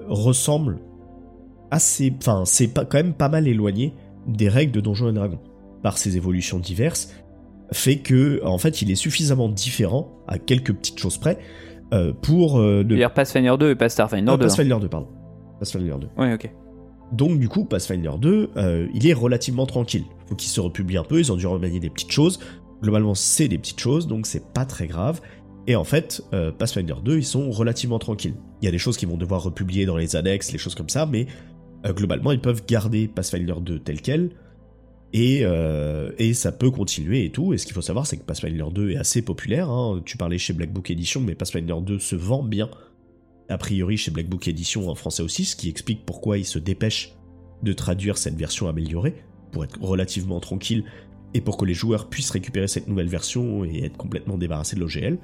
ressemble 0.09 0.79
assez, 1.71 2.15
enfin 2.19 2.45
c'est 2.47 2.73
quand 2.73 2.95
même 2.95 3.15
pas 3.15 3.29
mal 3.29 3.47
éloigné 3.47 3.95
des 4.27 4.49
règles 4.49 4.73
de 4.73 4.81
Donjons 4.81 5.11
et 5.11 5.13
Dragons 5.13 5.41
par 5.83 5.99
ses 5.99 6.17
évolutions 6.17 6.59
diverses 6.59 7.13
fait 7.73 7.99
que 7.99 8.41
en 8.45 8.59
fait 8.59 8.83
il 8.83 8.91
est 8.91 8.97
suffisamment 8.97 9.49
différent 9.49 10.11
à 10.27 10.39
quelques 10.39 10.73
petites 10.73 10.99
choses 10.99 11.19
près 11.19 11.39
euh, 11.93 12.13
pour 12.13 12.59
euh, 12.59 12.85
de... 12.85 12.97
dire 12.97 13.13
Pathfinder 13.13 13.55
2 13.59 13.71
et 13.71 13.75
pas 13.75 13.89
Starfinder 13.89 14.33
2. 14.33 14.39
Pathfinder 14.39 14.77
2 14.81 14.89
pardon. 14.89 15.09
Pathfinder 15.59 15.95
2. 16.01 16.09
Oui, 16.17 16.33
OK. 16.33 16.51
Donc 17.13 17.39
du 17.39 17.49
coup 17.49 17.65
Pathfinder 17.65 18.13
2 18.21 18.51
euh, 18.57 18.87
il 18.95 19.07
est 19.09 19.13
relativement 19.13 19.67
tranquille. 19.67 20.05
Faut 20.27 20.37
qu'il 20.37 20.49
se 20.49 20.61
republie 20.61 20.97
un 20.97 21.05
peu, 21.05 21.19
ils 21.19 21.33
ont 21.33 21.37
dû 21.37 21.47
remanier 21.47 21.81
des 21.81 21.91
petites 21.91 22.13
choses. 22.13 22.39
Globalement 22.83 23.15
c'est 23.15 23.49
des 23.49 23.59
petites 23.59 23.81
choses 23.81 24.07
donc 24.07 24.27
c'est 24.27 24.53
pas 24.53 24.65
très 24.65 24.87
grave. 24.87 25.21
Et 25.67 25.77
en 25.77 25.85
fait, 25.85 26.23
euh, 26.33 26.51
Pathfinder 26.51 26.95
2, 27.05 27.19
ils 27.19 27.25
sont 27.25 27.51
relativement 27.51 27.99
tranquilles. 27.99 28.35
Il 28.63 28.65
y 28.65 28.69
a 28.69 28.71
des 28.71 28.79
choses 28.79 28.97
qu'ils 28.97 29.09
vont 29.09 29.19
devoir 29.19 29.43
republier 29.43 29.85
dans 29.85 29.97
les 29.97 30.17
annexes, 30.17 30.53
les 30.53 30.59
choses 30.59 30.75
comme 30.75 30.89
ça, 30.89 31.07
mais 31.07 31.27
globalement, 31.87 32.33
ils 32.33 32.41
peuvent 32.41 32.65
garder 32.67 33.09
Pathfinder 33.09 33.55
2 33.61 33.79
tel 33.79 34.01
quel, 34.01 34.31
Et, 35.13 35.41
euh, 35.43 36.13
et 36.19 36.35
ça 36.35 36.53
peut 36.53 36.71
continuer 36.71 37.25
et 37.25 37.31
tout. 37.31 37.53
Et 37.53 37.59
ce 37.59 37.67
qu'il 37.67 37.75
faut 37.75 37.83
savoir, 37.83 38.07
c'est 38.07 38.17
que 38.17 38.25
Pathfinder 38.25 38.67
2 38.73 38.91
est 38.93 38.97
assez 38.97 39.23
populaire. 39.23 39.69
hein. 39.69 40.03
Tu 40.05 40.17
parlais 40.17 40.39
chez 40.39 40.53
Black 40.53 40.73
Book 40.73 40.91
Edition, 40.91 41.21
mais 41.21 41.35
Pathfinder 41.35 41.77
2 41.83 41.99
se 41.99 42.17
vend 42.17 42.43
bien. 42.43 42.71
A 43.49 43.59
priori 43.59 43.97
chez 43.97 44.13
Black 44.13 44.29
Book 44.29 44.47
Edition 44.47 44.89
en 44.89 44.95
français 44.95 45.25
aussi, 45.25 45.45
ce 45.45 45.57
qui 45.57 45.69
explique 45.69 46.07
pourquoi 46.07 46.39
ils 46.39 46.45
se 46.45 46.61
dépêchent 46.61 47.17
de 47.63 47.73
traduire 47.73 48.17
cette 48.17 48.37
version 48.37 48.69
améliorée, 48.69 49.17
pour 49.51 49.65
être 49.65 49.83
relativement 49.83 50.39
tranquille, 50.39 50.85
et 51.35 51.41
pour 51.41 51.57
que 51.57 51.65
les 51.65 51.75
joueurs 51.75 52.09
puissent 52.09 52.31
récupérer 52.31 52.69
cette 52.69 52.87
nouvelle 52.89 53.09
version 53.09 53.65
et 53.65 53.85
être 53.85 53.97
complètement 53.97 54.39
débarrassés 54.39 54.77
de 54.77 54.81
l'OGL. 54.81 55.19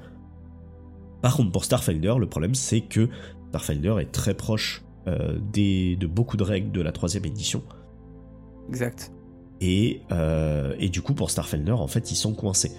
Par 1.21 1.35
contre, 1.35 1.51
pour 1.51 1.65
Starfinder, 1.65 2.15
le 2.19 2.27
problème 2.27 2.53
c'est 2.53 2.81
que 2.81 3.09
Starfinder 3.49 3.95
est 3.99 4.11
très 4.11 4.33
proche 4.33 4.83
euh, 5.07 5.37
des, 5.51 5.95
de 5.95 6.05
beaucoup 6.05 6.37
de 6.37 6.43
règles 6.43 6.71
de 6.71 6.81
la 6.81 6.91
troisième 6.91 7.25
édition. 7.25 7.63
Exact. 8.69 9.11
Et, 9.61 10.01
euh, 10.11 10.75
et 10.79 10.89
du 10.89 11.01
coup, 11.01 11.13
pour 11.13 11.29
Starfinder, 11.31 11.71
en 11.71 11.87
fait, 11.87 12.11
ils 12.11 12.15
sont 12.15 12.33
coincés. 12.33 12.71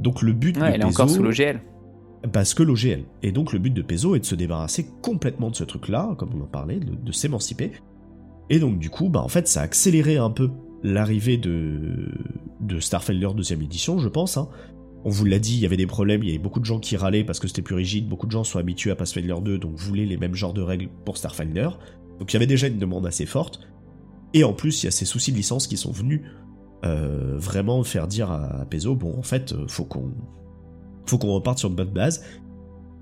Donc 0.00 0.22
le 0.22 0.32
but 0.32 0.56
Ouais, 0.56 0.70
de 0.70 0.74
elle 0.74 0.80
est 0.80 0.84
encore 0.84 1.08
sous 1.08 1.22
l'OGL. 1.22 1.60
parce 2.32 2.54
que 2.54 2.62
l'OGL. 2.62 3.04
Et 3.22 3.30
donc 3.32 3.52
le 3.52 3.58
but 3.60 3.72
de 3.72 3.82
Paizo 3.82 4.16
est 4.16 4.20
de 4.20 4.24
se 4.24 4.34
débarrasser 4.34 4.86
complètement 5.02 5.50
de 5.50 5.56
ce 5.56 5.64
truc-là, 5.64 6.14
comme 6.18 6.30
on 6.36 6.42
en 6.42 6.46
parlait, 6.48 6.80
de, 6.80 6.94
de 6.94 7.12
s'émanciper. 7.12 7.70
Et 8.50 8.58
donc 8.58 8.78
du 8.78 8.90
coup, 8.90 9.08
bah 9.08 9.20
en 9.22 9.28
fait, 9.28 9.46
ça 9.46 9.60
a 9.60 9.64
accéléré 9.64 10.16
un 10.16 10.30
peu 10.30 10.50
l'arrivée 10.82 11.36
de, 11.38 12.08
de 12.60 12.80
Starfinder 12.80 13.28
deuxième 13.36 13.62
édition, 13.62 13.98
je 13.98 14.08
pense. 14.08 14.36
hein. 14.36 14.48
On 15.06 15.10
vous 15.10 15.24
l'a 15.26 15.38
dit, 15.38 15.54
il 15.54 15.60
y 15.60 15.66
avait 15.66 15.76
des 15.76 15.86
problèmes, 15.86 16.22
il 16.22 16.28
y 16.28 16.30
avait 16.30 16.38
beaucoup 16.42 16.60
de 16.60 16.64
gens 16.64 16.78
qui 16.80 16.96
râlaient 16.96 17.24
parce 17.24 17.38
que 17.38 17.46
c'était 17.46 17.62
plus 17.62 17.74
rigide, 17.74 18.08
beaucoup 18.08 18.26
de 18.26 18.32
gens 18.32 18.42
sont 18.42 18.58
habitués 18.58 18.90
à 18.90 18.96
Pathfinder 18.96 19.34
2, 19.42 19.58
donc 19.58 19.76
voulaient 19.76 20.06
les 20.06 20.16
mêmes 20.16 20.34
genres 20.34 20.54
de 20.54 20.62
règles 20.62 20.88
pour 21.04 21.16
Starfinder. 21.18 21.68
Donc 22.18 22.32
il 22.32 22.34
y 22.34 22.36
avait 22.36 22.46
déjà 22.46 22.66
une 22.68 22.78
demande 22.78 23.06
assez 23.06 23.26
forte. 23.26 23.60
Et 24.34 24.42
en 24.42 24.52
plus, 24.52 24.82
il 24.82 24.86
y 24.86 24.88
a 24.88 24.90
ces 24.90 25.04
soucis 25.04 25.30
de 25.30 25.36
licence 25.36 25.66
qui 25.68 25.76
sont 25.76 25.92
venus 25.92 26.22
euh, 26.84 27.38
vraiment 27.38 27.82
faire 27.82 28.06
dire 28.06 28.30
à, 28.30 28.66
Paizo, 28.68 28.94
bon 28.94 29.16
en 29.18 29.22
fait, 29.22 29.52
euh, 29.52 29.64
faut 29.68 29.84
qu'on 29.84 30.10
faut 31.06 31.18
qu'on 31.18 31.32
reparte 31.32 31.58
sur 31.58 31.70
une 31.70 31.76
bonne 31.76 31.92
base. 31.92 32.22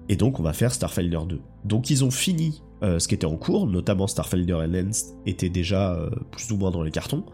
Et 0.08 0.16
donc 0.16 0.38
on 0.38 0.42
va 0.42 0.52
faire 0.52 0.72
Starfinder 0.72 1.20
2. 1.26 1.40
Donc 1.64 1.90
ils 1.90 2.04
ont 2.04 2.10
fini 2.10 2.62
euh, 2.82 2.98
ce 2.98 3.08
qui 3.08 3.14
était 3.14 3.26
en 3.26 3.36
cours, 3.36 3.66
notamment 3.66 4.06
Starfinder 4.06 4.54
Enhanced 4.54 5.16
était 5.26 5.48
déjà 5.48 5.98
plus 6.30 6.50
ou 6.52 6.56
moins 6.58 6.70
dans 6.70 6.82
les 6.82 6.90
cartons. 6.90 7.24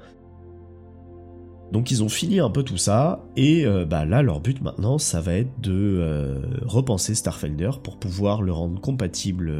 Donc 1.72 1.90
ils 1.90 2.02
ont 2.02 2.08
fini 2.08 2.40
un 2.40 2.48
peu 2.48 2.62
tout 2.62 2.78
ça, 2.78 3.26
et 3.36 3.66
bah 3.86 4.06
là 4.06 4.22
leur 4.22 4.40
but 4.40 4.62
maintenant 4.62 4.96
ça 4.96 5.20
va 5.20 5.34
être 5.34 5.60
de 5.60 6.40
repenser 6.64 7.14
Starfinder 7.14 7.72
pour 7.82 7.98
pouvoir 7.98 8.40
le 8.40 8.52
rendre 8.52 8.80
compatible 8.80 9.52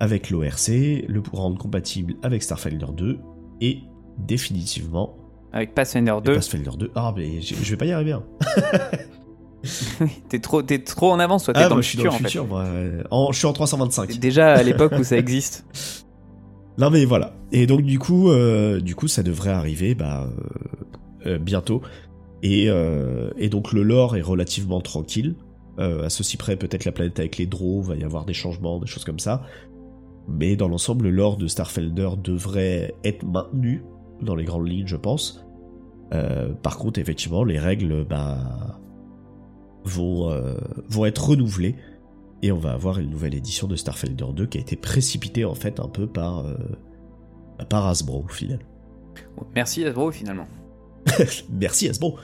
avec 0.00 0.30
l'ORC, 0.30 0.68
le 1.08 1.22
rendre 1.32 1.58
compatible 1.58 2.14
avec 2.22 2.42
Starfinder 2.42 2.86
2, 2.96 3.18
et 3.60 3.78
définitivement 4.18 5.16
Avec 5.52 5.74
Pathfinder 5.74 6.10
avec 6.12 6.24
2. 6.24 6.34
Pathfinder 6.34 6.70
2. 6.78 6.90
Ah 6.94 7.12
mais 7.16 7.40
je 7.40 7.54
vais 7.70 7.76
pas 7.76 7.86
y 7.86 7.92
arriver. 7.92 8.12
Hein. 8.12 8.24
t'es 10.28 10.38
trop, 10.38 10.62
t'es 10.62 10.78
trop 10.80 11.10
en 11.10 11.18
avance, 11.18 11.44
toi. 11.44 11.54
T'es 11.54 11.60
Ah 11.60 11.64
dans 11.64 11.70
moi 11.70 11.76
le 11.78 11.82
je 11.82 11.88
suis 11.88 11.98
futur, 11.98 12.12
dans 12.12 12.18
le 12.18 12.20
en 12.20 12.22
fait. 12.22 12.28
futur, 12.28 12.46
moi. 12.46 12.62
euh, 12.62 13.02
en- 13.10 13.32
je 13.32 13.38
suis 13.38 13.46
en 13.46 13.52
325. 13.52 14.08
T'es 14.08 14.18
Déjà 14.18 14.52
à 14.54 14.62
l'époque 14.62 14.92
où 14.98 15.04
ça 15.04 15.16
existe. 15.16 15.64
Non 16.80 16.90
mais 16.90 17.04
voilà. 17.04 17.34
Et 17.50 17.66
donc 17.66 17.82
du 17.82 17.98
coup, 17.98 18.30
euh, 18.30 18.78
du 18.80 18.94
coup, 18.94 19.08
ça 19.08 19.24
devrait 19.24 19.50
arriver 19.50 19.96
bah, 19.96 20.28
euh, 21.26 21.36
bientôt. 21.36 21.82
Et, 22.44 22.66
euh, 22.68 23.30
et 23.36 23.48
donc 23.48 23.72
le 23.72 23.82
lore 23.82 24.16
est 24.16 24.20
relativement 24.22 24.80
tranquille. 24.80 25.34
À 25.78 26.08
ceci 26.08 26.36
près, 26.36 26.54
peut-être 26.54 26.84
la 26.84 26.92
planète 26.92 27.18
avec 27.18 27.36
les 27.36 27.46
draws, 27.46 27.82
va 27.82 27.96
y 27.96 28.04
avoir 28.04 28.24
des 28.26 28.32
changements, 28.32 28.78
des 28.78 28.86
choses 28.86 29.04
comme 29.04 29.18
ça. 29.18 29.42
Mais 30.28 30.56
dans 30.56 30.68
l'ensemble, 30.68 31.06
le 31.06 31.10
lore 31.10 31.36
de 31.38 31.46
Starfinder 31.46 32.10
devrait 32.22 32.94
être 33.02 33.24
maintenu 33.24 33.82
dans 34.20 34.34
les 34.34 34.44
grandes 34.44 34.68
lignes, 34.68 34.86
je 34.86 34.96
pense. 34.96 35.44
Euh, 36.12 36.52
par 36.52 36.78
contre, 36.78 36.98
effectivement, 36.98 37.44
les 37.44 37.58
règles 37.58 38.04
bah, 38.04 38.78
vont, 39.84 40.30
euh, 40.30 40.56
vont 40.88 41.06
être 41.06 41.30
renouvelées. 41.30 41.76
Et 42.42 42.52
on 42.52 42.58
va 42.58 42.72
avoir 42.72 42.98
une 43.00 43.10
nouvelle 43.10 43.34
édition 43.34 43.66
de 43.66 43.74
Starfinder 43.74 44.26
2 44.32 44.46
qui 44.46 44.58
a 44.58 44.60
été 44.60 44.76
précipitée 44.76 45.44
en 45.44 45.54
fait 45.54 45.80
un 45.80 45.88
peu 45.88 46.06
par, 46.06 46.46
euh, 46.46 46.54
par 47.68 47.86
Hasbro 47.86 48.22
au 48.24 48.28
final. 48.28 48.60
Merci 49.56 49.84
Hasbro 49.84 50.12
finalement. 50.12 50.46
Merci 51.50 51.88
Hasbro. 51.88 52.16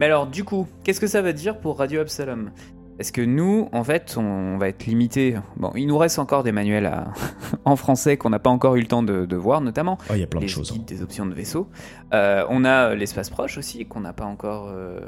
Mais 0.00 0.06
alors, 0.06 0.26
du 0.26 0.44
coup, 0.44 0.66
qu'est-ce 0.82 1.00
que 1.00 1.06
ça 1.06 1.22
va 1.22 1.32
dire 1.32 1.58
pour 1.60 1.78
Radio 1.78 2.00
Absalom? 2.00 2.50
Parce 2.98 3.10
que 3.10 3.20
nous, 3.20 3.68
en 3.72 3.84
fait, 3.84 4.16
on 4.18 4.56
va 4.56 4.68
être 4.68 4.86
limité. 4.86 5.36
Bon, 5.56 5.70
il 5.76 5.86
nous 5.86 5.98
reste 5.98 6.18
encore 6.18 6.42
des 6.42 6.52
manuels 6.52 6.86
à- 6.86 7.12
en 7.64 7.76
français 7.76 8.16
qu'on 8.16 8.30
n'a 8.30 8.38
pas 8.38 8.50
encore 8.50 8.76
eu 8.76 8.80
le 8.80 8.86
temps 8.86 9.02
de, 9.02 9.26
de 9.26 9.36
voir, 9.36 9.60
notamment 9.60 9.98
Oh, 10.08 10.14
il 10.14 10.20
y 10.20 10.22
a 10.22 10.26
plein 10.26 10.40
les 10.40 10.46
de 10.46 10.50
choses. 10.50 10.70
hein. 10.72 10.76
guides 10.76 10.86
des 10.86 11.02
options 11.02 11.26
de 11.26 11.34
vaisseau. 11.34 11.68
Euh, 12.14 12.44
on 12.48 12.64
a 12.64 12.94
l'espace 12.94 13.28
proche 13.30 13.58
aussi 13.58 13.84
qu'on 13.86 14.00
n'a 14.00 14.12
pas 14.14 14.24
encore, 14.24 14.68
euh, 14.74 15.00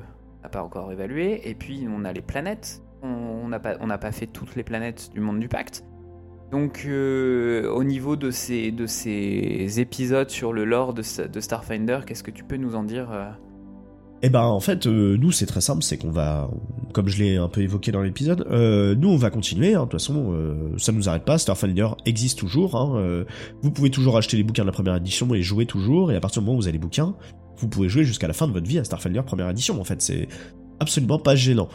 pas 0.53 0.63
encore 0.63 0.93
évalué. 0.93 1.49
Et 1.49 1.55
puis 1.55 1.87
on 1.91 2.05
a 2.05 2.13
les 2.13 2.21
planètes. 2.23 2.83
On 3.03 3.49
n'a 3.49 3.61
pas, 3.61 3.77
on 3.81 3.87
n'a 3.87 3.97
pas 3.99 4.13
fait 4.13 4.27
toutes 4.27 4.55
les 4.57 4.65
planètes 4.65 5.11
du 5.15 5.21
monde 5.21 5.39
du 5.41 5.49
pacte. 5.49 5.85
Donc, 6.51 6.85
euh, 6.87 7.71
au 7.71 7.85
niveau 7.85 8.17
de 8.17 8.31
ces, 8.31 8.71
de 8.73 8.87
ces 8.87 9.81
épisodes 9.81 10.31
sur 10.31 10.53
le 10.53 10.65
lore 10.65 10.95
de, 10.95 11.03
de 11.27 11.41
Starfinder, 11.41 12.01
qu'est-ce 12.07 12.23
que 12.23 12.31
tu 12.31 12.43
peux 12.43 12.57
nous 12.57 12.75
en 12.75 12.83
dire 12.85 13.11
euh 13.13 13.31
Eh 14.23 14.31
ben 14.31 14.43
en 14.43 14.59
fait, 14.59 14.87
euh, 14.87 15.17
nous 15.17 15.31
c'est 15.31 15.47
très 15.47 15.61
simple, 15.61 15.83
c'est 15.83 15.97
qu'on 15.97 16.11
va, 16.11 16.51
comme 16.93 17.09
je 17.09 17.23
l'ai 17.23 17.37
un 17.37 17.49
peu 17.49 17.61
évoqué 17.61 17.93
dans 17.93 18.03
l'épisode, 18.03 18.45
euh, 18.51 18.97
nous 18.97 19.09
on 19.11 19.17
va 19.17 19.31
continuer, 19.31 19.75
hein, 19.75 19.81
de 19.81 19.85
toute 19.85 19.93
façon 19.93 20.33
euh, 20.33 20.73
ça 20.77 20.91
nous 20.91 21.09
arrête 21.09 21.25
pas, 21.25 21.39
Starfinder 21.39 21.89
existe 22.05 22.37
toujours, 22.37 22.75
hein, 22.75 23.25
vous 23.63 23.71
pouvez 23.71 23.91
toujours 23.91 24.17
acheter 24.17 24.37
les 24.37 24.43
bouquins 24.43 24.63
de 24.63 24.67
la 24.67 24.73
première 24.73 24.97
édition 24.97 25.33
et 25.35 25.43
jouer 25.43 25.67
toujours, 25.67 26.11
et 26.11 26.17
à 26.17 26.21
partir 26.21 26.43
du 26.43 26.47
moment 26.47 26.59
où 26.59 26.61
vous 26.63 26.67
avez 26.67 26.73
les 26.73 26.79
bouquins, 26.81 27.15
vous 27.59 27.69
pouvez 27.69 27.89
jouer 27.89 28.03
jusqu'à 28.03 28.27
la 28.27 28.33
fin 28.33 28.49
de 28.49 28.53
votre 28.53 28.67
vie 28.67 28.81
à 28.81 28.85
Starfinder 28.85 29.23
première 29.23 29.49
édition, 29.51 29.81
en 29.81 29.85
fait 29.85 30.03
c'est 30.03 30.27
absolument 30.81 31.21
pas 31.21 31.37
gênant. 31.37 31.69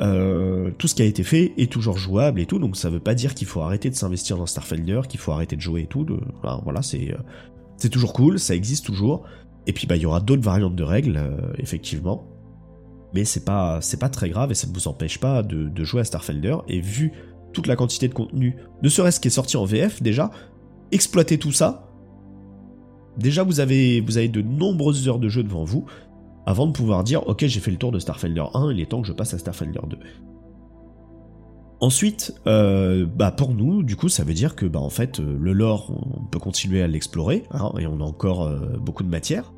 Tout 0.00 0.88
ce 0.88 0.94
qui 0.96 1.02
a 1.02 1.04
été 1.04 1.22
fait 1.22 1.52
est 1.58 1.70
toujours 1.70 1.96
jouable 1.96 2.40
et 2.40 2.46
tout, 2.46 2.58
donc 2.58 2.76
ça 2.76 2.90
veut 2.90 3.00
pas 3.00 3.14
dire 3.14 3.34
qu'il 3.34 3.46
faut 3.46 3.60
arrêter 3.60 3.88
de 3.88 3.94
s'investir 3.94 4.36
dans 4.36 4.46
Starfinder, 4.46 5.02
qu'il 5.08 5.20
faut 5.20 5.30
arrêter 5.30 5.54
de 5.54 5.60
jouer 5.60 5.82
et 5.82 5.86
tout, 5.86 6.04
voilà 6.64 6.82
c'est 6.82 7.88
toujours 7.88 8.12
cool, 8.12 8.40
ça 8.40 8.56
existe 8.56 8.84
toujours. 8.84 9.24
Et 9.68 9.72
puis 9.74 9.86
bah 9.86 9.96
il 9.96 10.02
y 10.02 10.06
aura 10.06 10.20
d'autres 10.20 10.42
variantes 10.42 10.74
de 10.74 10.82
règles, 10.82 11.18
euh, 11.18 11.52
effectivement. 11.58 12.26
Mais 13.14 13.24
c'est 13.24 13.44
pas 13.44 13.80
c'est 13.82 14.00
pas 14.00 14.08
très 14.08 14.30
grave 14.30 14.50
et 14.50 14.54
ça 14.54 14.66
ne 14.66 14.72
vous 14.72 14.88
empêche 14.88 15.18
pas 15.18 15.42
de, 15.42 15.84
jouer 15.84 16.00
à 16.00 16.04
Starfinder. 16.04 16.56
Et 16.68 16.80
vu 16.80 17.12
toute 17.52 17.66
la 17.66 17.76
quantité 17.76 18.08
de 18.08 18.14
contenu, 18.14 18.56
ne 18.82 18.88
serait-ce 18.88 19.20
qui 19.20 19.28
est 19.28 19.32
sorti 19.32 19.56
en 19.58 19.66
VF 19.66 20.02
déjà, 20.02 20.30
exploitez 20.90 21.38
tout 21.38 21.52
ça. 21.52 21.90
Déjà 23.18 23.42
vous 23.42 23.60
avez 23.60 24.00
de 24.00 24.40
nombreuses 24.40 25.06
heures 25.06 25.18
de 25.18 25.28
jeu 25.28 25.42
devant 25.42 25.64
vous 25.64 25.84
avant 26.46 26.66
de 26.66 26.72
pouvoir 26.72 27.04
dire 27.04 27.26
ok 27.28 27.44
j'ai 27.46 27.60
fait 27.60 27.70
le 27.70 27.76
tour 27.76 27.92
de 27.92 27.98
Starfinder 27.98 28.44
1, 28.54 28.72
il 28.72 28.80
est 28.80 28.86
temps 28.86 29.02
que 29.02 29.08
je 29.08 29.12
passe 29.12 29.34
à 29.34 29.38
Starfinder 29.38 29.80
2. 29.86 29.98
Ensuite, 31.80 32.34
euh, 32.46 33.06
bah 33.06 33.30
pour 33.30 33.54
nous, 33.54 33.84
du 33.84 33.94
coup, 33.94 34.08
ça 34.08 34.24
veut 34.24 34.34
dire 34.34 34.56
que 34.56 34.66
bah 34.66 34.80
en 34.80 34.90
fait, 34.90 35.20
euh, 35.20 35.36
le 35.38 35.52
lore, 35.52 35.92
on 35.92 36.24
peut 36.24 36.40
continuer 36.40 36.82
à 36.82 36.88
l'explorer, 36.88 37.44
hein, 37.52 37.70
et 37.78 37.86
on 37.86 38.00
a 38.00 38.04
encore 38.04 38.50
beaucoup 38.80 39.04
de 39.04 39.08
matière. 39.08 39.52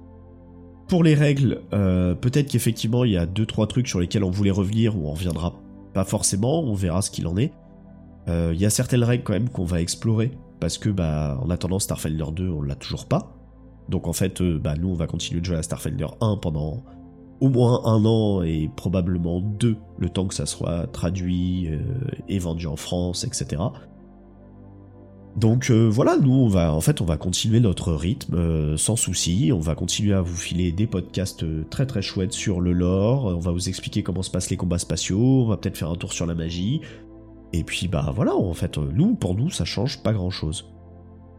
Pour 0.90 1.04
les 1.04 1.14
règles, 1.14 1.62
euh, 1.72 2.16
peut-être 2.16 2.50
qu'effectivement 2.50 3.04
il 3.04 3.12
y 3.12 3.16
a 3.16 3.24
deux 3.24 3.46
trois 3.46 3.68
trucs 3.68 3.86
sur 3.86 4.00
lesquels 4.00 4.24
on 4.24 4.30
voulait 4.32 4.50
revenir 4.50 4.98
ou 4.98 5.06
on 5.06 5.12
reviendra 5.12 5.54
pas 5.94 6.02
forcément, 6.02 6.64
on 6.64 6.74
verra 6.74 7.00
ce 7.00 7.12
qu'il 7.12 7.28
en 7.28 7.36
est. 7.36 7.52
Euh, 8.26 8.50
Il 8.52 8.60
y 8.60 8.66
a 8.66 8.70
certaines 8.70 9.04
règles 9.04 9.22
quand 9.22 9.32
même 9.32 9.48
qu'on 9.48 9.64
va 9.64 9.80
explorer 9.80 10.32
parce 10.58 10.78
que 10.78 10.88
bah 10.88 11.38
en 11.40 11.48
attendant 11.48 11.78
Starfinder 11.78 12.24
2 12.34 12.48
on 12.48 12.62
l'a 12.62 12.74
toujours 12.74 13.06
pas. 13.06 13.36
Donc 13.88 14.08
en 14.08 14.12
fait 14.12 14.40
euh, 14.40 14.58
bah 14.58 14.74
nous 14.76 14.88
on 14.88 14.94
va 14.94 15.06
continuer 15.06 15.40
de 15.40 15.46
jouer 15.46 15.58
à 15.58 15.62
Starfinder 15.62 16.08
1 16.20 16.38
pendant 16.38 16.82
au 17.40 17.48
moins 17.50 17.82
un 17.84 18.04
an 18.04 18.42
et 18.42 18.68
probablement 18.74 19.40
deux 19.40 19.76
le 19.96 20.08
temps 20.08 20.26
que 20.26 20.34
ça 20.34 20.44
soit 20.44 20.88
traduit 20.88 21.68
et 22.28 22.38
vendu 22.40 22.66
en 22.66 22.74
France 22.76 23.22
etc. 23.22 23.62
Donc 25.36 25.70
euh, 25.70 25.88
voilà, 25.88 26.16
nous 26.16 26.32
on 26.32 26.48
va 26.48 26.72
en 26.72 26.80
fait 26.80 27.00
on 27.00 27.04
va 27.04 27.16
continuer 27.16 27.60
notre 27.60 27.92
rythme 27.92 28.34
euh, 28.34 28.76
sans 28.76 28.96
souci, 28.96 29.52
on 29.54 29.60
va 29.60 29.74
continuer 29.74 30.12
à 30.12 30.20
vous 30.20 30.36
filer 30.36 30.72
des 30.72 30.88
podcasts 30.88 31.44
euh, 31.44 31.64
très 31.70 31.86
très 31.86 32.02
chouettes 32.02 32.32
sur 32.32 32.60
le 32.60 32.72
lore, 32.72 33.26
on 33.26 33.38
va 33.38 33.52
vous 33.52 33.68
expliquer 33.68 34.02
comment 34.02 34.22
se 34.22 34.30
passent 34.30 34.50
les 34.50 34.56
combats 34.56 34.78
spatiaux, 34.78 35.44
on 35.44 35.46
va 35.46 35.56
peut-être 35.56 35.78
faire 35.78 35.90
un 35.90 35.94
tour 35.94 36.12
sur 36.12 36.26
la 36.26 36.34
magie. 36.34 36.80
Et 37.52 37.62
puis 37.62 37.86
bah 37.86 38.12
voilà, 38.14 38.34
en 38.34 38.54
fait 38.54 38.76
nous 38.78 39.14
pour 39.14 39.34
nous 39.34 39.50
ça 39.50 39.64
change 39.64 40.02
pas 40.02 40.12
grand-chose. 40.12 40.66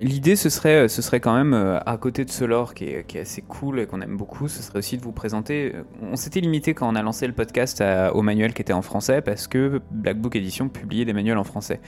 L'idée, 0.03 0.35
ce 0.35 0.49
serait, 0.49 0.87
ce 0.87 0.99
serait 1.03 1.19
quand 1.19 1.35
même, 1.35 1.53
à 1.53 1.95
côté 1.97 2.25
de 2.25 2.31
ce 2.31 2.43
lore 2.43 2.73
qui 2.73 2.85
est, 2.85 3.15
assez 3.17 3.43
cool 3.43 3.79
et 3.79 3.85
qu'on 3.85 4.01
aime 4.01 4.17
beaucoup, 4.17 4.47
ce 4.47 4.63
serait 4.63 4.79
aussi 4.79 4.97
de 4.97 5.03
vous 5.03 5.11
présenter. 5.11 5.73
On 6.01 6.15
s'était 6.15 6.39
limité 6.39 6.73
quand 6.73 6.91
on 6.91 6.95
a 6.95 7.03
lancé 7.03 7.27
le 7.27 7.33
podcast 7.33 7.83
au 8.11 8.23
manuel 8.23 8.55
qui 8.55 8.63
était 8.63 8.73
en 8.73 8.81
français 8.81 9.21
parce 9.21 9.47
que 9.47 9.79
Black 9.91 10.19
Book 10.19 10.35
Edition 10.35 10.69
publiait 10.69 11.05
des 11.05 11.13
manuels 11.13 11.37
en 11.37 11.43
français. 11.43 11.81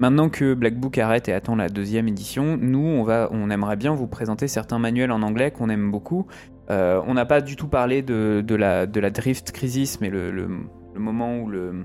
Maintenant 0.00 0.28
que 0.28 0.54
Black 0.54 0.78
Book 0.78 0.96
arrête 0.98 1.28
et 1.28 1.32
attend 1.32 1.56
la 1.56 1.68
deuxième 1.68 2.06
édition, 2.06 2.56
nous, 2.56 2.78
on, 2.86 3.02
va, 3.02 3.28
on 3.32 3.50
aimerait 3.50 3.76
bien 3.76 3.94
vous 3.94 4.06
présenter 4.06 4.46
certains 4.46 4.78
manuels 4.78 5.10
en 5.10 5.22
anglais 5.22 5.50
qu'on 5.50 5.68
aime 5.70 5.90
beaucoup. 5.90 6.26
Euh, 6.70 7.00
on 7.06 7.14
n'a 7.14 7.24
pas 7.26 7.40
du 7.40 7.56
tout 7.56 7.66
parlé 7.66 8.02
de, 8.02 8.44
la, 8.54 8.86
de 8.86 9.00
la 9.00 9.10
Drift 9.10 9.50
Crisis, 9.52 10.00
mais 10.00 10.10
le, 10.10 10.30
le- 10.30 10.48
moment 10.96 11.38
où 11.38 11.48
le, 11.48 11.84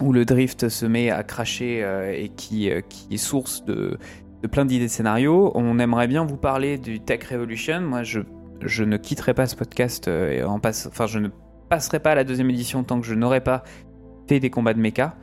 où 0.00 0.12
le 0.12 0.24
drift 0.26 0.68
se 0.68 0.84
met 0.86 1.10
à 1.10 1.22
cracher 1.22 1.82
euh, 1.82 2.12
et 2.14 2.28
qui, 2.28 2.70
euh, 2.70 2.80
qui 2.86 3.14
est 3.14 3.16
source 3.18 3.64
de, 3.64 3.96
de 4.42 4.46
plein 4.48 4.64
d'idées 4.66 4.84
de 4.84 4.90
scénarios. 4.90 5.50
On 5.54 5.78
aimerait 5.78 6.08
bien 6.08 6.24
vous 6.24 6.36
parler 6.36 6.76
du 6.78 7.00
Tech 7.00 7.24
Revolution. 7.30 7.80
Moi, 7.80 8.02
je, 8.02 8.20
je 8.60 8.84
ne 8.84 8.96
quitterai 8.98 9.34
pas 9.34 9.46
ce 9.46 9.56
podcast 9.56 10.08
et 10.08 10.42
en 10.44 10.60
passe, 10.60 10.86
enfin, 10.86 11.06
je 11.06 11.18
ne 11.18 11.28
passerai 11.70 12.00
pas 12.00 12.10
à 12.12 12.14
la 12.14 12.24
deuxième 12.24 12.50
édition 12.50 12.84
tant 12.84 13.00
que 13.00 13.06
je 13.06 13.14
n'aurai 13.14 13.40
pas 13.40 13.62
fait 14.28 14.40
des 14.40 14.50
combats 14.50 14.74
de 14.74 14.80
mecha 14.80 15.14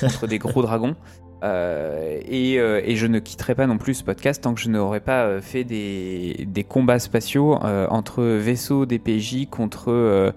contre 0.00 0.26
des 0.26 0.38
gros 0.38 0.62
dragons. 0.62 0.96
Euh, 1.42 2.20
et, 2.26 2.58
euh, 2.58 2.80
et, 2.84 2.96
je 2.96 3.06
ne 3.06 3.18
quitterai 3.18 3.54
pas 3.54 3.66
non 3.66 3.76
plus 3.76 3.94
ce 3.94 4.04
podcast 4.04 4.42
tant 4.42 4.54
que 4.54 4.60
je 4.60 4.70
n'aurai 4.70 5.00
pas 5.00 5.24
euh, 5.24 5.40
fait 5.42 5.64
des, 5.64 6.46
des 6.48 6.64
combats 6.64 6.98
spatiaux 6.98 7.54
entre 7.54 8.22
vaisseaux 8.22 8.86
des 8.86 8.98
PJ 8.98 9.48
contre 9.50 10.32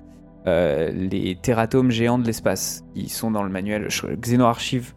les 0.46 1.38
terratomes 1.42 1.92
géants 1.92 2.20
de 2.20 2.26
l'espace 2.26 2.84
qui 2.94 3.10
sont 3.10 3.32
dans 3.32 3.44
le 3.44 3.50
manuel 3.50 3.88
Xenoarchive 3.88 4.94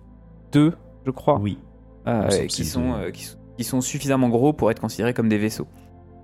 2, 0.52 0.72
je 1.06 1.10
crois. 1.10 1.39
Oui. 1.39 1.59
qui, 2.48 2.64
sont, 2.64 2.94
qui, 3.12 3.64
sont 3.64 3.81
suffisamment 3.81 4.28
gros 4.28 4.52
pour 4.52 4.70
être 4.70 4.81
considérés 4.81 5.14
comme 5.14 5.28
des 5.28 5.39
vaisseaux. 5.39 5.68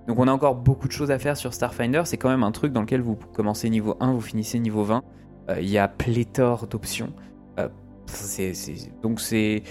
Donc 0.07 0.19
on 0.19 0.27
a 0.27 0.31
encore 0.31 0.55
beaucoup 0.55 0.87
de 0.87 0.93
choses 0.93 1.11
à 1.11 1.19
faire 1.19 1.37
sur 1.37 1.53
Starfinder. 1.53 2.01
C'est 2.05 2.17
quand 2.17 2.29
même 2.29 2.43
un 2.43 2.51
truc 2.51 2.73
dans 2.73 2.81
lequel 2.81 3.01
vous 3.01 3.15
commencez 3.15 3.69
niveau 3.69 3.95
1, 3.99 4.11
vous 4.13 4.21
finissez 4.21 4.59
niveau 4.59 4.83
20. 4.83 5.03
Il 5.59 5.69
y 5.69 5.77
a 5.77 5.87
pléthore 5.87 6.67
d'options 6.67 7.13
donc 9.01 9.19
c'est. 9.19 9.63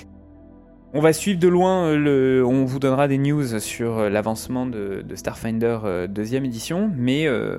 On 0.94 1.00
va 1.00 1.12
suivre 1.12 1.38
de 1.38 1.48
loin, 1.48 1.88
euh, 1.88 1.96
le... 1.98 2.46
on 2.46 2.64
vous 2.64 2.78
donnera 2.78 3.08
des 3.08 3.18
news 3.18 3.58
sur 3.58 3.98
euh, 3.98 4.08
l'avancement 4.08 4.66
de, 4.66 5.04
Starfinder 5.14 5.80
euh, 5.84 6.06
deuxième 6.06 6.44
édition, 6.44 6.90
mais 6.96 7.24
il 7.24 7.30
va 7.30 7.58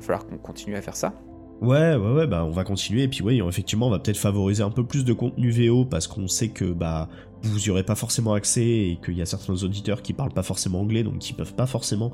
falloir 0.00 0.26
qu'on 0.26 0.38
continue 0.38 0.76
à 0.76 0.80
faire 0.80 0.96
ça. 0.96 1.12
Ouais, 1.60 1.94
ouais, 1.96 2.12
ouais, 2.12 2.26
bah 2.26 2.44
on 2.44 2.50
va 2.50 2.64
continuer, 2.64 3.02
et 3.02 3.08
puis 3.08 3.22
oui, 3.22 3.42
effectivement, 3.46 3.88
on 3.88 3.90
va 3.90 3.98
peut-être 3.98 4.18
favoriser 4.18 4.62
un 4.62 4.70
peu 4.70 4.84
plus 4.84 5.04
de 5.04 5.12
contenu 5.12 5.50
VO, 5.50 5.84
parce 5.84 6.06
qu'on 6.06 6.26
sait 6.26 6.48
que 6.48 6.64
bah 6.64 7.08
vous 7.42 7.66
y 7.66 7.70
aurez 7.70 7.84
pas 7.84 7.94
forcément 7.94 8.32
accès, 8.32 8.64
et 8.64 8.98
qu'il 9.04 9.16
y 9.16 9.22
a 9.22 9.26
certains 9.26 9.62
auditeurs 9.62 10.02
qui 10.02 10.12
parlent 10.12 10.32
pas 10.32 10.42
forcément 10.42 10.80
anglais, 10.80 11.02
donc 11.02 11.18
qui 11.18 11.32
peuvent 11.32 11.54
pas 11.54 11.66
forcément 11.66 12.12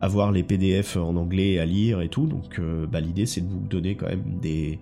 avoir 0.00 0.30
les 0.30 0.42
PDF 0.42 0.96
en 0.96 1.16
anglais 1.16 1.58
à 1.58 1.64
lire 1.64 2.00
et 2.02 2.08
tout, 2.08 2.26
donc 2.26 2.60
bah 2.90 3.00
l'idée 3.00 3.26
c'est 3.26 3.40
de 3.40 3.48
vous 3.48 3.60
donner 3.60 3.96
quand 3.96 4.06
même 4.06 4.38
des, 4.40 4.78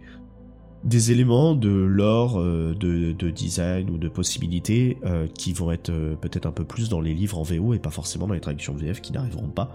des 0.87 1.11
éléments 1.11 1.57
de 1.57 1.69
lore, 1.69 2.41
euh, 2.41 2.75
de, 2.79 3.31
design 3.31 3.91
ou 3.91 3.99
de 3.99 4.09
possibilités 4.09 4.99
euh, 5.05 5.27
qui 5.27 5.53
vont 5.53 5.73
être 5.73 5.91
euh, 5.91 6.15
peut-être 6.15 6.47
un 6.47 6.53
peu 6.53 6.65
plus 6.65 6.89
dans 6.89 7.01
les 7.01 7.13
livres 7.13 7.39
en 7.39 7.43
VO 7.43 7.75
et 7.75 7.81
pas 7.81 7.91
forcément 7.91 8.29
dans 8.29 8.35
les 8.35 8.41
traductions 8.41 8.73
VF 8.73 9.01
qui 9.01 9.13
n'arriveront 9.13 9.49
pas. 9.49 9.75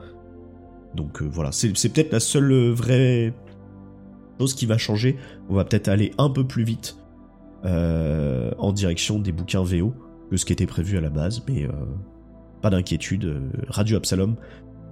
Donc 0.96 1.22
voilà, 1.22 1.52
c'est 1.52 1.70
peut-être 1.70 2.12
la 2.12 2.20
seule 2.20 2.72
vraie 2.72 3.34
chose 4.40 4.54
qui 4.54 4.66
va 4.66 4.78
changer. 4.78 5.18
On 5.50 5.56
va 5.56 5.66
peut-être 5.66 5.90
aller 5.90 6.12
un 6.18 6.30
peu 6.30 6.46
plus 6.46 6.64
vite 6.64 6.98
en 7.64 8.74
direction 8.74 9.20
des 9.20 9.32
bouquins 9.32 9.64
VO 9.64 9.94
que 10.30 10.36
ce 10.36 10.44
qui 10.44 10.52
était 10.52 10.66
prévu 10.66 10.98
à 10.98 11.02
la 11.02 11.10
base, 11.10 11.44
mais 11.48 11.66
pas 12.62 12.70
d'inquiétude. 12.70 13.42
Radio 13.70 13.96
Absalom 13.96 14.36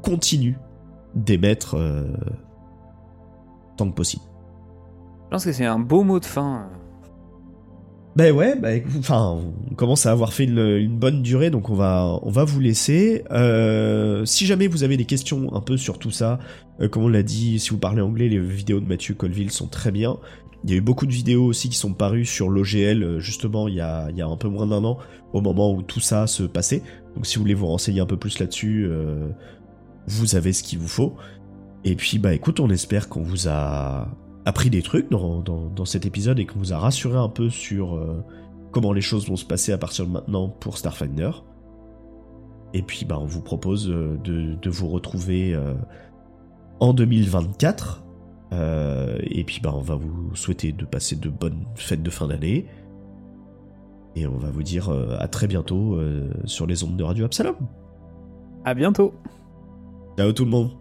continue 0.04 0.58
d'émettre 1.16 1.76
tant 3.76 3.90
que 3.90 3.96
possible. 3.96 4.29
Je 5.30 5.36
pense 5.36 5.46
que 5.46 5.52
c'est 5.52 5.66
un 5.66 5.78
beau 5.78 6.04
mot 6.04 6.20
de 6.20 6.26
fin. 6.26 6.72
Ben 8.16 8.34
ouais, 8.34 8.56
bah, 8.56 8.70
enfin, 8.98 9.38
on 9.70 9.76
commence 9.76 10.08
à 10.08 10.12
avoir 10.12 10.34
fait 10.34 10.46
une, 10.46 10.98
bonne 10.98 11.22
durée, 11.22 11.52
donc 11.52 11.70
on 11.70 11.76
va, 11.76 12.18
on 12.24 12.32
va 12.32 12.46
vous 12.46 12.60
laisser. 12.60 13.24
Euh, 13.30 14.26
si 14.26 14.48
jamais 14.48 14.66
vous 14.66 14.84
avez 14.84 14.98
des 14.98 15.06
questions 15.06 15.54
un 15.54 15.62
peu 15.62 15.78
sur 15.78 16.00
tout 16.00 16.10
ça, 16.10 16.40
euh, 16.82 16.90
comme 16.90 17.04
on 17.04 17.08
l'a 17.08 17.22
dit, 17.22 17.60
si 17.60 17.70
vous 17.70 17.78
parlez 17.78 18.02
anglais, 18.02 18.28
les 18.28 18.40
vidéos 18.40 18.80
de 18.80 18.88
Mathieu 18.88 19.14
Colville 19.14 19.52
sont 19.52 19.68
très 19.68 19.92
bien. 19.92 20.18
Il 20.64 20.72
y 20.72 20.74
a 20.74 20.78
eu 20.78 20.82
beaucoup 20.82 21.06
de 21.06 21.14
vidéos 21.14 21.46
aussi 21.46 21.70
qui 21.70 21.78
sont 21.78 21.94
parues 21.94 22.26
sur 22.26 22.50
l'OGL, 22.50 23.04
euh, 23.04 23.20
justement, 23.20 23.68
il 23.68 23.76
y, 23.76 23.82
a, 23.82 24.10
il 24.10 24.18
y 24.18 24.24
a 24.24 24.28
un 24.28 24.36
peu 24.36 24.48
moins 24.48 24.66
d'un 24.66 24.84
an, 24.84 24.98
au 25.32 25.42
moment 25.42 25.72
où 25.72 25.84
tout 25.84 26.00
ça 26.00 26.26
se 26.26 26.42
passait. 26.42 26.82
Donc 27.14 27.28
si 27.28 27.36
vous 27.36 27.44
voulez 27.44 27.54
vous 27.54 27.68
renseigner 27.68 28.02
un 28.02 28.08
peu 28.08 28.18
plus 28.18 28.40
là-dessus, 28.40 28.90
vous 30.08 30.36
avez 30.36 30.54
ce 30.54 30.64
qu'il 30.64 30.80
vous 30.80 30.88
faut. 30.88 31.16
Et 31.86 31.96
puis, 31.96 32.18
bah 32.18 32.34
écoute, 32.34 32.60
on 32.60 32.70
espère 32.70 33.10
qu'on 33.10 33.22
vous 33.22 33.48
a 33.48 34.10
appris 34.46 34.70
des 34.70 34.82
trucs 34.82 35.10
dans, 35.10 35.42
dans, 35.42 35.86
cet 35.86 36.06
épisode 36.06 36.40
et 36.40 36.46
qu'on 36.46 36.60
vous 36.60 36.74
a 36.74 36.78
rassuré 36.78 37.18
un 37.18 37.30
peu 37.30 37.50
sur 37.50 37.96
euh, 37.96 38.24
comment 38.72 38.94
les 38.94 39.02
choses 39.02 39.28
vont 39.28 39.36
se 39.36 39.46
passer 39.46 39.72
à 39.72 39.78
partir 39.78 40.06
de 40.06 40.12
maintenant 40.12 40.50
pour 40.50 40.78
Starfinder. 40.78 41.32
Et 42.74 42.82
puis 42.82 43.06
bah, 43.06 43.18
on 43.20 43.26
vous 43.26 43.42
propose 43.42 43.90
euh, 43.90 44.18
de, 44.24 44.56
de 44.56 44.70
vous 44.70 44.88
retrouver 44.88 45.54
euh, 45.54 45.74
en 46.80 46.94
2024. 46.94 48.04
et 48.52 49.44
puis 49.46 49.60
bah, 49.62 49.72
on 49.76 49.82
va 49.82 49.96
vous 49.96 50.36
souhaiter 50.36 50.72
de 50.72 50.86
passer 50.86 51.16
de 51.16 51.30
bonnes 51.30 51.66
fêtes 51.76 52.04
de 52.04 52.10
fin 52.10 52.28
d'année. 52.28 52.66
Et 54.16 54.26
on 54.26 54.38
va 54.38 54.50
vous 54.50 54.64
dire 54.64 54.90
à 55.20 55.28
très 55.28 55.48
bientôt 55.48 56.00
sur 56.46 56.66
les 56.66 56.84
ondes 56.84 56.98
de 56.98 57.04
Radio 57.04 57.26
Absalom. 57.26 57.56
À 58.66 58.74
bientôt. 58.74 59.14
Ciao 60.18 60.34
tout 60.34 60.46
le 60.46 60.52
monde. 60.52 60.79